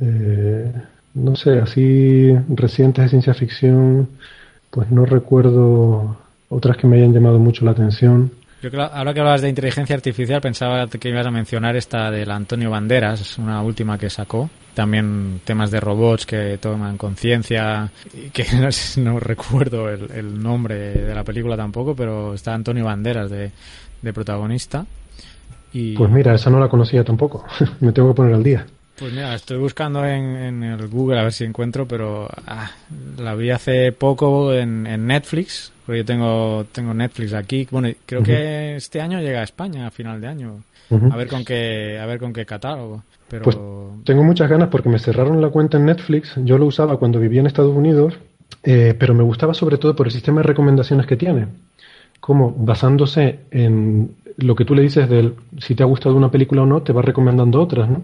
eh, 0.00 0.72
no 1.14 1.36
sé, 1.36 1.58
así 1.60 2.32
recientes 2.48 3.04
de 3.04 3.08
ciencia 3.10 3.34
ficción, 3.34 4.08
pues 4.70 4.90
no 4.90 5.04
recuerdo 5.04 6.16
otras 6.48 6.76
que 6.76 6.86
me 6.86 6.96
hayan 6.96 7.12
llamado 7.12 7.38
mucho 7.38 7.64
la 7.64 7.70
atención. 7.72 8.30
Creo, 8.70 8.84
ahora 8.84 9.12
que 9.14 9.20
hablabas 9.20 9.42
de 9.42 9.48
inteligencia 9.48 9.96
artificial, 9.96 10.40
pensaba 10.40 10.86
que 10.86 11.08
ibas 11.08 11.26
a 11.26 11.30
mencionar 11.30 11.76
esta 11.76 12.10
del 12.10 12.30
Antonio 12.30 12.70
Banderas, 12.70 13.38
una 13.38 13.62
última 13.62 13.98
que 13.98 14.10
sacó. 14.10 14.50
También 14.74 15.40
temas 15.44 15.70
de 15.70 15.80
robots 15.80 16.26
que 16.26 16.58
toman 16.58 16.98
conciencia, 16.98 17.90
que 18.32 18.44
no 18.98 19.20
recuerdo 19.20 19.88
el, 19.88 20.10
el 20.12 20.42
nombre 20.42 20.92
de 20.92 21.14
la 21.14 21.24
película 21.24 21.56
tampoco, 21.56 21.94
pero 21.94 22.34
está 22.34 22.54
Antonio 22.54 22.84
Banderas 22.84 23.30
de, 23.30 23.50
de 24.02 24.12
protagonista. 24.12 24.86
Y, 25.72 25.96
Pues 25.96 26.10
mira, 26.10 26.34
esa 26.34 26.50
no 26.50 26.60
la 26.60 26.68
conocía 26.68 27.04
tampoco. 27.04 27.44
me 27.80 27.92
tengo 27.92 28.08
que 28.08 28.14
poner 28.14 28.34
al 28.34 28.42
día. 28.42 28.66
Pues 28.98 29.12
mira, 29.12 29.34
estoy 29.34 29.58
buscando 29.58 30.04
en, 30.06 30.36
en 30.36 30.62
el 30.62 30.88
Google 30.88 31.18
a 31.18 31.24
ver 31.24 31.32
si 31.32 31.44
encuentro, 31.44 31.86
pero 31.86 32.28
ah, 32.46 32.70
la 33.18 33.34
vi 33.34 33.50
hace 33.50 33.92
poco 33.92 34.54
en, 34.54 34.86
en 34.86 35.06
Netflix, 35.06 35.70
porque 35.84 35.98
yo 35.98 36.04
tengo, 36.04 36.64
tengo 36.72 36.94
Netflix 36.94 37.34
aquí. 37.34 37.68
Bueno, 37.70 37.88
creo 38.06 38.22
que 38.22 38.76
este 38.76 39.00
año 39.02 39.20
llega 39.20 39.40
a 39.40 39.44
España 39.44 39.86
a 39.86 39.90
final 39.90 40.20
de 40.20 40.28
año. 40.28 40.62
A 41.10 41.16
ver 41.16 41.28
con 41.28 41.44
qué, 41.44 41.98
a 42.00 42.06
ver 42.06 42.18
con 42.18 42.32
qué 42.32 42.46
catálogo. 42.46 43.02
Pero 43.28 43.42
Pues 43.42 43.58
tengo 44.04 44.22
muchas 44.22 44.48
ganas 44.48 44.68
porque 44.68 44.88
me 44.88 44.98
cerraron 44.98 45.40
la 45.40 45.48
cuenta 45.48 45.76
en 45.76 45.86
Netflix. 45.86 46.34
Yo 46.36 46.58
lo 46.58 46.66
usaba 46.66 46.98
cuando 46.98 47.18
vivía 47.18 47.40
en 47.40 47.48
Estados 47.48 47.76
Unidos, 47.76 48.14
eh, 48.62 48.94
pero 48.98 49.14
me 49.14 49.24
gustaba 49.24 49.52
sobre 49.52 49.78
todo 49.78 49.96
por 49.96 50.06
el 50.06 50.12
sistema 50.12 50.40
de 50.40 50.46
recomendaciones 50.46 51.06
que 51.06 51.16
tiene. 51.16 51.48
Como 52.20 52.52
basándose 52.52 53.40
en 53.50 54.14
lo 54.38 54.54
que 54.54 54.64
tú 54.64 54.74
le 54.74 54.82
dices 54.82 55.08
del 55.08 55.34
si 55.58 55.74
te 55.74 55.82
ha 55.82 55.86
gustado 55.86 56.14
una 56.14 56.30
película 56.30 56.62
o 56.62 56.66
no, 56.66 56.82
te 56.82 56.92
va 56.92 57.02
recomendando 57.02 57.60
otras, 57.60 57.88
¿no? 57.88 58.02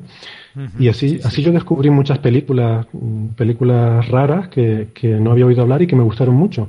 Y 0.79 0.89
así, 0.89 1.09
sí, 1.09 1.19
sí. 1.19 1.23
así 1.25 1.43
yo 1.43 1.53
descubrí 1.53 1.89
muchas 1.91 2.19
películas, 2.19 2.87
mm, 2.93 3.29
películas 3.29 4.07
raras 4.09 4.49
que, 4.49 4.89
que 4.95 5.09
no 5.09 5.33
había 5.33 5.47
oído 5.47 5.63
hablar 5.63 5.83
y 5.83 5.87
que 5.87 5.97
me 5.97 6.03
gustaron 6.03 6.35
mucho 6.35 6.69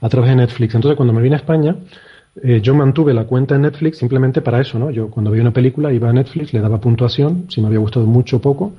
a 0.00 0.08
través 0.08 0.30
de 0.30 0.36
Netflix. 0.36 0.74
Entonces, 0.74 0.96
cuando 0.96 1.12
me 1.12 1.20
vine 1.20 1.36
a 1.36 1.38
España, 1.38 1.76
eh, 2.42 2.60
yo 2.62 2.74
mantuve 2.74 3.14
la 3.14 3.24
cuenta 3.24 3.56
en 3.56 3.62
Netflix 3.62 3.98
simplemente 3.98 4.40
para 4.40 4.60
eso, 4.60 4.78
¿no? 4.78 4.90
Yo 4.90 5.10
cuando 5.10 5.30
veía 5.30 5.42
una 5.42 5.52
película 5.52 5.92
iba 5.92 6.08
a 6.08 6.12
Netflix, 6.12 6.52
le 6.52 6.60
daba 6.60 6.80
puntuación, 6.80 7.46
si 7.48 7.60
me 7.60 7.66
había 7.66 7.80
gustado 7.80 8.06
mucho 8.06 8.36
o 8.36 8.40
poco, 8.40 8.74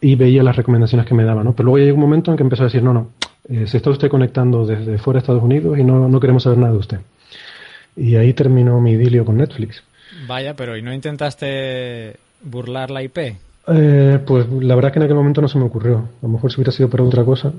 y 0.00 0.14
veía 0.16 0.42
las 0.42 0.56
recomendaciones 0.56 1.06
que 1.06 1.14
me 1.14 1.24
daban, 1.24 1.44
¿no? 1.44 1.54
Pero 1.54 1.66
luego 1.66 1.78
llegó 1.78 1.94
un 1.94 2.02
momento 2.02 2.30
en 2.30 2.36
que 2.36 2.42
empezó 2.42 2.62
a 2.62 2.66
decir, 2.66 2.82
no, 2.82 2.92
no, 2.92 3.10
eh, 3.48 3.66
se 3.66 3.78
está 3.78 3.90
usted 3.90 4.08
conectando 4.08 4.66
desde 4.66 4.98
fuera 4.98 5.18
de 5.18 5.22
Estados 5.22 5.42
Unidos 5.42 5.78
y 5.78 5.84
no, 5.84 6.08
no 6.08 6.20
queremos 6.20 6.42
saber 6.42 6.58
nada 6.58 6.72
de 6.72 6.78
usted. 6.78 6.98
Y 7.96 8.16
ahí 8.16 8.32
terminó 8.32 8.80
mi 8.80 8.92
idilio 8.92 9.24
con 9.24 9.38
Netflix. 9.38 9.82
Vaya, 10.26 10.54
pero 10.54 10.76
¿y 10.76 10.82
no 10.82 10.92
intentaste 10.92 12.16
burlar 12.42 12.90
la 12.90 13.02
IP? 13.02 13.18
Eh, 13.68 14.18
pues 14.26 14.46
la 14.48 14.74
verdad 14.74 14.92
que 14.92 14.98
en 14.98 15.04
aquel 15.04 15.16
momento 15.16 15.40
no 15.40 15.48
se 15.48 15.58
me 15.58 15.64
ocurrió. 15.64 15.98
A 15.98 16.08
lo 16.22 16.28
mejor 16.28 16.50
si 16.50 16.56
hubiera 16.56 16.72
sido 16.72 16.88
para 16.88 17.04
otra 17.04 17.24
cosa. 17.24 17.50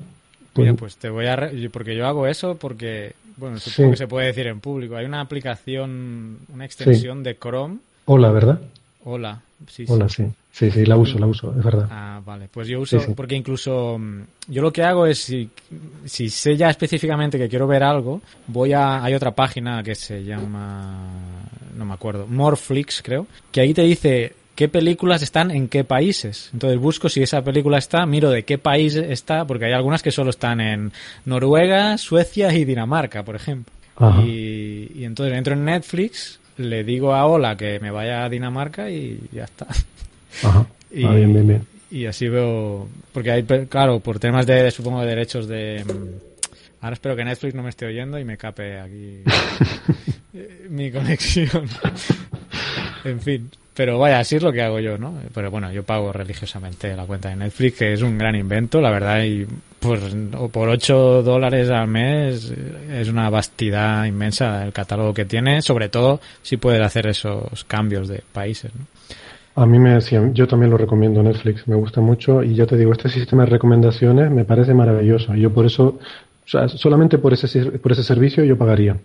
pues- 0.54 0.66
Mira, 0.66 0.74
pues 0.74 0.98
te 0.98 1.10
voy 1.10 1.28
a... 1.28 1.36
re- 1.36 1.70
Porque 1.70 1.96
yo 1.96 2.06
hago 2.08 2.28
eso 2.28 2.56
porque, 2.56 3.14
bueno, 3.38 3.58
supongo 3.60 3.90
Sí. 3.90 3.92
que 3.92 3.98
se 3.98 4.08
puede 4.08 4.28
decir 4.28 4.48
en 4.48 4.60
público. 4.60 4.96
Hay 4.98 5.06
una 5.06 5.22
aplicación, 5.22 6.40
una 6.54 6.66
extensión 6.66 7.24
de 7.24 7.38
Chrome. 7.38 7.78
Hola, 8.06 8.32
¿verdad? 8.32 8.60
Hola. 9.06 9.42
Sí, 9.68 9.86
sí. 9.86 9.92
Hola, 9.94 10.10
sí. 10.10 10.26
Sí, 10.52 10.70
sí, 10.70 10.86
la 10.86 10.98
uso, 10.98 11.18
la 11.18 11.28
uso, 11.28 11.54
es 11.58 11.64
verdad. 11.64 11.88
Ah, 11.90 12.20
vale. 12.26 12.50
Pues 12.52 12.68
yo 12.68 12.82
uso, 12.82 13.00
Sí, 13.00 13.06
sí. 13.08 13.14
porque 13.16 13.36
incluso 13.36 13.98
mm, 13.98 14.22
yo 14.50 14.62
lo 14.62 14.74
que 14.74 14.84
hago 14.84 15.06
es, 15.06 15.20
si, 15.20 15.50
si 16.04 16.30
sé 16.30 16.58
ya 16.58 16.70
específicamente 16.70 17.38
que 17.38 17.48
quiero 17.48 17.68
ver 17.68 17.84
algo, 17.84 18.22
voy 18.48 18.74
a, 18.74 19.02
hay 19.02 19.14
otra 19.14 19.32
página 19.32 19.82
que 19.82 19.96
se 19.96 20.26
llama, 20.26 21.08
no 21.78 21.86
me 21.86 21.94
acuerdo, 21.94 22.28
Moreflix 22.28 23.02
creo, 23.02 23.28
que 23.50 23.62
ahí 23.62 23.74
te 23.74 23.84
dice 23.84 24.34
qué 24.56 24.68
películas 24.68 25.22
están 25.22 25.52
en 25.52 25.68
qué 25.68 25.84
países. 25.84 26.50
Entonces 26.54 26.80
busco 26.80 27.10
si 27.10 27.22
esa 27.24 27.42
película 27.44 27.78
está, 27.78 28.06
miro 28.06 28.30
de 28.30 28.44
qué 28.44 28.58
país 28.58 28.96
está, 28.96 29.46
porque 29.46 29.66
hay 29.66 29.74
algunas 29.74 30.02
que 30.04 30.12
solo 30.12 30.30
están 30.30 30.62
en 30.62 30.92
Noruega, 31.26 31.98
Suecia 31.98 32.54
y 32.54 32.66
Dinamarca, 32.66 33.24
por 33.24 33.36
ejemplo. 33.36 33.74
Y, 34.26 34.92
y 34.96 35.04
entonces 35.06 35.38
entro 35.38 35.54
en 35.54 35.66
Netflix 35.66 36.40
le 36.58 36.84
digo 36.84 37.14
a 37.14 37.26
Ola 37.26 37.56
que 37.56 37.80
me 37.80 37.92
vaya 37.92 38.24
a 38.26 38.30
Dinamarca 38.30 38.90
y 38.90 39.20
ya 39.32 39.44
está. 39.46 39.68
Ajá. 40.44 40.66
Y, 40.94 41.06
Ah, 41.06 41.14
bien, 41.14 41.32
bien, 41.34 41.48
bien. 41.48 41.62
y 41.90 42.06
así 42.06 42.28
veo, 42.28 42.90
porque 43.14 43.32
hay, 43.32 43.44
claro, 43.44 44.02
por 44.02 44.20
temas 44.20 44.46
de, 44.46 44.70
supongo, 44.72 45.00
de 45.02 45.08
derechos 45.08 45.48
de... 45.48 45.86
mm, 45.86 46.84
Ahora 46.84 46.96
espero 46.96 47.16
que 47.16 47.24
Netflix 47.24 47.54
no 47.56 47.64
me 47.64 47.70
esté 47.70 47.86
oyendo 47.86 48.20
y 48.20 48.26
me 48.26 48.38
cape 48.38 48.78
aquí 48.80 49.22
mi 50.70 50.92
conexión. 50.92 51.70
En 53.06 53.22
fin. 53.22 53.52
Pero 53.74 53.98
vaya, 53.98 54.20
así 54.20 54.36
es 54.36 54.44
lo 54.44 54.52
que 54.52 54.62
hago 54.62 54.80
yo, 54.80 54.98
¿no? 54.98 55.14
Pero 55.34 55.50
bueno, 55.50 55.72
yo 55.72 55.84
pago 55.84 56.12
religiosamente 56.12 56.96
la 56.96 57.06
cuenta 57.06 57.30
de 57.30 57.38
Netflix, 57.38 57.78
que 57.78 57.94
es 57.94 58.02
un 58.02 58.18
gran 58.18 58.36
invento, 58.36 58.82
la 58.82 58.92
verdad, 58.92 59.24
y 59.24 59.48
por, 59.80 60.00
o 60.38 60.50
por 60.50 60.68
8 60.68 61.24
dólares 61.24 61.70
al 61.70 61.88
mes 61.88 62.54
es 62.92 63.08
una 63.08 63.30
vastidad 63.30 64.06
inmensa 64.06 64.66
el 64.66 64.74
catálogo 64.74 65.14
que 65.14 65.26
tiene, 65.26 65.62
sobre 65.62 65.88
todo 65.88 66.20
si 66.42 66.58
puedes 66.58 66.82
hacer 66.82 67.08
esos 67.08 67.64
cambios 67.64 68.10
de 68.10 68.22
países, 68.34 68.72
¿no? 68.76 68.86
A 69.54 69.66
mí 69.66 69.80
me 69.80 69.96
decían, 69.96 70.34
yo 70.34 70.48
también 70.48 70.72
lo 70.72 70.78
recomiendo 70.78 71.22
Netflix, 71.22 71.68
me 71.68 71.76
gusta 71.76 72.00
mucho 72.00 72.42
y 72.42 72.56
ya 72.56 72.66
te 72.66 72.78
digo, 72.78 72.94
este 72.94 73.10
sistema 73.10 73.44
de 73.44 73.50
recomendaciones 73.50 74.32
me 74.32 74.46
parece 74.46 74.74
maravilloso. 74.74 75.36
Yo 75.36 75.52
por 75.52 75.66
eso, 75.66 76.00
o 76.46 76.48
sea, 76.48 76.70
solamente 76.70 77.18
por 77.18 77.34
ese, 77.34 77.66
por 77.72 77.92
ese 77.92 78.04
servicio 78.04 78.46
yo 78.46 78.58
pagaría. 78.58 78.96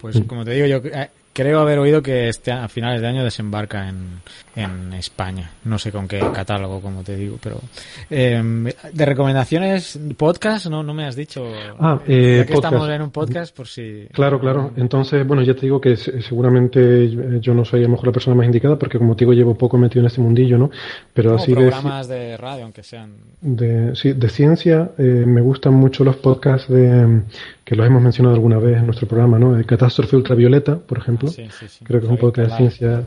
Pues 0.00 0.20
como 0.26 0.44
te 0.44 0.50
digo, 0.50 0.66
yo 0.66 0.76
eh, 0.90 1.08
creo 1.34 1.60
haber 1.60 1.78
oído 1.78 2.02
que 2.02 2.28
este 2.30 2.50
a 2.52 2.66
finales 2.68 3.02
de 3.02 3.08
año 3.08 3.22
desembarca 3.24 3.88
en, 3.90 4.20
en 4.56 4.94
España. 4.94 5.50
No 5.64 5.78
sé 5.78 5.92
con 5.92 6.08
qué 6.08 6.20
catálogo, 6.32 6.80
como 6.80 7.02
te 7.02 7.16
digo, 7.16 7.36
pero 7.42 7.60
eh, 8.08 8.72
de 8.92 9.04
recomendaciones 9.04 9.98
podcast 10.16 10.66
no 10.66 10.82
no 10.82 10.94
me 10.94 11.04
has 11.04 11.16
dicho. 11.16 11.44
Ah, 11.78 12.00
eh, 12.06 12.36
ya 12.38 12.46
que 12.46 12.52
podcast. 12.54 12.72
estamos 12.74 12.88
en 12.88 13.02
un 13.02 13.10
podcast, 13.10 13.54
por 13.56 13.66
si 13.66 14.06
Claro, 14.12 14.40
claro. 14.40 14.72
Entonces, 14.76 15.26
bueno, 15.26 15.42
ya 15.42 15.54
te 15.54 15.62
digo 15.62 15.80
que 15.80 15.96
se- 15.96 16.22
seguramente 16.22 17.04
eh, 17.04 17.38
yo 17.40 17.52
no 17.52 17.64
soy 17.64 17.80
a 17.80 17.82
lo 17.84 17.90
mejor 17.90 18.06
la 18.06 18.12
persona 18.12 18.36
más 18.36 18.46
indicada 18.46 18.78
porque 18.78 18.98
como 18.98 19.16
te 19.16 19.24
digo 19.24 19.32
llevo 19.34 19.54
poco 19.58 19.76
metido 19.76 20.00
en 20.00 20.06
este 20.06 20.20
mundillo, 20.20 20.56
¿no? 20.56 20.70
Pero 21.12 21.30
como 21.32 21.42
así 21.42 21.52
de, 21.52 21.60
programas 21.60 22.08
de 22.08 22.36
radio, 22.36 22.62
aunque 22.64 22.82
sean. 22.82 23.12
de, 23.40 23.94
sí, 23.96 24.12
de 24.12 24.28
ciencia 24.28 24.92
eh, 24.98 25.02
me 25.02 25.40
gustan 25.40 25.74
mucho 25.74 26.04
los 26.04 26.16
podcasts 26.16 26.68
de 26.68 27.22
que 27.64 27.74
los 27.74 27.86
hemos 27.86 28.02
mencionado 28.02 28.34
alguna 28.34 28.58
vez 28.58 28.78
en 28.78 28.86
nuestro 28.86 29.08
programa, 29.08 29.38
¿no? 29.38 29.54
De 29.54 29.64
Catástrofe 29.64 30.16
Ultravioleta, 30.16 30.76
por 30.76 30.98
ejemplo. 30.98 31.28
Sí, 31.28 31.48
sí, 31.50 31.66
sí. 31.68 31.84
Creo 31.84 32.00
que 32.00 32.06
es 32.06 32.12
un 32.12 32.18
podcast 32.18 32.50
de 32.50 32.56
ciencia, 32.56 33.04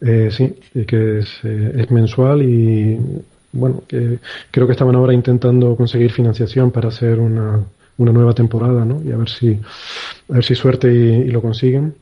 eh, 0.00 0.30
sí, 0.32 0.54
y 0.74 0.84
que 0.84 1.20
es, 1.20 1.28
eh, 1.44 1.72
es 1.76 1.90
mensual 1.90 2.42
y 2.42 2.98
bueno, 3.52 3.82
que 3.86 4.18
creo 4.50 4.66
que 4.66 4.72
estaban 4.72 4.96
ahora 4.96 5.14
intentando 5.14 5.76
conseguir 5.76 6.10
financiación 6.10 6.72
para 6.72 6.88
hacer 6.88 7.20
una, 7.20 7.60
una 7.98 8.12
nueva 8.12 8.34
temporada, 8.34 8.84
¿no? 8.84 9.00
Y 9.04 9.12
a 9.12 9.16
ver 9.16 9.28
si, 9.28 9.60
a 10.28 10.34
ver 10.34 10.44
si 10.44 10.54
suerte 10.56 10.92
y, 10.92 11.28
y 11.28 11.30
lo 11.30 11.40
consiguen. 11.40 11.94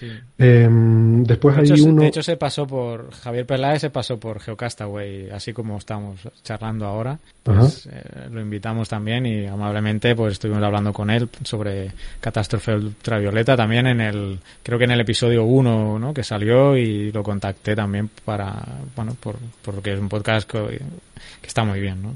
Sí. 0.00 0.10
Eh, 0.38 0.66
después 0.70 1.54
De 1.56 1.60
hay 1.60 1.66
hecho, 1.66 1.76
se- 1.76 1.82
uno. 1.82 2.00
de 2.02 2.08
hecho, 2.08 2.22
se 2.22 2.36
pasó 2.38 2.66
por 2.66 3.12
Javier 3.12 3.44
Peláez, 3.44 3.82
se 3.82 3.90
pasó 3.90 4.18
por 4.18 4.40
Geocastaway, 4.40 5.28
así 5.28 5.52
como 5.52 5.76
estamos 5.76 6.20
charlando 6.42 6.86
ahora. 6.86 7.18
Pues 7.42 7.86
eh, 7.92 8.02
lo 8.30 8.40
invitamos 8.40 8.88
también 8.88 9.26
y 9.26 9.46
amablemente 9.46 10.14
pues 10.14 10.32
estuvimos 10.34 10.62
hablando 10.62 10.92
con 10.94 11.10
él 11.10 11.28
sobre 11.44 11.90
Catástrofe 12.20 12.74
Ultravioleta 12.74 13.56
también 13.56 13.86
en 13.86 14.00
el, 14.00 14.38
creo 14.62 14.78
que 14.78 14.84
en 14.84 14.92
el 14.92 15.00
episodio 15.00 15.44
1, 15.44 15.98
¿no? 15.98 16.14
Que 16.14 16.22
salió 16.24 16.76
y 16.76 17.12
lo 17.12 17.22
contacté 17.22 17.76
también 17.76 18.08
para, 18.24 18.54
bueno, 18.96 19.14
por, 19.20 19.36
porque 19.62 19.92
es 19.92 20.00
un 20.00 20.08
podcast 20.08 20.48
que, 20.50 20.80
que 21.40 21.48
está 21.48 21.64
muy 21.64 21.80
bien, 21.80 22.02
¿no? 22.02 22.14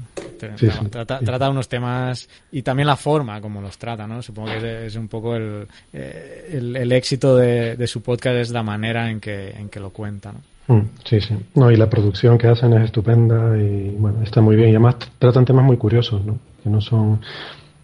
Sí, 0.57 0.67
trata, 0.89 1.19
sí. 1.19 1.25
trata- 1.25 1.49
unos 1.49 1.69
temas 1.69 2.27
y 2.51 2.61
también 2.61 2.87
la 2.87 2.95
forma 2.97 3.39
como 3.41 3.61
los 3.61 3.77
trata, 3.77 4.05
¿no? 4.05 4.21
Supongo 4.21 4.49
que 4.49 4.57
es, 4.57 4.63
es 4.63 4.95
un 4.97 5.07
poco 5.07 5.35
el, 5.35 5.65
eh, 5.93 6.49
el, 6.53 6.75
el 6.75 6.91
éxito 6.91 7.37
de, 7.37 7.75
de 7.77 7.87
su 7.87 8.01
podcast 8.01 8.35
es 8.37 8.51
la 8.51 8.61
manera 8.63 9.09
en 9.09 9.19
que, 9.19 9.51
en 9.51 9.69
que 9.69 9.79
lo 9.79 9.91
cuenta, 9.91 10.33
¿no? 10.33 10.75
Mm, 10.75 10.89
Sí, 11.05 11.21
sí. 11.21 11.35
No, 11.55 11.71
y 11.71 11.75
la 11.77 11.89
producción 11.89 12.37
que 12.37 12.47
hacen 12.47 12.73
es 12.73 12.83
estupenda 12.85 13.57
y 13.57 13.95
bueno, 13.97 14.21
está 14.23 14.41
muy 14.41 14.55
bien. 14.55 14.69
Y 14.69 14.71
además 14.71 14.95
tratan 15.19 15.45
temas 15.45 15.63
muy 15.63 15.77
curiosos, 15.77 16.25
¿no? 16.25 16.37
Que 16.63 16.69
no 16.69 16.81
son, 16.81 17.21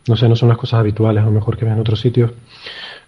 no 0.08 0.16
sé, 0.18 0.28
no 0.28 0.36
son 0.36 0.50
las 0.50 0.58
cosas 0.58 0.80
habituales, 0.82 1.22
a 1.24 1.28
lo 1.28 1.32
mejor 1.32 1.58
que 1.58 1.64
ven 1.66 1.76
en 1.76 1.80
otros 1.80 2.00
sitios. 2.02 2.32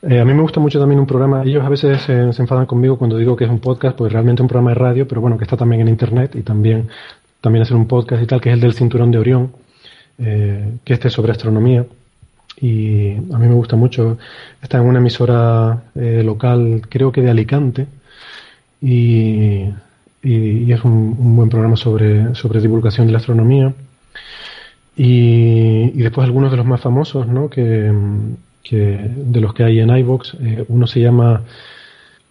Eh, 0.03 0.19
a 0.19 0.25
mí 0.25 0.33
me 0.33 0.41
gusta 0.41 0.59
mucho 0.59 0.79
también 0.79 0.99
un 0.99 1.07
programa, 1.07 1.43
ellos 1.43 1.63
a 1.63 1.69
veces 1.69 2.01
se, 2.01 2.33
se 2.33 2.41
enfadan 2.41 2.65
conmigo 2.65 2.97
cuando 2.97 3.17
digo 3.17 3.35
que 3.35 3.45
es 3.45 3.49
un 3.49 3.59
podcast, 3.59 3.97
pues 3.97 4.11
realmente 4.11 4.41
un 4.41 4.47
programa 4.49 4.71
de 4.71 4.75
radio, 4.75 5.07
pero 5.07 5.21
bueno, 5.21 5.37
que 5.37 5.43
está 5.45 5.55
también 5.57 5.81
en 5.81 5.87
internet 5.87 6.35
y 6.35 6.41
también, 6.43 6.89
también 7.43 7.63
hacer 7.63 7.75
un 7.75 7.87
podcast 7.87 8.23
y 8.23 8.25
tal, 8.25 8.39
que 8.39 8.49
es 8.49 8.53
el 8.53 8.61
del 8.61 8.73
Cinturón 8.73 9.11
de 9.11 9.17
Orión, 9.17 9.51
eh, 10.17 10.77
que 10.85 10.93
este 10.93 11.09
es 11.09 11.13
sobre 11.13 11.33
astronomía. 11.33 11.85
Y 12.61 13.15
a 13.33 13.37
mí 13.37 13.47
me 13.49 13.53
gusta 13.53 13.75
mucho. 13.75 14.17
Está 14.61 14.77
en 14.77 14.85
una 14.85 14.99
emisora 14.99 15.83
eh, 15.93 16.23
local, 16.23 16.83
creo 16.87 17.11
que 17.11 17.21
de 17.21 17.29
Alicante, 17.29 17.85
y, 18.81 19.65
y, 20.23 20.71
es 20.71 20.85
un, 20.85 21.35
buen 21.35 21.49
programa 21.49 21.75
sobre, 21.75 22.33
sobre 22.33 22.61
divulgación 22.61 23.07
de 23.07 23.11
la 23.11 23.19
astronomía. 23.19 23.73
Y, 24.95 25.91
y 25.95 26.01
después 26.01 26.23
algunos 26.23 26.49
de 26.49 26.57
los 26.57 26.65
más 26.65 26.79
famosos, 26.79 27.27
¿no? 27.27 27.49
Que, 27.49 27.91
que 28.63 29.11
de 29.15 29.41
los 29.41 29.53
que 29.53 29.65
hay 29.65 29.81
en 29.81 29.89
iVoox, 29.89 30.35
eh, 30.35 30.65
uno 30.69 30.87
se 30.87 31.01
llama 31.01 31.41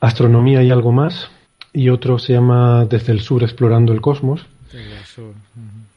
Astronomía 0.01 0.63
y 0.63 0.71
algo 0.71 0.91
más, 0.91 1.29
y 1.75 1.91
otro 1.91 2.19
se 2.19 2.33
llama 2.33 2.87
Desde 2.87 3.13
el 3.13 3.21
Sur 3.21 3.43
explorando 3.43 3.93
el 3.93 4.01
cosmos, 4.01 4.47
Desde 4.73 4.99
el 4.99 5.05
sur. 5.05 5.25
Ujú. 5.27 5.35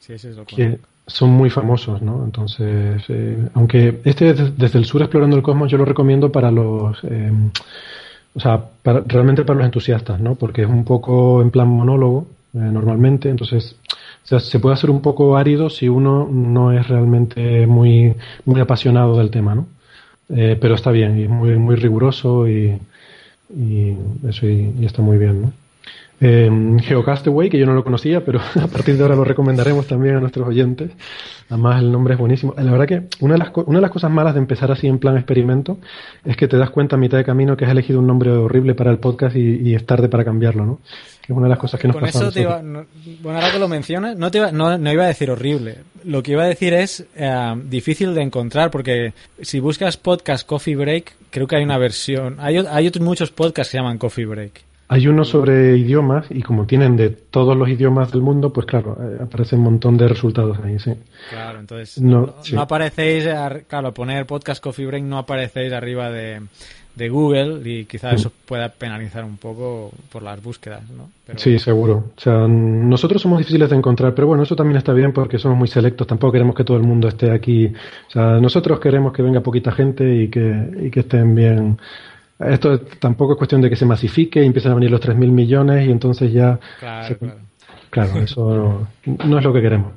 Sí, 0.00 0.12
ese 0.12 0.30
es 0.30 0.36
lo 0.36 0.44
que 0.44 0.78
son 1.06 1.30
muy 1.30 1.50
famosos, 1.50 2.02
¿no? 2.02 2.24
Entonces, 2.24 3.02
eh, 3.08 3.48
aunque 3.54 4.00
este 4.04 4.30
es 4.30 4.58
Desde 4.58 4.78
el 4.78 4.84
Sur 4.84 5.02
explorando 5.02 5.36
el 5.36 5.42
cosmos 5.42 5.70
yo 5.70 5.78
lo 5.78 5.84
recomiendo 5.84 6.30
para 6.32 6.50
los... 6.50 6.98
eh, 7.04 7.30
o 8.34 8.40
sea, 8.40 8.60
para- 8.82 9.00
realmente 9.06 9.44
para 9.44 9.58
los 9.58 9.66
entusiastas, 9.66 10.20
¿no? 10.20 10.34
Porque 10.34 10.62
es 10.62 10.68
un 10.68 10.84
poco 10.84 11.40
en 11.40 11.50
plan 11.50 11.68
monólogo, 11.68 12.26
eh, 12.54 12.58
normalmente, 12.58 13.30
entonces 13.30 13.76
o 14.24 14.28
sea, 14.28 14.40
se 14.40 14.58
puede 14.58 14.74
hacer 14.74 14.90
un 14.90 15.00
poco 15.00 15.36
árido 15.36 15.70
si 15.70 15.88
uno 15.88 16.28
no 16.30 16.72
es 16.72 16.86
realmente 16.88 17.66
muy, 17.66 18.14
muy 18.44 18.60
apasionado 18.60 19.16
del 19.16 19.30
tema, 19.30 19.54
¿no? 19.54 19.66
Eh, 20.28 20.58
pero 20.60 20.74
está 20.74 20.90
bien, 20.90 21.18
y 21.18 21.22
es 21.22 21.30
muy, 21.30 21.56
muy 21.56 21.76
riguroso 21.76 22.48
y, 22.48 22.76
y 23.56 23.96
eso 24.28 24.46
y, 24.46 24.74
y 24.80 24.84
está 24.84 25.00
muy 25.02 25.18
bien, 25.18 25.42
¿no? 25.42 25.52
Eh, 26.20 26.50
Geocastaway, 26.80 27.50
que 27.50 27.58
yo 27.58 27.66
no 27.66 27.74
lo 27.74 27.84
conocía, 27.84 28.24
pero 28.24 28.40
a 28.60 28.66
partir 28.68 28.96
de 28.96 29.02
ahora 29.02 29.16
lo 29.16 29.24
recomendaremos 29.24 29.86
también 29.86 30.16
a 30.16 30.20
nuestros 30.20 30.48
oyentes. 30.48 30.90
Además, 31.50 31.80
el 31.82 31.92
nombre 31.92 32.14
es 32.14 32.18
buenísimo. 32.20 32.54
La 32.56 32.72
verdad 32.72 32.86
que 32.86 33.02
una 33.20 33.34
de, 33.34 33.38
las, 33.38 33.50
una 33.66 33.78
de 33.78 33.82
las 33.82 33.90
cosas 33.90 34.10
malas 34.10 34.34
de 34.34 34.40
empezar 34.40 34.72
así 34.72 34.86
en 34.86 34.98
plan 34.98 35.16
experimento 35.16 35.78
es 36.24 36.36
que 36.36 36.48
te 36.48 36.56
das 36.56 36.70
cuenta 36.70 36.96
a 36.96 36.98
mitad 36.98 37.18
de 37.18 37.24
camino 37.24 37.56
que 37.56 37.64
has 37.66 37.70
elegido 37.70 37.98
un 38.00 38.06
nombre 38.06 38.30
horrible 38.30 38.74
para 38.74 38.90
el 38.90 38.98
podcast 38.98 39.36
y, 39.36 39.56
y 39.62 39.74
es 39.74 39.84
tarde 39.86 40.08
para 40.08 40.24
cambiarlo, 40.24 40.64
¿no? 40.66 40.78
Que 41.24 41.32
es 41.32 41.36
una 41.36 41.46
de 41.46 41.50
las 41.50 41.58
cosas 41.58 41.78
que 41.80 41.86
nos 41.88 41.96
Con 41.96 42.04
pasa 42.04 42.18
eso 42.20 42.32
te 42.32 42.40
iba, 42.40 42.62
nosotros. 42.62 42.88
no- 43.06 43.12
bueno, 43.22 43.38
ahora 43.38 43.52
que 43.52 43.58
lo 43.58 43.68
mencionas, 43.68 44.16
no, 44.16 44.30
te 44.30 44.38
iba, 44.38 44.50
no, 44.52 44.78
no 44.78 44.92
iba 44.92 45.04
a 45.04 45.08
decir 45.08 45.30
horrible. 45.30 45.76
Lo 46.04 46.22
que 46.22 46.32
iba 46.32 46.44
a 46.44 46.48
decir 46.48 46.72
es 46.72 47.04
eh, 47.14 47.54
difícil 47.64 48.14
de 48.14 48.22
encontrar 48.22 48.70
porque 48.70 49.12
si 49.40 49.60
buscas 49.60 49.96
podcast 49.98 50.46
Coffee 50.46 50.76
Break, 50.76 51.12
creo 51.30 51.46
que 51.46 51.56
hay 51.56 51.64
una 51.64 51.78
versión. 51.78 52.36
Hay, 52.38 52.56
hay 52.56 52.86
otros 52.88 53.04
muchos 53.04 53.30
podcasts 53.30 53.70
que 53.70 53.76
se 53.76 53.78
llaman 53.82 53.98
Coffee 53.98 54.24
Break. 54.26 54.62
Hay 54.88 55.08
uno 55.08 55.24
sobre 55.24 55.76
idiomas 55.76 56.26
y 56.30 56.42
como 56.42 56.64
tienen 56.66 56.96
de 56.96 57.10
todos 57.10 57.56
los 57.56 57.68
idiomas 57.68 58.12
del 58.12 58.22
mundo, 58.22 58.52
pues 58.52 58.66
claro, 58.66 58.96
eh, 59.00 59.18
aparece 59.22 59.56
un 59.56 59.62
montón 59.62 59.96
de 59.96 60.06
resultados 60.06 60.58
ahí, 60.62 60.78
sí. 60.78 60.92
Claro, 61.30 61.58
entonces 61.58 62.00
No, 62.00 62.34
no, 62.52 62.60
aparecéis, 62.60 63.26
ar- 63.26 63.64
claro, 63.64 63.92
poner 63.92 64.26
podcast 64.26 64.62
Coffee 64.62 64.86
Break 64.86 65.02
no 65.02 65.18
aparecéis 65.18 65.72
arriba 65.72 66.08
de, 66.10 66.40
de 66.94 67.08
Google 67.08 67.68
y 67.68 67.84
quizás 67.86 68.14
eso 68.14 68.30
pueda 68.46 68.68
penalizar 68.68 69.24
un 69.24 69.38
poco 69.38 69.90
por 70.12 70.22
las 70.22 70.40
búsquedas, 70.40 70.88
¿no? 70.90 71.10
Pero- 71.26 71.38
Sí, 71.40 71.58
seguro. 71.58 72.12
O 72.16 72.20
sea, 72.20 72.46
nosotros 72.46 73.20
somos 73.20 73.38
difíciles 73.38 73.68
de 73.68 73.74
encontrar, 73.76 74.14
pero 74.14 74.28
bueno, 74.28 74.44
eso 74.44 74.54
también 74.54 74.76
está 74.78 74.92
bien 74.92 75.12
porque 75.12 75.36
somos 75.38 75.58
muy 75.58 75.66
selectos. 75.66 76.06
Tampoco 76.06 76.32
queremos 76.34 76.54
que 76.54 76.62
todo 76.62 76.76
el 76.76 76.84
mundo 76.84 77.08
esté 77.08 77.32
aquí. 77.32 77.66
O 77.66 78.10
sea, 78.10 78.38
nosotros 78.40 78.78
queremos 78.78 79.12
que 79.12 79.22
venga 79.22 79.40
poquita 79.40 79.72
gente 79.72 80.14
y 80.14 80.28
que, 80.28 80.70
y 80.84 80.90
que 80.90 81.00
estén 81.00 81.34
bien. 81.34 81.76
Esto 82.38 82.74
es- 82.74 82.80
tampoco 83.00 83.32
es 83.32 83.38
cuestión 83.38 83.60
de 83.62 83.70
que 83.70 83.76
se 83.76 83.86
masifique 83.86 84.42
y 84.42 84.46
empiecen 84.46 84.72
a 84.72 84.74
venir 84.74 84.90
los 84.90 85.00
3.000 85.00 85.30
millones 85.30 85.86
y 85.86 85.90
entonces 85.90 86.32
ya... 86.32 86.58
Claro, 86.78 87.08
se- 87.08 87.16
claro. 87.16 87.36
Claro, 87.88 88.18
eso 88.20 88.88
no, 89.06 89.16
no 89.26 89.38
es 89.38 89.44
lo 89.44 89.52
que 89.54 89.62
queremos. 89.62 89.92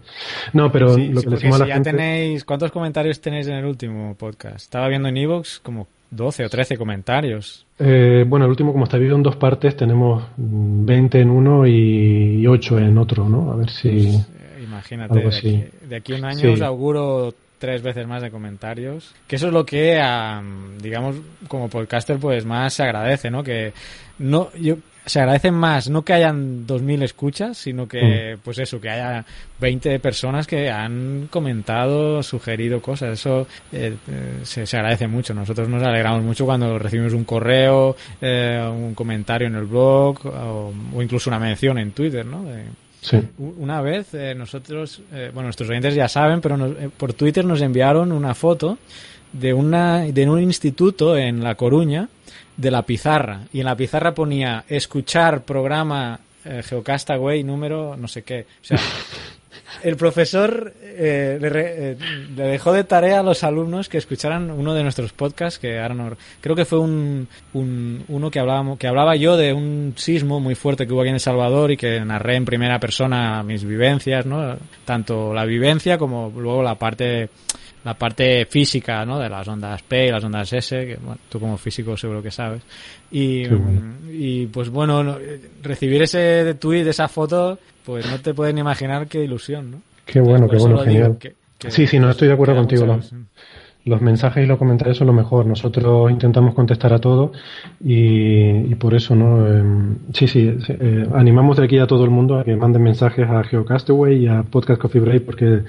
No, 0.53 0.71
pero 0.71 0.93
Sí, 0.93 1.09
lo 1.09 1.19
sí, 1.19 1.25
que 1.25 1.31
le 1.31 1.35
porque 1.35 1.35
decimos 1.35 1.57
si 1.57 1.61
a 1.63 1.65
la 1.65 1.67
ya 1.69 1.73
gente... 1.75 1.91
tenéis, 1.91 2.45
¿cuántos 2.45 2.71
comentarios 2.71 3.19
tenéis 3.19 3.47
en 3.47 3.55
el 3.55 3.65
último 3.65 4.15
podcast? 4.15 4.57
Estaba 4.57 4.87
viendo 4.87 5.09
en 5.09 5.17
Evox 5.17 5.59
como 5.59 5.87
12 6.11 6.45
o 6.45 6.49
13 6.49 6.77
comentarios. 6.77 7.65
Eh, 7.77 8.23
bueno, 8.27 8.45
el 8.45 8.51
último, 8.51 8.71
como 8.71 8.85
está 8.85 8.95
dividido 8.97 9.17
en 9.17 9.23
dos 9.23 9.35
partes, 9.35 9.75
tenemos 9.75 10.23
mm, 10.37 10.85
20 10.85 11.19
en 11.19 11.29
uno 11.29 11.67
y 11.67 12.45
8 12.47 12.79
en 12.79 12.97
otro, 12.97 13.27
¿no? 13.27 13.51
A 13.51 13.55
ver 13.57 13.69
si... 13.69 13.89
Eh, 13.89 14.23
imagínate, 14.63 15.13
Algo 15.15 15.29
de 15.29 15.35
así. 15.35 15.55
aquí, 15.55 15.87
de 15.87 15.95
aquí 15.97 16.13
a 16.13 16.17
un 16.17 16.25
año 16.25 16.39
Sí. 16.39 16.47
os 16.47 16.61
auguro 16.61 17.33
tres 17.59 17.83
veces 17.83 18.07
más 18.07 18.21
de 18.21 18.31
comentarios. 18.31 19.13
Que 19.27 19.35
eso 19.35 19.47
es 19.47 19.53
lo 19.53 19.65
que, 19.65 19.99
am, 19.99 20.77
digamos, 20.79 21.17
como 21.47 21.69
podcaster, 21.69 22.17
pues 22.17 22.45
más 22.45 22.73
se 22.73 22.83
agradece, 22.83 23.29
¿no? 23.29 23.43
Que 23.43 23.73
no, 24.17 24.49
yo 24.59 24.77
se 25.05 25.19
agradece 25.19 25.49
más 25.49 25.89
no 25.89 26.03
que 26.03 26.13
hayan 26.13 26.67
2.000 26.67 27.03
escuchas, 27.03 27.57
sino 27.57 27.87
que, 27.87 28.35
mm. 28.35 28.39
pues 28.43 28.59
eso, 28.59 28.79
que 28.79 28.89
haya 28.89 29.25
20 29.59 29.99
personas 29.99 30.45
que 30.45 30.69
han 30.69 31.27
comentado, 31.31 32.21
sugerido 32.21 32.81
cosas. 32.81 33.13
Eso 33.13 33.47
eh, 33.71 33.95
eh, 34.07 34.39
se, 34.43 34.77
agradece 34.77 35.07
mucho. 35.07 35.33
Nosotros 35.33 35.67
nos 35.67 35.81
alegramos 35.81 36.23
mucho 36.23 36.45
cuando 36.45 36.77
recibimos 36.77 37.13
un 37.13 37.23
correo, 37.23 37.95
eh, 38.21 38.63
un 38.71 38.93
comentario 38.93 39.47
en 39.47 39.55
el 39.55 39.65
blog 39.65 40.25
o, 40.25 40.73
incluso 41.01 41.29
una 41.29 41.39
mención 41.39 41.79
en 41.79 41.91
Twitter, 41.91 42.25
¿no? 42.25 42.45
Una 43.37 43.81
vez 43.81 44.13
nosotros, 44.35 45.01
bueno, 45.11 45.43
nuestros 45.43 45.69
oyentes 45.69 45.95
ya 45.95 46.07
saben, 46.07 46.41
pero 46.41 46.57
por 46.97 47.13
Twitter 47.13 47.45
nos 47.45 47.61
enviaron 47.61 48.11
una 48.11 48.35
foto 48.35 48.77
de, 49.31 49.53
una, 49.53 49.99
de 49.99 50.29
un 50.29 50.41
instituto 50.41 51.17
en 51.17 51.43
La 51.43 51.55
Coruña 51.55 52.09
de 52.57 52.71
la 52.71 52.83
pizarra. 52.83 53.41
Y 53.53 53.59
en 53.59 53.65
la 53.65 53.75
pizarra 53.75 54.13
ponía 54.13 54.65
escuchar 54.67 55.43
programa 55.43 56.19
eh, 56.45 56.63
Geocastaway 56.63 57.43
número 57.43 57.95
no 57.97 58.07
sé 58.07 58.23
qué. 58.23 58.45
O 58.61 58.65
sea, 58.65 58.79
el 59.83 59.95
profesor 59.95 60.73
eh, 60.81 61.39
eh, 61.41 61.97
le, 62.35 62.43
dejó 62.43 62.73
de 62.73 62.83
tarea 62.83 63.19
a 63.19 63.23
los 63.23 63.43
alumnos 63.43 63.89
que 63.89 63.97
escucharan 63.97 64.51
uno 64.51 64.73
de 64.73 64.83
nuestros 64.83 65.13
podcasts, 65.13 65.59
que 65.59 65.79
ahora 65.79 66.17
creo 66.41 66.55
que 66.55 66.65
fue 66.65 66.79
un, 66.79 67.27
un, 67.53 68.03
uno 68.07 68.31
que 68.31 68.39
hablábamos, 68.39 68.77
que 68.77 68.87
hablaba 68.87 69.15
yo 69.15 69.37
de 69.37 69.53
un 69.53 69.93
sismo 69.95 70.39
muy 70.39 70.55
fuerte 70.55 70.85
que 70.85 70.93
hubo 70.93 71.01
aquí 71.01 71.09
en 71.09 71.15
El 71.15 71.21
Salvador 71.21 71.71
y 71.71 71.77
que 71.77 71.99
narré 72.01 72.35
en 72.35 72.45
primera 72.45 72.79
persona 72.79 73.43
mis 73.43 73.63
vivencias, 73.63 74.25
¿no? 74.25 74.57
Tanto 74.85 75.33
la 75.33 75.45
vivencia 75.45 75.97
como 75.97 76.31
luego 76.35 76.63
la 76.63 76.75
parte 76.75 77.29
la 77.89 77.95
parte 77.95 78.45
física 78.45 79.03
¿no? 79.03 79.17
de 79.17 79.27
las 79.27 79.47
ondas 79.47 79.81
P 79.81 80.05
y 80.05 80.11
las 80.11 80.23
ondas 80.23 80.53
S, 80.53 80.85
que 80.85 80.95
bueno, 80.97 81.19
tú 81.27 81.39
como 81.39 81.57
físico 81.57 81.97
seguro 81.97 82.21
que 82.21 82.29
sabes. 82.29 82.61
Y, 83.11 83.45
y 84.11 84.45
pues 84.45 84.69
bueno, 84.69 85.17
recibir 85.63 86.03
ese 86.03 86.53
tweet, 86.59 86.87
esa 86.87 87.07
foto, 87.07 87.57
pues 87.83 88.05
no 88.07 88.19
te 88.19 88.35
puedes 88.35 88.53
ni 88.53 88.61
imaginar 88.61 89.07
qué 89.07 89.23
ilusión, 89.23 89.71
¿no? 89.71 89.81
Qué 90.05 90.19
bueno, 90.19 90.47
qué 90.47 90.57
bueno, 90.57 90.77
genial. 90.79 91.17
sí, 91.67 91.87
sí, 91.87 91.97
no 91.97 92.11
estoy 92.11 92.27
de 92.27 92.35
acuerdo 92.35 92.55
contigo. 92.57 92.85
Los, 92.85 93.11
los, 93.85 94.01
mensajes 94.01 94.43
y 94.43 94.47
los 94.47 94.59
comentarios 94.59 94.97
son 94.97 95.07
lo 95.07 95.13
mejor. 95.13 95.47
Nosotros 95.47 96.11
intentamos 96.11 96.53
contestar 96.53 96.93
a 96.93 96.99
todo 96.99 97.31
y, 97.83 98.75
por 98.75 98.93
eso, 98.93 99.15
¿no? 99.15 99.47
Em, 99.47 99.95
sí, 100.13 100.27
sí, 100.27 100.55
eh, 100.67 101.07
animamos 101.15 101.57
de 101.57 101.63
aquí 101.65 101.79
a 101.79 101.87
todo 101.87 102.03
el 102.03 102.11
mundo 102.11 102.37
a 102.37 102.43
que 102.43 102.55
manden 102.55 102.83
mensajes 102.83 103.27
a 103.27 103.43
GeoCastaway 103.43 104.25
y 104.25 104.27
a 104.27 104.43
Podcast 104.43 104.79
Coffee 104.79 105.01
Break 105.01 105.23
porque 105.23 105.63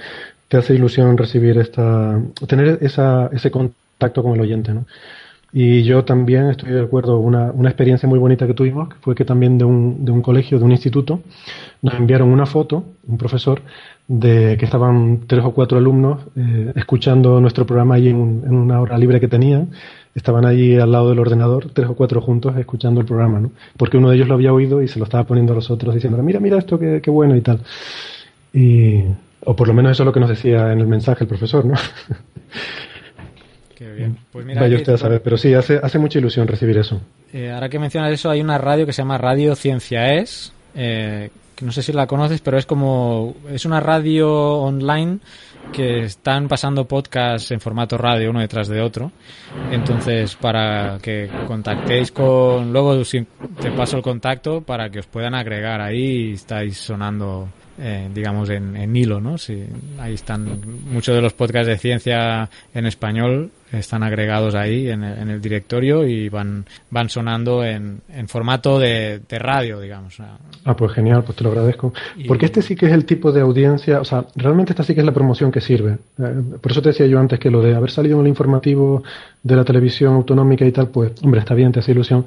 te 0.51 0.56
hace 0.56 0.74
ilusión 0.74 1.16
recibir 1.16 1.56
esta, 1.59 2.20
tener 2.48 2.78
esa, 2.81 3.31
ese 3.32 3.52
contacto 3.52 4.20
con 4.24 4.35
el 4.35 4.40
oyente, 4.40 4.74
¿no? 4.74 4.85
Y 5.52 5.85
yo 5.85 6.05
también 6.05 6.51
estoy 6.51 6.72
de 6.72 6.82
acuerdo, 6.82 7.18
una, 7.20 7.52
una 7.52 7.68
experiencia 7.68 8.09
muy 8.09 8.18
bonita 8.18 8.48
que 8.48 8.55
tuvimos, 8.55 8.89
fue 9.01 9.14
que 9.14 9.24
también 9.24 9.59
de 9.59 9.64
un, 9.64 10.05
de 10.05 10.10
un 10.10 10.22
colegio, 10.22 10.59
de 10.59 10.64
un 10.64 10.72
instituto, 10.72 11.20
nos 11.82 11.94
enviaron 11.94 12.31
una 12.31 12.47
foto, 12.47 12.85
un 13.06 13.16
profesor, 13.16 13.62
de 14.09 14.56
que 14.59 14.64
estaban 14.64 15.20
tres 15.28 15.44
o 15.44 15.52
cuatro 15.52 15.78
alumnos 15.78 16.20
eh, 16.36 16.72
escuchando 16.74 17.40
nuestro 17.40 17.64
programa 17.64 17.94
allí 17.94 18.09
en, 18.09 18.43
en, 18.44 18.55
una 18.55 18.81
hora 18.81 18.98
libre 18.98 19.20
que 19.20 19.28
tenían. 19.28 19.70
Estaban 20.16 20.47
allí 20.47 20.77
al 20.77 20.90
lado 20.90 21.10
del 21.10 21.20
ordenador, 21.20 21.70
tres 21.72 21.89
o 21.89 21.94
cuatro 21.94 22.20
juntos, 22.20 22.56
escuchando 22.56 23.01
el 23.01 23.06
programa, 23.06 23.39
¿no? 23.39 23.52
Porque 23.77 23.98
uno 23.98 24.10
de 24.10 24.16
ellos 24.16 24.27
lo 24.27 24.35
había 24.35 24.52
oído 24.52 24.82
y 24.82 24.89
se 24.89 24.98
lo 24.98 25.05
estaba 25.05 25.24
poniendo 25.24 25.52
a 25.52 25.56
los 25.56 25.70
otros 25.70 25.94
diciendo, 25.94 26.20
mira, 26.24 26.40
mira 26.40 26.59
esto, 26.59 26.77
qué, 26.77 27.01
qué 27.01 27.10
bueno 27.10 27.36
y 27.36 27.40
tal. 27.40 27.60
Y, 28.52 29.05
o 29.44 29.56
por 29.56 29.68
lo 29.68 29.74
menos 29.74 29.92
eso 29.92 30.02
es 30.02 30.06
lo 30.06 30.12
que 30.12 30.20
nos 30.20 30.28
decía 30.28 30.72
en 30.72 30.80
el 30.80 30.86
mensaje 30.86 31.24
el 31.24 31.28
profesor, 31.28 31.64
¿no? 31.64 31.74
Qué 33.74 33.90
bien. 33.92 34.18
Pues 34.30 34.44
mira, 34.44 34.60
Vaya 34.60 34.76
usted 34.76 34.92
a 34.92 34.98
saber, 34.98 35.22
pero 35.22 35.38
sí, 35.38 35.54
hace, 35.54 35.80
hace 35.82 35.98
mucha 35.98 36.18
ilusión 36.18 36.46
recibir 36.46 36.76
eso. 36.76 37.00
Eh, 37.32 37.50
ahora 37.50 37.70
que 37.70 37.78
mencionas 37.78 38.12
eso, 38.12 38.28
hay 38.28 38.42
una 38.42 38.58
radio 38.58 38.84
que 38.84 38.92
se 38.92 39.00
llama 39.00 39.16
Radio 39.16 39.56
Ciencia 39.56 40.14
Es, 40.14 40.52
eh, 40.74 41.30
que 41.54 41.64
no 41.64 41.72
sé 41.72 41.82
si 41.82 41.92
la 41.92 42.06
conoces, 42.06 42.42
pero 42.42 42.58
es 42.58 42.66
como, 42.66 43.34
es 43.50 43.64
una 43.64 43.80
radio 43.80 44.30
online 44.30 45.20
que 45.72 46.00
están 46.00 46.48
pasando 46.48 46.84
podcasts 46.84 47.50
en 47.52 47.60
formato 47.60 47.96
radio 47.96 48.30
uno 48.30 48.40
detrás 48.40 48.68
de 48.68 48.82
otro. 48.82 49.12
Entonces, 49.70 50.36
para 50.36 50.98
que 51.00 51.30
contactéis 51.46 52.12
con, 52.12 52.72
luego 52.72 53.00
te 53.60 53.70
paso 53.70 53.96
el 53.96 54.02
contacto 54.02 54.60
para 54.60 54.90
que 54.90 54.98
os 54.98 55.06
puedan 55.06 55.34
agregar 55.34 55.80
ahí 55.80 56.30
y 56.30 56.32
estáis 56.32 56.76
sonando 56.76 57.48
eh, 57.81 58.09
digamos, 58.15 58.51
en, 58.51 58.77
en, 58.77 58.94
hilo, 58.94 59.20
¿no? 59.20 59.39
Si, 59.39 59.65
ahí 59.98 60.15
están 60.15 60.61
muchos 60.90 61.15
de 61.15 61.23
los 61.23 61.32
podcasts 61.32 61.69
de 61.69 61.78
ciencia 61.78 62.48
en 62.74 62.86
español 62.86 63.51
están 63.73 64.02
agregados 64.02 64.55
ahí 64.55 64.89
en 64.89 65.02
el, 65.02 65.40
directorio 65.40 66.05
y 66.07 66.28
van, 66.28 66.65
van 66.90 67.09
sonando 67.09 67.65
en, 67.65 68.01
en 68.09 68.28
formato 68.28 68.78
de, 68.78 69.20
de, 69.28 69.39
radio, 69.39 69.81
digamos. 69.81 70.19
Ah, 70.65 70.77
pues 70.77 70.93
genial, 70.93 71.23
pues 71.24 71.36
te 71.36 71.44
lo 71.44 71.51
agradezco. 71.51 71.93
Porque 72.27 72.47
este 72.47 72.62
sí 72.62 72.74
que 72.74 72.86
es 72.86 72.93
el 72.93 73.05
tipo 73.05 73.31
de 73.32 73.40
audiencia, 73.40 74.01
o 74.01 74.05
sea, 74.05 74.24
realmente 74.35 74.73
esta 74.73 74.82
sí 74.82 74.94
que 74.94 75.01
es 75.01 75.07
la 75.07 75.12
promoción 75.12 75.52
que 75.52 75.61
sirve. 75.61 75.98
Eh, 76.19 76.43
por 76.61 76.73
eso 76.73 76.82
te 76.82 76.90
decía 76.90 77.07
yo 77.07 77.19
antes 77.20 77.39
que 77.39 77.51
lo 77.51 77.62
de 77.62 77.74
haber 77.74 77.90
salido 77.90 78.16
en 78.16 78.23
el 78.23 78.28
informativo 78.28 79.02
de 79.43 79.57
la 79.57 79.65
televisión 79.65 80.15
autonómica 80.15 80.65
y 80.65 80.73
tal, 80.73 80.89
pues, 80.89 81.12
hombre, 81.23 81.40
está 81.40 81.55
bien, 81.55 81.73
te 81.73 81.78
hace 81.78 81.93
ilusión, 81.93 82.27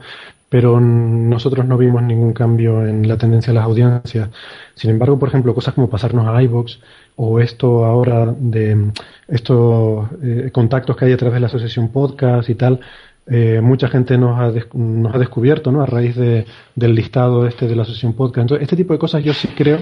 pero 0.53 0.79
nosotros 0.79 1.65
no 1.65 1.79
vimos 1.79 2.03
ningún 2.03 2.31
cambio 2.31 2.85
en 2.85 3.07
la 3.07 3.17
tendencia 3.17 3.51
de 3.51 3.55
las 3.55 3.65
audiencias. 3.65 4.29
Sin 4.75 4.91
embargo, 4.91 5.17
por 5.17 5.29
ejemplo, 5.29 5.55
cosas 5.55 5.73
como 5.73 5.89
pasarnos 5.89 6.27
a 6.27 6.43
iBox 6.43 6.79
o 7.15 7.39
esto 7.39 7.83
ahora 7.85 8.31
de 8.37 8.91
estos 9.27 10.09
eh, 10.21 10.51
contactos 10.53 10.95
que 10.95 11.05
hay 11.05 11.13
a 11.13 11.17
través 11.17 11.33
de 11.33 11.39
la 11.39 11.47
asociación 11.47 11.89
podcast 11.89 12.51
y 12.51 12.53
tal, 12.53 12.81
eh, 13.25 13.61
mucha 13.63 13.87
gente 13.87 14.15
nos 14.15 14.39
ha, 14.39 14.53
nos 14.77 15.15
ha 15.15 15.17
descubierto 15.17 15.71
¿no? 15.71 15.81
a 15.81 15.87
raíz 15.87 16.15
de, 16.15 16.45
del 16.75 16.93
listado 16.93 17.47
este 17.47 17.67
de 17.67 17.75
la 17.75 17.81
asociación 17.81 18.13
podcast. 18.13 18.43
Entonces, 18.43 18.61
este 18.61 18.75
tipo 18.75 18.93
de 18.93 18.99
cosas 18.99 19.23
yo 19.23 19.33
sí 19.33 19.47
creo 19.57 19.79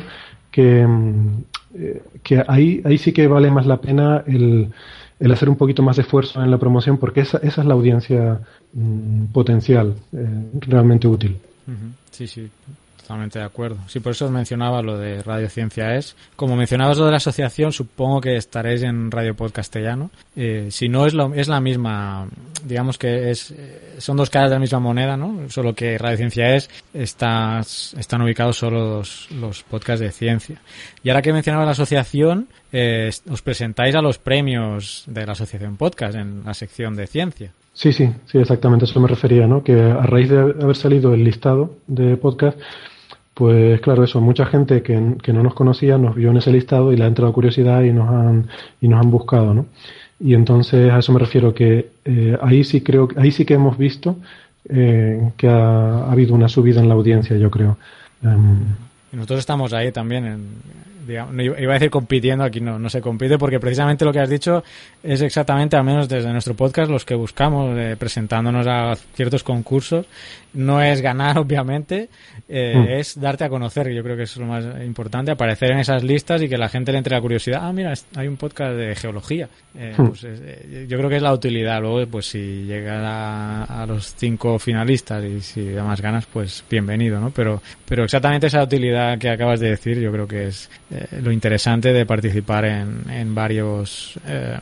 que, 0.51 0.87
mm, 0.87 1.43
eh, 1.75 2.01
que 2.23 2.45
ahí, 2.47 2.81
ahí 2.85 2.97
sí 2.97 3.11
que 3.11 3.27
vale 3.27 3.51
más 3.51 3.65
la 3.65 3.81
pena 3.81 4.23
el, 4.25 4.69
el 5.21 5.31
hacer 5.31 5.49
un 5.49 5.55
poquito 5.55 5.83
más 5.83 5.95
de 5.95 6.01
esfuerzo 6.01 6.43
en 6.43 6.49
la 6.49 6.57
promoción 6.57 6.97
porque 6.97 7.21
esa, 7.21 7.37
esa 7.37 7.61
es 7.61 7.67
la 7.67 7.75
audiencia 7.75 8.39
mm, 8.73 9.25
potencial 9.25 9.95
eh, 10.11 10.27
realmente 10.61 11.07
útil. 11.07 11.37
Sí, 12.09 12.27
sí, 12.27 12.49
totalmente 12.99 13.39
de 13.39 13.45
acuerdo. 13.45 13.77
Sí, 13.87 13.99
por 13.99 14.11
eso 14.13 14.25
os 14.25 14.31
mencionaba 14.31 14.81
lo 14.81 14.97
de 14.97 15.21
Radio 15.21 15.47
Ciencia 15.47 15.95
Es. 15.95 16.15
Como 16.35 16.55
mencionabas 16.55 16.97
lo 16.97 17.05
de 17.05 17.11
la 17.11 17.17
asociación, 17.17 17.71
supongo 17.71 18.19
que 18.19 18.35
estaréis 18.35 18.81
en 18.81 19.11
Radio 19.11 19.35
Podcastellano. 19.35 20.09
Eh, 20.35 20.67
si 20.71 20.89
no, 20.89 21.05
es, 21.05 21.13
lo, 21.13 21.33
es 21.33 21.47
la 21.47 21.61
misma, 21.61 22.27
digamos 22.65 22.97
que 22.97 23.29
es, 23.29 23.51
eh, 23.51 23.95
son 23.99 24.17
dos 24.17 24.29
caras 24.29 24.49
de 24.49 24.55
la 24.55 24.59
misma 24.59 24.79
moneda, 24.79 25.15
¿no? 25.15 25.49
Solo 25.49 25.73
que 25.73 25.97
Radio 25.97 26.17
Ciencia 26.17 26.55
Es 26.55 26.69
está, 26.93 27.59
están 27.59 28.21
ubicados 28.23 28.57
solo 28.57 28.97
los, 28.97 29.29
los 29.31 29.63
podcasts 29.63 30.01
de 30.01 30.11
ciencia. 30.11 30.59
Y 31.03 31.09
ahora 31.09 31.21
que 31.21 31.31
mencionaba 31.31 31.63
la 31.63 31.71
asociación, 31.71 32.47
eh, 32.71 33.09
os 33.29 33.41
presentáis 33.41 33.95
a 33.95 34.01
los 34.01 34.17
premios 34.17 35.03
de 35.07 35.25
la 35.25 35.33
asociación 35.33 35.77
podcast 35.77 36.15
en 36.15 36.43
la 36.45 36.53
sección 36.53 36.95
de 36.95 37.07
ciencia. 37.07 37.51
Sí, 37.73 37.93
sí, 37.93 38.09
sí, 38.25 38.37
exactamente, 38.37 38.85
eso 38.85 38.99
me 38.99 39.07
refería, 39.07 39.47
¿no? 39.47 39.63
Que 39.63 39.73
a 39.73 40.03
raíz 40.03 40.29
de 40.29 40.39
haber 40.39 40.75
salido 40.75 41.13
el 41.13 41.23
listado 41.23 41.75
de 41.87 42.17
podcast, 42.17 42.59
pues 43.33 43.79
claro, 43.81 44.03
eso, 44.03 44.19
mucha 44.19 44.45
gente 44.45 44.83
que, 44.83 44.95
no 44.95 45.43
nos 45.43 45.53
conocía 45.53 45.97
nos 45.97 46.15
vio 46.15 46.31
en 46.31 46.37
ese 46.37 46.51
listado 46.51 46.91
y 46.91 46.97
le 46.97 47.05
ha 47.05 47.07
entrado 47.07 47.31
curiosidad 47.33 47.81
y 47.83 47.91
nos 47.91 48.09
han, 48.09 48.49
y 48.81 48.87
nos 48.87 48.99
han 48.99 49.09
buscado, 49.09 49.53
¿no? 49.53 49.65
Y 50.19 50.35
entonces 50.35 50.91
a 50.91 50.99
eso 50.99 51.11
me 51.13 51.19
refiero 51.19 51.53
que 51.53 51.89
eh, 52.05 52.37
ahí 52.41 52.63
sí 52.63 52.81
creo, 52.81 53.07
ahí 53.17 53.31
sí 53.31 53.45
que 53.45 53.55
hemos 53.55 53.77
visto 53.77 54.17
eh, 54.69 55.31
que 55.37 55.47
ha, 55.47 56.11
habido 56.11 56.35
una 56.35 56.47
subida 56.47 56.81
en 56.81 56.87
la 56.89 56.93
audiencia, 56.93 57.35
yo 57.37 57.49
creo. 57.49 57.77
Em, 58.23 58.59
y 59.11 59.15
nosotros 59.15 59.39
estamos 59.39 59.73
ahí 59.73 59.91
también 59.91 60.25
en, 60.25 60.47
iba 61.07 61.71
a 61.71 61.73
decir 61.73 61.89
compitiendo, 61.89 62.43
aquí 62.43 62.59
no, 62.59 62.79
no 62.79 62.89
se 62.89 63.01
compite 63.01 63.37
porque 63.37 63.59
precisamente 63.59 64.05
lo 64.05 64.11
que 64.11 64.19
has 64.19 64.29
dicho 64.29 64.63
es 65.03 65.21
exactamente, 65.21 65.75
al 65.75 65.83
menos 65.83 66.07
desde 66.07 66.31
nuestro 66.31 66.53
podcast, 66.53 66.89
los 66.89 67.05
que 67.05 67.15
buscamos 67.15 67.77
eh, 67.77 67.95
presentándonos 67.97 68.67
a 68.67 68.95
ciertos 69.13 69.43
concursos. 69.43 70.05
No 70.53 70.81
es 70.81 71.01
ganar, 71.01 71.37
obviamente, 71.39 72.09
eh, 72.49 72.75
mm. 72.75 72.99
es 72.99 73.19
darte 73.19 73.45
a 73.45 73.49
conocer, 73.49 73.89
yo 73.91 74.03
creo 74.03 74.17
que 74.17 74.23
es 74.23 74.35
lo 74.37 74.45
más 74.45 74.65
importante, 74.83 75.31
aparecer 75.31 75.71
en 75.71 75.79
esas 75.79 76.03
listas 76.03 76.41
y 76.41 76.49
que 76.49 76.57
la 76.57 76.69
gente 76.69 76.91
le 76.91 76.97
entre 76.97 77.15
la 77.15 77.21
curiosidad. 77.21 77.61
Ah, 77.63 77.71
mira, 77.71 77.93
hay 78.15 78.27
un 78.27 78.37
podcast 78.37 78.75
de 78.75 78.95
geología. 78.95 79.47
Eh, 79.75 79.93
mm. 79.97 80.07
pues, 80.07 80.21
yo 80.21 80.97
creo 80.97 81.09
que 81.09 81.15
es 81.15 81.21
la 81.21 81.33
utilidad. 81.33 81.81
Luego, 81.81 82.05
pues 82.07 82.27
si 82.27 82.65
llega 82.65 83.63
a, 83.63 83.85
los 83.85 84.13
cinco 84.15 84.59
finalistas 84.59 85.23
y 85.23 85.41
si 85.41 85.71
da 85.71 85.83
más 85.83 86.01
ganas, 86.01 86.25
pues 86.25 86.63
bienvenido, 86.69 87.19
¿no? 87.19 87.31
Pero, 87.31 87.61
pero 87.85 88.03
exactamente 88.03 88.47
esa 88.47 88.63
utilidad 88.63 89.17
que 89.17 89.29
acabas 89.29 89.59
de 89.59 89.69
decir, 89.69 89.99
yo 89.99 90.11
creo 90.11 90.27
que 90.27 90.47
es 90.47 90.69
eh, 90.91 91.21
lo 91.21 91.31
interesante 91.31 91.93
de 91.93 92.05
participar 92.05 92.65
en, 92.65 93.09
en 93.09 93.33
varios 93.33 94.19
eh, 94.27 94.59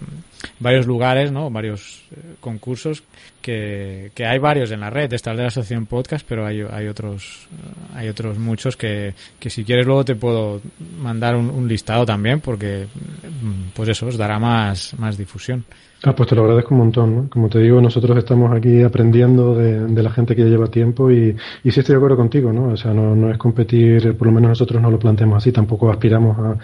varios 0.60 0.85
lugares, 0.85 1.31
¿no? 1.31 1.49
Varios 1.49 2.03
eh, 2.11 2.35
concursos 2.39 3.03
que, 3.41 4.11
que, 4.14 4.26
hay 4.26 4.38
varios 4.38 4.69
en 4.72 4.81
la 4.81 4.91
red. 4.91 5.11
Está 5.11 5.31
el 5.31 5.38
de 5.38 5.43
la 5.43 5.47
asociación 5.47 5.88
podcast, 5.88 6.26
pero 6.30 6.45
hay, 6.45 6.61
hay 6.61 6.88
otros 6.88 7.47
hay 7.95 8.10
otros 8.10 8.38
muchos 8.38 8.77
que, 8.77 9.15
que 9.39 9.49
si 9.49 9.64
quieres 9.64 9.88
luego 9.88 10.06
te 10.06 10.15
puedo 10.15 10.61
mandar 10.99 11.35
un, 11.35 11.68
listado 11.68 12.06
también, 12.06 12.41
porque 12.41 12.85
mm, 12.85 13.72
pues 13.73 13.89
eso, 13.89 14.06
os 14.06 14.18
dará 14.18 14.38
más, 14.38 14.93
más 14.99 15.18
difusión. 15.18 15.65
Ah, 16.03 16.15
pues 16.15 16.30
te 16.30 16.35
lo 16.35 16.43
agradezco 16.43 16.73
un 16.73 16.80
montón, 16.80 17.15
¿no? 17.15 17.30
Como 17.30 17.49
te 17.49 17.59
digo, 17.59 17.81
nosotros 17.81 18.17
estamos 18.17 18.55
aquí 18.55 18.84
aprendiendo 18.84 19.53
de, 19.53 20.01
la 20.01 20.09
gente 20.09 20.34
que 20.34 20.43
ya 20.43 20.47
lleva 20.47 20.67
tiempo 20.67 21.11
y, 21.11 21.35
y 21.61 21.71
sí 21.71 21.81
estoy 21.81 21.93
de 21.93 21.97
acuerdo 21.97 22.15
contigo, 22.15 22.53
¿no? 22.53 22.69
O 22.69 22.77
sea, 22.77 22.93
no, 22.93 23.15
no 23.15 23.30
es 23.30 23.38
competir, 23.38 24.15
por 24.17 24.27
lo 24.27 24.34
menos 24.34 24.49
nosotros 24.49 24.81
no 24.81 24.89
lo 24.89 24.97
planteamos 24.97 25.38
así, 25.38 25.51
tampoco 25.51 25.91
aspiramos 25.91 26.38
a, 26.39 26.57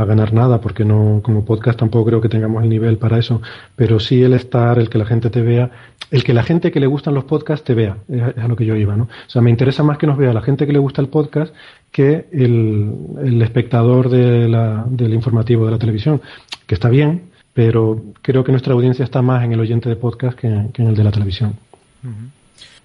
a 0.00 0.04
ganar 0.04 0.32
nada, 0.32 0.60
porque 0.60 0.84
no, 0.84 1.20
como 1.24 1.44
podcast 1.44 1.78
tampoco 1.78 2.04
creo 2.06 2.20
que 2.20 2.28
tengamos 2.28 2.62
el 2.62 2.68
nivel 2.68 2.96
para 2.96 3.18
eso, 3.18 3.42
pero 3.74 3.98
sí 3.98 4.22
el 4.22 4.34
estar, 4.34 4.78
el 4.78 4.88
que 4.88 4.98
la 4.98 5.06
gente 5.06 5.30
te 5.30 5.42
vea, 5.42 5.70
el 6.12 6.22
que 6.22 6.32
la 6.32 6.44
gente 6.44 6.70
que 6.70 6.78
le 6.78 6.86
gustan 6.86 7.14
los 7.14 7.24
podcasts 7.24 7.64
te 7.64 7.74
vea, 7.74 7.96
es, 8.08 8.36
es 8.36 8.44
a 8.44 8.46
lo 8.46 8.54
que 8.54 8.66
yo 8.66 8.76
iba, 8.76 8.94
¿no? 8.94 9.04
O 9.04 9.30
sea, 9.30 9.42
me 9.42 9.50
interesa 9.50 9.82
más 9.82 9.98
que 9.98 10.06
nos 10.06 10.16
vea 10.16 10.32
la 10.32 10.42
gente 10.42 10.64
que 10.64 10.72
le 10.72 10.78
gusta 10.78 11.02
el 11.02 11.08
podcast 11.08 11.52
que 11.90 12.26
el, 12.30 12.92
el 13.20 13.42
espectador 13.42 14.10
de 14.10 14.48
la, 14.48 14.84
del 14.88 15.12
informativo 15.12 15.64
de 15.64 15.72
la 15.72 15.78
televisión, 15.78 16.20
que 16.66 16.74
está 16.74 16.88
bien, 16.88 17.35
pero 17.56 17.98
creo 18.20 18.44
que 18.44 18.52
nuestra 18.52 18.74
audiencia 18.74 19.02
está 19.02 19.22
más 19.22 19.42
en 19.42 19.50
el 19.50 19.60
oyente 19.60 19.88
de 19.88 19.96
podcast 19.96 20.38
que, 20.38 20.66
que 20.74 20.82
en 20.82 20.88
el 20.88 20.94
de 20.94 21.02
la 21.02 21.10
televisión. 21.10 21.54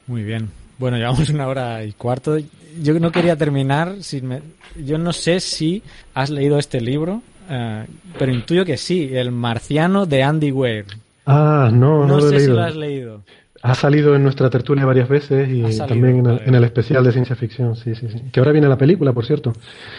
Muy 0.07 0.23
bien. 0.23 0.49
Bueno, 0.77 0.95
llevamos 0.95 1.27
una 1.27 1.45
hora 1.45 1.83
y 1.83 1.91
cuarto. 1.91 2.37
Yo 2.81 2.97
no 2.97 3.11
quería 3.11 3.35
terminar 3.35 3.97
sin... 3.99 4.27
Me... 4.29 4.41
Yo 4.81 4.97
no 4.97 5.11
sé 5.11 5.41
si 5.41 5.83
has 6.13 6.29
leído 6.29 6.57
este 6.57 6.79
libro, 6.79 7.21
uh, 7.49 7.83
pero 8.17 8.31
intuyo 8.31 8.63
que 8.63 8.77
sí, 8.77 9.09
El 9.11 9.33
marciano 9.33 10.05
de 10.05 10.23
Andy 10.23 10.53
Weir. 10.53 10.85
Ah, 11.25 11.69
no, 11.69 12.05
no, 12.05 12.07
no 12.07 12.15
lo 12.19 12.29
sé 12.29 12.35
he 12.35 12.39
leído. 12.39 12.53
si 12.53 12.57
lo 12.57 12.63
has 12.63 12.75
leído. 12.77 13.21
Ha 13.63 13.75
salido 13.75 14.15
en 14.15 14.23
nuestra 14.23 14.49
tertulia 14.49 14.85
varias 14.85 15.07
veces 15.07 15.49
y 15.49 15.61
salido, 15.61 15.87
también 15.87 16.17
en 16.19 16.25
el, 16.25 16.41
en 16.45 16.55
el 16.55 16.63
especial 16.63 17.03
de 17.03 17.11
ciencia 17.11 17.35
ficción, 17.35 17.75
sí, 17.75 17.93
sí, 17.95 18.07
sí. 18.09 18.21
Que 18.31 18.39
ahora 18.39 18.51
viene 18.51 18.67
la 18.67 18.77
película, 18.77 19.13
por 19.13 19.25
cierto. 19.25 19.53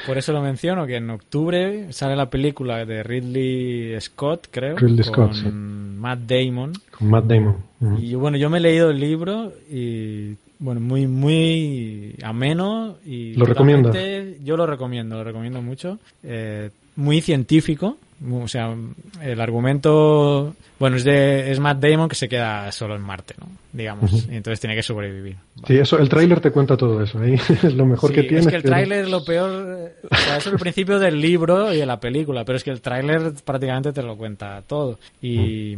Por 0.06 0.18
eso 0.18 0.32
lo 0.32 0.42
menciono, 0.42 0.86
que 0.86 0.96
en 0.96 1.10
octubre 1.10 1.92
sale 1.92 2.16
la 2.16 2.28
película 2.28 2.84
de 2.84 3.02
Ridley 3.02 4.00
Scott, 4.00 4.48
creo, 4.50 4.76
Ridley 4.76 5.04
con 5.04 5.32
Scott, 5.32 5.34
sí. 5.34 5.48
Matt 5.48 6.20
Damon. 6.20 6.72
Con 6.90 7.10
Matt 7.10 7.24
Damon. 7.26 7.56
Ujú. 7.80 7.98
Y 8.00 8.14
bueno, 8.14 8.36
yo 8.36 8.50
me 8.50 8.58
he 8.58 8.60
leído 8.60 8.90
el 8.90 8.98
libro 8.98 9.52
y 9.70 10.34
bueno, 10.58 10.80
muy 10.80 11.06
muy 11.06 12.14
ameno 12.22 12.96
y 13.04 13.34
¿Lo 13.34 13.44
recomiendas? 13.44 13.96
Yo 14.44 14.56
lo 14.56 14.66
recomiendo, 14.66 15.16
lo 15.16 15.24
recomiendo 15.24 15.62
mucho. 15.62 15.98
Eh, 16.22 16.70
muy 16.96 17.20
científico, 17.20 17.96
o 18.30 18.46
sea, 18.46 18.72
el 19.20 19.40
argumento, 19.40 20.54
bueno, 20.78 20.96
es 20.96 21.02
de 21.04 21.50
es 21.50 21.58
Matt 21.58 21.80
Damon 21.80 22.08
que 22.08 22.14
se 22.14 22.28
queda 22.28 22.70
solo 22.70 22.94
en 22.94 23.02
Marte, 23.02 23.34
¿no? 23.40 23.48
Digamos, 23.72 24.12
y 24.30 24.36
entonces 24.36 24.60
tiene 24.60 24.76
que 24.76 24.82
sobrevivir. 24.82 25.36
Sí, 25.66 25.78
eso, 25.78 25.98
el 25.98 26.08
tráiler 26.08 26.40
te 26.40 26.50
cuenta 26.50 26.76
todo 26.76 27.02
eso. 27.02 27.18
Ahí 27.18 27.34
es 27.62 27.74
lo 27.74 27.86
mejor 27.86 28.10
Sí, 28.10 28.16
que 28.16 28.22
tiene. 28.24 28.40
es 28.40 28.46
que 28.46 28.56
el 28.56 28.62
tráiler 28.62 29.08
lo 29.08 29.24
peor, 29.24 29.90
o 30.10 30.14
sea, 30.16 30.36
es 30.36 30.46
el 30.46 30.58
principio 30.58 30.98
del 31.00 31.20
libro 31.20 31.72
y 31.72 31.78
de 31.78 31.86
la 31.86 31.98
película, 31.98 32.44
pero 32.44 32.56
es 32.58 32.62
que 32.64 32.70
el 32.70 32.80
tráiler 32.82 33.32
prácticamente 33.44 33.92
te 33.92 34.02
lo 34.02 34.16
cuenta 34.16 34.62
todo. 34.66 34.98
Y, 35.22 35.76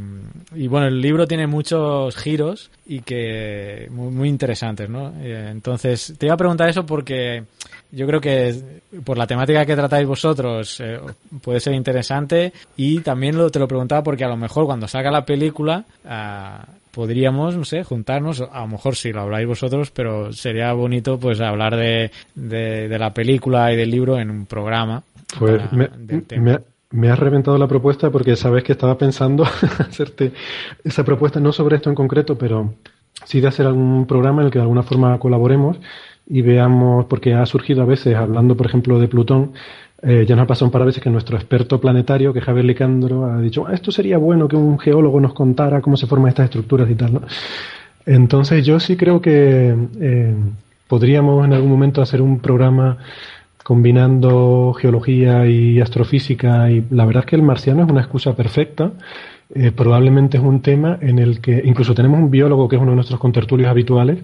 y 0.54 0.66
bueno, 0.66 0.88
el 0.88 1.00
libro 1.00 1.26
tiene 1.26 1.46
muchos 1.46 2.16
giros 2.16 2.70
y 2.84 3.00
que 3.00 3.86
muy, 3.90 4.10
muy 4.12 4.28
interesantes, 4.28 4.90
¿no? 4.90 5.14
Eh, 5.22 5.48
Entonces, 5.50 6.14
te 6.18 6.26
iba 6.26 6.34
a 6.34 6.38
preguntar 6.38 6.68
eso 6.68 6.84
porque 6.84 7.44
yo 7.94 8.06
creo 8.06 8.20
que 8.20 8.54
por 9.04 9.16
la 9.18 9.26
temática 9.26 9.64
que 9.66 9.76
tratáis 9.76 10.06
vosotros 10.06 10.80
eh, 10.80 10.98
puede 11.42 11.60
ser 11.60 11.74
interesante 11.74 12.52
y 12.76 13.00
también 13.00 13.36
lo, 13.36 13.50
te 13.50 13.58
lo 13.58 13.68
preguntaba 13.68 14.02
porque 14.02 14.24
a 14.24 14.28
lo 14.28 14.36
mejor 14.36 14.66
cuando 14.66 14.86
salga 14.88 15.10
la 15.10 15.24
película 15.24 15.84
ah, 16.06 16.64
podríamos, 16.92 17.56
no 17.56 17.64
sé, 17.64 17.82
juntarnos, 17.82 18.40
a 18.40 18.60
lo 18.60 18.68
mejor 18.68 18.94
si 18.96 19.12
lo 19.12 19.22
habláis 19.22 19.46
vosotros, 19.48 19.90
pero 19.90 20.32
sería 20.32 20.72
bonito 20.72 21.18
pues 21.18 21.40
hablar 21.40 21.74
de, 21.76 22.10
de, 22.34 22.88
de 22.88 22.98
la 22.98 23.12
película 23.12 23.72
y 23.72 23.76
del 23.76 23.90
libro 23.90 24.18
en 24.18 24.30
un 24.30 24.46
programa. 24.46 25.02
Pues 25.38 25.60
para- 25.62 25.76
me, 25.76 25.88
del 25.98 26.24
tema. 26.24 26.42
me, 26.52 26.58
me 27.00 27.10
has 27.10 27.18
reventado 27.18 27.58
la 27.58 27.66
propuesta 27.66 28.10
porque 28.10 28.36
sabes 28.36 28.62
que 28.62 28.72
estaba 28.72 28.96
pensando 28.96 29.42
hacerte 29.78 30.32
esa 30.84 31.04
propuesta, 31.04 31.40
no 31.40 31.52
sobre 31.52 31.76
esto 31.76 31.90
en 31.90 31.96
concreto, 31.96 32.38
pero 32.38 32.74
sí 33.24 33.40
de 33.40 33.48
hacer 33.48 33.66
algún 33.66 34.06
programa 34.06 34.42
en 34.42 34.46
el 34.46 34.52
que 34.52 34.58
de 34.58 34.62
alguna 34.64 34.84
forma 34.84 35.18
colaboremos 35.18 35.78
y 36.26 36.42
veamos, 36.42 37.06
porque 37.06 37.34
ha 37.34 37.44
surgido 37.46 37.82
a 37.82 37.86
veces, 37.86 38.14
hablando 38.16 38.56
por 38.56 38.66
ejemplo 38.66 38.98
de 38.98 39.09
Plutón, 39.09 39.52
eh, 40.02 40.24
ya 40.28 40.36
nos 40.36 40.44
ha 40.44 40.46
pasado 40.46 40.66
un 40.66 40.72
par 40.72 40.82
de 40.82 40.86
veces 40.86 41.02
que 41.02 41.10
nuestro 41.10 41.36
experto 41.36 41.80
planetario, 41.80 42.32
que 42.32 42.40
Javier 42.40 42.64
Licandro, 42.66 43.24
ha 43.24 43.40
dicho, 43.40 43.64
"Ah, 43.66 43.72
esto 43.74 43.90
sería 43.90 44.18
bueno 44.18 44.48
que 44.48 44.56
un 44.56 44.78
geólogo 44.78 45.20
nos 45.20 45.32
contara 45.34 45.80
cómo 45.80 45.96
se 45.96 46.06
forman 46.06 46.28
estas 46.28 46.44
estructuras 46.46 46.90
y 46.90 46.94
tal, 46.94 47.14
¿no? 47.14 47.22
Entonces 48.06 48.66
yo 48.66 48.78
sí 48.80 48.96
creo 48.96 49.20
que 49.20 49.74
eh, 50.01 50.34
podríamos 50.88 51.44
en 51.46 51.55
algún 51.55 51.70
momento 51.70 52.02
hacer 52.02 52.20
un 52.20 52.38
programa 52.40 52.98
combinando 53.62 54.74
geología 54.78 55.46
y 55.46 55.80
astrofísica 55.80 56.70
y 56.70 56.84
la 56.90 57.06
verdad 57.06 57.24
es 57.24 57.30
que 57.30 57.36
el 57.36 57.42
marciano 57.42 57.82
es 57.84 57.90
una 57.90 58.02
excusa 58.02 58.36
perfecta. 58.36 58.92
Eh, 59.55 59.72
probablemente 59.74 60.36
es 60.36 60.42
un 60.42 60.60
tema 60.60 60.98
en 61.01 61.18
el 61.18 61.40
que 61.40 61.62
incluso 61.64 61.94
tenemos 61.94 62.18
un 62.20 62.30
biólogo 62.30 62.68
que 62.68 62.76
es 62.76 62.82
uno 62.82 62.90
de 62.92 62.96
nuestros 62.96 63.18
contertulios 63.20 63.70
habituales. 63.70 64.18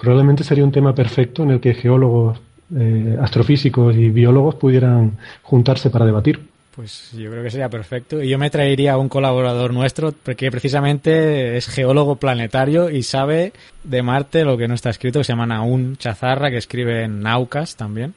Probablemente 0.00 0.44
sería 0.44 0.64
un 0.64 0.72
tema 0.72 0.94
perfecto 0.94 1.42
en 1.42 1.50
el 1.50 1.60
que 1.60 1.74
geólogos, 1.74 2.40
eh, 2.74 3.18
astrofísicos 3.20 3.94
y 3.96 4.10
biólogos 4.10 4.54
pudieran 4.54 5.18
juntarse 5.42 5.90
para 5.90 6.06
debatir. 6.06 6.40
Pues 6.74 7.10
yo 7.12 7.30
creo 7.30 7.42
que 7.42 7.50
sería 7.50 7.68
perfecto. 7.68 8.22
Y 8.22 8.30
yo 8.30 8.38
me 8.38 8.48
traería 8.48 8.92
a 8.92 8.98
un 8.98 9.10
colaborador 9.10 9.74
nuestro, 9.74 10.12
porque 10.12 10.50
precisamente 10.50 11.58
es 11.58 11.68
geólogo 11.68 12.16
planetario 12.16 12.88
y 12.88 13.02
sabe 13.02 13.52
de 13.84 14.02
Marte 14.02 14.44
lo 14.44 14.56
que 14.56 14.68
no 14.68 14.74
está 14.74 14.88
escrito, 14.88 15.18
que 15.18 15.24
se 15.24 15.32
llama 15.32 15.46
Naún 15.46 15.96
Chazarra, 15.98 16.48
que 16.48 16.56
escribe 16.56 17.04
en 17.04 17.20
Naucas 17.20 17.76
también. 17.76 18.14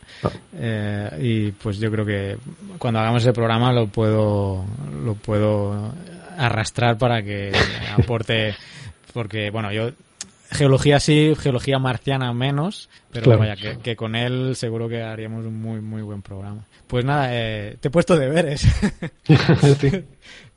Eh, 0.56 1.10
y 1.20 1.52
pues 1.52 1.80
yo 1.80 1.92
creo 1.92 2.06
que 2.06 2.38
cuando 2.78 3.02
hagamos 3.02 3.24
ese 3.24 3.34
programa 3.34 3.74
lo 3.74 3.88
puedo, 3.88 4.64
lo 5.04 5.16
puedo 5.16 5.92
arrastrar 6.38 6.98
para 6.98 7.22
que 7.22 7.52
aporte, 7.98 8.56
porque 9.14 9.50
bueno, 9.50 9.74
yo 9.74 9.90
geología 10.54 11.00
sí, 11.00 11.34
geología 11.38 11.80
marciana 11.80 12.32
menos, 12.34 12.90
pero 13.12 13.24
Claro. 13.26 13.40
vaya, 13.40 13.56
que, 13.56 13.78
que 13.80 13.96
con 13.96 14.16
él 14.16 14.56
seguro 14.56 14.88
que 14.90 15.02
haríamos 15.02 15.46
un 15.46 15.62
muy, 15.62 15.82
muy 15.82 16.02
buen 16.02 16.22
programa. 16.22 16.66
Pues 16.88 17.04
nada, 17.06 17.30
eh, 17.32 17.78
te 17.80 17.88
he 17.88 17.92
puesto 17.92 18.18
deberes. 18.18 18.66
Sí. 19.26 19.36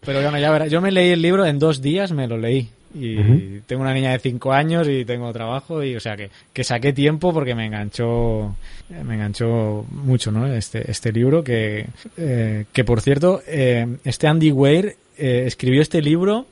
pero 0.01 0.23
bueno, 0.23 0.39
ya 0.39 0.51
verás, 0.51 0.71
yo 0.71 0.81
me 0.81 0.93
leí 0.93 1.11
el 1.11 1.23
libro 1.23 1.45
en 1.47 1.59
dos 1.59 1.81
días, 1.83 2.13
me 2.13 2.27
lo 2.29 2.37
leí. 2.39 2.69
Y 2.99 3.61
tengo 3.67 3.83
una 3.83 3.93
niña 3.93 4.13
de 4.13 4.19
cinco 4.21 4.53
años 4.55 4.89
y 4.89 5.05
tengo 5.05 5.31
trabajo 5.31 5.83
y 5.83 5.95
o 5.97 6.01
sea 6.01 6.17
que, 6.17 6.31
que 6.55 6.65
saqué 6.65 6.95
tiempo 6.95 7.31
porque 7.35 7.55
me 7.55 7.67
enganchó 7.67 8.57
me 9.05 9.15
enganchó 9.15 9.85
mucho 9.91 10.33
no 10.33 10.47
este 10.47 10.91
este 10.91 11.13
libro 11.13 11.45
que 11.45 11.89
eh, 12.17 12.65
que 12.73 12.85
por 12.85 13.03
cierto 13.03 13.43
eh, 13.47 13.99
este 14.05 14.29
Andy 14.29 14.51
Weir 14.51 14.97
eh, 15.19 15.43
escribió 15.47 15.83
este 15.83 16.01
libro 16.01 16.47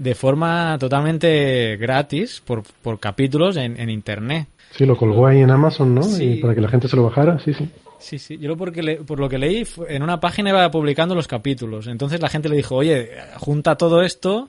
de 0.00 0.14
forma 0.14 0.76
totalmente 0.80 1.76
gratis 1.76 2.42
por, 2.44 2.62
por 2.82 2.98
capítulos 2.98 3.56
en, 3.56 3.78
en 3.78 3.90
internet 3.90 4.48
Sí, 4.72 4.86
lo 4.86 4.96
colgó 4.96 5.26
ahí 5.26 5.40
en 5.40 5.50
Amazon, 5.50 5.94
¿no? 5.96 6.02
Sí. 6.04 6.24
Y 6.24 6.40
para 6.40 6.54
que 6.54 6.60
la 6.60 6.68
gente 6.68 6.86
se 6.86 6.94
lo 6.96 7.02
bajara, 7.02 7.38
sí, 7.44 7.52
sí. 7.52 7.68
Sí, 7.98 8.18
sí. 8.20 8.38
Yo 8.38 8.48
lo 8.48 8.56
porque 8.56 8.82
le- 8.84 8.96
por 8.98 9.18
lo 9.18 9.28
que 9.28 9.36
leí, 9.36 9.66
en 9.88 10.02
una 10.04 10.20
página 10.20 10.50
iba 10.50 10.70
publicando 10.70 11.14
los 11.16 11.26
capítulos. 11.26 11.88
Entonces 11.88 12.20
la 12.20 12.28
gente 12.28 12.48
le 12.48 12.54
dijo, 12.56 12.76
oye, 12.76 13.10
junta 13.38 13.74
todo 13.76 14.00
esto 14.02 14.48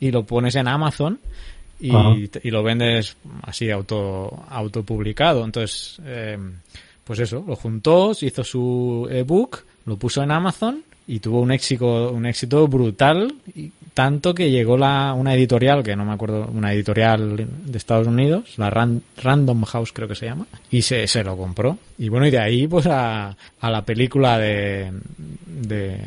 y 0.00 0.10
lo 0.10 0.22
pones 0.24 0.54
en 0.56 0.68
Amazon 0.68 1.18
y, 1.78 1.92
y 2.42 2.50
lo 2.50 2.62
vendes 2.62 3.16
así 3.42 3.70
auto 3.70 4.42
autopublicado. 4.48 5.44
Entonces, 5.44 6.00
eh, 6.04 6.38
pues 7.04 7.20
eso, 7.20 7.44
lo 7.46 7.54
juntó, 7.54 8.14
se 8.14 8.24
hizo 8.26 8.42
su 8.42 9.06
ebook, 9.10 9.64
lo 9.84 9.96
puso 9.96 10.22
en 10.22 10.30
Amazon 10.30 10.82
y 11.06 11.20
tuvo 11.20 11.40
un 11.40 11.52
éxito, 11.52 12.10
un 12.10 12.24
éxito 12.26 12.66
brutal, 12.68 13.34
y 13.54 13.70
tanto 13.98 14.32
que 14.32 14.48
llegó 14.52 14.76
la, 14.76 15.12
una 15.12 15.34
editorial, 15.34 15.82
que 15.82 15.96
no 15.96 16.04
me 16.04 16.12
acuerdo, 16.12 16.48
una 16.54 16.72
editorial 16.72 17.36
de 17.64 17.76
Estados 17.76 18.06
Unidos, 18.06 18.54
la 18.56 18.70
Ran- 18.70 19.02
Random 19.20 19.64
House 19.64 19.92
creo 19.92 20.06
que 20.06 20.14
se 20.14 20.26
llama, 20.26 20.46
y 20.70 20.82
se, 20.82 21.04
se 21.08 21.24
lo 21.24 21.36
compró. 21.36 21.78
Y 21.98 22.08
bueno, 22.08 22.24
y 22.24 22.30
de 22.30 22.38
ahí 22.38 22.68
pues 22.68 22.86
a, 22.86 23.36
a 23.60 23.70
la 23.70 23.82
película 23.82 24.38
de, 24.38 24.92
de, 25.46 25.98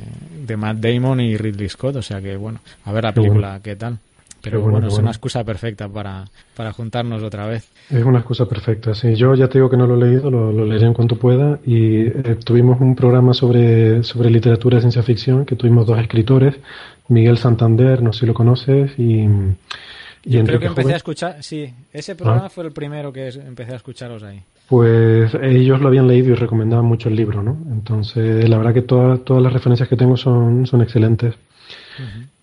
de 0.47 0.57
Matt 0.57 0.77
Damon 0.77 1.19
y 1.19 1.35
Ridley 1.35 1.67
Scott, 1.67 1.97
o 1.97 2.01
sea 2.01 2.21
que 2.21 2.37
bueno, 2.37 2.59
a 2.85 2.93
ver 2.93 3.03
la 3.03 3.11
película, 3.23 3.59
qué 3.61 3.75
tal. 3.75 3.97
Pero 4.43 4.61
bueno, 4.61 4.79
es 4.87 4.93
bueno. 4.93 5.03
una 5.03 5.11
excusa 5.11 5.43
perfecta 5.43 5.87
para, 5.87 6.25
para 6.55 6.73
juntarnos 6.73 7.21
otra 7.23 7.45
vez. 7.47 7.69
Es 7.89 8.03
una 8.03 8.19
excusa 8.19 8.45
perfecta, 8.47 8.93
sí. 8.95 9.15
Yo 9.15 9.35
ya 9.35 9.47
te 9.47 9.59
digo 9.59 9.69
que 9.69 9.77
no 9.77 9.85
lo 9.87 9.95
he 9.95 10.09
leído, 10.09 10.31
lo, 10.31 10.51
lo 10.51 10.65
leeré 10.65 10.87
en 10.87 10.93
cuanto 10.93 11.15
pueda. 11.17 11.59
Y 11.65 12.07
eh, 12.07 12.37
tuvimos 12.43 12.79
un 12.81 12.95
programa 12.95 13.33
sobre, 13.33 14.03
sobre 14.03 14.29
literatura 14.29 14.77
de 14.77 14.81
ciencia 14.81 15.03
ficción 15.03 15.45
que 15.45 15.55
tuvimos 15.55 15.85
dos 15.85 15.99
escritores, 15.99 16.55
Miguel 17.07 17.37
Santander, 17.37 18.01
no 18.01 18.13
sé 18.13 18.21
si 18.21 18.25
lo 18.25 18.33
conoces, 18.33 18.91
y, 18.97 19.21
y 19.23 19.27
Creo 20.23 20.39
Enrique 20.41 20.59
que 20.59 20.65
empecé 20.67 20.81
Joven. 20.83 20.93
a 20.93 20.97
escuchar, 20.97 21.43
sí, 21.43 21.73
ese 21.91 22.15
programa 22.15 22.45
Ah. 22.45 22.49
fue 22.49 22.63
el 22.65 22.71
primero 22.71 23.11
que 23.11 23.27
empecé 23.29 23.73
a 23.73 23.75
escucharos 23.77 24.23
ahí. 24.23 24.41
Pues 24.67 25.33
ellos 25.41 25.81
lo 25.81 25.89
habían 25.89 26.07
leído 26.07 26.29
y 26.29 26.35
recomendaban 26.35 26.85
mucho 26.85 27.09
el 27.09 27.15
libro, 27.17 27.43
¿no? 27.43 27.57
Entonces, 27.71 28.47
la 28.47 28.57
verdad 28.57 28.73
que 28.73 28.83
todas 28.83 29.23
todas 29.25 29.43
las 29.43 29.51
referencias 29.51 29.89
que 29.89 29.97
tengo 29.97 30.15
son, 30.15 30.65
son 30.65 30.81
excelentes. 30.81 31.33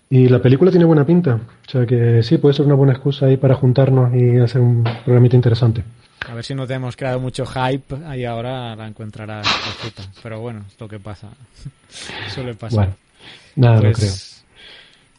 Y 0.09 0.27
la 0.27 0.41
película 0.41 0.71
tiene 0.71 0.85
buena 0.85 1.05
pinta. 1.05 1.35
O 1.35 1.69
sea 1.69 1.85
que 1.85 2.23
sí, 2.23 2.37
puede 2.37 2.55
ser 2.55 2.65
una 2.65 2.75
buena 2.75 2.93
excusa 2.93 3.27
ahí 3.27 3.37
para 3.37 3.55
juntarnos 3.55 4.13
y 4.15 4.37
hacer 4.37 4.59
un 4.59 4.83
programita 5.05 5.35
interesante. 5.35 5.83
A 6.27 6.33
ver 6.33 6.43
si 6.43 6.55
no 6.55 6.65
te 6.65 6.73
hemos 6.73 6.95
creado 6.95 7.19
mucho 7.19 7.45
hype 7.45 7.95
y 8.17 8.25
ahora 8.25 8.75
la 8.75 8.87
encontrarás 8.87 9.47
perfecta. 9.47 10.03
Pero 10.23 10.39
bueno, 10.41 10.65
es 10.67 10.79
lo 10.79 10.87
que 10.87 10.99
pasa. 10.99 11.29
Suele 12.33 12.55
pasar. 12.55 12.77
Bueno, 12.77 12.93
Nada, 13.55 13.81
pues, 13.81 13.97
creo. 13.97 14.39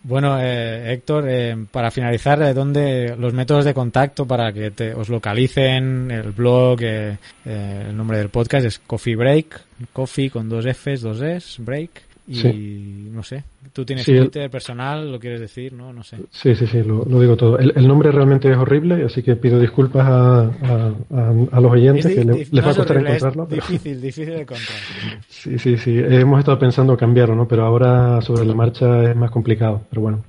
Bueno, 0.02 0.38
eh, 0.40 0.92
Héctor, 0.94 1.24
eh, 1.28 1.56
para 1.70 1.90
finalizar, 1.90 2.40
eh, 2.42 2.54
¿dónde 2.54 3.14
los 3.18 3.34
métodos 3.34 3.66
de 3.66 3.74
contacto 3.74 4.26
para 4.26 4.50
que 4.52 4.70
te, 4.70 4.94
os 4.94 5.10
localicen, 5.10 6.10
el 6.10 6.32
blog, 6.32 6.78
eh, 6.80 7.18
el 7.44 7.96
nombre 7.96 8.18
del 8.18 8.30
podcast 8.30 8.64
es 8.66 8.78
Coffee 8.78 9.14
Break, 9.14 9.60
Coffee 9.92 10.30
con 10.30 10.48
dos 10.48 10.64
Fs, 10.64 11.02
dos 11.02 11.20
S, 11.20 11.62
Break 11.62 12.09
y 12.30 13.08
no 13.10 13.22
sé, 13.22 13.42
tú 13.72 13.84
tienes 13.84 14.06
Twitter 14.06 14.48
personal, 14.50 15.10
lo 15.10 15.18
quieres 15.18 15.40
decir, 15.40 15.72
¿no? 15.72 15.92
No 15.92 16.02
sé. 16.02 16.16
Sí, 16.30 16.54
sí, 16.54 16.66
sí, 16.66 16.82
lo, 16.82 17.04
digo 17.04 17.36
todo. 17.36 17.58
El, 17.58 17.86
nombre 17.86 18.10
realmente 18.10 18.50
es 18.50 18.56
horrible, 18.56 19.04
así 19.04 19.22
que 19.22 19.36
pido 19.36 19.58
disculpas 19.58 20.06
a, 20.06 20.40
a, 20.42 21.60
los 21.60 21.72
oyentes 21.72 22.06
que 22.06 22.24
les 22.24 22.66
va 22.66 22.70
a 22.70 22.74
costar 22.74 22.96
encontrarlo. 22.98 23.46
difícil, 23.46 24.00
difícil 24.00 24.34
de 24.34 24.40
encontrar. 24.42 24.78
Sí, 25.28 25.58
sí, 25.58 25.76
sí. 25.78 25.98
Hemos 25.98 26.38
estado 26.38 26.58
pensando 26.58 26.96
cambiarlo, 26.96 27.34
¿no? 27.34 27.48
Pero 27.48 27.64
ahora 27.64 28.20
sobre 28.20 28.44
la 28.44 28.54
marcha 28.54 29.10
es 29.10 29.16
más 29.16 29.30
complicado. 29.30 29.82
Pero 29.88 30.02
bueno, 30.02 30.24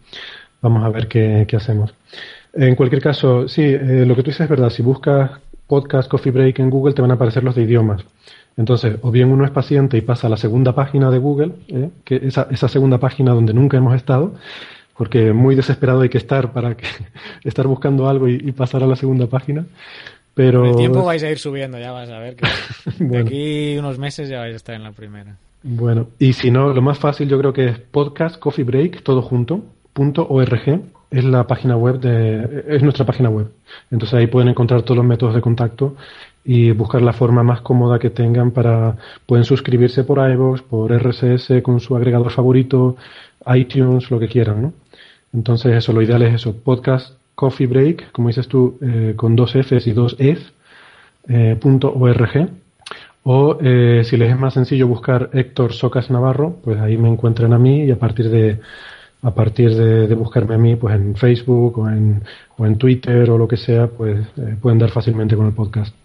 vamos 0.61 0.83
a 0.83 0.89
ver 0.89 1.07
qué, 1.07 1.45
qué 1.47 1.55
hacemos. 1.57 1.93
En 2.53 2.75
cualquier 2.75 3.01
caso, 3.01 3.47
sí, 3.47 3.61
eh, 3.61 4.05
lo 4.05 4.15
que 4.15 4.23
tú 4.23 4.31
dices 4.31 4.41
es 4.41 4.49
verdad. 4.49 4.69
Si 4.69 4.81
buscas 4.81 5.31
podcast 5.67 6.09
Coffee 6.09 6.31
Break 6.31 6.59
en 6.59 6.69
Google 6.69 6.93
te 6.93 7.01
van 7.01 7.11
a 7.11 7.13
aparecer 7.13 7.43
los 7.43 7.55
de 7.55 7.63
idiomas. 7.63 8.03
Entonces, 8.57 8.97
o 9.01 9.11
bien 9.11 9.31
uno 9.31 9.45
es 9.45 9.51
paciente 9.51 9.97
y 9.97 10.01
pasa 10.01 10.27
a 10.27 10.29
la 10.29 10.37
segunda 10.37 10.73
página 10.73 11.09
de 11.09 11.17
Google, 11.17 11.53
¿eh? 11.69 11.89
que 12.03 12.17
esa, 12.17 12.47
esa 12.51 12.67
segunda 12.67 12.97
página 12.97 13.33
donde 13.33 13.53
nunca 13.53 13.77
hemos 13.77 13.95
estado, 13.95 14.33
porque 14.97 15.31
muy 15.31 15.55
desesperado 15.55 16.01
hay 16.01 16.09
que 16.09 16.17
estar 16.17 16.51
para 16.51 16.75
que, 16.75 16.85
estar 17.43 17.67
buscando 17.67 18.09
algo 18.09 18.27
y, 18.27 18.51
pasar 18.51 18.83
a 18.83 18.87
la 18.87 18.95
segunda 18.95 19.27
página. 19.27 19.65
Pero... 20.33 20.65
el 20.65 20.75
tiempo 20.75 21.03
vais 21.03 21.23
a 21.23 21.29
ir 21.29 21.39
subiendo, 21.39 21.77
ya 21.79 21.91
vas 21.91 22.09
a 22.09 22.19
ver 22.19 22.35
que 22.35 22.47
de 23.03 23.17
aquí 23.17 23.77
unos 23.77 23.97
meses 23.97 24.29
ya 24.29 24.39
vais 24.39 24.53
a 24.53 24.57
estar 24.57 24.75
en 24.75 24.83
la 24.83 24.91
primera. 24.91 25.35
Bueno, 25.63 26.07
y 26.17 26.33
si 26.33 26.51
no, 26.51 26.73
lo 26.73 26.81
más 26.81 26.97
fácil 26.97 27.29
yo 27.29 27.37
creo 27.37 27.53
que 27.53 27.67
es 27.67 27.79
podcast 27.79 28.39
coffee 28.39 28.63
break, 28.63 29.03
todo 29.03 29.21
junto, 29.21 29.63
punto 29.93 30.27
org, 30.29 30.81
es 31.11 31.25
la 31.25 31.45
página 31.45 31.75
web 31.75 31.99
de, 31.99 32.63
es 32.67 32.81
nuestra 32.81 33.05
página 33.05 33.29
web. 33.29 33.51
Entonces 33.91 34.17
ahí 34.17 34.27
pueden 34.27 34.49
encontrar 34.49 34.81
todos 34.83 34.97
los 34.97 35.05
métodos 35.05 35.35
de 35.35 35.41
contacto 35.41 35.95
y 36.43 36.71
buscar 36.71 37.01
la 37.01 37.13
forma 37.13 37.43
más 37.43 37.61
cómoda 37.61 37.99
que 37.99 38.09
tengan 38.09 38.51
para 38.51 38.97
pueden 39.25 39.45
suscribirse 39.45 40.03
por 40.03 40.17
iVoox, 40.17 40.61
por 40.63 40.91
RSS 40.91 41.61
con 41.61 41.79
su 41.79 41.95
agregador 41.95 42.31
favorito, 42.31 42.95
iTunes, 43.53 44.09
lo 44.09 44.19
que 44.19 44.27
quieran, 44.27 44.61
¿no? 44.61 44.73
Entonces 45.33 45.73
eso, 45.73 45.93
lo 45.93 46.01
ideal 46.01 46.21
es 46.23 46.35
eso, 46.35 46.55
podcast 46.57 47.15
Coffee 47.35 47.67
Break, 47.67 48.11
como 48.11 48.27
dices 48.27 48.47
tú, 48.47 48.77
eh, 48.81 49.13
con 49.15 49.35
dos 49.35 49.55
Fs 49.55 49.87
y 49.87 49.93
dos 49.93 50.15
Es, 50.19 50.39
eh, 51.27 51.57
punto 51.59 51.93
.org. 51.93 52.49
O 53.23 53.57
eh, 53.61 54.01
si 54.03 54.17
les 54.17 54.31
es 54.31 54.39
más 54.39 54.55
sencillo 54.55 54.87
buscar 54.87 55.29
Héctor 55.33 55.73
Socas 55.73 56.09
Navarro, 56.09 56.57
pues 56.63 56.79
ahí 56.79 56.97
me 56.97 57.07
encuentran 57.07 57.53
a 57.53 57.59
mí 57.59 57.83
y 57.83 57.91
a 57.91 57.99
partir 57.99 58.29
de 58.29 58.59
a 59.23 59.31
partir 59.31 59.75
de, 59.75 60.15
buscarme 60.15 60.55
a 60.55 60.57
mí 60.57 60.75
pues 60.75 60.95
en 60.95 61.15
Facebook 61.15 61.77
o 61.77 61.89
en, 61.89 62.23
o 62.57 62.65
en 62.65 62.77
Twitter 62.77 63.29
o 63.29 63.37
lo 63.37 63.47
que 63.47 63.57
sea, 63.57 63.85
pues 63.87 64.19
pueden 64.61 64.79
dar 64.79 64.89
fácilmente 64.89 65.35
con 65.35 65.45
el 65.45 65.53
podcast. 65.53 66.00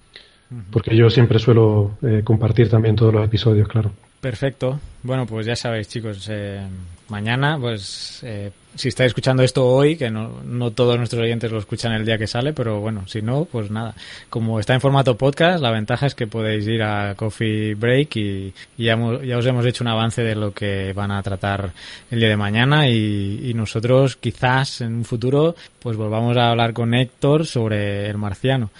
Porque 0.70 0.96
yo 0.96 1.10
siempre 1.10 1.38
suelo 1.38 1.98
eh, 2.02 2.22
compartir 2.24 2.70
también 2.70 2.94
todos 2.94 3.12
los 3.12 3.24
episodios, 3.24 3.68
claro. 3.68 3.92
Perfecto. 4.20 4.80
Bueno, 5.02 5.26
pues 5.26 5.46
ya 5.46 5.54
sabéis, 5.54 5.88
chicos, 5.88 6.26
eh, 6.30 6.60
mañana, 7.08 7.58
pues 7.60 8.20
eh, 8.24 8.50
si 8.74 8.88
estáis 8.88 9.08
escuchando 9.08 9.42
esto 9.42 9.66
hoy, 9.66 9.96
que 9.96 10.10
no, 10.10 10.42
no 10.44 10.72
todos 10.72 10.98
nuestros 10.98 11.22
oyentes 11.22 11.52
lo 11.52 11.58
escuchan 11.58 11.92
el 11.92 12.04
día 12.04 12.18
que 12.18 12.26
sale, 12.26 12.52
pero 12.52 12.80
bueno, 12.80 13.06
si 13.06 13.22
no, 13.22 13.44
pues 13.44 13.70
nada. 13.70 13.94
Como 14.28 14.58
está 14.58 14.74
en 14.74 14.80
formato 14.80 15.16
podcast, 15.16 15.62
la 15.62 15.70
ventaja 15.70 16.06
es 16.06 16.14
que 16.14 16.26
podéis 16.26 16.66
ir 16.66 16.82
a 16.82 17.14
Coffee 17.14 17.74
Break 17.74 18.16
y, 18.16 18.54
ya, 18.76 18.98
ya 19.24 19.38
os 19.38 19.46
hemos 19.46 19.64
hecho 19.64 19.84
un 19.84 19.88
avance 19.88 20.22
de 20.22 20.34
lo 20.34 20.52
que 20.52 20.92
van 20.92 21.12
a 21.12 21.22
tratar 21.22 21.72
el 22.10 22.18
día 22.18 22.28
de 22.28 22.36
mañana 22.36 22.88
y, 22.88 23.42
y 23.44 23.54
nosotros 23.54 24.16
quizás 24.16 24.80
en 24.80 24.94
un 24.94 25.04
futuro 25.04 25.54
pues 25.78 25.96
volvamos 25.96 26.36
a 26.36 26.50
hablar 26.50 26.72
con 26.72 26.94
Héctor 26.94 27.46
sobre 27.46 28.08
el 28.10 28.18
marciano. 28.18 28.70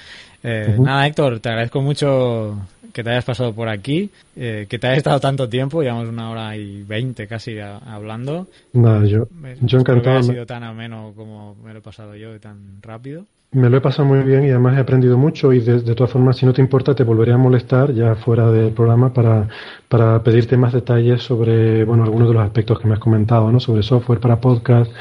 Eh, 0.49 0.77
nada, 0.79 1.09
Héctor, 1.09 1.41
te 1.41 1.49
agradezco 1.49 1.83
mucho 1.83 2.57
que 2.93 3.03
te 3.03 3.11
hayas 3.11 3.25
pasado 3.25 3.53
por 3.53 3.69
aquí, 3.69 4.11
eh, 4.37 4.67
que 4.69 4.79
te 4.79 4.87
hayas 4.87 4.99
estado 4.99 5.19
tanto 5.19 5.49
tiempo, 5.49 5.83
llevamos 5.83 6.09
una 6.09 6.31
hora 6.31 6.57
y 6.57 6.85
veinte 6.85 7.27
casi 7.27 7.59
hablando. 7.59 8.47
Nada, 8.73 9.05
yo, 9.07 9.27
yo 9.63 9.79
encantado. 9.81 10.19
ha 10.19 10.23
sido 10.23 10.47
tan 10.47 10.63
ameno 10.63 11.13
como 11.17 11.57
me 11.65 11.73
lo 11.73 11.81
he 11.81 11.83
pasado 11.83 12.15
yo, 12.15 12.39
tan 12.39 12.81
rápido. 12.81 13.25
Me 13.51 13.69
lo 13.69 13.77
he 13.77 13.81
pasado 13.81 14.07
muy 14.07 14.21
bien 14.21 14.45
y 14.45 14.51
además 14.51 14.77
he 14.77 14.81
aprendido 14.81 15.19
mucho 15.19 15.53
y 15.53 15.59
de, 15.59 15.81
todas 15.97 16.13
formas, 16.13 16.37
si 16.37 16.47
no 16.47 16.53
te 16.53 16.63
importa, 16.63 16.95
te 16.95 17.03
volveré 17.03 17.33
a 17.33 17.39
molestar 17.39 17.93
ya 17.93 18.15
fuera 18.15 18.49
del 18.51 18.73
programa 18.73 19.13
para, 19.13 19.49
para 19.89 20.23
pedirte 20.23 20.57
más 20.57 20.73
detalles 20.73 21.23
sobre, 21.23 21.85
bueno, 21.85 22.05
algunos 22.05 22.29
de 22.29 22.35
los 22.35 22.45
aspectos 22.45 22.79
que 22.79 22.87
me 22.87 22.95
has 22.95 23.01
comentado, 23.01 23.51
¿no? 23.51 23.59
Sobre 23.59 23.83
software 23.83 24.21
para 24.21 24.41
podcast 24.41 24.93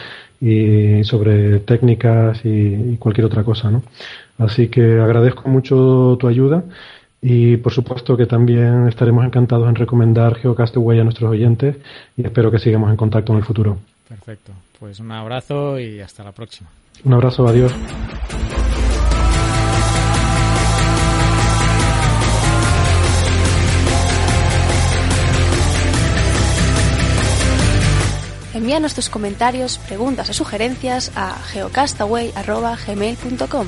y 0.41 1.03
sobre 1.03 1.59
técnicas 1.59 2.41
y 2.43 2.97
cualquier 2.97 3.25
otra 3.25 3.43
cosa, 3.43 3.69
¿no? 3.69 3.83
Así 4.37 4.67
que 4.67 4.99
agradezco 4.99 5.49
mucho 5.49 6.17
tu 6.19 6.27
ayuda 6.27 6.63
y 7.21 7.57
por 7.57 7.73
supuesto 7.73 8.15
que 8.15 8.25
también 8.25 8.87
estaremos 8.87 9.25
encantados 9.25 9.67
en 9.67 9.75
recomendar 9.75 10.35
Geocastaway 10.35 10.99
a 10.99 11.03
nuestros 11.03 11.29
oyentes 11.31 11.75
y 12.17 12.25
espero 12.25 12.49
que 12.51 12.59
sigamos 12.59 12.91
en 12.91 12.97
contacto 12.97 13.33
en 13.33 13.39
el 13.39 13.45
futuro. 13.45 13.77
Perfecto. 14.07 14.51
Pues 14.79 14.99
un 14.99 15.11
abrazo 15.11 15.79
y 15.79 15.99
hasta 16.01 16.23
la 16.23 16.31
próxima. 16.31 16.69
Un 17.03 17.13
abrazo, 17.13 17.47
adiós. 17.47 17.73
Envíanos 28.53 28.93
tus 28.93 29.09
comentarios, 29.09 29.79
preguntas 29.79 30.29
o 30.29 30.33
sugerencias 30.33 31.11
a 31.15 31.33
geocastaway.gmail.com 31.51 33.67